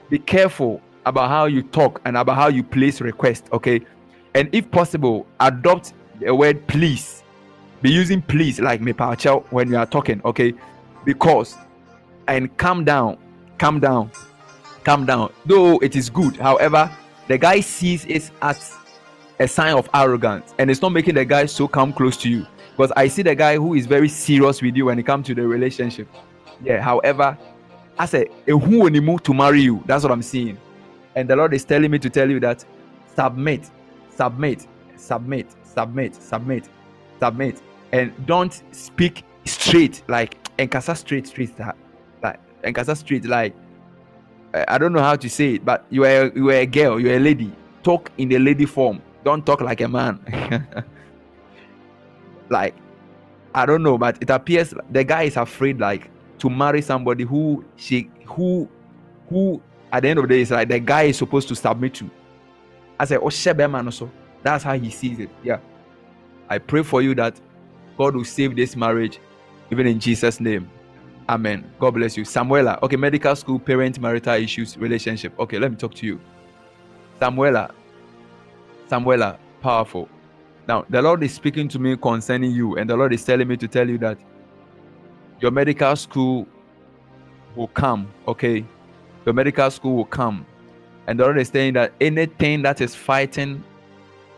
be 0.08 0.18
careful 0.18 0.80
about 1.06 1.28
how 1.28 1.46
you 1.46 1.62
talk 1.62 2.00
and 2.04 2.16
about 2.16 2.36
how 2.36 2.48
you 2.48 2.62
place 2.62 3.00
request, 3.00 3.46
okay? 3.52 3.80
And 4.34 4.48
if 4.52 4.70
possible, 4.70 5.26
adopt 5.40 5.92
the 6.20 6.34
word 6.34 6.66
please. 6.66 7.22
Be 7.80 7.90
using 7.90 8.22
please 8.22 8.60
like 8.60 8.80
me 8.80 8.92
pacho 8.92 9.40
when 9.50 9.68
you 9.68 9.76
are 9.76 9.86
talking, 9.86 10.22
okay? 10.24 10.54
Because 11.04 11.56
and 12.28 12.56
calm 12.56 12.84
down, 12.84 13.18
calm 13.58 13.80
down, 13.80 14.10
calm 14.84 15.04
down. 15.04 15.32
Though 15.46 15.78
it 15.78 15.96
is 15.96 16.08
good, 16.08 16.36
however, 16.36 16.90
the 17.26 17.38
guy 17.38 17.60
sees 17.60 18.04
it 18.04 18.30
as 18.40 18.76
a 19.40 19.48
sign 19.48 19.74
of 19.74 19.88
arrogance 19.94 20.54
and 20.58 20.70
it's 20.70 20.80
not 20.80 20.92
making 20.92 21.16
the 21.16 21.24
guy 21.24 21.46
so 21.46 21.66
come 21.66 21.92
close 21.92 22.16
to 22.18 22.30
you. 22.30 22.46
Because 22.76 22.92
I 22.96 23.08
see 23.08 23.22
the 23.22 23.34
guy 23.34 23.56
who 23.56 23.74
is 23.74 23.86
very 23.86 24.08
serious 24.08 24.62
with 24.62 24.76
you 24.76 24.86
when 24.86 24.98
it 24.98 25.02
comes 25.04 25.26
to 25.26 25.34
the 25.34 25.46
relationship. 25.46 26.08
Yeah, 26.64 26.80
however, 26.80 27.36
I 27.98 28.06
say 28.06 28.28
who 28.46 28.80
will 28.80 28.90
move 28.90 29.22
to 29.24 29.34
marry 29.34 29.60
you. 29.60 29.82
That's 29.86 30.04
what 30.04 30.12
I'm 30.12 30.22
seeing. 30.22 30.56
And 31.14 31.28
the 31.28 31.36
Lord 31.36 31.54
is 31.54 31.64
telling 31.64 31.90
me 31.90 31.98
to 31.98 32.10
tell 32.10 32.30
you 32.30 32.40
that 32.40 32.64
submit, 33.14 33.70
submit, 34.10 34.66
submit, 34.96 35.46
submit, 35.64 36.14
submit, 36.14 36.68
submit, 37.20 37.62
and 37.92 38.26
don't 38.26 38.62
speak 38.72 39.24
straight 39.44 40.02
like 40.08 40.42
enkasa 40.56 40.96
straight, 40.96 41.26
straight, 41.26 41.52
like 42.22 42.40
enkasa 42.62 42.96
straight, 42.96 43.24
like 43.24 43.54
I 44.54 44.78
don't 44.78 44.92
know 44.92 45.02
how 45.02 45.16
to 45.16 45.28
say 45.30 45.54
it, 45.54 45.64
but 45.64 45.84
you 45.90 46.04
are 46.04 46.30
you 46.34 46.50
are 46.50 46.54
a 46.54 46.66
girl, 46.66 47.00
you 47.00 47.10
are 47.10 47.16
a 47.16 47.20
lady. 47.20 47.52
Talk 47.82 48.12
in 48.18 48.32
a 48.32 48.38
lady 48.38 48.66
form. 48.66 49.02
Don't 49.24 49.44
talk 49.44 49.60
like 49.60 49.80
a 49.80 49.88
man. 49.88 50.20
like 52.50 52.74
I 53.54 53.66
don't 53.66 53.82
know, 53.82 53.98
but 53.98 54.18
it 54.20 54.30
appears 54.30 54.74
the 54.90 55.04
guy 55.04 55.22
is 55.22 55.36
afraid 55.36 55.80
like 55.80 56.10
to 56.38 56.50
marry 56.50 56.82
somebody 56.82 57.24
who 57.24 57.64
she 57.76 58.10
who 58.26 58.68
who 59.28 59.62
at 59.92 60.02
the 60.02 60.08
end 60.08 60.18
of 60.18 60.26
the 60.26 60.34
day, 60.34 60.40
it's 60.40 60.50
like 60.50 60.68
the 60.68 60.80
guy 60.80 61.02
is 61.02 61.18
supposed 61.18 61.48
to 61.48 61.54
submit 61.54 61.94
to. 61.94 62.10
I 62.98 63.04
said, 63.04 63.20
Oh, 63.22 63.28
so 63.28 64.10
that's 64.42 64.64
how 64.64 64.78
he 64.78 64.90
sees 64.90 65.18
it. 65.18 65.30
Yeah. 65.44 65.58
I 66.48 66.58
pray 66.58 66.82
for 66.82 67.02
you 67.02 67.14
that 67.16 67.40
God 67.98 68.16
will 68.16 68.24
save 68.24 68.56
this 68.56 68.74
marriage, 68.74 69.20
even 69.70 69.86
in 69.86 70.00
Jesus' 70.00 70.40
name. 70.40 70.70
Amen. 71.28 71.70
God 71.78 71.94
bless 71.94 72.16
you. 72.16 72.24
Samuela. 72.24 72.82
Okay, 72.82 72.96
medical 72.96 73.36
school, 73.36 73.58
parent, 73.58 74.00
marital 74.00 74.34
issues, 74.34 74.76
relationship. 74.76 75.38
Okay, 75.38 75.58
let 75.58 75.70
me 75.70 75.76
talk 75.76 75.94
to 75.94 76.06
you. 76.06 76.20
Samuela. 77.20 77.70
Samuela, 78.88 79.38
powerful. 79.60 80.08
Now, 80.66 80.84
the 80.88 81.00
Lord 81.02 81.22
is 81.22 81.34
speaking 81.34 81.68
to 81.68 81.78
me 81.78 81.96
concerning 81.96 82.50
you, 82.50 82.76
and 82.76 82.88
the 82.88 82.96
Lord 82.96 83.12
is 83.12 83.24
telling 83.24 83.48
me 83.48 83.56
to 83.56 83.68
tell 83.68 83.88
you 83.88 83.98
that 83.98 84.18
your 85.40 85.50
medical 85.50 85.94
school 85.96 86.46
will 87.56 87.68
come, 87.68 88.10
okay? 88.26 88.64
Your 89.24 89.34
medical 89.34 89.70
school 89.70 89.96
will 89.96 90.04
come. 90.04 90.46
And 91.06 91.18
the 91.18 91.24
Lord 91.24 91.38
is 91.38 91.48
saying 91.48 91.74
that 91.74 91.92
anything 92.00 92.62
that 92.62 92.80
is 92.80 92.94
fighting, 92.94 93.62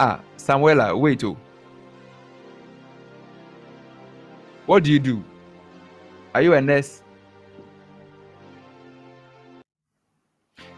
ah, 0.01 0.21
Samuela, 0.37 0.99
wait, 0.99 1.23
oh. 1.25 1.37
What 4.67 4.85
do 4.85 4.93
you 4.93 4.99
do? 4.99 5.23
Are 6.35 6.43
you 6.43 6.55
a 6.55 6.61
nurse? 6.61 7.03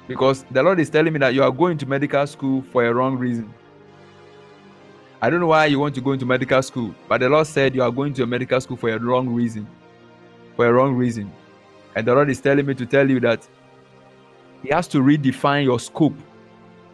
Because 0.08 0.44
the 0.50 0.62
Lord 0.62 0.78
is 0.78 0.90
telling 0.90 1.12
me 1.12 1.18
that 1.20 1.34
you 1.34 1.42
are 1.42 1.50
going 1.50 1.78
to 1.78 1.86
medical 1.86 2.26
school 2.26 2.62
for 2.72 2.84
a 2.84 2.92
wrong 2.92 3.16
reason. 3.16 3.52
I 5.20 5.30
don't 5.30 5.40
know 5.40 5.48
why 5.48 5.66
you 5.66 5.80
want 5.80 5.94
to 5.96 6.00
go 6.00 6.12
into 6.12 6.26
medical 6.26 6.62
school, 6.62 6.94
but 7.08 7.18
the 7.18 7.28
Lord 7.28 7.46
said 7.46 7.74
you 7.74 7.82
are 7.82 7.90
going 7.90 8.12
to 8.14 8.22
a 8.22 8.26
medical 8.26 8.60
school 8.60 8.76
for 8.76 8.90
a 8.90 8.98
wrong 8.98 9.28
reason. 9.28 9.66
For 10.54 10.66
a 10.66 10.72
wrong 10.72 10.94
reason. 10.94 11.32
And 11.96 12.06
the 12.06 12.14
Lord 12.14 12.28
is 12.28 12.40
telling 12.40 12.66
me 12.66 12.74
to 12.74 12.86
tell 12.86 13.08
you 13.08 13.18
that 13.20 13.48
he 14.66 14.72
has 14.72 14.88
to 14.88 14.98
redefine 14.98 15.64
your 15.64 15.78
scope. 15.78 16.16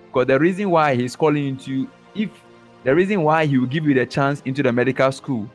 Because 0.06 0.26
the 0.26 0.38
reason 0.38 0.70
why 0.70 0.94
he's 0.94 1.16
calling 1.16 1.46
into 1.46 1.88
if 2.14 2.28
the 2.84 2.94
reason 2.94 3.22
why 3.22 3.46
he 3.46 3.56
will 3.56 3.66
give 3.66 3.86
you 3.86 3.94
the 3.94 4.04
chance 4.04 4.42
into 4.44 4.62
the 4.62 4.70
medical 4.70 5.10
school 5.10 5.48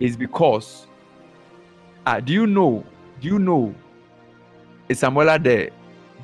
is 0.00 0.16
because 0.16 0.88
uh, 2.04 2.18
do 2.18 2.32
you 2.32 2.48
know? 2.48 2.84
Do 3.20 3.28
you 3.28 3.38
know? 3.38 3.72
Is 4.88 5.00
Samuela 5.00 5.40
there? 5.40 5.70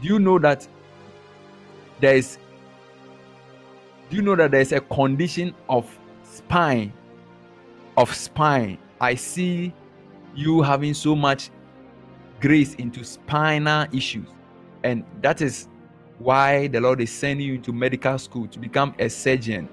Do 0.03 0.09
you 0.09 0.19
know 0.19 0.41
that 0.41 0.67
there 2.01 2.17
is 2.17 2.39
do 4.11 4.17
you 4.17 4.23
know 4.23 4.35
that 4.35 4.51
there 4.51 4.61
is 4.61 4.73
a 4.73 4.81
condition 4.81 5.55
of 5.69 5.87
spine 6.23 6.93
of 7.97 8.15
spine 8.15 8.79
i 9.01 9.15
see 9.15 9.73
you 10.35 10.63
having 10.63 10.95
so 10.95 11.15
much 11.15 11.51
grace 12.41 12.75
into 12.77 13.05
spinal 13.05 13.87
issues 13.93 14.29
and 14.85 15.05
that 15.23 15.41
is 15.43 15.69
why 16.19 16.67
the 16.69 16.81
Lord 16.81 17.01
is 17.01 17.11
sending 17.11 17.47
you 17.47 17.55
into 17.55 17.73
medical 17.73 18.19
school 18.19 18.47
to 18.49 18.59
become 18.59 18.95
a 18.99 19.09
surgeon. 19.09 19.69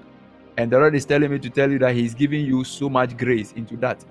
And 0.56 0.70
the 0.70 0.78
Lord 0.78 0.94
is 0.94 1.04
telling 1.04 1.30
me 1.30 1.38
to 1.40 1.50
tell 1.50 1.70
you 1.70 1.78
that 1.80 1.94
He's 1.94 2.14
giving 2.14 2.44
you 2.44 2.64
so 2.64 2.88
much 2.88 3.16
grace 3.16 3.52
into 3.52 3.76
that. 3.78 4.04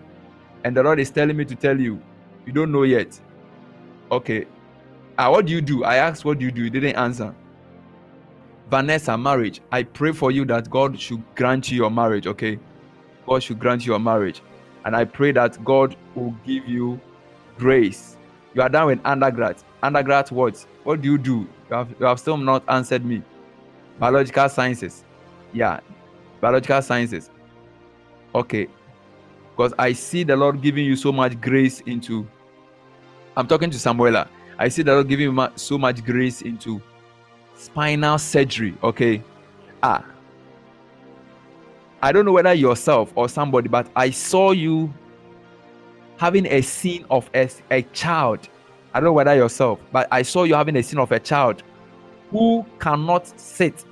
And 0.64 0.76
the 0.76 0.84
Lord 0.84 1.00
is 1.00 1.10
telling 1.10 1.38
me 1.38 1.46
to 1.46 1.56
tell 1.56 1.80
you, 1.80 2.02
you 2.46 2.52
don't 2.52 2.72
know 2.72 2.84
yet. 2.84 3.20
Okay. 4.12 4.46
Ah, 5.18 5.32
what 5.32 5.46
do 5.46 5.54
you 5.54 5.62
do? 5.62 5.84
I 5.84 5.96
asked, 5.96 6.26
what 6.26 6.40
do 6.40 6.46
you 6.46 6.52
do? 6.52 6.64
You 6.64 6.70
didn't 6.70 6.96
answer. 6.96 7.34
Vanessa, 8.70 9.18
marriage. 9.18 9.62
I 9.72 9.84
pray 9.84 10.12
for 10.12 10.32
you 10.32 10.44
that 10.46 10.70
God 10.70 11.00
should 11.00 11.24
grant 11.36 11.72
you 11.72 11.78
your 11.78 11.92
marriage, 11.92 12.28
okay? 12.28 12.60
God 13.26 13.42
should 13.42 13.60
grant 13.60 13.86
you 13.86 13.94
your 13.94 14.00
marriage. 14.00 14.42
And 14.84 14.96
I 14.96 15.06
pray 15.06 15.32
that 15.32 15.64
God 15.64 15.96
will 16.16 16.36
give 16.46 16.68
you 16.68 17.00
grace. 17.58 18.18
You 18.54 18.62
are 18.62 18.70
done 18.70 18.88
with 18.88 19.00
undergrad. 19.06 19.58
Undergrad 19.86 20.32
what? 20.32 20.66
What 20.84 21.02
do 21.02 21.12
you 21.12 21.18
do? 21.18 21.48
You 21.70 21.76
have, 21.76 21.90
you 22.00 22.06
have 22.06 22.20
still 22.20 22.38
not 22.38 22.64
answered 22.68 23.06
me. 23.06 23.22
Biological 24.00 24.50
sciences. 24.50 25.04
Yeah. 25.54 25.80
Biological 26.42 26.82
sciences. 26.82 27.30
Okay. 28.34 28.68
Because 29.52 29.74
I 29.78 29.94
see 29.94 30.24
the 30.24 30.36
Lord 30.36 30.62
giving 30.62 30.86
you 30.86 30.96
so 30.96 31.12
much 31.12 31.40
grace 31.40 31.82
into. 31.82 32.28
I'm 33.38 33.48
talking 33.48 33.70
to 33.70 33.78
Samuela. 33.78 34.28
I 34.58 34.70
see 34.70 34.82
the 34.82 34.94
Lord 34.94 35.08
giving 35.08 35.32
you 35.32 35.50
so 35.56 35.78
much 35.78 36.04
grace 36.04 36.42
into 36.42 36.82
spinal 37.56 38.18
surgery. 38.18 38.76
Okay. 38.84 39.24
Ah. 39.84 40.04
I 42.02 42.12
don't 42.12 42.26
know 42.26 42.32
whether 42.34 42.54
yourself 42.54 43.12
or 43.16 43.30
somebody, 43.30 43.70
but 43.70 43.88
I 43.96 44.10
saw 44.10 44.52
you 44.52 44.94
having 46.18 46.46
a 46.48 46.62
scene 46.62 47.06
of 47.10 47.30
a, 47.36 47.50
a 47.72 47.82
child 47.94 48.50
I 48.96 49.00
don't 49.02 49.08
know 49.08 49.14
whether 49.14 49.36
yourself, 49.36 49.80
but 49.92 50.08
I 50.10 50.22
saw 50.22 50.46
you 50.46 50.56
having 50.56 50.78
a 50.78 50.82
scene 50.82 51.00
of 51.00 51.12
a 51.12 51.20
child 51.20 51.64
who 52.32 52.66
cannot 52.80 53.28
sit 53.38 53.84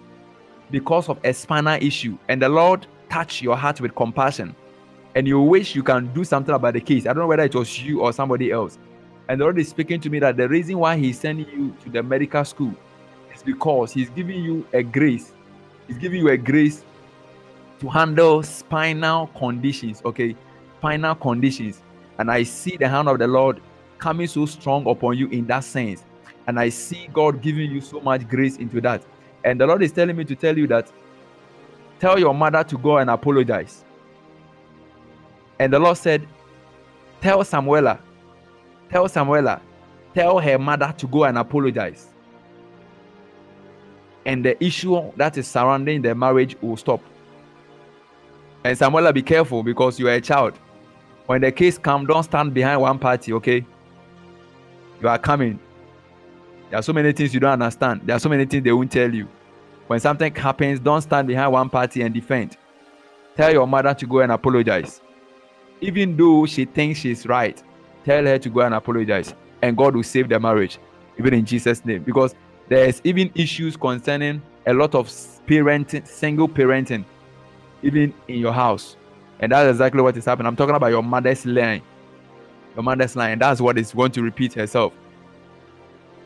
because 0.72 1.10
of 1.10 1.20
a 1.26 1.34
spinal 1.34 1.78
issue, 1.84 2.18
and 2.30 2.42
the 2.42 2.48
Lord 2.48 2.88
touched 3.10 3.42
your 3.42 3.58
heart 3.58 3.82
with 3.82 3.94
compassion, 3.96 4.56
and 5.14 5.28
you 5.28 5.42
wish 5.42 5.76
you 5.76 5.84
can 5.84 6.08
do 6.14 6.24
something 6.24 6.56
about 6.56 6.76
the 6.76 6.80
case. 6.80 7.04
I 7.04 7.08
don't 7.08 7.18
know 7.18 7.28
whether 7.28 7.44
it 7.44 7.54
was 7.54 7.84
you 7.84 8.00
or 8.00 8.14
somebody 8.14 8.50
else. 8.50 8.80
And 9.28 9.42
the 9.42 9.44
Lord 9.44 9.60
is 9.60 9.68
speaking 9.68 10.00
to 10.00 10.10
me 10.10 10.20
that 10.20 10.38
the 10.38 10.48
reason 10.48 10.78
why 10.78 10.96
He's 10.96 11.20
sending 11.20 11.50
you 11.50 11.76
to 11.84 11.90
the 11.90 12.02
medical 12.02 12.46
school 12.46 12.74
is 13.36 13.44
because 13.44 13.92
He's 13.92 14.10
giving 14.10 14.42
you 14.42 14.66
a 14.72 14.84
grace. 14.84 15.34
He's 15.86 15.98
giving 15.98 16.22
you 16.22 16.30
a 16.30 16.38
grace 16.38 16.86
to 17.82 17.90
handle 17.90 18.42
spinal 18.42 19.28
conditions, 19.38 20.02
okay? 20.06 20.34
Spinal 20.80 21.16
conditions. 21.16 21.82
And 22.20 22.32
I 22.32 22.44
see 22.44 22.78
the 22.78 22.88
hand 22.88 23.10
of 23.10 23.20
the 23.20 23.28
Lord 23.28 23.60
coming 23.98 24.28
so 24.28 24.46
strong 24.46 24.88
upon 24.88 25.18
you 25.18 25.28
in 25.30 25.48
that 25.48 25.64
sense. 25.64 26.04
And 26.48 26.60
I 26.60 26.70
see 26.70 27.10
God 27.14 27.42
giving 27.42 27.72
you 27.72 27.82
so 27.82 28.00
much 28.02 28.28
grace 28.28 28.58
into 28.58 28.82
that. 28.82 29.04
And 29.44 29.60
the 29.60 29.68
Lord 29.68 29.84
is 29.84 29.92
telling 29.92 30.16
me 30.16 30.26
to 30.26 30.36
tell 30.36 30.58
you 30.58 30.68
that 30.68 30.92
tell 32.00 32.20
your 32.20 32.34
mother 32.34 32.64
to 32.64 32.78
go 32.78 32.98
and 32.98 33.10
apologize. 33.10 33.84
And 35.60 35.72
the 35.72 35.80
Lord 35.80 35.98
said, 35.98 36.28
Tell 37.22 37.40
Samuela, 37.44 38.00
tell 38.90 39.08
Samuela, 39.08 39.62
tell 40.14 40.40
her 40.40 40.60
mother 40.60 40.94
to 40.98 41.08
go 41.08 41.24
and 41.24 41.38
apologize. 41.38 42.10
And 44.26 44.44
the 44.44 44.62
issue 44.64 45.12
that 45.16 45.38
is 45.38 45.48
surrounding 45.48 46.02
the 46.02 46.16
marriage 46.16 46.58
will 46.62 46.78
stop. 46.78 47.02
And 48.66 48.78
Samuela, 48.78 49.14
be 49.14 49.22
careful 49.22 49.64
because 49.64 50.00
you 50.00 50.08
are 50.08 50.14
a 50.14 50.22
child. 50.22 50.58
When 51.26 51.42
the 51.42 51.52
case 51.52 51.78
comes, 51.78 52.08
don't 52.08 52.24
stand 52.24 52.54
behind 52.54 52.82
one 52.82 53.00
party, 53.00 53.32
okay? 53.34 53.66
You 55.04 55.10
are 55.10 55.20
coming. 55.20 55.60
There 56.70 56.80
are 56.80 56.82
so 56.82 56.94
many 56.94 57.12
things 57.12 57.34
you 57.34 57.42
don't 57.42 57.62
understand. 57.62 58.04
There 58.06 58.16
are 58.16 58.20
so 58.20 58.30
many 58.30 58.46
things 58.46 58.64
they 58.64 58.72
won't 58.72 58.90
tell 58.90 59.14
you. 59.14 59.28
When 59.88 60.00
something 60.00 60.34
happens, 60.34 60.80
don't 60.80 61.02
stand 61.02 61.28
behind 61.28 61.52
one 61.52 61.70
party 61.70 62.04
and 62.04 62.14
defend. 62.14 62.56
Tell 63.36 63.52
your 63.52 63.68
mother 63.68 63.94
to 63.94 64.08
go 64.08 64.22
and 64.22 64.32
apologize. 64.32 65.02
Even 65.82 66.16
though 66.16 66.46
she 66.46 66.64
thinks 66.64 67.00
she's 67.00 67.28
right, 67.28 67.62
tell 68.06 68.24
her 68.24 68.40
to 68.40 68.50
go 68.50 68.62
and 68.62 68.74
apologize. 68.74 69.34
And 69.62 69.76
God 69.76 69.94
will 69.94 70.04
save 70.04 70.30
the 70.30 70.40
marriage, 70.40 70.80
even 71.20 71.34
in 71.34 71.44
Jesus' 71.44 71.84
name. 71.84 72.04
Because 72.04 72.34
there's 72.70 73.02
even 73.04 73.30
issues 73.36 73.76
concerning 73.76 74.42
a 74.66 74.74
lot 74.74 74.96
of 74.96 75.08
parenting, 75.46 76.08
single 76.08 76.48
parenting, 76.48 77.04
even 77.82 78.14
in 78.30 78.40
your 78.40 78.54
house. 78.54 78.96
And 79.42 79.52
that's 79.52 79.70
exactly 79.70 80.02
what 80.02 80.16
is 80.16 80.24
happening. 80.24 80.48
I'm 80.48 80.56
talking 80.56 80.76
about 80.76 80.92
your 80.92 81.04
mother's 81.04 81.46
line 81.46 81.82
your 82.76 82.84
mother's 82.84 83.16
line. 83.16 83.40
That's 83.40 83.62
what 83.62 83.78
is 83.78 83.94
going 83.94 84.12
to 84.12 84.22
repeat 84.22 84.54
herself. 84.54 84.94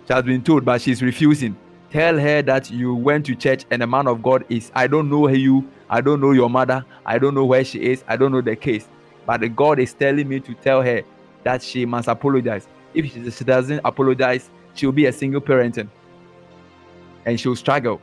She 0.07 0.13
has 0.13 0.23
been 0.23 0.43
told, 0.43 0.63
but 0.65 0.81
she's 0.81 1.01
refusing. 1.01 1.57
Tell 1.89 2.17
her 2.17 2.41
that 2.41 2.69
you 2.69 2.93
went 2.95 3.25
to 3.27 3.35
church 3.35 3.65
and 3.71 3.81
the 3.81 3.87
man 3.87 4.07
of 4.07 4.21
God 4.21 4.45
is, 4.49 4.71
I 4.75 4.87
don't 4.87 5.09
know 5.09 5.27
you, 5.29 5.69
I 5.89 6.01
don't 6.01 6.19
know 6.19 6.31
your 6.31 6.49
mother, 6.49 6.85
I 7.05 7.17
don't 7.17 7.33
know 7.33 7.45
where 7.45 7.63
she 7.63 7.79
is, 7.79 8.03
I 8.07 8.17
don't 8.17 8.31
know 8.31 8.41
the 8.41 8.55
case. 8.55 8.87
But 9.25 9.41
the 9.41 9.49
God 9.49 9.79
is 9.79 9.93
telling 9.93 10.27
me 10.27 10.39
to 10.41 10.53
tell 10.53 10.81
her 10.81 11.01
that 11.43 11.61
she 11.61 11.85
must 11.85 12.07
apologize. 12.07 12.67
If 12.93 13.11
she, 13.11 13.43
doesn't 13.43 13.81
apologize, 13.85 14.49
she'll 14.73 14.91
be 14.91 15.05
a 15.05 15.13
single 15.13 15.41
parenting 15.41 15.89
and 17.25 17.39
she'll 17.39 17.55
struggle. 17.55 18.01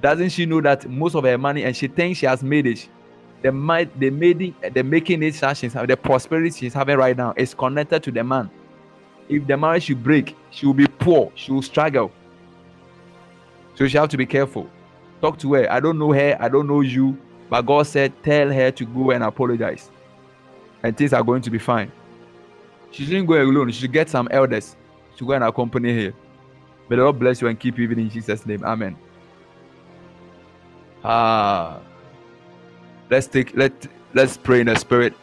Doesn't 0.00 0.30
she 0.30 0.46
know 0.46 0.60
that 0.60 0.88
most 0.88 1.14
of 1.14 1.24
her 1.24 1.36
money 1.36 1.64
and 1.64 1.76
she 1.76 1.88
thinks 1.88 2.20
she 2.20 2.26
has 2.26 2.42
made 2.42 2.66
it? 2.66 2.88
The 3.42 3.50
might 3.50 3.98
the 3.98 4.10
making 4.10 4.54
the 4.72 4.82
making 4.82 5.22
it 5.22 5.34
having, 5.36 5.86
the 5.86 5.96
prosperity 5.96 6.50
she's 6.50 6.74
having 6.74 6.96
right 6.96 7.16
now 7.16 7.32
is 7.36 7.54
connected 7.54 8.02
to 8.02 8.10
the 8.10 8.22
man. 8.22 8.50
If 9.28 9.46
the 9.46 9.56
marriage 9.56 9.84
should 9.84 10.02
break, 10.02 10.36
she 10.50 10.66
will 10.66 10.74
be 10.74 10.86
poor, 10.86 11.32
she 11.34 11.52
will 11.52 11.62
struggle. 11.62 12.10
So 13.76 13.86
she 13.86 13.96
have 13.96 14.08
to 14.10 14.16
be 14.16 14.26
careful. 14.26 14.68
Talk 15.20 15.38
to 15.38 15.54
her. 15.54 15.70
I 15.72 15.80
don't 15.80 15.98
know 15.98 16.12
her, 16.12 16.36
I 16.40 16.48
don't 16.48 16.66
know 16.66 16.80
you, 16.80 17.16
but 17.48 17.62
God 17.62 17.86
said, 17.86 18.12
tell 18.22 18.50
her 18.52 18.70
to 18.70 18.84
go 18.84 19.10
and 19.12 19.22
apologize. 19.22 19.90
And 20.82 20.96
things 20.96 21.12
are 21.12 21.22
going 21.22 21.42
to 21.42 21.50
be 21.50 21.58
fine. 21.58 21.92
She 22.90 23.04
shouldn't 23.04 23.28
go 23.28 23.40
alone, 23.40 23.70
she 23.70 23.82
should 23.82 23.92
get 23.92 24.08
some 24.08 24.28
elders 24.30 24.76
to 25.16 25.26
go 25.26 25.32
and 25.32 25.44
accompany 25.44 26.04
her. 26.04 26.14
May 26.88 26.96
the 26.96 27.04
Lord 27.04 27.18
bless 27.20 27.40
you 27.40 27.46
and 27.46 27.58
keep 27.58 27.78
you 27.78 27.84
even 27.84 28.00
in 28.00 28.10
Jesus' 28.10 28.44
name. 28.44 28.64
Amen. 28.64 28.96
Ah. 31.04 31.80
Let's 33.10 33.26
take 33.26 33.56
let 33.56 33.72
let's 34.14 34.36
pray 34.36 34.60
in 34.60 34.66
the 34.66 34.76
spirit. 34.76 35.14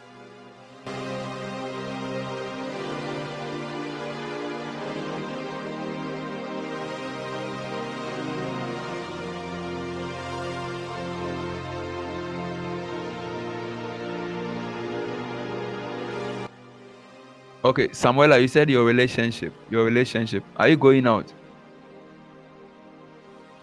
Okay, 17.64 17.88
Samuela, 17.88 18.40
you 18.40 18.48
said 18.48 18.70
your 18.70 18.84
relationship, 18.84 19.52
your 19.70 19.84
relationship. 19.84 20.44
Are 20.56 20.68
you 20.68 20.76
going 20.76 21.06
out? 21.06 21.32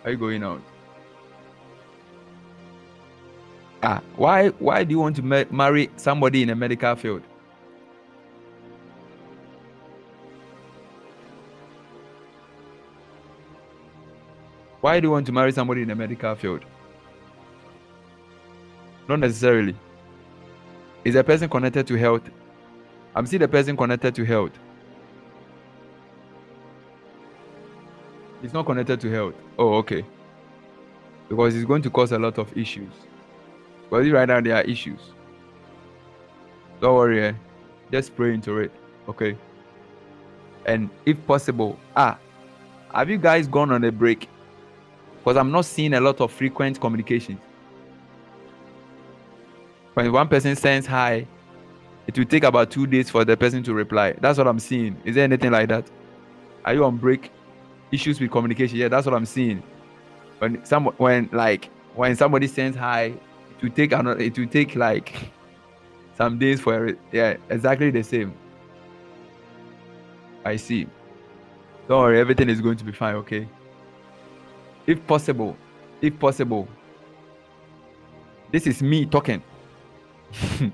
Are 0.04 0.12
you 0.12 0.18
going 0.18 0.44
out? 0.44 0.62
Ah, 3.88 4.02
why 4.16 4.48
why 4.58 4.84
do 4.84 4.92
you 4.94 5.00
want 5.00 5.16
to 5.16 5.22
ma- 5.22 5.44
marry 5.52 5.92
somebody 5.96 6.42
in 6.42 6.50
a 6.50 6.56
medical 6.56 6.96
field? 6.96 7.22
Why 14.82 15.00
do 15.00 15.08
you 15.08 15.12
want 15.12 15.28
to 15.28 15.32
marry 15.32 15.52
somebody 15.52 15.84
in 15.84 15.92
a 15.92 15.96
medical 15.96 16.34
field? 16.34 16.66
Not 19.08 19.20
necessarily. 19.20 19.76
Is 21.04 21.14
a 21.14 21.24
person 21.24 21.48
connected 21.48 21.86
to 21.86 21.96
health? 21.96 22.28
I'm 23.16 23.28
seeing 23.28 23.42
the 23.42 23.48
person 23.48 23.78
connected 23.78 24.16
to 24.16 24.26
health. 24.26 24.58
It's 28.42 28.54
not 28.54 28.66
connected 28.66 29.00
to 29.02 29.12
health. 29.12 29.36
Oh, 29.60 29.76
okay. 29.76 30.04
Because 31.30 31.56
it's 31.56 31.66
going 31.66 31.84
to 31.84 31.92
cause 31.92 32.12
a 32.12 32.18
lot 32.18 32.40
of 32.40 32.56
issues. 32.58 32.94
But 33.90 34.06
right 34.06 34.28
now 34.28 34.42
there 34.42 34.56
are 34.56 34.64
issues. 34.64 35.00
Don't 36.82 36.96
worry, 36.96 37.24
eh? 37.24 37.34
just 37.92 38.16
pray 38.16 38.34
into 38.34 38.58
it, 38.60 38.72
okay? 39.08 39.38
And 40.66 40.90
if 41.06 41.24
possible, 41.26 41.78
ah, 41.96 42.18
have 42.94 43.10
you 43.10 43.18
guys 43.18 43.48
gone 43.48 43.72
on 43.72 43.84
a 43.84 43.92
break? 43.92 44.28
Because 45.20 45.38
I'm 45.38 45.52
not 45.52 45.66
seeing 45.66 45.94
a 45.94 46.00
lot 46.00 46.22
of 46.22 46.32
frequent 46.32 46.80
communication. 46.80 47.40
When 49.94 50.12
one 50.12 50.28
person 50.28 50.56
sends 50.56 50.86
hi, 50.86 51.28
it 52.08 52.18
will 52.18 52.26
take 52.26 52.44
about 52.44 52.70
two 52.70 52.86
days 52.86 53.10
for 53.10 53.26
the 53.26 53.36
person 53.38 53.64
to 53.64 53.74
reply. 53.74 54.14
That's 54.20 54.38
what 54.38 54.48
I'm 54.48 54.60
seeing. 54.60 54.98
Is 55.06 55.16
there 55.16 55.24
anything 55.24 55.52
like 55.52 55.70
that? 55.70 55.90
Are 56.66 56.74
you 56.74 56.84
on 56.84 56.98
break? 56.98 57.32
Issues 57.92 58.20
with 58.20 58.32
communication? 58.32 58.78
Yeah, 58.78 58.90
that's 58.90 59.06
what 59.06 59.16
I'm 59.16 59.26
seeing. 59.26 59.64
When 60.40 60.64
some 60.66 60.86
when 60.98 61.30
like 61.32 61.70
when 61.96 62.16
somebody 62.16 62.48
sends 62.48 62.76
hi, 62.76 63.14
it 63.58 63.64
will 63.64 63.72
take 63.72 63.92
another 63.92 64.20
it 64.20 64.38
will 64.38 64.48
take 64.48 64.76
like 64.76 65.32
some 66.18 66.38
days 66.38 66.62
for 66.62 66.88
it 66.88 67.00
yeah 67.12 67.36
exactly 67.50 67.92
the 67.92 68.04
same 68.04 68.34
i 70.46 70.56
see 70.56 70.88
don't 71.88 72.02
worry 72.02 72.20
everything 72.20 72.50
is 72.50 72.62
going 72.62 72.78
to 72.78 72.84
be 72.84 72.92
fine 72.92 73.16
okay 73.16 73.48
if 74.88 75.06
possible, 75.08 75.58
if 76.02 76.18
possible, 76.20 76.68
this 78.52 78.68
is 78.68 78.84
me 78.84 79.06
talking. 79.06 79.42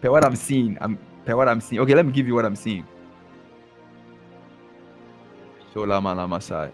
per 0.00 0.10
what 0.10 0.24
I'm 0.24 0.36
seeing, 0.36 0.78
I'm 0.80 0.98
per 1.24 1.34
what 1.34 1.48
I'm 1.48 1.60
seeing. 1.60 1.80
Okay, 1.82 1.94
let 1.94 2.06
me 2.06 2.12
give 2.12 2.28
you 2.28 2.34
what 2.34 2.44
I'm 2.44 2.54
seeing. 2.54 2.86
Shola 5.74 6.00
Masai. 6.28 6.70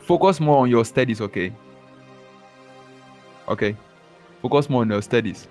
Focus 0.00 0.40
more 0.40 0.58
on 0.58 0.70
your 0.70 0.84
studies, 0.84 1.20
okay? 1.20 1.52
Okay. 3.48 3.76
Focus 4.42 4.68
more 4.70 4.82
on 4.82 4.90
your 4.90 5.02
studies. 5.02 5.48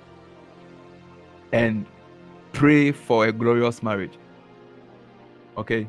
And 1.51 1.85
pray 2.53 2.91
for 2.91 3.25
a 3.25 3.31
glorious 3.31 3.81
marriage. 3.83 4.17
Okay? 5.57 5.87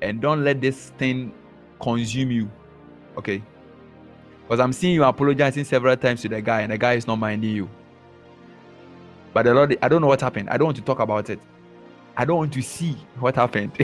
And 0.00 0.20
don't 0.20 0.44
let 0.44 0.60
this 0.60 0.90
thing 0.98 1.32
consume 1.80 2.30
you. 2.30 2.50
Okay? 3.16 3.42
Because 4.42 4.60
I'm 4.60 4.72
seeing 4.72 4.94
you 4.94 5.04
apologizing 5.04 5.64
several 5.64 5.96
times 5.96 6.22
to 6.22 6.28
the 6.28 6.40
guy, 6.40 6.62
and 6.62 6.72
the 6.72 6.78
guy 6.78 6.94
is 6.94 7.06
not 7.06 7.16
minding 7.16 7.50
you. 7.50 7.68
But 9.32 9.44
the 9.44 9.54
Lord, 9.54 9.76
I 9.80 9.88
don't 9.88 10.00
know 10.00 10.08
what 10.08 10.20
happened. 10.20 10.50
I 10.50 10.56
don't 10.58 10.66
want 10.66 10.76
to 10.76 10.82
talk 10.82 11.00
about 11.00 11.30
it. 11.30 11.40
I 12.16 12.24
don't 12.24 12.36
want 12.36 12.52
to 12.52 12.62
see 12.62 12.96
what 13.18 13.36
happened. 13.36 13.72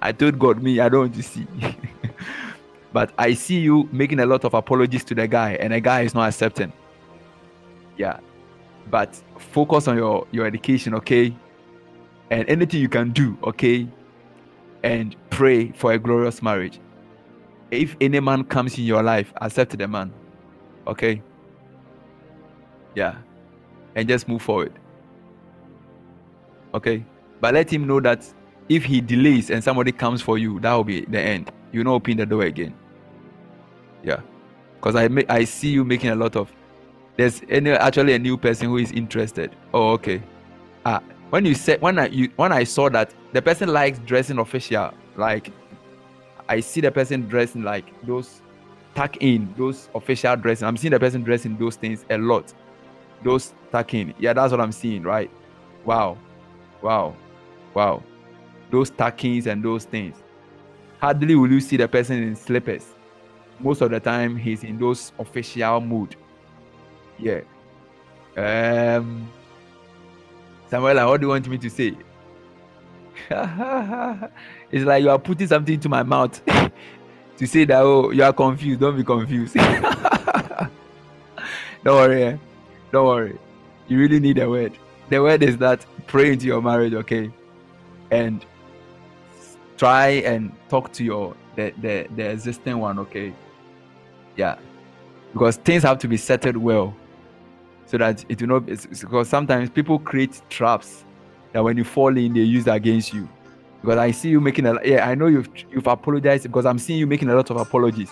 I 0.00 0.12
told 0.12 0.38
God, 0.38 0.62
me, 0.62 0.80
I 0.80 0.88
don't 0.88 1.00
want 1.00 1.14
to 1.14 1.22
see. 1.22 1.46
but 2.96 3.12
I 3.18 3.34
see 3.34 3.60
you 3.60 3.86
making 3.92 4.20
a 4.20 4.24
lot 4.24 4.46
of 4.46 4.54
apologies 4.54 5.04
to 5.04 5.14
the 5.14 5.28
guy, 5.28 5.52
and 5.60 5.74
the 5.74 5.80
guy 5.82 6.00
is 6.00 6.14
not 6.14 6.28
accepting. 6.30 6.72
Yeah. 7.98 8.20
But 8.90 9.22
focus 9.38 9.86
on 9.86 9.98
your, 9.98 10.26
your 10.30 10.46
education, 10.46 10.94
okay? 10.94 11.36
And 12.30 12.48
anything 12.48 12.80
you 12.80 12.88
can 12.88 13.10
do, 13.10 13.36
okay? 13.44 13.86
And 14.82 15.14
pray 15.28 15.72
for 15.72 15.92
a 15.92 15.98
glorious 15.98 16.40
marriage. 16.40 16.80
If 17.70 17.96
any 18.00 18.18
man 18.18 18.44
comes 18.44 18.78
in 18.78 18.84
your 18.84 19.02
life, 19.02 19.30
accept 19.42 19.76
the 19.76 19.86
man. 19.86 20.10
Okay? 20.86 21.20
Yeah. 22.94 23.16
And 23.94 24.08
just 24.08 24.26
move 24.26 24.40
forward. 24.40 24.72
Okay? 26.72 27.04
But 27.42 27.52
let 27.52 27.70
him 27.70 27.86
know 27.86 28.00
that 28.00 28.26
if 28.70 28.86
he 28.86 29.02
delays 29.02 29.50
and 29.50 29.62
somebody 29.62 29.92
comes 29.92 30.22
for 30.22 30.38
you, 30.38 30.60
that 30.60 30.72
will 30.72 30.84
be 30.84 31.04
the 31.04 31.20
end. 31.20 31.52
You 31.72 31.84
not 31.84 31.92
open 31.92 32.16
the 32.16 32.24
door 32.24 32.44
again. 32.44 32.74
Yeah, 34.06 34.20
because 34.76 34.96
I 34.96 35.08
I 35.28 35.44
see 35.44 35.68
you 35.68 35.84
making 35.84 36.10
a 36.10 36.14
lot 36.14 36.36
of. 36.36 36.50
There's 37.18 37.42
any 37.50 37.70
actually 37.72 38.14
a 38.14 38.18
new 38.18 38.38
person 38.38 38.68
who 38.68 38.78
is 38.78 38.92
interested. 38.92 39.54
Oh, 39.74 39.90
okay. 39.92 40.22
Ah, 40.86 41.02
when 41.30 41.44
you 41.44 41.54
said 41.54 41.82
when 41.82 41.98
I 41.98 42.06
you 42.06 42.30
when 42.36 42.52
I 42.52 42.64
saw 42.64 42.88
that 42.90 43.12
the 43.34 43.42
person 43.42 43.68
likes 43.68 43.98
dressing 43.98 44.38
official, 44.38 44.94
like 45.16 45.52
I 46.48 46.60
see 46.60 46.80
the 46.80 46.90
person 46.90 47.28
dressing 47.28 47.62
like 47.62 47.92
those 48.06 48.40
tuck 48.94 49.18
in 49.18 49.52
those 49.58 49.90
official 49.94 50.36
dressing. 50.36 50.66
I'm 50.66 50.78
seeing 50.78 50.92
the 50.92 51.00
person 51.00 51.22
dressing 51.22 51.58
those 51.58 51.76
things 51.76 52.06
a 52.08 52.16
lot. 52.16 52.54
Those 53.22 53.52
tuck 53.70 53.92
in. 53.92 54.14
Yeah, 54.18 54.32
that's 54.32 54.52
what 54.52 54.60
I'm 54.62 54.72
seeing, 54.72 55.02
right? 55.02 55.30
Wow. 55.84 56.16
Wow. 56.80 57.16
Wow 57.74 58.02
those 58.70 58.90
tuckings 58.90 59.46
and 59.46 59.62
those 59.62 59.84
things. 59.84 60.16
Hardly 61.00 61.34
will 61.34 61.50
you 61.50 61.60
see 61.60 61.76
the 61.76 61.88
person 61.88 62.22
in 62.22 62.36
slippers. 62.36 62.94
Most 63.60 63.80
of 63.80 63.90
the 63.90 64.00
time, 64.00 64.36
he's 64.36 64.64
in 64.64 64.78
those 64.78 65.12
official 65.18 65.80
mood. 65.80 66.16
Yeah. 67.18 67.40
Um, 68.36 69.30
Samuel, 70.68 71.08
what 71.08 71.20
do 71.20 71.26
you 71.26 71.30
want 71.30 71.48
me 71.48 71.58
to 71.58 71.70
say? 71.70 71.96
it's 74.70 74.84
like 74.84 75.02
you 75.02 75.10
are 75.10 75.18
putting 75.18 75.46
something 75.46 75.74
into 75.74 75.88
my 75.88 76.02
mouth 76.02 76.44
to 77.38 77.46
say 77.46 77.64
that 77.64 77.80
oh 77.80 78.10
you 78.10 78.22
are 78.22 78.32
confused. 78.32 78.80
Don't 78.80 78.96
be 78.96 79.04
confused. 79.04 79.54
don't 79.54 80.70
worry. 81.84 82.22
Eh? 82.24 82.36
Don't 82.92 83.06
worry. 83.06 83.38
You 83.88 83.98
really 83.98 84.20
need 84.20 84.38
a 84.38 84.48
word. 84.48 84.72
The 85.08 85.22
word 85.22 85.42
is 85.42 85.56
that 85.58 85.86
pray 86.06 86.32
into 86.32 86.46
your 86.46 86.60
marriage, 86.60 86.92
okay? 86.92 87.30
And 88.10 88.44
try 89.76 90.08
and 90.08 90.52
talk 90.68 90.92
to 90.92 91.04
your 91.04 91.34
the, 91.54 91.72
the 91.80 92.06
the 92.16 92.30
existing 92.30 92.78
one 92.78 92.98
okay 92.98 93.32
yeah. 94.36 94.58
Because 95.32 95.56
things 95.56 95.82
have 95.82 95.98
to 95.98 96.08
be 96.08 96.16
settled 96.16 96.56
well 96.56 96.94
so 97.86 97.98
that 97.98 98.24
it 98.28 98.40
will 98.40 98.48
not 98.48 98.66
because 98.66 99.28
sometimes 99.28 99.70
people 99.70 99.98
create 99.98 100.40
traps 100.50 101.04
that 101.52 101.62
when 101.62 101.76
you 101.76 101.84
fall 101.84 102.16
in 102.16 102.34
they 102.34 102.40
use 102.40 102.66
against 102.66 103.12
you. 103.12 103.28
Because 103.80 103.98
i 103.98 104.10
see 104.10 104.30
you 104.30 104.40
making 104.40 104.66
a 104.66 104.78
yeah 104.84 105.08
i 105.08 105.14
know 105.14 105.26
you've 105.26 105.48
you've 105.70 105.86
apologized 105.86 106.44
because 106.44 106.66
i'm 106.66 106.78
seeing 106.78 106.98
you 106.98 107.06
making 107.06 107.28
a 107.28 107.34
lot 107.34 107.50
of 107.50 107.56
apologies. 107.56 108.10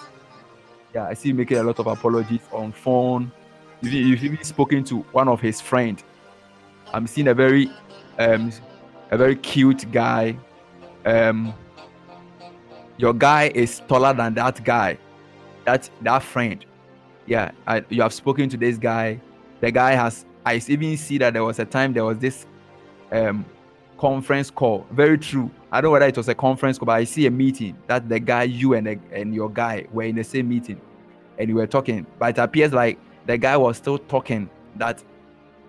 Yeah 0.94 1.06
i 1.06 1.14
see 1.14 1.30
you 1.30 1.34
making 1.34 1.58
a 1.58 1.62
lot 1.62 1.78
of 1.78 1.86
apologies 1.86 2.40
on 2.52 2.72
phone. 2.72 3.32
You've, 3.80 3.92
you've 3.92 4.24
even 4.24 4.44
spoken 4.44 4.84
to 4.84 4.98
one 5.12 5.28
of 5.28 5.40
his 5.40 5.60
friend. 5.60 6.02
I'm 6.92 7.06
seeing 7.06 7.28
a 7.28 7.34
very 7.34 7.70
um 8.18 8.52
a 9.10 9.18
very 9.18 9.36
cute 9.36 9.90
guy. 9.90 10.36
Um 11.04 11.52
your 12.96 13.12
guy 13.12 13.50
is 13.54 13.80
taller 13.88 14.14
than 14.14 14.34
that 14.34 14.62
guy 14.62 14.98
that 15.64 15.88
that 16.02 16.22
friend. 16.22 16.64
Yeah 17.26 17.50
I, 17.66 17.84
you 17.88 18.02
have 18.02 18.12
spoken 18.12 18.48
to 18.50 18.56
this 18.56 18.78
guy. 18.78 19.20
The 19.60 19.70
guy 19.70 19.92
has 19.92 20.24
i 20.46 20.60
even 20.68 20.96
see 20.96 21.16
that 21.18 21.32
there 21.32 21.44
was 21.44 21.58
a 21.58 21.64
time 21.64 21.94
there 21.94 22.04
was 22.04 22.18
this 22.18 22.46
um 23.12 23.44
conference 23.98 24.50
call. 24.50 24.86
Very 24.90 25.18
true. 25.18 25.50
I 25.72 25.80
don't 25.80 25.88
know 25.88 25.92
whether 25.92 26.06
it 26.06 26.16
was 26.16 26.28
a 26.28 26.34
conference 26.34 26.78
call 26.78 26.86
but 26.86 26.92
i 26.96 27.04
see 27.04 27.26
a 27.26 27.30
meeting 27.30 27.76
that 27.86 28.08
the 28.08 28.20
guy 28.20 28.44
you 28.44 28.74
and 28.74 28.86
the, 28.86 28.98
and 29.12 29.34
your 29.34 29.48
guy 29.50 29.86
were 29.92 30.02
in 30.02 30.16
the 30.16 30.24
same 30.24 30.48
meeting 30.48 30.80
and 31.38 31.48
you 31.48 31.56
were 31.56 31.66
talking. 31.66 32.06
But 32.18 32.38
it 32.38 32.38
appears 32.38 32.72
like 32.72 32.98
the 33.26 33.38
guy 33.38 33.56
was 33.56 33.76
still 33.76 33.98
talking 33.98 34.50
that 34.76 35.02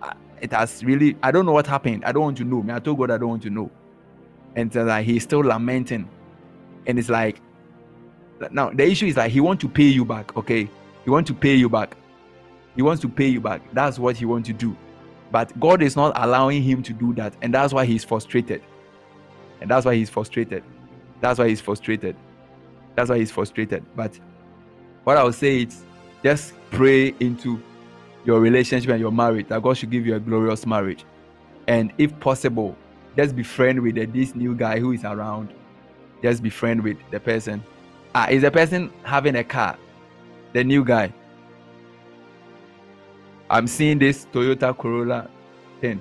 uh, 0.02 0.12
it 0.40 0.52
has 0.52 0.84
really 0.84 1.16
i 1.22 1.30
don't 1.30 1.46
know 1.46 1.52
what 1.52 1.66
happened. 1.66 2.04
I 2.04 2.12
don't 2.12 2.22
want 2.22 2.38
to 2.38 2.44
know. 2.44 2.64
I 2.74 2.78
told 2.80 2.98
god 2.98 3.10
i 3.10 3.18
don't 3.18 3.28
want 3.30 3.42
to 3.44 3.50
know. 3.50 3.70
And 4.56 4.72
so 4.72 4.84
like 4.84 5.06
he's 5.06 5.22
still 5.22 5.40
lamenting. 5.40 6.08
And 6.86 6.98
it's 6.98 7.08
like 7.08 7.40
now 8.50 8.70
the 8.70 8.84
issue 8.84 9.06
is 9.06 9.16
like 9.16 9.30
he 9.30 9.40
wants 9.40 9.62
to 9.62 9.68
pay 9.68 9.84
you 9.84 10.04
back 10.04 10.36
okay? 10.36 10.68
He 11.04 11.10
wants 11.10 11.28
to 11.28 11.34
pay 11.34 11.54
you 11.54 11.68
back. 11.68 11.96
He 12.74 12.82
wants 12.82 13.00
to 13.02 13.08
pay 13.08 13.28
you 13.28 13.40
back. 13.40 13.62
That's 13.72 13.98
what 13.98 14.16
he 14.16 14.24
wants 14.24 14.48
to 14.48 14.52
do. 14.52 14.76
But 15.30 15.58
god 15.58 15.82
is 15.82 15.96
not 15.96 16.12
allowing 16.16 16.62
him 16.62 16.82
to 16.84 16.92
do 16.92 17.14
that 17.14 17.34
and 17.42 17.52
that's 17.54 17.72
why 17.72 17.84
he's 17.84 18.04
frustrated. 18.04 18.62
And 19.60 19.70
that's 19.70 19.86
why 19.86 19.94
he's 19.94 20.10
frustrated. 20.10 20.62
That's 21.20 21.38
why 21.38 21.48
he's 21.48 21.60
frustrated. 21.60 22.16
That's 22.94 23.10
why 23.10 23.18
he's 23.18 23.30
frustrated. 23.30 23.84
But 23.94 24.18
what 25.04 25.16
i 25.16 25.22
would 25.22 25.34
say 25.34 25.62
is 25.62 25.82
just 26.22 26.52
pray 26.70 27.14
into 27.20 27.62
your 28.24 28.40
relationship 28.40 28.90
and 28.90 29.00
your 29.00 29.12
marriage 29.12 29.46
that 29.48 29.62
god 29.62 29.76
should 29.76 29.90
give 29.90 30.06
you 30.06 30.14
a 30.14 30.20
glorious 30.20 30.66
marriage. 30.66 31.04
And 31.68 31.92
if 31.98 32.18
possible 32.20 32.76
just 33.16 33.34
be 33.34 33.42
friend 33.42 33.80
with 33.80 33.94
this 34.12 34.34
new 34.34 34.54
guy 34.54 34.78
who 34.78 34.92
is 34.92 35.04
around. 35.04 35.48
Just 36.22 36.42
be 36.42 36.50
friend 36.50 36.82
with 36.82 36.98
the 37.10 37.18
person. 37.18 37.64
Ah, 38.18 38.28
is 38.30 38.40
the 38.40 38.50
person 38.50 38.90
having 39.02 39.36
a 39.36 39.44
car? 39.44 39.76
The 40.54 40.64
new 40.64 40.82
guy. 40.82 41.12
I'm 43.50 43.66
seeing 43.66 43.98
this 43.98 44.26
Toyota 44.32 44.74
Corolla 44.74 45.28
thing. 45.82 46.00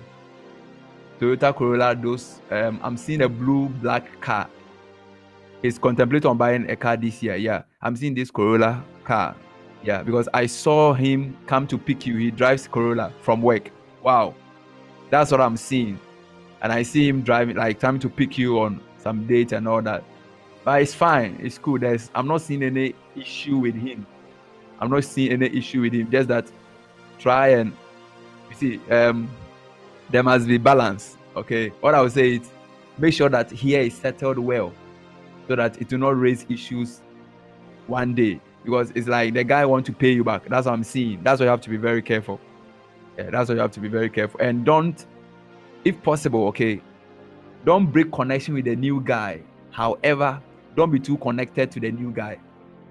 Toyota 1.19 1.53
Corolla, 1.53 1.93
those 1.93 2.39
um, 2.51 2.79
I'm 2.81 2.95
seeing 2.95 3.23
a 3.23 3.27
blue 3.27 3.67
black 3.67 4.21
car. 4.21 4.49
He's 5.61 5.77
contemplating 5.77 6.29
on 6.29 6.37
buying 6.37 6.69
a 6.69 6.77
car 6.77 6.95
this 6.95 7.21
year. 7.21 7.35
Yeah, 7.35 7.63
I'm 7.81 7.97
seeing 7.97 8.13
this 8.13 8.31
Corolla 8.31 8.81
car. 9.03 9.35
Yeah, 9.83 10.01
because 10.01 10.29
I 10.33 10.45
saw 10.45 10.93
him 10.93 11.35
come 11.47 11.67
to 11.67 11.77
pick 11.77 12.05
you. 12.07 12.15
He 12.15 12.31
drives 12.31 12.65
Corolla 12.65 13.11
from 13.23 13.41
work. 13.41 13.71
Wow, 14.01 14.35
that's 15.09 15.31
what 15.31 15.41
I'm 15.41 15.57
seeing, 15.57 15.99
and 16.61 16.71
I 16.71 16.81
see 16.83 17.09
him 17.09 17.23
driving 17.23 17.57
like 17.57 17.81
coming 17.81 17.99
to 17.99 18.09
pick 18.09 18.37
you 18.37 18.61
on 18.61 18.79
some 18.99 19.27
date 19.27 19.51
and 19.51 19.67
all 19.67 19.81
that. 19.81 20.05
But 20.65 20.81
it's 20.81 20.95
fine. 20.95 21.39
It's 21.41 21.59
cool. 21.59 21.77
There's 21.77 22.09
I'm 22.15 22.27
not 22.27 22.41
seeing 22.41 22.63
any 22.63 22.95
issue 23.15 23.57
with 23.57 23.75
him. 23.75 24.05
I'm 24.79 24.89
not 24.89 25.03
seeing 25.03 25.31
any 25.31 25.45
issue 25.55 25.81
with 25.81 25.93
him. 25.93 26.09
Just 26.11 26.27
that 26.29 26.51
try 27.19 27.49
and 27.49 27.71
you 28.49 28.55
see, 28.55 28.91
um, 28.91 29.29
there 30.09 30.23
must 30.23 30.47
be 30.47 30.57
balance. 30.57 31.17
Okay. 31.35 31.69
What 31.81 31.93
I 31.93 32.01
would 32.01 32.11
say 32.11 32.37
is 32.37 32.49
make 32.97 33.13
sure 33.13 33.29
that 33.29 33.51
here 33.51 33.81
is 33.81 33.93
settled 33.93 34.39
well 34.39 34.73
so 35.47 35.55
that 35.55 35.79
it 35.79 35.91
will 35.91 35.99
not 35.99 36.19
raise 36.19 36.47
issues 36.49 37.01
one 37.85 38.15
day. 38.15 38.41
Because 38.63 38.91
it's 38.95 39.07
like 39.07 39.35
the 39.35 39.43
guy 39.43 39.63
want 39.67 39.85
to 39.85 39.93
pay 39.93 40.13
you 40.13 40.23
back. 40.23 40.45
That's 40.49 40.65
what 40.65 40.73
I'm 40.73 40.83
seeing. 40.83 41.21
That's 41.21 41.39
why 41.39 41.45
you 41.45 41.51
have 41.51 41.61
to 41.61 41.69
be 41.69 41.77
very 41.77 42.01
careful. 42.01 42.39
Yeah, 43.19 43.29
that's 43.29 43.49
why 43.49 43.55
you 43.55 43.61
have 43.61 43.71
to 43.71 43.79
be 43.79 43.87
very 43.87 44.09
careful. 44.09 44.39
And 44.39 44.65
don't, 44.65 45.05
if 45.83 46.01
possible, 46.01 46.47
okay, 46.47 46.81
don't 47.63 47.85
break 47.85 48.11
connection 48.11 48.55
with 48.55 48.65
the 48.65 48.75
new 48.75 49.01
guy. 49.01 49.41
However, 49.69 50.41
don't 50.76 50.91
be 50.91 50.99
too 50.99 51.18
connected 51.18 51.72
to 51.72 51.80
the 51.80 51.91
new 51.91 52.11
guy 52.11 52.38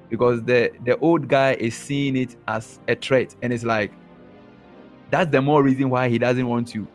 because 0.09 0.43
the 0.43 0.70
the 0.85 0.98
old 0.98 1.28
guy 1.28 1.55
is 1.55 1.74
seeing 1.74 2.16
it 2.16 2.36
as 2.48 2.78
a 2.89 2.94
threat 2.94 3.35
and 3.43 3.52
it's 3.52 3.65
like 3.65 3.93
that's 5.11 5.31
the 5.31 5.40
more 5.40 5.62
reason 5.62 5.90
why 5.90 6.09
he 6.09 6.19
doesn't 6.19 6.47
want 6.47 6.66
to 6.69 6.86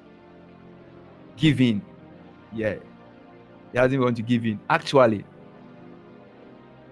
give 1.38 1.62
in 1.62 1.82
yeah 2.54 2.76
he 3.72 3.78
doesn't 3.78 4.00
want 4.00 4.16
to 4.16 4.22
give 4.22 4.46
in 4.46 4.60
actually 4.70 5.24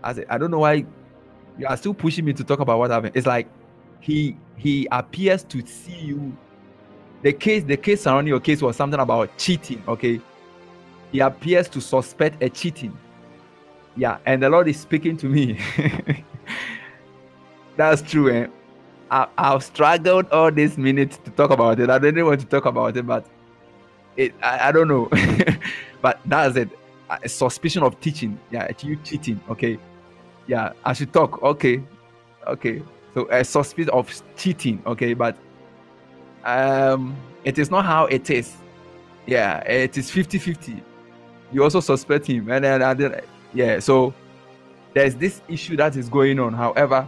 I 0.03 0.13
said, 0.13 0.25
I 0.29 0.37
don't 0.37 0.51
know 0.51 0.59
why 0.59 0.85
you 1.57 1.67
are 1.67 1.75
still 1.75 1.93
pushing 1.93 2.25
me 2.25 2.33
to 2.33 2.43
talk 2.43 2.59
about 2.59 2.79
what 2.79 2.91
happened. 2.91 3.15
It's 3.15 3.27
like 3.27 3.47
he 3.99 4.37
he 4.55 4.87
appears 4.91 5.43
to 5.45 5.65
see 5.65 5.97
you. 5.97 6.35
The 7.23 7.33
case, 7.33 7.63
the 7.63 7.77
case 7.77 8.03
surrounding 8.03 8.29
your 8.29 8.39
case 8.39 8.61
was 8.61 8.75
something 8.75 8.99
about 8.99 9.35
cheating. 9.37 9.83
Okay. 9.87 10.21
He 11.11 11.19
appears 11.19 11.67
to 11.69 11.81
suspect 11.81 12.41
a 12.43 12.49
cheating. 12.49 12.97
Yeah, 13.97 14.19
and 14.27 14.43
the 14.43 14.49
Lord 14.49 14.67
is 14.67 14.79
speaking 14.79 15.17
to 15.17 15.25
me. 15.25 15.59
That's 17.77 18.03
true. 18.03 18.31
Eh? 18.31 18.47
I, 19.09 19.27
I've 19.37 19.63
struggled 19.63 20.29
all 20.29 20.51
these 20.51 20.77
minutes 20.77 21.17
to 21.25 21.31
talk 21.31 21.49
about 21.49 21.79
it. 21.79 21.89
I 21.89 21.97
didn't 21.97 22.25
want 22.25 22.39
to 22.41 22.45
talk 22.45 22.65
about 22.65 22.95
it, 22.95 23.07
but 23.07 23.25
it 24.15 24.35
I, 24.41 24.69
I 24.69 24.71
don't 24.71 24.87
know. 24.87 25.09
but 26.01 26.19
that's 26.25 26.55
it. 26.57 26.69
A 27.09 27.27
suspicion 27.27 27.83
of 27.83 27.99
teaching. 27.99 28.39
Yeah, 28.51 28.69
you 28.81 28.97
cheating. 28.97 29.39
Okay. 29.49 29.79
Yeah, 30.45 30.73
I 30.85 30.93
should 30.93 31.11
talk. 31.11 31.41
Okay. 31.41 31.81
Okay. 32.45 32.83
So 33.15 33.27
a 33.31 33.43
suspicion 33.43 33.89
of 33.91 34.13
cheating. 34.35 34.83
Okay, 34.85 35.13
but 35.15 35.37
um 36.43 37.15
it 37.43 37.57
is 37.57 37.71
not 37.71 37.85
how 37.85 38.05
it 38.05 38.29
is. 38.29 38.55
Yeah, 39.25 39.59
it 39.59 39.97
is 39.97 40.11
50-50. 40.11 40.81
You 41.51 41.63
also 41.63 41.79
suspect 41.79 42.27
him. 42.27 42.49
And 42.49 42.63
then 42.63 42.81
I 42.81 42.93
did 42.93 43.23
yeah, 43.53 43.79
so 43.79 44.13
there's 44.93 45.15
this 45.15 45.41
issue 45.47 45.75
that 45.77 45.95
is 45.95 46.09
going 46.09 46.39
on. 46.39 46.53
However, 46.53 47.07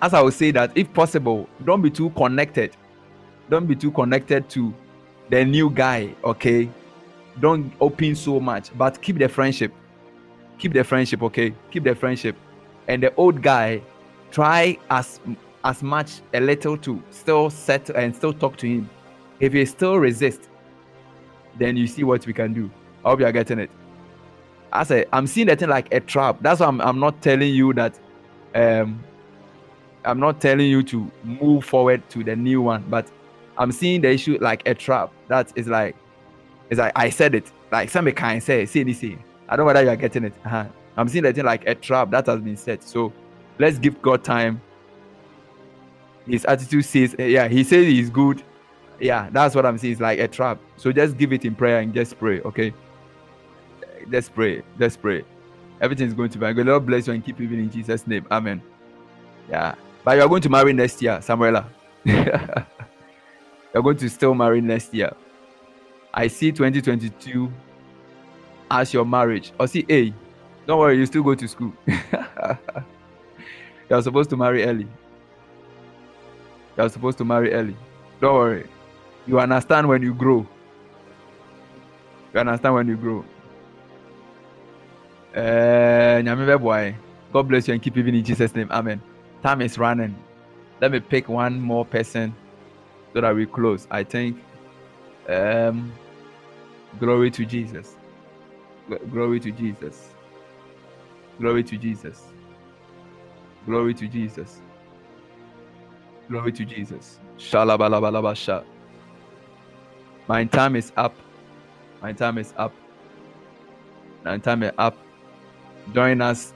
as 0.00 0.14
I 0.14 0.20
would 0.20 0.34
say 0.34 0.50
that 0.52 0.72
if 0.74 0.92
possible, 0.92 1.48
don't 1.64 1.82
be 1.82 1.90
too 1.90 2.10
connected. 2.10 2.76
Don't 3.48 3.66
be 3.66 3.76
too 3.76 3.90
connected 3.90 4.48
to 4.50 4.74
the 5.30 5.44
new 5.44 5.70
guy, 5.70 6.14
okay? 6.24 6.68
Don't 7.40 7.72
open 7.80 8.14
so 8.14 8.38
much, 8.40 8.70
but 8.76 9.00
keep 9.02 9.18
the 9.18 9.28
friendship. 9.28 9.72
Keep 10.58 10.74
the 10.74 10.84
friendship, 10.84 11.22
okay? 11.22 11.54
Keep 11.70 11.84
the 11.84 11.94
friendship. 11.94 12.36
And 12.86 13.02
the 13.02 13.14
old 13.16 13.42
guy, 13.42 13.82
try 14.30 14.78
as 14.90 15.20
as 15.64 15.82
much 15.82 16.20
a 16.34 16.40
little 16.40 16.76
to 16.76 17.02
still 17.10 17.48
set 17.48 17.88
and 17.90 18.14
still 18.14 18.32
talk 18.32 18.56
to 18.58 18.66
him. 18.66 18.90
If 19.40 19.54
he 19.54 19.64
still 19.64 19.98
resist, 19.98 20.50
then 21.58 21.76
you 21.76 21.86
see 21.86 22.04
what 22.04 22.26
we 22.26 22.32
can 22.32 22.52
do. 22.52 22.70
I 23.04 23.10
hope 23.10 23.20
you 23.20 23.26
are 23.26 23.32
getting 23.32 23.58
it. 23.58 23.70
I'm 24.74 25.26
seeing 25.26 25.46
that 25.46 25.60
thing 25.60 25.68
like 25.68 25.92
a 25.94 26.00
trap. 26.00 26.38
That's 26.40 26.60
why 26.60 26.66
I'm, 26.66 26.80
I'm 26.80 26.98
not 26.98 27.22
telling 27.22 27.54
you 27.54 27.72
that 27.74 27.98
um 28.54 29.02
I'm 30.04 30.20
not 30.20 30.40
telling 30.40 30.66
you 30.66 30.82
to 30.84 31.10
move 31.22 31.64
forward 31.64 32.08
to 32.10 32.22
the 32.22 32.36
new 32.36 32.60
one, 32.60 32.84
but 32.88 33.10
I'm 33.56 33.72
seeing 33.72 34.02
the 34.02 34.10
issue 34.10 34.36
like 34.40 34.66
a 34.66 34.74
trap. 34.74 35.10
That 35.28 35.52
is 35.56 35.66
like, 35.66 35.96
it's 36.68 36.78
like 36.78 36.92
I 36.94 37.10
said 37.10 37.34
it. 37.34 37.50
Like 37.72 37.88
somebody 37.88 38.14
can 38.14 38.40
say, 38.40 38.66
see 38.66 38.80
anything. 38.80 39.22
I 39.48 39.56
don't 39.56 39.64
know 39.64 39.66
whether 39.66 39.82
you 39.82 39.88
are 39.88 39.96
getting 39.96 40.24
it. 40.24 40.34
Uh-huh. 40.44 40.66
I'm 40.96 41.08
seeing 41.08 41.24
the 41.24 41.32
thing 41.32 41.44
like 41.44 41.66
a 41.66 41.74
trap 41.74 42.10
that 42.10 42.26
has 42.26 42.40
been 42.40 42.56
set. 42.56 42.82
So 42.82 43.12
let's 43.58 43.78
give 43.78 44.00
God 44.02 44.22
time. 44.22 44.60
His 46.26 46.44
attitude 46.44 46.84
says, 46.84 47.16
eh, 47.18 47.26
yeah, 47.26 47.48
he 47.48 47.64
says 47.64 47.86
he's 47.86 48.10
good. 48.10 48.42
Yeah, 49.00 49.28
that's 49.32 49.54
what 49.54 49.66
I'm 49.66 49.78
seeing. 49.78 49.92
It's 49.92 50.00
like 50.00 50.18
a 50.18 50.28
trap. 50.28 50.58
So 50.76 50.92
just 50.92 51.16
give 51.16 51.32
it 51.32 51.44
in 51.44 51.54
prayer 51.54 51.80
and 51.80 51.92
just 51.94 52.18
pray, 52.18 52.40
okay? 52.42 52.72
Let's 54.08 54.28
pray. 54.28 54.62
Let's 54.78 54.96
pray. 54.96 55.24
Everything's 55.80 56.14
going 56.14 56.30
to 56.30 56.38
be 56.38 56.52
good. 56.52 56.66
Lord 56.66 56.86
bless 56.86 57.06
you 57.06 57.12
and 57.12 57.24
keep 57.24 57.38
living 57.38 57.58
in 57.58 57.70
Jesus' 57.70 58.06
name. 58.06 58.26
Amen. 58.30 58.62
Yeah. 59.50 59.74
But 60.04 60.18
you're 60.18 60.28
going 60.28 60.42
to 60.42 60.48
marry 60.48 60.72
next 60.72 61.02
year, 61.02 61.18
Samuela. 61.20 61.66
you're 62.04 63.82
going 63.82 63.96
to 63.96 64.08
still 64.08 64.34
marry 64.34 64.60
next 64.60 64.94
year. 64.94 65.12
I 66.12 66.28
see 66.28 66.52
2022 66.52 67.52
as 68.70 68.92
your 68.92 69.04
marriage. 69.04 69.52
Or 69.58 69.66
see, 69.66 69.84
hey, 69.88 70.14
don't 70.66 70.78
worry, 70.78 70.96
you 70.98 71.06
still 71.06 71.22
go 71.22 71.34
to 71.34 71.48
school. 71.48 71.72
you're 73.90 74.02
supposed 74.02 74.30
to 74.30 74.36
marry 74.36 74.64
early. 74.64 74.86
You're 76.76 76.88
supposed 76.88 77.18
to 77.18 77.24
marry 77.24 77.52
early. 77.52 77.76
Don't 78.20 78.34
worry. 78.34 78.66
You 79.26 79.40
understand 79.40 79.88
when 79.88 80.02
you 80.02 80.14
grow. 80.14 80.46
You 82.32 82.40
understand 82.40 82.74
when 82.74 82.88
you 82.88 82.96
grow. 82.96 83.24
Uh, 85.34 86.22
God 87.32 87.48
bless 87.48 87.66
you 87.68 87.74
and 87.74 87.82
keep 87.82 87.96
living 87.96 88.14
in 88.14 88.24
Jesus' 88.24 88.54
name. 88.54 88.70
Amen 88.70 89.00
time 89.44 89.60
is 89.60 89.76
running. 89.76 90.16
Let 90.80 90.90
me 90.90 91.00
pick 91.00 91.28
one 91.28 91.60
more 91.60 91.84
person 91.84 92.34
so 93.12 93.20
that 93.20 93.34
we 93.36 93.44
close. 93.44 93.86
I 93.90 94.02
think 94.02 94.38
um 95.28 95.92
glory 96.98 97.30
to 97.32 97.44
Jesus. 97.44 97.94
Glory 99.12 99.38
to 99.40 99.50
Jesus. 99.50 100.14
Glory 101.38 101.62
to 101.64 101.76
Jesus. 101.76 102.24
Glory 103.66 103.92
to 103.94 104.08
Jesus. 104.08 104.60
Glory 106.28 106.52
to 106.52 106.64
Jesus. 106.64 107.18
Shalabalabalabasha. 107.36 108.64
My 110.26 110.44
time 110.46 110.76
is 110.76 110.90
up. 110.96 111.14
My 112.00 112.12
time 112.12 112.38
is 112.38 112.54
up. 112.56 112.72
My 114.24 114.38
time 114.38 114.62
is 114.62 114.72
up. 114.78 114.96
Join 115.92 116.20
us 116.20 116.52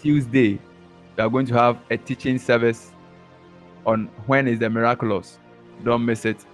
Tuesday 0.00 0.60
we 1.20 1.26
are 1.26 1.28
going 1.28 1.44
to 1.44 1.52
have 1.52 1.78
a 1.90 1.98
teaching 1.98 2.38
service 2.38 2.92
on 3.84 4.06
when 4.26 4.48
is 4.48 4.58
the 4.58 4.70
miraculous. 4.70 5.38
Don't 5.84 6.06
miss 6.06 6.24
it. 6.24 6.46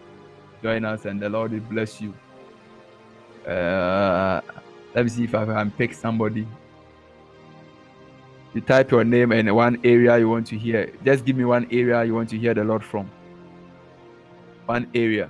Join 0.60 0.84
us, 0.84 1.04
and 1.04 1.20
the 1.20 1.28
Lord 1.28 1.52
will 1.52 1.60
bless 1.60 2.00
you. 2.00 2.12
Uh, 3.48 4.40
let 4.92 5.04
me 5.04 5.08
see 5.08 5.22
if 5.22 5.36
I 5.36 5.44
can 5.44 5.70
pick 5.70 5.94
somebody. 5.94 6.48
You 8.54 8.60
type 8.60 8.90
your 8.90 9.04
name 9.04 9.30
and 9.30 9.54
one 9.54 9.78
area 9.84 10.18
you 10.18 10.28
want 10.28 10.48
to 10.48 10.58
hear. 10.58 10.92
Just 11.04 11.24
give 11.24 11.36
me 11.36 11.44
one 11.44 11.68
area 11.70 12.02
you 12.02 12.14
want 12.14 12.30
to 12.30 12.36
hear 12.36 12.52
the 12.52 12.64
Lord 12.64 12.82
from. 12.82 13.08
One 14.64 14.90
area. 14.96 15.28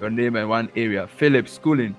Your 0.00 0.10
name 0.10 0.34
and 0.34 0.48
one 0.48 0.70
area. 0.74 1.06
Philip, 1.06 1.48
schooling. 1.48 1.94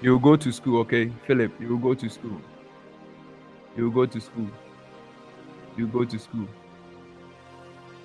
You 0.00 0.18
go 0.18 0.36
to 0.36 0.52
school, 0.52 0.80
okay? 0.80 1.12
Philip, 1.26 1.52
you 1.60 1.78
go 1.78 1.94
to 1.94 2.08
school. 2.08 2.40
You 3.76 3.90
go 3.90 4.06
to 4.06 4.20
school 4.20 4.50
you 5.76 5.86
go 5.86 6.04
to 6.04 6.18
school. 6.18 6.46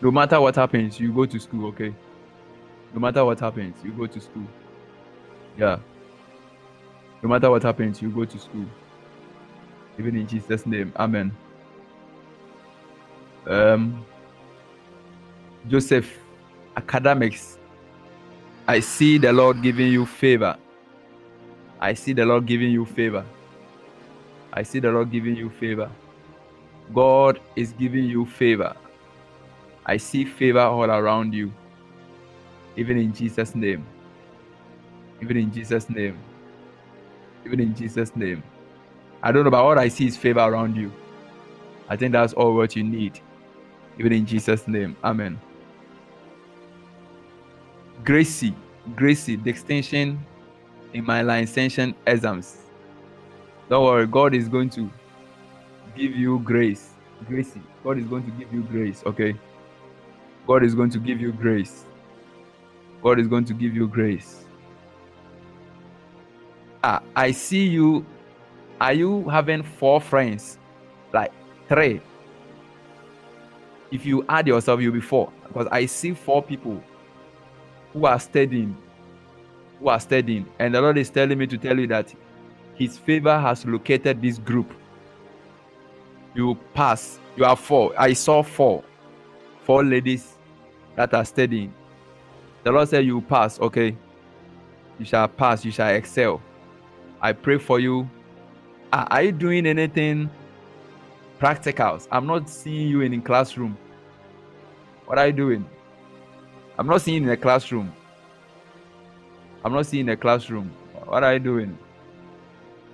No 0.02 0.12
matter 0.12 0.40
what 0.40 0.56
happens, 0.56 1.00
you 1.00 1.12
go 1.12 1.26
to 1.26 1.40
school, 1.40 1.68
okay? 1.68 1.94
No 2.94 3.00
matter 3.00 3.24
what 3.26 3.40
happens, 3.40 3.76
you 3.84 3.92
go 3.92 4.08
to 4.08 4.20
school. 4.20 4.48
Yeah. 5.58 5.80
No 7.22 7.30
matter 7.30 7.50
what 7.50 7.64
happens, 7.64 8.02
you 8.02 8.10
go 8.10 8.26
to 8.26 8.40
school. 8.40 8.66
Even 9.98 10.16
in 10.16 10.28
Jesus' 10.28 10.66
name. 10.66 10.94
Amen. 10.98 11.36
Um 13.48 14.06
Joseph, 15.68 16.20
academics. 16.78 17.58
I 18.68 18.80
see 18.80 19.18
the 19.18 19.32
Lord 19.32 19.62
giving 19.62 19.92
you 19.92 20.06
favor. 20.06 20.58
I 21.80 21.94
see 21.94 22.14
the 22.14 22.26
Lord 22.26 22.46
giving 22.46 22.72
you 22.72 22.86
favor. 22.86 23.26
I 24.54 24.64
see 24.64 24.80
the 24.80 24.92
Lord 24.92 25.12
giving 25.12 25.36
you 25.36 25.50
favor. 25.50 25.90
God 26.94 27.40
is 27.56 27.74
giving 27.74 28.06
you 28.06 28.26
favor. 28.26 28.76
I 29.86 29.98
see 29.98 30.26
favor 30.26 30.60
all 30.60 30.90
around 30.90 31.34
you. 31.34 31.52
Even 32.78 32.98
in 32.98 33.14
Jesus' 33.14 33.56
name. 33.56 33.86
Even 35.22 35.38
in 35.38 35.52
Jesus' 35.52 35.90
name. 35.90 36.18
Even 37.46 37.60
in 37.60 37.76
Jesus' 37.76 38.16
name. 38.16 38.44
I 39.22 39.32
don't 39.32 39.44
know, 39.44 39.52
but 39.52 39.62
all 39.64 39.78
I 39.78 39.88
see 39.88 40.08
is 40.08 40.18
favor 40.18 40.40
around 40.40 40.76
you. 40.76 40.92
I 41.90 41.96
think 41.96 42.14
that's 42.14 42.34
all 42.34 42.56
what 42.56 42.76
you 42.76 42.84
need. 42.84 43.20
Even 44.00 44.14
in 44.14 44.26
Jesus' 44.26 44.68
name. 44.68 44.96
Amen. 45.04 45.40
Gracie, 48.04 48.56
Gracie, 48.96 49.36
the 49.36 49.50
extension 49.50 50.24
in 50.96 51.04
my 51.04 51.22
licensing 51.22 51.94
exams. 52.08 52.58
Don't 53.70 53.84
worry, 53.84 54.08
God 54.08 54.34
is 54.34 54.48
going 54.48 54.70
to 54.72 54.90
give 55.96 56.16
you 56.16 56.40
grace. 56.40 56.92
Gracie. 57.28 57.62
God 57.84 57.98
is 57.98 58.06
going 58.06 58.24
to 58.24 58.32
give 58.32 58.54
you 58.54 58.64
grace, 58.64 59.04
okay? 59.06 59.36
God 60.48 60.64
is 60.64 60.74
going 60.74 60.90
to 60.92 61.00
give 61.00 61.20
you 61.20 61.34
grace. 61.34 61.84
God 63.04 63.20
is 63.20 63.28
going 63.28 63.44
to 63.46 63.54
give 63.54 63.76
you 63.76 63.88
grace. 63.88 64.46
Ah, 66.82 67.02
I 67.14 67.32
see 67.32 67.68
you. 67.68 68.06
Are 68.80 68.94
you 68.94 69.28
having 69.28 69.64
four 69.64 70.00
friends? 70.00 70.60
Like 71.12 71.34
three? 71.68 72.00
If 73.92 74.06
you 74.06 74.26
add 74.30 74.48
yourself, 74.48 74.80
you'll 74.80 74.94
be 74.94 75.02
four. 75.02 75.32
Because 75.48 75.68
I 75.72 75.88
see 75.88 76.14
four 76.14 76.42
people 76.42 76.82
who 77.92 78.06
are 78.06 78.20
studying, 78.20 78.78
are 79.90 80.00
studying, 80.00 80.46
and 80.60 80.76
the 80.76 80.82
Lord 80.82 80.98
is 80.98 81.10
telling 81.10 81.38
me 81.38 81.48
to 81.48 81.58
tell 81.58 81.80
you 81.80 81.88
that 81.88 82.14
His 82.76 82.98
favor 82.98 83.40
has 83.40 83.66
located 83.66 84.22
this 84.22 84.38
group 84.38 84.74
you 86.36 86.56
pass. 86.74 87.20
You 87.38 87.46
are 87.46 87.56
four. 87.56 87.94
I 87.98 88.14
saw 88.14 88.44
four. 88.44 88.84
Four 89.64 89.84
ladies 89.84 90.38
that 90.96 91.14
are 91.14 91.26
studying. 91.26 91.74
The 92.64 92.72
Lord 92.72 92.90
said 92.90 93.06
you 93.06 93.22
pass, 93.22 93.60
okay? 93.60 93.96
You 95.00 95.06
shall 95.06 95.28
pass, 95.28 95.66
you 95.66 95.72
shall 95.72 95.90
excel. 95.94 96.42
I 97.22 97.32
pray 97.34 97.58
for 97.58 97.80
you 97.80 98.10
Are, 98.94 99.08
are 99.12 99.24
you 99.24 99.32
doing 99.32 99.66
anything 99.66 100.30
practicals? 101.40 102.08
I'm 102.12 102.28
not 102.28 102.50
seeing 102.50 102.88
you 102.90 103.02
in 103.02 103.12
the 103.12 103.20
classroom. 103.20 103.78
What 105.06 105.18
are 105.18 105.28
you 105.28 105.34
doing? 105.34 105.66
I'm 106.78 106.88
not 106.88 107.02
seeing 107.02 107.24
in 107.24 107.30
the 107.30 107.38
classroom. 107.38 107.94
I'm 109.66 109.74
not 109.74 109.88
seeing 109.88 110.08
a 110.10 110.16
classroom. 110.16 110.72
What 111.06 111.24
are 111.24 111.34
you 111.34 111.40
doing? 111.40 111.76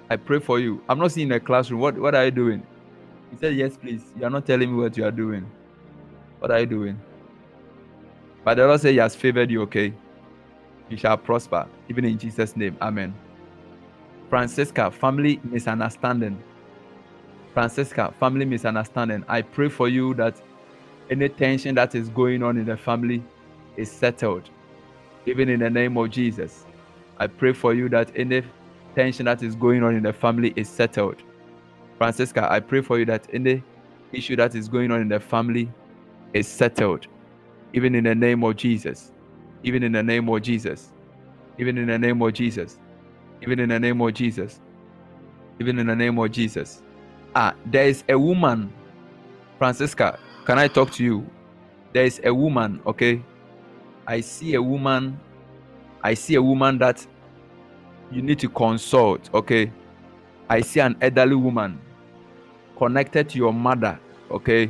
I 0.10 0.16
pray 0.16 0.40
for 0.40 0.58
you. 0.58 0.82
I'm 0.88 1.00
not 1.00 1.12
seeing 1.12 1.30
a 1.34 1.40
classroom. 1.40 1.82
What 1.82 1.98
what 1.98 2.16
are 2.16 2.24
you 2.24 2.32
doing? 2.32 2.66
He 3.30 3.38
said, 3.38 3.56
Yes, 3.56 3.76
please. 3.76 4.02
You 4.18 4.26
are 4.26 4.30
not 4.30 4.46
telling 4.46 4.72
me 4.72 4.82
what 4.82 4.96
you 4.96 5.04
are 5.04 5.12
doing. 5.12 5.46
What 6.40 6.50
are 6.50 6.62
you 6.62 6.66
doing? 6.66 6.98
But 8.46 8.56
the 8.56 8.68
Lord 8.68 8.80
said 8.80 8.94
He 8.94 9.00
has 9.00 9.18
favored 9.18 9.52
you, 9.52 9.64
okay? 9.64 9.94
You 10.90 10.96
shall 10.96 11.18
prosper, 11.18 11.68
even 11.90 12.06
in 12.06 12.18
Jesus' 12.18 12.56
name. 12.56 12.78
Amen. 12.82 13.14
Francisca, 14.30 14.92
family 14.92 15.42
misunderstanding. 15.44 16.42
Francisca, 17.54 18.14
family 18.18 18.46
misunderstanding. 18.46 19.26
I 19.28 19.42
pray 19.42 19.68
for 19.68 19.90
you 19.90 20.14
that 20.14 20.42
any 21.10 21.28
tension 21.28 21.76
that 21.76 21.96
is 21.96 22.08
going 22.08 22.44
on 22.44 22.58
in 22.58 22.64
the 22.64 22.78
family 22.78 23.22
is 23.76 23.92
settled, 23.92 24.50
even 25.26 25.50
in 25.50 25.60
the 25.60 25.70
name 25.70 25.98
of 25.98 26.10
Jesus. 26.10 26.66
I 27.18 27.28
pray 27.28 27.54
for 27.54 27.74
you 27.74 27.90
that 27.90 28.12
any 28.16 28.44
tension 28.96 29.26
that 29.26 29.44
is 29.44 29.56
going 29.56 29.84
on 29.84 29.96
in 29.96 30.04
the 30.04 30.14
family 30.14 30.54
is 30.56 30.70
settled. 30.70 31.18
Francisca, 31.98 32.52
I 32.52 32.60
pray 32.60 32.82
for 32.82 33.00
you 33.00 33.06
that 33.06 33.28
any 33.32 33.64
issue 34.12 34.36
that 34.38 34.56
is 34.56 34.68
going 34.68 34.92
on 34.92 35.02
in 35.02 35.08
the 35.08 35.20
family 35.20 35.72
is 36.34 36.48
settled, 36.48 37.08
even 37.74 37.96
in 37.96 38.04
the 38.06 38.16
name 38.16 38.44
of 38.44 38.56
Jesus. 38.56 39.12
Even 39.64 39.84
in 39.84 39.92
the 39.92 40.02
name 40.04 40.28
of 40.30 40.42
Jesus. 40.42 40.92
Even 41.60 41.78
in 41.78 41.88
the 41.88 42.00
name 42.00 42.22
of 42.22 42.34
Jesus. 42.34 42.80
Even 43.42 43.60
in 43.60 43.70
the 43.70 43.80
name 43.80 44.02
of 44.02 44.14
Jesus. 44.14 44.60
Even 45.60 45.80
in 45.80 45.88
the 45.88 45.96
name 45.96 46.18
of 46.18 46.32
Jesus. 46.32 46.82
Ah, 47.36 47.54
there 47.68 47.86
is 47.88 48.04
a 48.10 48.18
woman, 48.18 48.74
Francisca. 49.60 50.18
Can 50.46 50.58
I 50.58 50.68
talk 50.68 50.92
to 50.94 51.04
you? 51.04 51.26
There 51.94 52.06
is 52.06 52.20
a 52.24 52.34
woman, 52.34 52.82
okay? 52.88 53.24
I 54.12 54.20
see 54.20 54.56
a 54.56 54.62
woman. 54.62 55.18
I 56.04 56.16
see 56.16 56.36
a 56.36 56.42
woman 56.42 56.78
that 56.80 57.08
you 58.12 58.22
need 58.22 58.40
to 58.40 58.50
consult, 58.50 59.34
okay? 59.34 59.72
I 60.50 60.60
see 60.60 60.82
an 60.82 60.98
elderly 61.00 61.36
woman 61.36 61.80
connected 62.78 63.30
to 63.30 63.38
your 63.38 63.54
mother, 63.54 63.98
okay? 64.30 64.70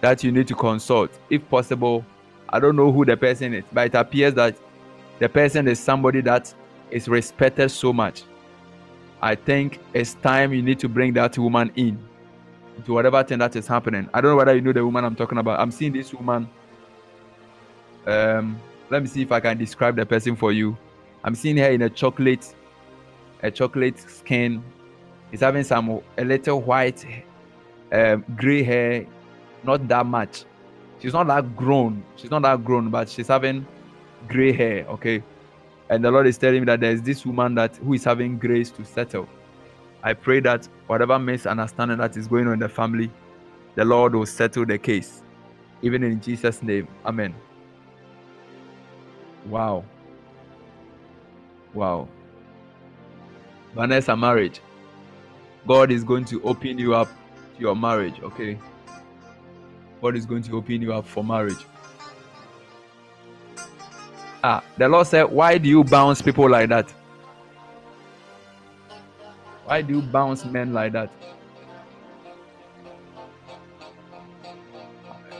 That 0.00 0.24
you 0.24 0.32
need 0.32 0.48
to 0.48 0.56
consult. 0.56 1.16
If 1.30 1.48
possible, 1.48 2.04
I 2.48 2.58
don't 2.58 2.74
know 2.74 2.90
who 2.90 3.04
the 3.04 3.16
person 3.16 3.54
is, 3.54 3.62
but 3.72 3.86
it 3.86 3.94
appears 3.94 4.34
that 4.34 4.56
the 5.20 5.28
person 5.28 5.68
is 5.68 5.78
somebody 5.78 6.20
that 6.22 6.52
is 6.90 7.06
respected 7.06 7.70
so 7.70 7.92
much. 7.92 8.24
I 9.22 9.36
think 9.36 9.78
it's 9.94 10.14
time 10.14 10.52
you 10.52 10.62
need 10.62 10.80
to 10.80 10.88
bring 10.88 11.12
that 11.12 11.38
woman 11.38 11.70
in 11.76 12.02
to 12.84 12.94
whatever 12.94 13.22
thing 13.22 13.38
that 13.38 13.54
is 13.54 13.68
happening. 13.68 14.10
I 14.12 14.20
don't 14.20 14.32
know 14.32 14.36
whether 14.38 14.56
you 14.56 14.60
know 14.60 14.72
the 14.72 14.84
woman 14.84 15.04
I'm 15.04 15.14
talking 15.14 15.38
about. 15.38 15.60
I'm 15.60 15.70
seeing 15.70 15.92
this 15.92 16.12
woman. 16.12 16.48
Um, 18.10 18.58
let 18.90 19.02
me 19.02 19.08
see 19.08 19.22
if 19.22 19.30
I 19.30 19.38
can 19.38 19.56
describe 19.56 19.94
the 19.94 20.04
person 20.04 20.34
for 20.34 20.50
you. 20.50 20.76
I'm 21.22 21.36
seeing 21.36 21.56
her 21.58 21.70
in 21.70 21.82
a 21.82 21.90
chocolate, 21.90 22.54
a 23.42 23.50
chocolate 23.50 24.00
skin. 24.00 24.64
He's 25.30 25.40
having 25.40 25.62
some 25.62 26.00
a 26.18 26.24
little 26.24 26.60
white, 26.60 27.06
um, 27.92 28.24
gray 28.36 28.64
hair, 28.64 29.06
not 29.62 29.86
that 29.86 30.06
much. 30.06 30.44
She's 31.00 31.12
not 31.12 31.28
that 31.28 31.56
grown. 31.56 32.02
She's 32.16 32.30
not 32.32 32.42
that 32.42 32.64
grown, 32.64 32.90
but 32.90 33.08
she's 33.08 33.28
having 33.28 33.64
gray 34.26 34.52
hair. 34.52 34.86
Okay, 34.88 35.22
and 35.88 36.04
the 36.04 36.10
Lord 36.10 36.26
is 36.26 36.36
telling 36.36 36.60
me 36.60 36.66
that 36.66 36.80
there's 36.80 37.00
this 37.00 37.24
woman 37.24 37.54
that 37.54 37.76
who 37.76 37.94
is 37.94 38.02
having 38.02 38.38
grace 38.38 38.70
to 38.72 38.84
settle. 38.84 39.28
I 40.02 40.14
pray 40.14 40.40
that 40.40 40.66
whatever 40.88 41.16
misunderstanding 41.18 41.98
that 41.98 42.16
is 42.16 42.26
going 42.26 42.48
on 42.48 42.54
in 42.54 42.58
the 42.58 42.68
family, 42.68 43.10
the 43.76 43.84
Lord 43.84 44.16
will 44.16 44.26
settle 44.26 44.66
the 44.66 44.78
case, 44.78 45.22
even 45.82 46.02
in 46.02 46.20
Jesus' 46.20 46.60
name. 46.60 46.88
Amen. 47.04 47.34
Wow. 49.46 49.84
Wow. 51.74 52.08
Vanessa, 53.74 54.16
marriage. 54.16 54.60
God 55.66 55.90
is 55.90 56.04
going 56.04 56.24
to 56.26 56.42
open 56.42 56.78
you 56.78 56.94
up 56.94 57.08
to 57.08 57.60
your 57.60 57.76
marriage, 57.76 58.20
okay? 58.22 58.58
God 60.02 60.16
is 60.16 60.26
going 60.26 60.42
to 60.44 60.56
open 60.56 60.82
you 60.82 60.92
up 60.92 61.06
for 61.06 61.22
marriage. 61.22 61.64
Ah, 64.42 64.64
the 64.78 64.88
Lord 64.88 65.06
said, 65.06 65.24
Why 65.24 65.58
do 65.58 65.68
you 65.68 65.84
bounce 65.84 66.22
people 66.22 66.48
like 66.48 66.70
that? 66.70 66.92
Why 69.66 69.82
do 69.82 69.96
you 69.96 70.02
bounce 70.02 70.44
men 70.44 70.72
like 70.72 70.92
that? 70.92 71.12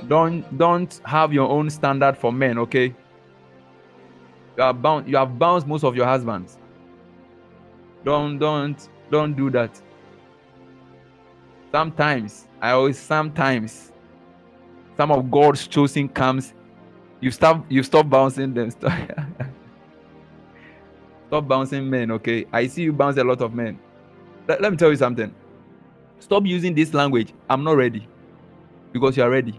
Don't 0.06 0.58
don't 0.58 1.00
have 1.04 1.32
your 1.32 1.48
own 1.48 1.70
standard 1.70 2.16
for 2.16 2.32
men, 2.32 2.58
okay? 2.58 2.94
You 4.56 4.62
have 4.62 4.82
bound 4.82 5.08
you 5.08 5.16
have 5.16 5.38
bounced 5.38 5.66
most 5.66 5.84
of 5.84 5.96
your 5.96 6.06
husbands. 6.06 6.58
Don't 8.04 8.38
don't 8.38 8.88
don't 9.10 9.34
do 9.34 9.50
that. 9.50 9.80
Sometimes 11.72 12.48
I 12.60 12.72
always 12.72 12.98
sometimes 12.98 13.92
some 14.96 15.10
of 15.10 15.30
God's 15.30 15.66
chosen 15.66 16.08
comes 16.08 16.52
you 17.20 17.30
stop 17.30 17.64
you 17.68 17.82
stop 17.82 18.08
bouncing 18.08 18.54
them. 18.54 18.70
Stop, 18.70 18.92
stop 21.28 21.48
bouncing 21.48 21.88
men 21.88 22.10
okay? 22.12 22.46
I 22.52 22.66
see 22.66 22.82
you 22.82 22.92
bounce 22.92 23.16
a 23.18 23.24
lot 23.24 23.40
of 23.40 23.54
men. 23.54 23.78
Let 24.48 24.70
me 24.70 24.76
tell 24.76 24.90
you 24.90 24.96
something. 24.96 25.32
Stop 26.18 26.44
using 26.44 26.74
this 26.74 26.92
language. 26.92 27.32
I'm 27.48 27.62
not 27.62 27.76
ready. 27.76 28.06
Because 28.92 29.16
you 29.16 29.22
are 29.22 29.30
ready. 29.30 29.58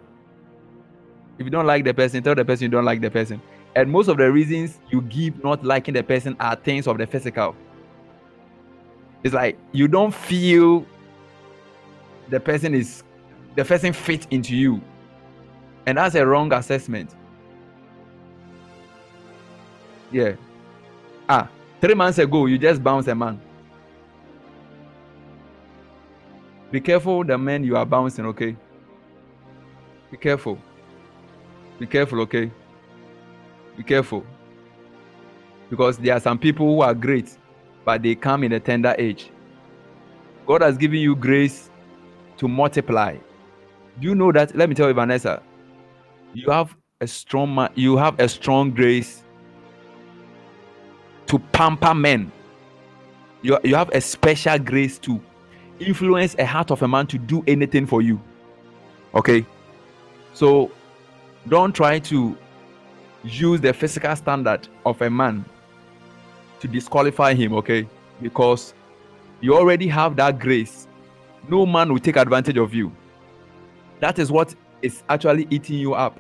If 1.39 1.45
you 1.45 1.49
don't 1.49 1.65
like 1.65 1.85
the 1.85 1.93
person 1.93 2.21
tell 2.21 2.35
the 2.35 2.45
person 2.45 2.65
you 2.65 2.69
don't 2.69 2.85
like 2.85 3.01
the 3.01 3.09
person 3.09 3.41
and 3.75 3.89
most 3.89 4.07
of 4.07 4.17
the 4.17 4.31
reasons 4.31 4.79
you 4.89 5.01
give 5.03 5.43
not 5.43 5.63
liking 5.63 5.93
the 5.93 6.03
person 6.03 6.35
are 6.39 6.55
things 6.55 6.87
of 6.87 6.97
the 6.97 7.07
physical 7.07 7.55
it's 9.23 9.33
like 9.33 9.57
you 9.71 9.87
don't 9.87 10.13
feel 10.13 10.85
the 12.29 12.39
person 12.39 12.73
is 12.73 13.03
the 13.55 13.63
person 13.63 13.93
fit 13.93 14.27
into 14.31 14.55
you 14.55 14.81
and 15.85 15.97
that's 15.97 16.15
a 16.15 16.25
wrong 16.25 16.51
assessment 16.53 17.15
yeah. 20.11 20.33
Ah, 21.27 21.49
three 21.79 21.93
months 21.93 22.19
ago, 22.19 22.45
you 22.45 22.57
just 22.57 22.83
bounced 22.83 23.07
a 23.07 23.15
man. 23.15 23.39
Be 26.69 26.81
careful 26.81 27.23
the 27.23 27.37
men 27.37 27.63
you 27.63 27.77
are 27.77 27.85
bouncing, 27.85 28.25
okay? 28.27 28.55
Be 30.09 30.17
careful. 30.17 30.57
Be 31.79 31.85
careful, 31.85 32.19
okay? 32.21 32.51
Be 33.81 33.85
careful. 33.85 34.23
Because 35.71 35.97
there 35.97 36.13
are 36.13 36.19
some 36.19 36.37
people 36.37 36.67
who 36.67 36.81
are 36.83 36.93
great, 36.93 37.35
but 37.83 38.03
they 38.03 38.13
come 38.13 38.43
in 38.43 38.51
a 38.51 38.59
tender 38.59 38.93
age. 38.99 39.31
God 40.45 40.61
has 40.61 40.77
given 40.77 40.99
you 40.99 41.15
grace 41.15 41.71
to 42.37 42.47
multiply. 42.47 43.17
Do 43.99 44.07
you 44.07 44.13
know 44.13 44.31
that? 44.33 44.55
Let 44.55 44.69
me 44.69 44.75
tell 44.75 44.87
you, 44.87 44.93
Vanessa, 44.93 45.41
you 46.35 46.51
have 46.51 46.75
a 46.99 47.07
strong 47.07 47.69
you 47.73 47.97
have 47.97 48.19
a 48.19 48.29
strong 48.29 48.69
grace 48.69 49.23
to 51.25 51.39
pamper 51.39 51.95
men. 51.95 52.31
You, 53.41 53.57
you 53.63 53.73
have 53.73 53.89
a 53.95 54.01
special 54.01 54.59
grace 54.59 54.99
to 54.99 55.19
influence 55.79 56.35
a 56.37 56.45
heart 56.45 56.69
of 56.69 56.83
a 56.83 56.87
man 56.87 57.07
to 57.07 57.17
do 57.17 57.43
anything 57.47 57.87
for 57.87 58.03
you. 58.03 58.21
Okay? 59.15 59.43
So 60.35 60.69
don't 61.47 61.73
try 61.73 61.97
to 61.97 62.37
use 63.23 63.61
the 63.61 63.73
physical 63.73 64.15
standard 64.15 64.67
of 64.85 65.01
a 65.01 65.09
man 65.09 65.45
to 66.59 66.67
disqualify 66.67 67.33
him, 67.33 67.53
okay? 67.53 67.87
Because 68.21 68.73
you 69.41 69.55
already 69.55 69.87
have 69.87 70.15
that 70.17 70.39
grace. 70.39 70.87
No 71.47 71.65
man 71.65 71.91
will 71.91 71.99
take 71.99 72.17
advantage 72.17 72.57
of 72.57 72.73
you. 72.73 72.91
That 73.99 74.19
is 74.19 74.31
what 74.31 74.55
is 74.81 75.03
actually 75.09 75.47
eating 75.49 75.77
you 75.77 75.93
up. 75.93 76.19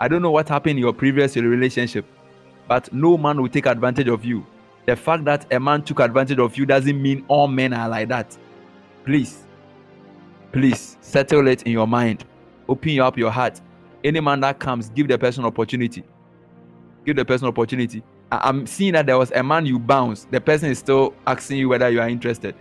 I 0.00 0.08
don't 0.08 0.22
know 0.22 0.30
what 0.30 0.48
happened 0.48 0.78
in 0.78 0.78
your 0.78 0.92
previous 0.92 1.36
relationship 1.36 2.06
but 2.68 2.92
no 2.92 3.16
man 3.16 3.40
will 3.40 3.48
take 3.48 3.66
advantage 3.66 4.08
of 4.08 4.24
you. 4.24 4.46
The 4.86 4.96
fact 4.96 5.24
that 5.24 5.52
a 5.52 5.58
man 5.58 5.82
took 5.82 6.00
advantage 6.00 6.38
of 6.38 6.56
you 6.56 6.66
doesn't 6.66 7.00
mean 7.00 7.24
all 7.28 7.48
men 7.48 7.72
are 7.72 7.88
like 7.88 8.08
that. 8.08 8.36
Please, 9.04 9.44
please 10.52 10.96
settle 11.00 11.48
it 11.48 11.62
in 11.62 11.72
your 11.72 11.86
mind. 11.86 12.24
Open 12.68 13.00
up 13.00 13.16
your 13.16 13.30
heart. 13.30 13.60
Any 14.04 14.20
man 14.20 14.40
that 14.40 14.58
comes, 14.58 14.90
give 14.90 15.08
the 15.08 15.18
person 15.18 15.44
opportunity. 15.44 16.04
Give 17.06 17.14
the 17.14 17.24
person 17.24 17.46
opportunity. 17.46 18.02
I- 18.32 18.48
am 18.48 18.66
seeing 18.66 18.94
that 18.94 19.06
there 19.06 19.16
was 19.16 19.30
a 19.30 19.42
man 19.42 19.64
you 19.64 19.78
bounce. 19.78 20.24
The 20.24 20.40
person 20.40 20.70
is 20.70 20.80
still 20.80 21.14
asking 21.24 21.58
you 21.58 21.68
whether 21.68 21.88
you 21.88 22.00
are 22.00 22.08
interested. 22.08 22.56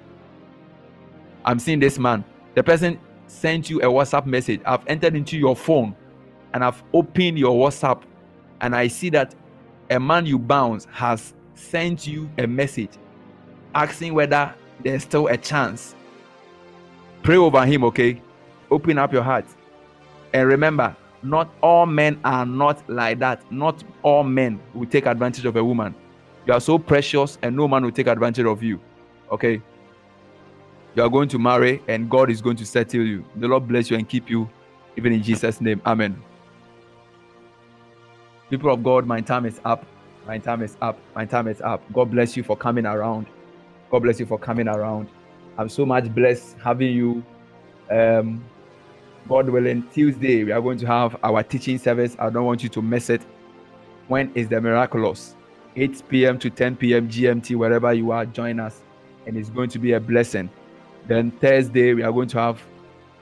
I'm 1.44 1.58
seeing 1.58 1.80
this 1.80 1.98
man. 1.98 2.24
The 2.54 2.62
person 2.64 3.00
sent 3.26 3.72
you 3.72 3.80
a 3.80 3.86
WhatsApp 3.86 4.28
message. 4.28 4.62
I've 4.64 4.86
entered 4.86 5.16
into 5.16 5.36
your 5.36 5.56
phone 5.56 5.96
and 6.54 6.64
I've 6.64 6.82
opened 6.94 7.40
your 7.40 7.54
WhatsApp 7.56 8.04
and 8.62 8.76
I 8.76 8.88
see 8.88 9.10
that 9.10 9.34
a 9.90 10.00
man 10.00 10.28
you 10.28 10.38
bounce 10.38 10.86
has 10.92 11.34
sent 11.56 12.06
you 12.06 12.30
a 12.38 12.46
message 12.46 12.92
asking 13.74 14.14
whether 14.14 14.54
there's 14.84 15.02
still 15.02 15.26
a 15.28 15.38
chance. 15.38 15.96
Pray 17.24 17.38
over 17.38 17.66
him, 17.66 17.84
okay? 17.86 18.22
Open 18.70 19.00
up 19.00 19.12
your 19.12 19.24
heart. 19.24 19.46
And 20.34 20.48
remember, 20.48 20.96
not 21.26 21.54
all 21.62 21.86
men 21.86 22.20
are 22.24 22.46
not 22.46 22.88
like 22.90 23.20
that. 23.20 23.52
Not 23.52 23.84
all 24.04 24.24
men 24.24 24.60
will 24.74 24.88
take 24.88 25.06
advantage 25.06 25.46
of 25.46 25.56
a 25.56 25.64
woman. 25.64 25.96
You 26.46 26.54
are 26.54 26.62
so 26.62 26.78
precious, 26.78 27.38
and 27.42 27.56
no 27.56 27.68
man 27.68 27.84
will 27.84 27.92
take 27.92 28.08
advantage 28.08 28.46
of 28.46 28.62
you. 28.62 28.80
Okay? 29.32 29.62
You 30.96 31.04
are 31.04 31.10
going 31.10 31.28
to 31.30 31.40
marry, 31.40 31.82
and 31.88 32.10
God 32.10 32.30
is 32.30 32.42
going 32.42 32.58
to 32.58 32.66
settle 32.66 33.02
you. 33.02 33.26
The 33.38 33.48
Lord 33.48 33.68
bless 33.68 33.90
you 33.90 33.98
and 33.98 34.08
keep 34.08 34.30
you, 34.30 34.50
even 34.96 35.12
in 35.12 35.24
Jesus' 35.24 35.60
name. 35.60 35.82
Amen. 35.86 36.22
People 38.50 38.72
of 38.72 38.84
God, 38.84 39.08
my 39.08 39.22
time 39.22 39.46
is 39.46 39.60
up. 39.66 39.86
My 40.28 40.38
time 40.38 40.62
is 40.62 40.78
up. 40.82 41.00
My 41.16 41.26
time 41.26 41.48
is 41.48 41.62
up. 41.62 41.82
God 41.94 42.12
bless 42.12 42.38
you 42.38 42.44
for 42.44 42.56
coming 42.56 42.86
around. 42.86 43.26
God 43.92 44.04
bless 44.04 44.20
you 44.20 44.26
for 44.26 44.38
coming 44.38 44.68
around. 44.68 45.10
I'm 45.58 45.70
so 45.70 45.86
much 45.86 46.14
blessed 46.14 46.58
having 46.64 46.94
you. 46.94 47.24
Um, 47.90 48.44
God 49.28 49.50
willing, 49.50 49.88
Tuesday 49.94 50.44
we 50.44 50.52
are 50.52 50.62
going 50.62 50.78
to 50.78 50.86
have 50.86 51.18
our 51.24 51.42
teaching 51.42 51.78
service. 51.78 52.16
I 52.20 52.30
don't 52.30 52.46
want 52.46 52.62
you 52.64 52.70
to 52.70 52.82
miss 52.82 53.10
it. 53.10 53.22
When 54.08 54.32
is 54.36 54.48
the 54.48 54.62
miraculous? 54.62 55.36
8 55.76 56.04
p.m. 56.08 56.40
to 56.40 56.50
10 56.50 56.76
p.m. 56.76 57.10
GMT, 57.10 57.56
wherever 57.56 57.92
you 57.92 58.12
are, 58.12 58.26
join 58.26 58.60
us, 58.60 58.82
and 59.26 59.36
it's 59.36 59.50
going 59.50 59.70
to 59.70 59.80
be 59.80 59.94
a 59.94 60.00
blessing. 60.00 60.50
Then 61.08 61.32
Thursday 61.32 61.94
we 61.94 62.04
are 62.04 62.12
going 62.12 62.28
to 62.30 62.40
have 62.40 62.62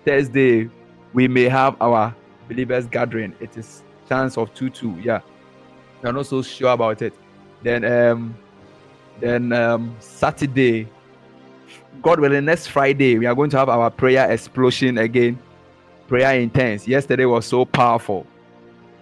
Thursday 0.05 0.69
we 1.13 1.27
may 1.27 1.43
have 1.43 1.75
our 1.81 2.13
believers 2.47 2.85
gathering. 2.87 3.35
It 3.39 3.55
is 3.57 3.83
chance 4.09 4.37
of 4.37 4.53
two 4.53 4.69
two. 4.69 4.97
Yeah, 5.01 5.21
I'm 6.03 6.15
not 6.15 6.25
so 6.25 6.41
sure 6.41 6.71
about 6.71 7.01
it. 7.01 7.13
Then 7.61 7.85
um, 7.85 8.35
then 9.19 9.53
um, 9.53 9.95
Saturday, 9.99 10.87
God 12.01 12.19
willing, 12.19 12.45
next 12.45 12.67
Friday 12.67 13.17
we 13.17 13.25
are 13.25 13.35
going 13.35 13.49
to 13.51 13.57
have 13.57 13.69
our 13.69 13.89
prayer 13.89 14.29
explosion 14.31 14.97
again. 14.97 15.39
Prayer 16.13 16.39
intense. 16.39 16.87
Yesterday 16.87 17.25
was 17.25 17.43
so 17.43 17.65
powerful. 17.65 18.27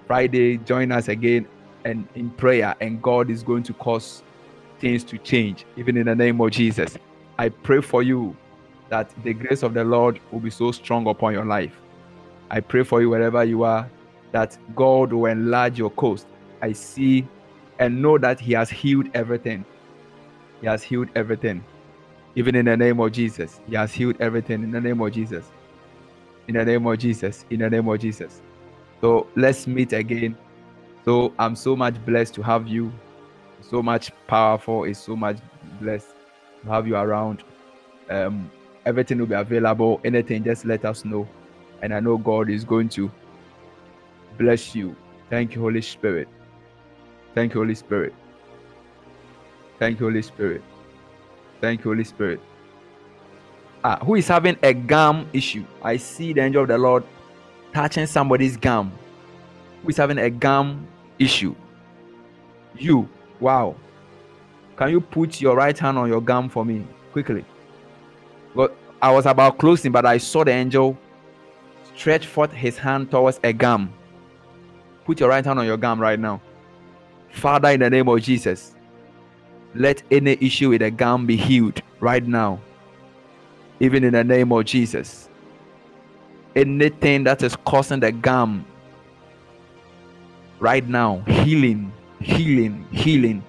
Friday, 0.08 0.56
join 0.60 0.94
us 0.94 1.10
again 1.10 1.46
and 1.84 2.08
in 2.16 2.30
prayer, 2.30 2.74
and 2.80 3.02
God 3.02 3.30
is 3.30 3.44
going 3.44 3.64
to 3.64 3.74
cause 3.74 4.24
things 4.80 5.04
to 5.04 5.18
change, 5.18 5.66
even 5.76 5.98
in 5.98 6.06
the 6.06 6.16
name 6.16 6.40
of 6.40 6.52
Jesus. 6.52 6.98
I 7.38 7.50
pray 7.50 7.82
for 7.82 8.02
you 8.02 8.34
that 8.88 9.14
the 9.26 9.34
grace 9.34 9.62
of 9.62 9.74
the 9.74 9.84
Lord 9.84 10.22
will 10.32 10.40
be 10.40 10.50
so 10.50 10.72
strong 10.72 11.06
upon 11.06 11.34
your 11.34 11.44
life. 11.44 11.76
I 12.50 12.62
pray 12.62 12.84
for 12.84 13.02
you 13.02 13.10
wherever 13.10 13.44
you 13.44 13.64
are 13.64 13.90
that 14.32 14.58
God 14.74 15.12
will 15.12 15.26
enlarge 15.26 15.78
your 15.78 15.90
coast. 15.90 16.28
I 16.62 16.72
see 16.72 17.28
and 17.78 18.02
know 18.02 18.20
that 18.20 18.40
He 18.40 18.54
has 18.54 18.70
healed 18.70 19.10
everything. 19.14 19.66
He 20.62 20.68
has 20.68 20.82
healed 20.82 21.10
everything. 21.14 21.62
Even 22.36 22.56
in 22.56 22.68
the 22.68 22.78
name 22.78 23.02
of 23.02 23.12
Jesus. 23.12 23.60
He 23.68 23.76
has 23.76 23.92
healed 23.92 24.16
everything 24.22 24.64
in 24.64 24.72
the 24.72 24.80
name 24.80 25.02
of 25.02 25.12
Jesus. 25.12 25.52
In 26.52 26.58
the 26.58 26.66
name 26.66 26.86
of 26.86 26.98
Jesus. 26.98 27.46
In 27.50 27.62
the 27.62 27.70
name 27.70 27.88
of 27.88 27.98
Jesus. 27.98 28.42
So 29.00 29.26
let's 29.38 29.68
meet 29.68 29.94
again. 29.94 30.36
So 31.06 31.34
I'm 31.40 31.56
so 31.56 31.78
much 31.78 31.96
blessed 32.06 32.34
to 32.34 32.42
have 32.42 32.68
you. 32.68 32.92
So 33.62 33.82
much 33.82 34.12
powerful. 34.28 34.84
It's 34.84 35.00
so 35.00 35.16
much 35.16 35.38
blessed 35.80 36.08
to 36.62 36.70
have 36.70 36.86
you 36.90 36.98
around. 36.98 37.46
Um, 38.10 38.52
everything 38.86 39.20
will 39.20 39.28
be 39.28 39.34
available. 39.34 40.02
Anything, 40.04 40.44
just 40.44 40.66
let 40.66 40.84
us 40.84 41.06
know. 41.06 41.26
And 41.82 41.94
I 41.94 42.02
know 42.02 42.18
God 42.18 42.50
is 42.50 42.66
going 42.66 42.90
to 42.90 43.10
bless 44.38 44.76
you. 44.76 44.94
Thank 45.30 45.56
you, 45.56 45.62
Holy 45.62 45.82
Spirit. 45.82 46.28
Thank 47.34 47.54
you, 47.54 47.62
Holy 47.62 47.76
Spirit. 47.76 48.14
Thank 49.80 50.02
you, 50.02 50.06
Holy 50.08 50.22
Spirit. 50.22 50.62
Thank 51.62 51.86
you, 51.86 51.92
Holy 51.92 52.04
Spirit. 52.04 52.42
Ah, 53.84 53.98
who 54.04 54.16
is 54.16 54.28
having 54.28 54.58
a 54.62 54.74
gum 54.74 55.28
issue? 55.34 55.66
I 55.82 55.98
see 55.98 56.34
the 56.34 56.42
angel 56.42 56.62
of 56.64 56.68
the 56.68 56.78
Lord 56.78 57.04
touching 57.74 58.06
somebody's 58.06 58.56
gum. 58.56 58.92
Who 59.82 59.90
is 59.90 59.98
having 59.98 60.20
a 60.20 60.30
gum 60.30 60.88
issue? 61.18 61.56
You. 62.78 63.10
Wow. 63.40 63.76
Can 64.76 64.92
you 64.92 65.02
put 65.02 65.42
your 65.42 65.56
right 65.56 65.78
hand 65.78 65.98
on 65.98 66.08
your 66.08 66.22
gum 66.22 66.48
for 66.48 66.64
me 66.64 66.86
quickly? 67.12 67.44
But 68.56 68.76
I 69.02 69.12
was 69.12 69.26
about 69.26 69.58
closing, 69.58 69.92
but 69.92 70.06
I 70.06 70.18
saw 70.20 70.44
the 70.44 70.52
angel 70.52 70.98
stretch 71.96 72.28
forth 72.28 72.52
his 72.52 72.78
hand 72.78 73.10
towards 73.10 73.40
a 73.44 73.52
gum. 73.52 73.92
Put 75.06 75.20
your 75.20 75.30
right 75.30 75.44
hand 75.44 75.60
on 75.60 75.66
your 75.66 75.78
gum 75.78 76.00
right 76.00 76.20
now. 76.20 76.40
Father, 77.32 77.70
in 77.70 77.80
the 77.80 77.90
name 77.90 78.08
of 78.08 78.22
Jesus, 78.22 78.76
let 79.74 80.04
any 80.12 80.38
issue 80.42 80.70
with 80.70 80.82
a 80.82 80.92
gum 80.92 81.26
be 81.26 81.36
healed 81.36 81.82
right 82.00 82.26
now. 82.26 82.60
Even 83.82 84.04
in 84.04 84.14
the 84.14 84.24
name 84.24 84.52
of 84.52 84.64
Jesus. 84.64 85.28
Anything 86.56 87.24
that 87.24 87.42
is 87.42 87.56
causing 87.66 88.00
the 88.00 88.12
gum 88.12 88.64
right 90.60 90.88
now, 90.88 91.24
healing, 91.28 91.92
healing, 92.20 92.88
healing. 92.92 93.44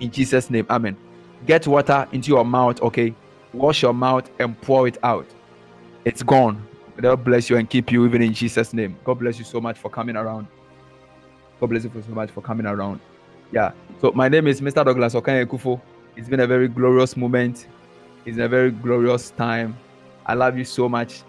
In 0.00 0.10
Jesus' 0.10 0.48
name, 0.48 0.66
Amen. 0.70 0.96
Get 1.46 1.66
water 1.66 2.08
into 2.12 2.28
your 2.30 2.44
mouth, 2.44 2.80
okay? 2.80 3.14
Wash 3.52 3.82
your 3.82 3.92
mouth 3.92 4.28
and 4.40 4.58
pour 4.62 4.88
it 4.88 4.96
out. 5.02 5.26
It's 6.06 6.22
gone. 6.22 6.66
God 6.96 7.22
bless 7.24 7.50
you 7.50 7.58
and 7.58 7.68
keep 7.68 7.92
you, 7.92 8.06
even 8.06 8.22
in 8.22 8.32
Jesus' 8.32 8.72
name. 8.72 8.96
God 9.04 9.18
bless 9.18 9.38
you 9.38 9.44
so 9.44 9.60
much 9.60 9.76
for 9.76 9.90
coming 9.90 10.16
around. 10.16 10.46
God 11.60 11.68
bless 11.68 11.84
you 11.84 11.90
so 11.94 12.14
much 12.14 12.30
for 12.30 12.40
coming 12.40 12.64
around. 12.64 13.00
Yeah. 13.52 13.72
So 14.00 14.12
my 14.12 14.28
name 14.28 14.46
is 14.46 14.62
Mr. 14.62 14.84
Douglas 14.84 15.14
Okanye 15.14 15.44
Kufo. 15.44 15.80
It's 16.16 16.28
been 16.28 16.40
a 16.40 16.46
very 16.46 16.68
glorious 16.68 17.16
moment. 17.16 17.66
It's 18.26 18.38
a 18.38 18.48
very 18.48 18.72
glorious 18.72 19.30
time. 19.30 19.78
I 20.26 20.34
love 20.34 20.58
you 20.58 20.64
so 20.64 20.88
much. 20.88 21.22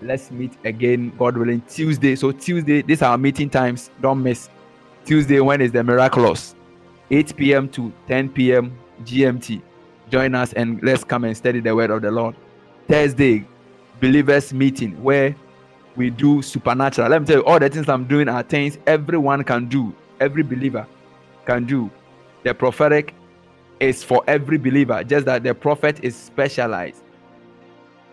Let's 0.00 0.30
meet 0.30 0.52
again, 0.64 1.12
God 1.18 1.36
willing, 1.36 1.60
Tuesday. 1.68 2.16
So 2.16 2.32
Tuesday, 2.32 2.80
these 2.80 3.02
are 3.02 3.10
our 3.12 3.18
meeting 3.18 3.50
times. 3.50 3.90
Don't 4.00 4.22
miss. 4.22 4.48
Tuesday, 5.04 5.40
when 5.40 5.60
is 5.60 5.72
the 5.72 5.84
miraculous? 5.84 6.54
8 7.10 7.36
p.m. 7.36 7.68
to 7.68 7.92
10 8.08 8.30
p.m. 8.30 8.78
GMT. 9.04 9.60
Join 10.10 10.34
us 10.34 10.54
and 10.54 10.82
let's 10.82 11.04
come 11.04 11.24
and 11.24 11.36
study 11.36 11.60
the 11.60 11.76
word 11.76 11.90
of 11.90 12.00
the 12.00 12.10
Lord. 12.10 12.34
Thursday, 12.88 13.46
believers 14.00 14.54
meeting 14.54 15.02
where 15.02 15.36
we 15.96 16.08
do 16.08 16.40
supernatural. 16.40 17.10
Let 17.10 17.20
me 17.20 17.26
tell 17.26 17.36
you, 17.36 17.44
all 17.44 17.58
the 17.58 17.68
things 17.68 17.90
I'm 17.90 18.06
doing 18.06 18.28
are 18.28 18.42
things 18.42 18.78
everyone 18.86 19.44
can 19.44 19.68
do. 19.68 19.94
Every 20.18 20.42
believer 20.42 20.86
can 21.44 21.66
do. 21.66 21.90
The 22.42 22.54
prophetic 22.54 23.14
is 23.80 24.02
for 24.02 24.22
every 24.26 24.58
believer, 24.58 25.02
just 25.04 25.26
that 25.26 25.42
the 25.42 25.54
prophet 25.54 26.02
is 26.02 26.16
specialized. 26.16 27.02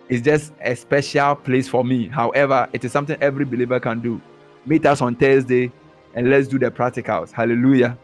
It's 0.10 0.22
just 0.22 0.54
a 0.62 0.76
special 0.76 1.36
place 1.36 1.68
for 1.68 1.84
me. 1.84 2.08
However, 2.08 2.68
it 2.74 2.84
is 2.84 2.92
something 2.92 3.18
every 3.22 3.46
believer 3.46 3.80
can 3.80 4.02
do. 4.02 4.22
Meet 4.66 4.86
us 4.86 5.02
on 5.02 5.16
Thursday 5.16 5.72
and 6.14 6.30
let's 6.30 6.48
do 6.48 6.60
the 6.60 6.70
practicals. 6.70 7.32
Hallelujah. 7.32 7.98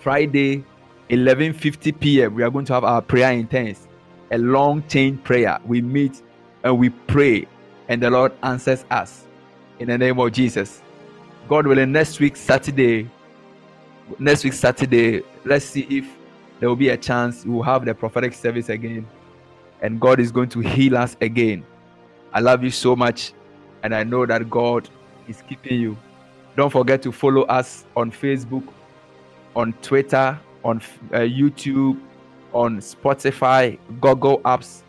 Friday, 0.00 0.64
11:50 1.10 2.00
p.m. 2.00 2.34
We 2.34 2.42
are 2.42 2.50
going 2.50 2.64
to 2.66 2.72
have 2.74 2.84
our 2.84 3.02
prayer 3.02 3.32
intense, 3.32 3.86
a 4.30 4.38
long 4.38 4.82
chain 4.88 5.18
prayer. 5.18 5.60
We 5.66 5.82
meet 5.82 6.22
and 6.64 6.78
we 6.78 6.90
pray 6.90 7.46
and 7.88 8.02
the 8.02 8.10
Lord 8.10 8.32
answers 8.42 8.84
us 8.90 9.26
in 9.78 9.88
the 9.88 9.98
name 9.98 10.18
of 10.18 10.32
Jesus. 10.32 10.82
God 11.48 11.66
willing, 11.66 11.92
next 11.92 12.20
week, 12.20 12.36
Saturday, 12.36 13.10
next 14.18 14.44
week, 14.44 14.52
Saturday, 14.52 15.22
let's 15.44 15.64
see 15.64 15.86
if 15.90 16.06
there 16.62 16.68
will 16.68 16.76
be 16.76 16.90
a 16.90 16.96
chance 16.96 17.44
we'll 17.44 17.60
have 17.60 17.84
the 17.84 17.92
prophetic 17.92 18.32
service 18.32 18.68
again 18.68 19.04
and 19.80 20.00
God 20.00 20.20
is 20.20 20.30
going 20.30 20.48
to 20.50 20.60
heal 20.60 20.96
us 20.96 21.16
again. 21.20 21.66
I 22.32 22.38
love 22.38 22.62
you 22.62 22.70
so 22.70 22.94
much, 22.94 23.32
and 23.82 23.92
I 23.92 24.04
know 24.04 24.24
that 24.26 24.48
God 24.48 24.88
is 25.26 25.42
keeping 25.42 25.80
you. 25.80 25.96
Don't 26.56 26.70
forget 26.70 27.02
to 27.02 27.10
follow 27.10 27.42
us 27.42 27.84
on 27.96 28.12
Facebook, 28.12 28.62
on 29.56 29.72
Twitter, 29.82 30.38
on 30.64 30.76
uh, 31.12 31.18
YouTube, 31.18 32.00
on 32.52 32.78
Spotify, 32.78 33.76
Google 34.00 34.38
apps. 34.42 34.82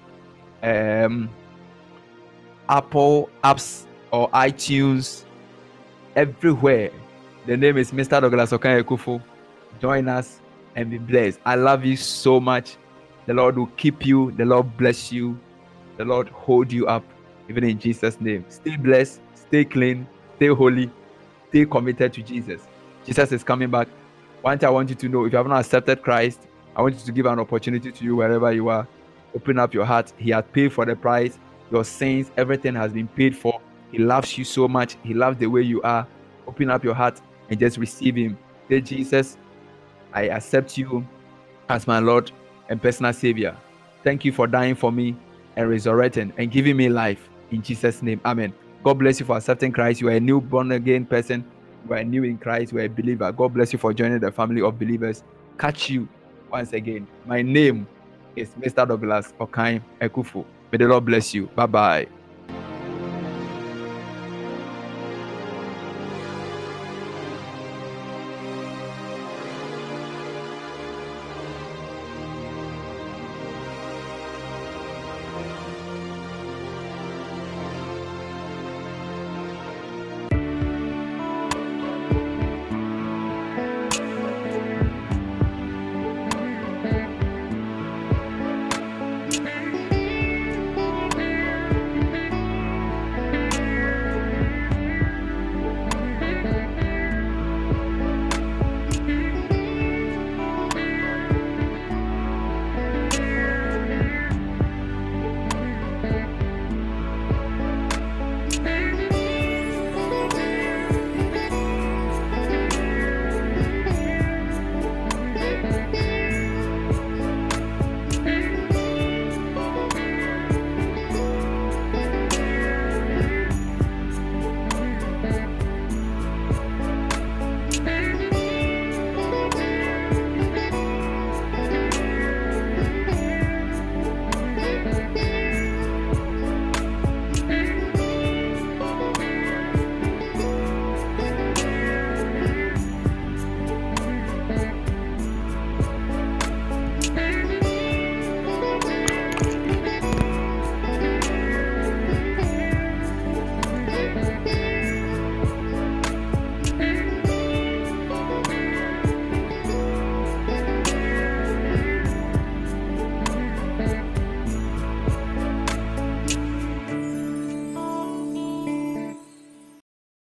Um, 0.62 1.28
Apple 2.70 3.32
apps 3.44 3.88
or 4.12 4.30
iTunes, 4.30 5.24
everywhere. 6.16 6.92
The 7.48 7.58
name 7.58 7.78
is 7.78 7.92
Mr. 7.92 8.22
Douglas 8.22 8.52
Okanye 8.52 8.84
Kufo. 8.84 9.24
Join 9.82 10.08
us 10.08 10.40
and 10.76 10.90
be 10.90 10.98
blessed. 10.98 11.40
I 11.46 11.56
love 11.56 11.86
you 11.86 11.98
so 11.98 12.40
much. 12.40 12.78
The 13.26 13.34
Lord 13.34 13.58
will 13.58 13.72
keep 13.78 14.06
you. 14.06 14.32
The 14.32 14.46
Lord 14.46 14.76
bless 14.78 15.12
you. 15.12 15.40
The 15.98 16.06
Lord 16.06 16.30
hold 16.30 16.72
you 16.72 16.88
up, 16.88 17.04
even 17.50 17.64
in 17.64 17.80
Jesus' 17.80 18.20
name. 18.20 18.46
Stay 18.50 18.76
blessed, 18.76 19.22
stay 19.36 19.64
clean, 19.64 20.08
stay 20.36 20.48
holy, 20.48 20.90
stay 21.50 21.66
committed 21.66 22.14
to 22.14 22.24
Jesus. 22.24 22.62
Jesus 23.06 23.32
is 23.32 23.44
coming 23.44 23.70
back. 23.70 23.88
One 24.42 24.58
thing 24.58 24.68
I 24.68 24.72
want 24.72 24.90
you 24.90 24.96
to 24.96 25.10
know 25.10 25.26
if 25.26 25.32
you 25.32 25.38
have 25.38 25.48
not 25.48 25.60
accepted 25.60 26.02
Christ, 26.02 26.48
I 26.76 26.82
want 26.82 26.96
you 26.96 27.06
to 27.06 27.12
give 27.12 27.28
an 27.28 27.40
opportunity 27.40 27.92
to 27.92 28.04
you 28.04 28.16
wherever 28.16 28.52
you 28.52 28.70
are. 28.70 28.88
Open 29.36 29.60
up 29.60 29.74
your 29.74 29.86
heart. 29.86 30.12
He 30.18 30.32
has 30.32 30.44
paid 30.52 30.74
for 30.74 30.86
the 30.86 30.96
price 30.96 31.38
your 31.74 31.84
sins, 31.84 32.32
everything 32.38 32.76
has 32.76 32.94
been 32.94 33.08
paid 33.08 33.36
for. 33.36 33.60
He 33.92 33.98
loves 33.98 34.38
you 34.38 34.46
so 34.46 34.68
much. 34.68 34.96
He 35.04 35.14
loves 35.14 35.40
the 35.40 35.48
way 35.48 35.62
you 35.62 35.82
are. 35.82 36.08
Open 36.48 36.70
up 36.70 36.84
your 36.84 36.94
heart 36.94 37.20
and 37.50 37.60
just 37.60 37.78
receive 37.78 38.16
Him. 38.16 38.38
Say, 38.70 38.82
Jesus, 38.82 39.38
I 40.14 40.24
accept 40.30 40.78
you 40.78 41.06
as 41.70 41.88
my 41.88 42.00
Lord 42.00 42.32
and 42.70 42.82
personal 42.82 43.14
Savior. 43.14 43.56
Thank 44.04 44.26
you 44.26 44.32
for 44.32 44.48
dying 44.48 44.76
for 44.76 44.92
me 44.92 45.16
and 45.56 45.70
resurrecting 45.70 46.34
and 46.38 46.52
giving 46.52 46.78
me 46.78 46.90
life. 46.90 47.30
In 47.52 47.62
Jesus' 47.62 48.02
name, 48.02 48.22
Amen. 48.26 48.54
God 48.84 48.96
bless 49.00 49.20
you 49.20 49.26
for 49.26 49.38
accepting 49.38 49.72
Christ. 49.72 50.02
You 50.02 50.10
are 50.10 50.14
a 50.14 50.20
new 50.20 50.42
born 50.42 50.72
again 50.74 51.06
person. 51.06 51.46
You 51.88 51.96
are 51.96 52.04
new 52.04 52.24
in 52.24 52.38
Christ. 52.38 52.74
You 52.74 52.80
are 52.80 52.84
a 52.84 52.88
believer. 52.88 53.32
God 53.32 53.54
bless 53.54 53.72
you 53.74 53.80
for 53.80 53.94
joining 53.94 54.20
the 54.20 54.32
family 54.32 54.62
of 54.62 54.78
believers. 54.78 55.24
Catch 55.58 55.90
you 55.90 56.08
once 56.52 56.74
again. 56.74 57.08
My 57.26 57.42
name 57.42 57.88
is 58.36 58.50
Mr. 58.60 58.88
Douglas 58.88 59.34
Okain 59.40 59.82
Ekufu. 60.02 60.46
May 60.72 60.78
the 60.78 60.86
Lord 60.86 61.06
bless 61.06 61.34
you. 61.34 61.48
Bye 61.48 61.66
bye. 61.66 62.08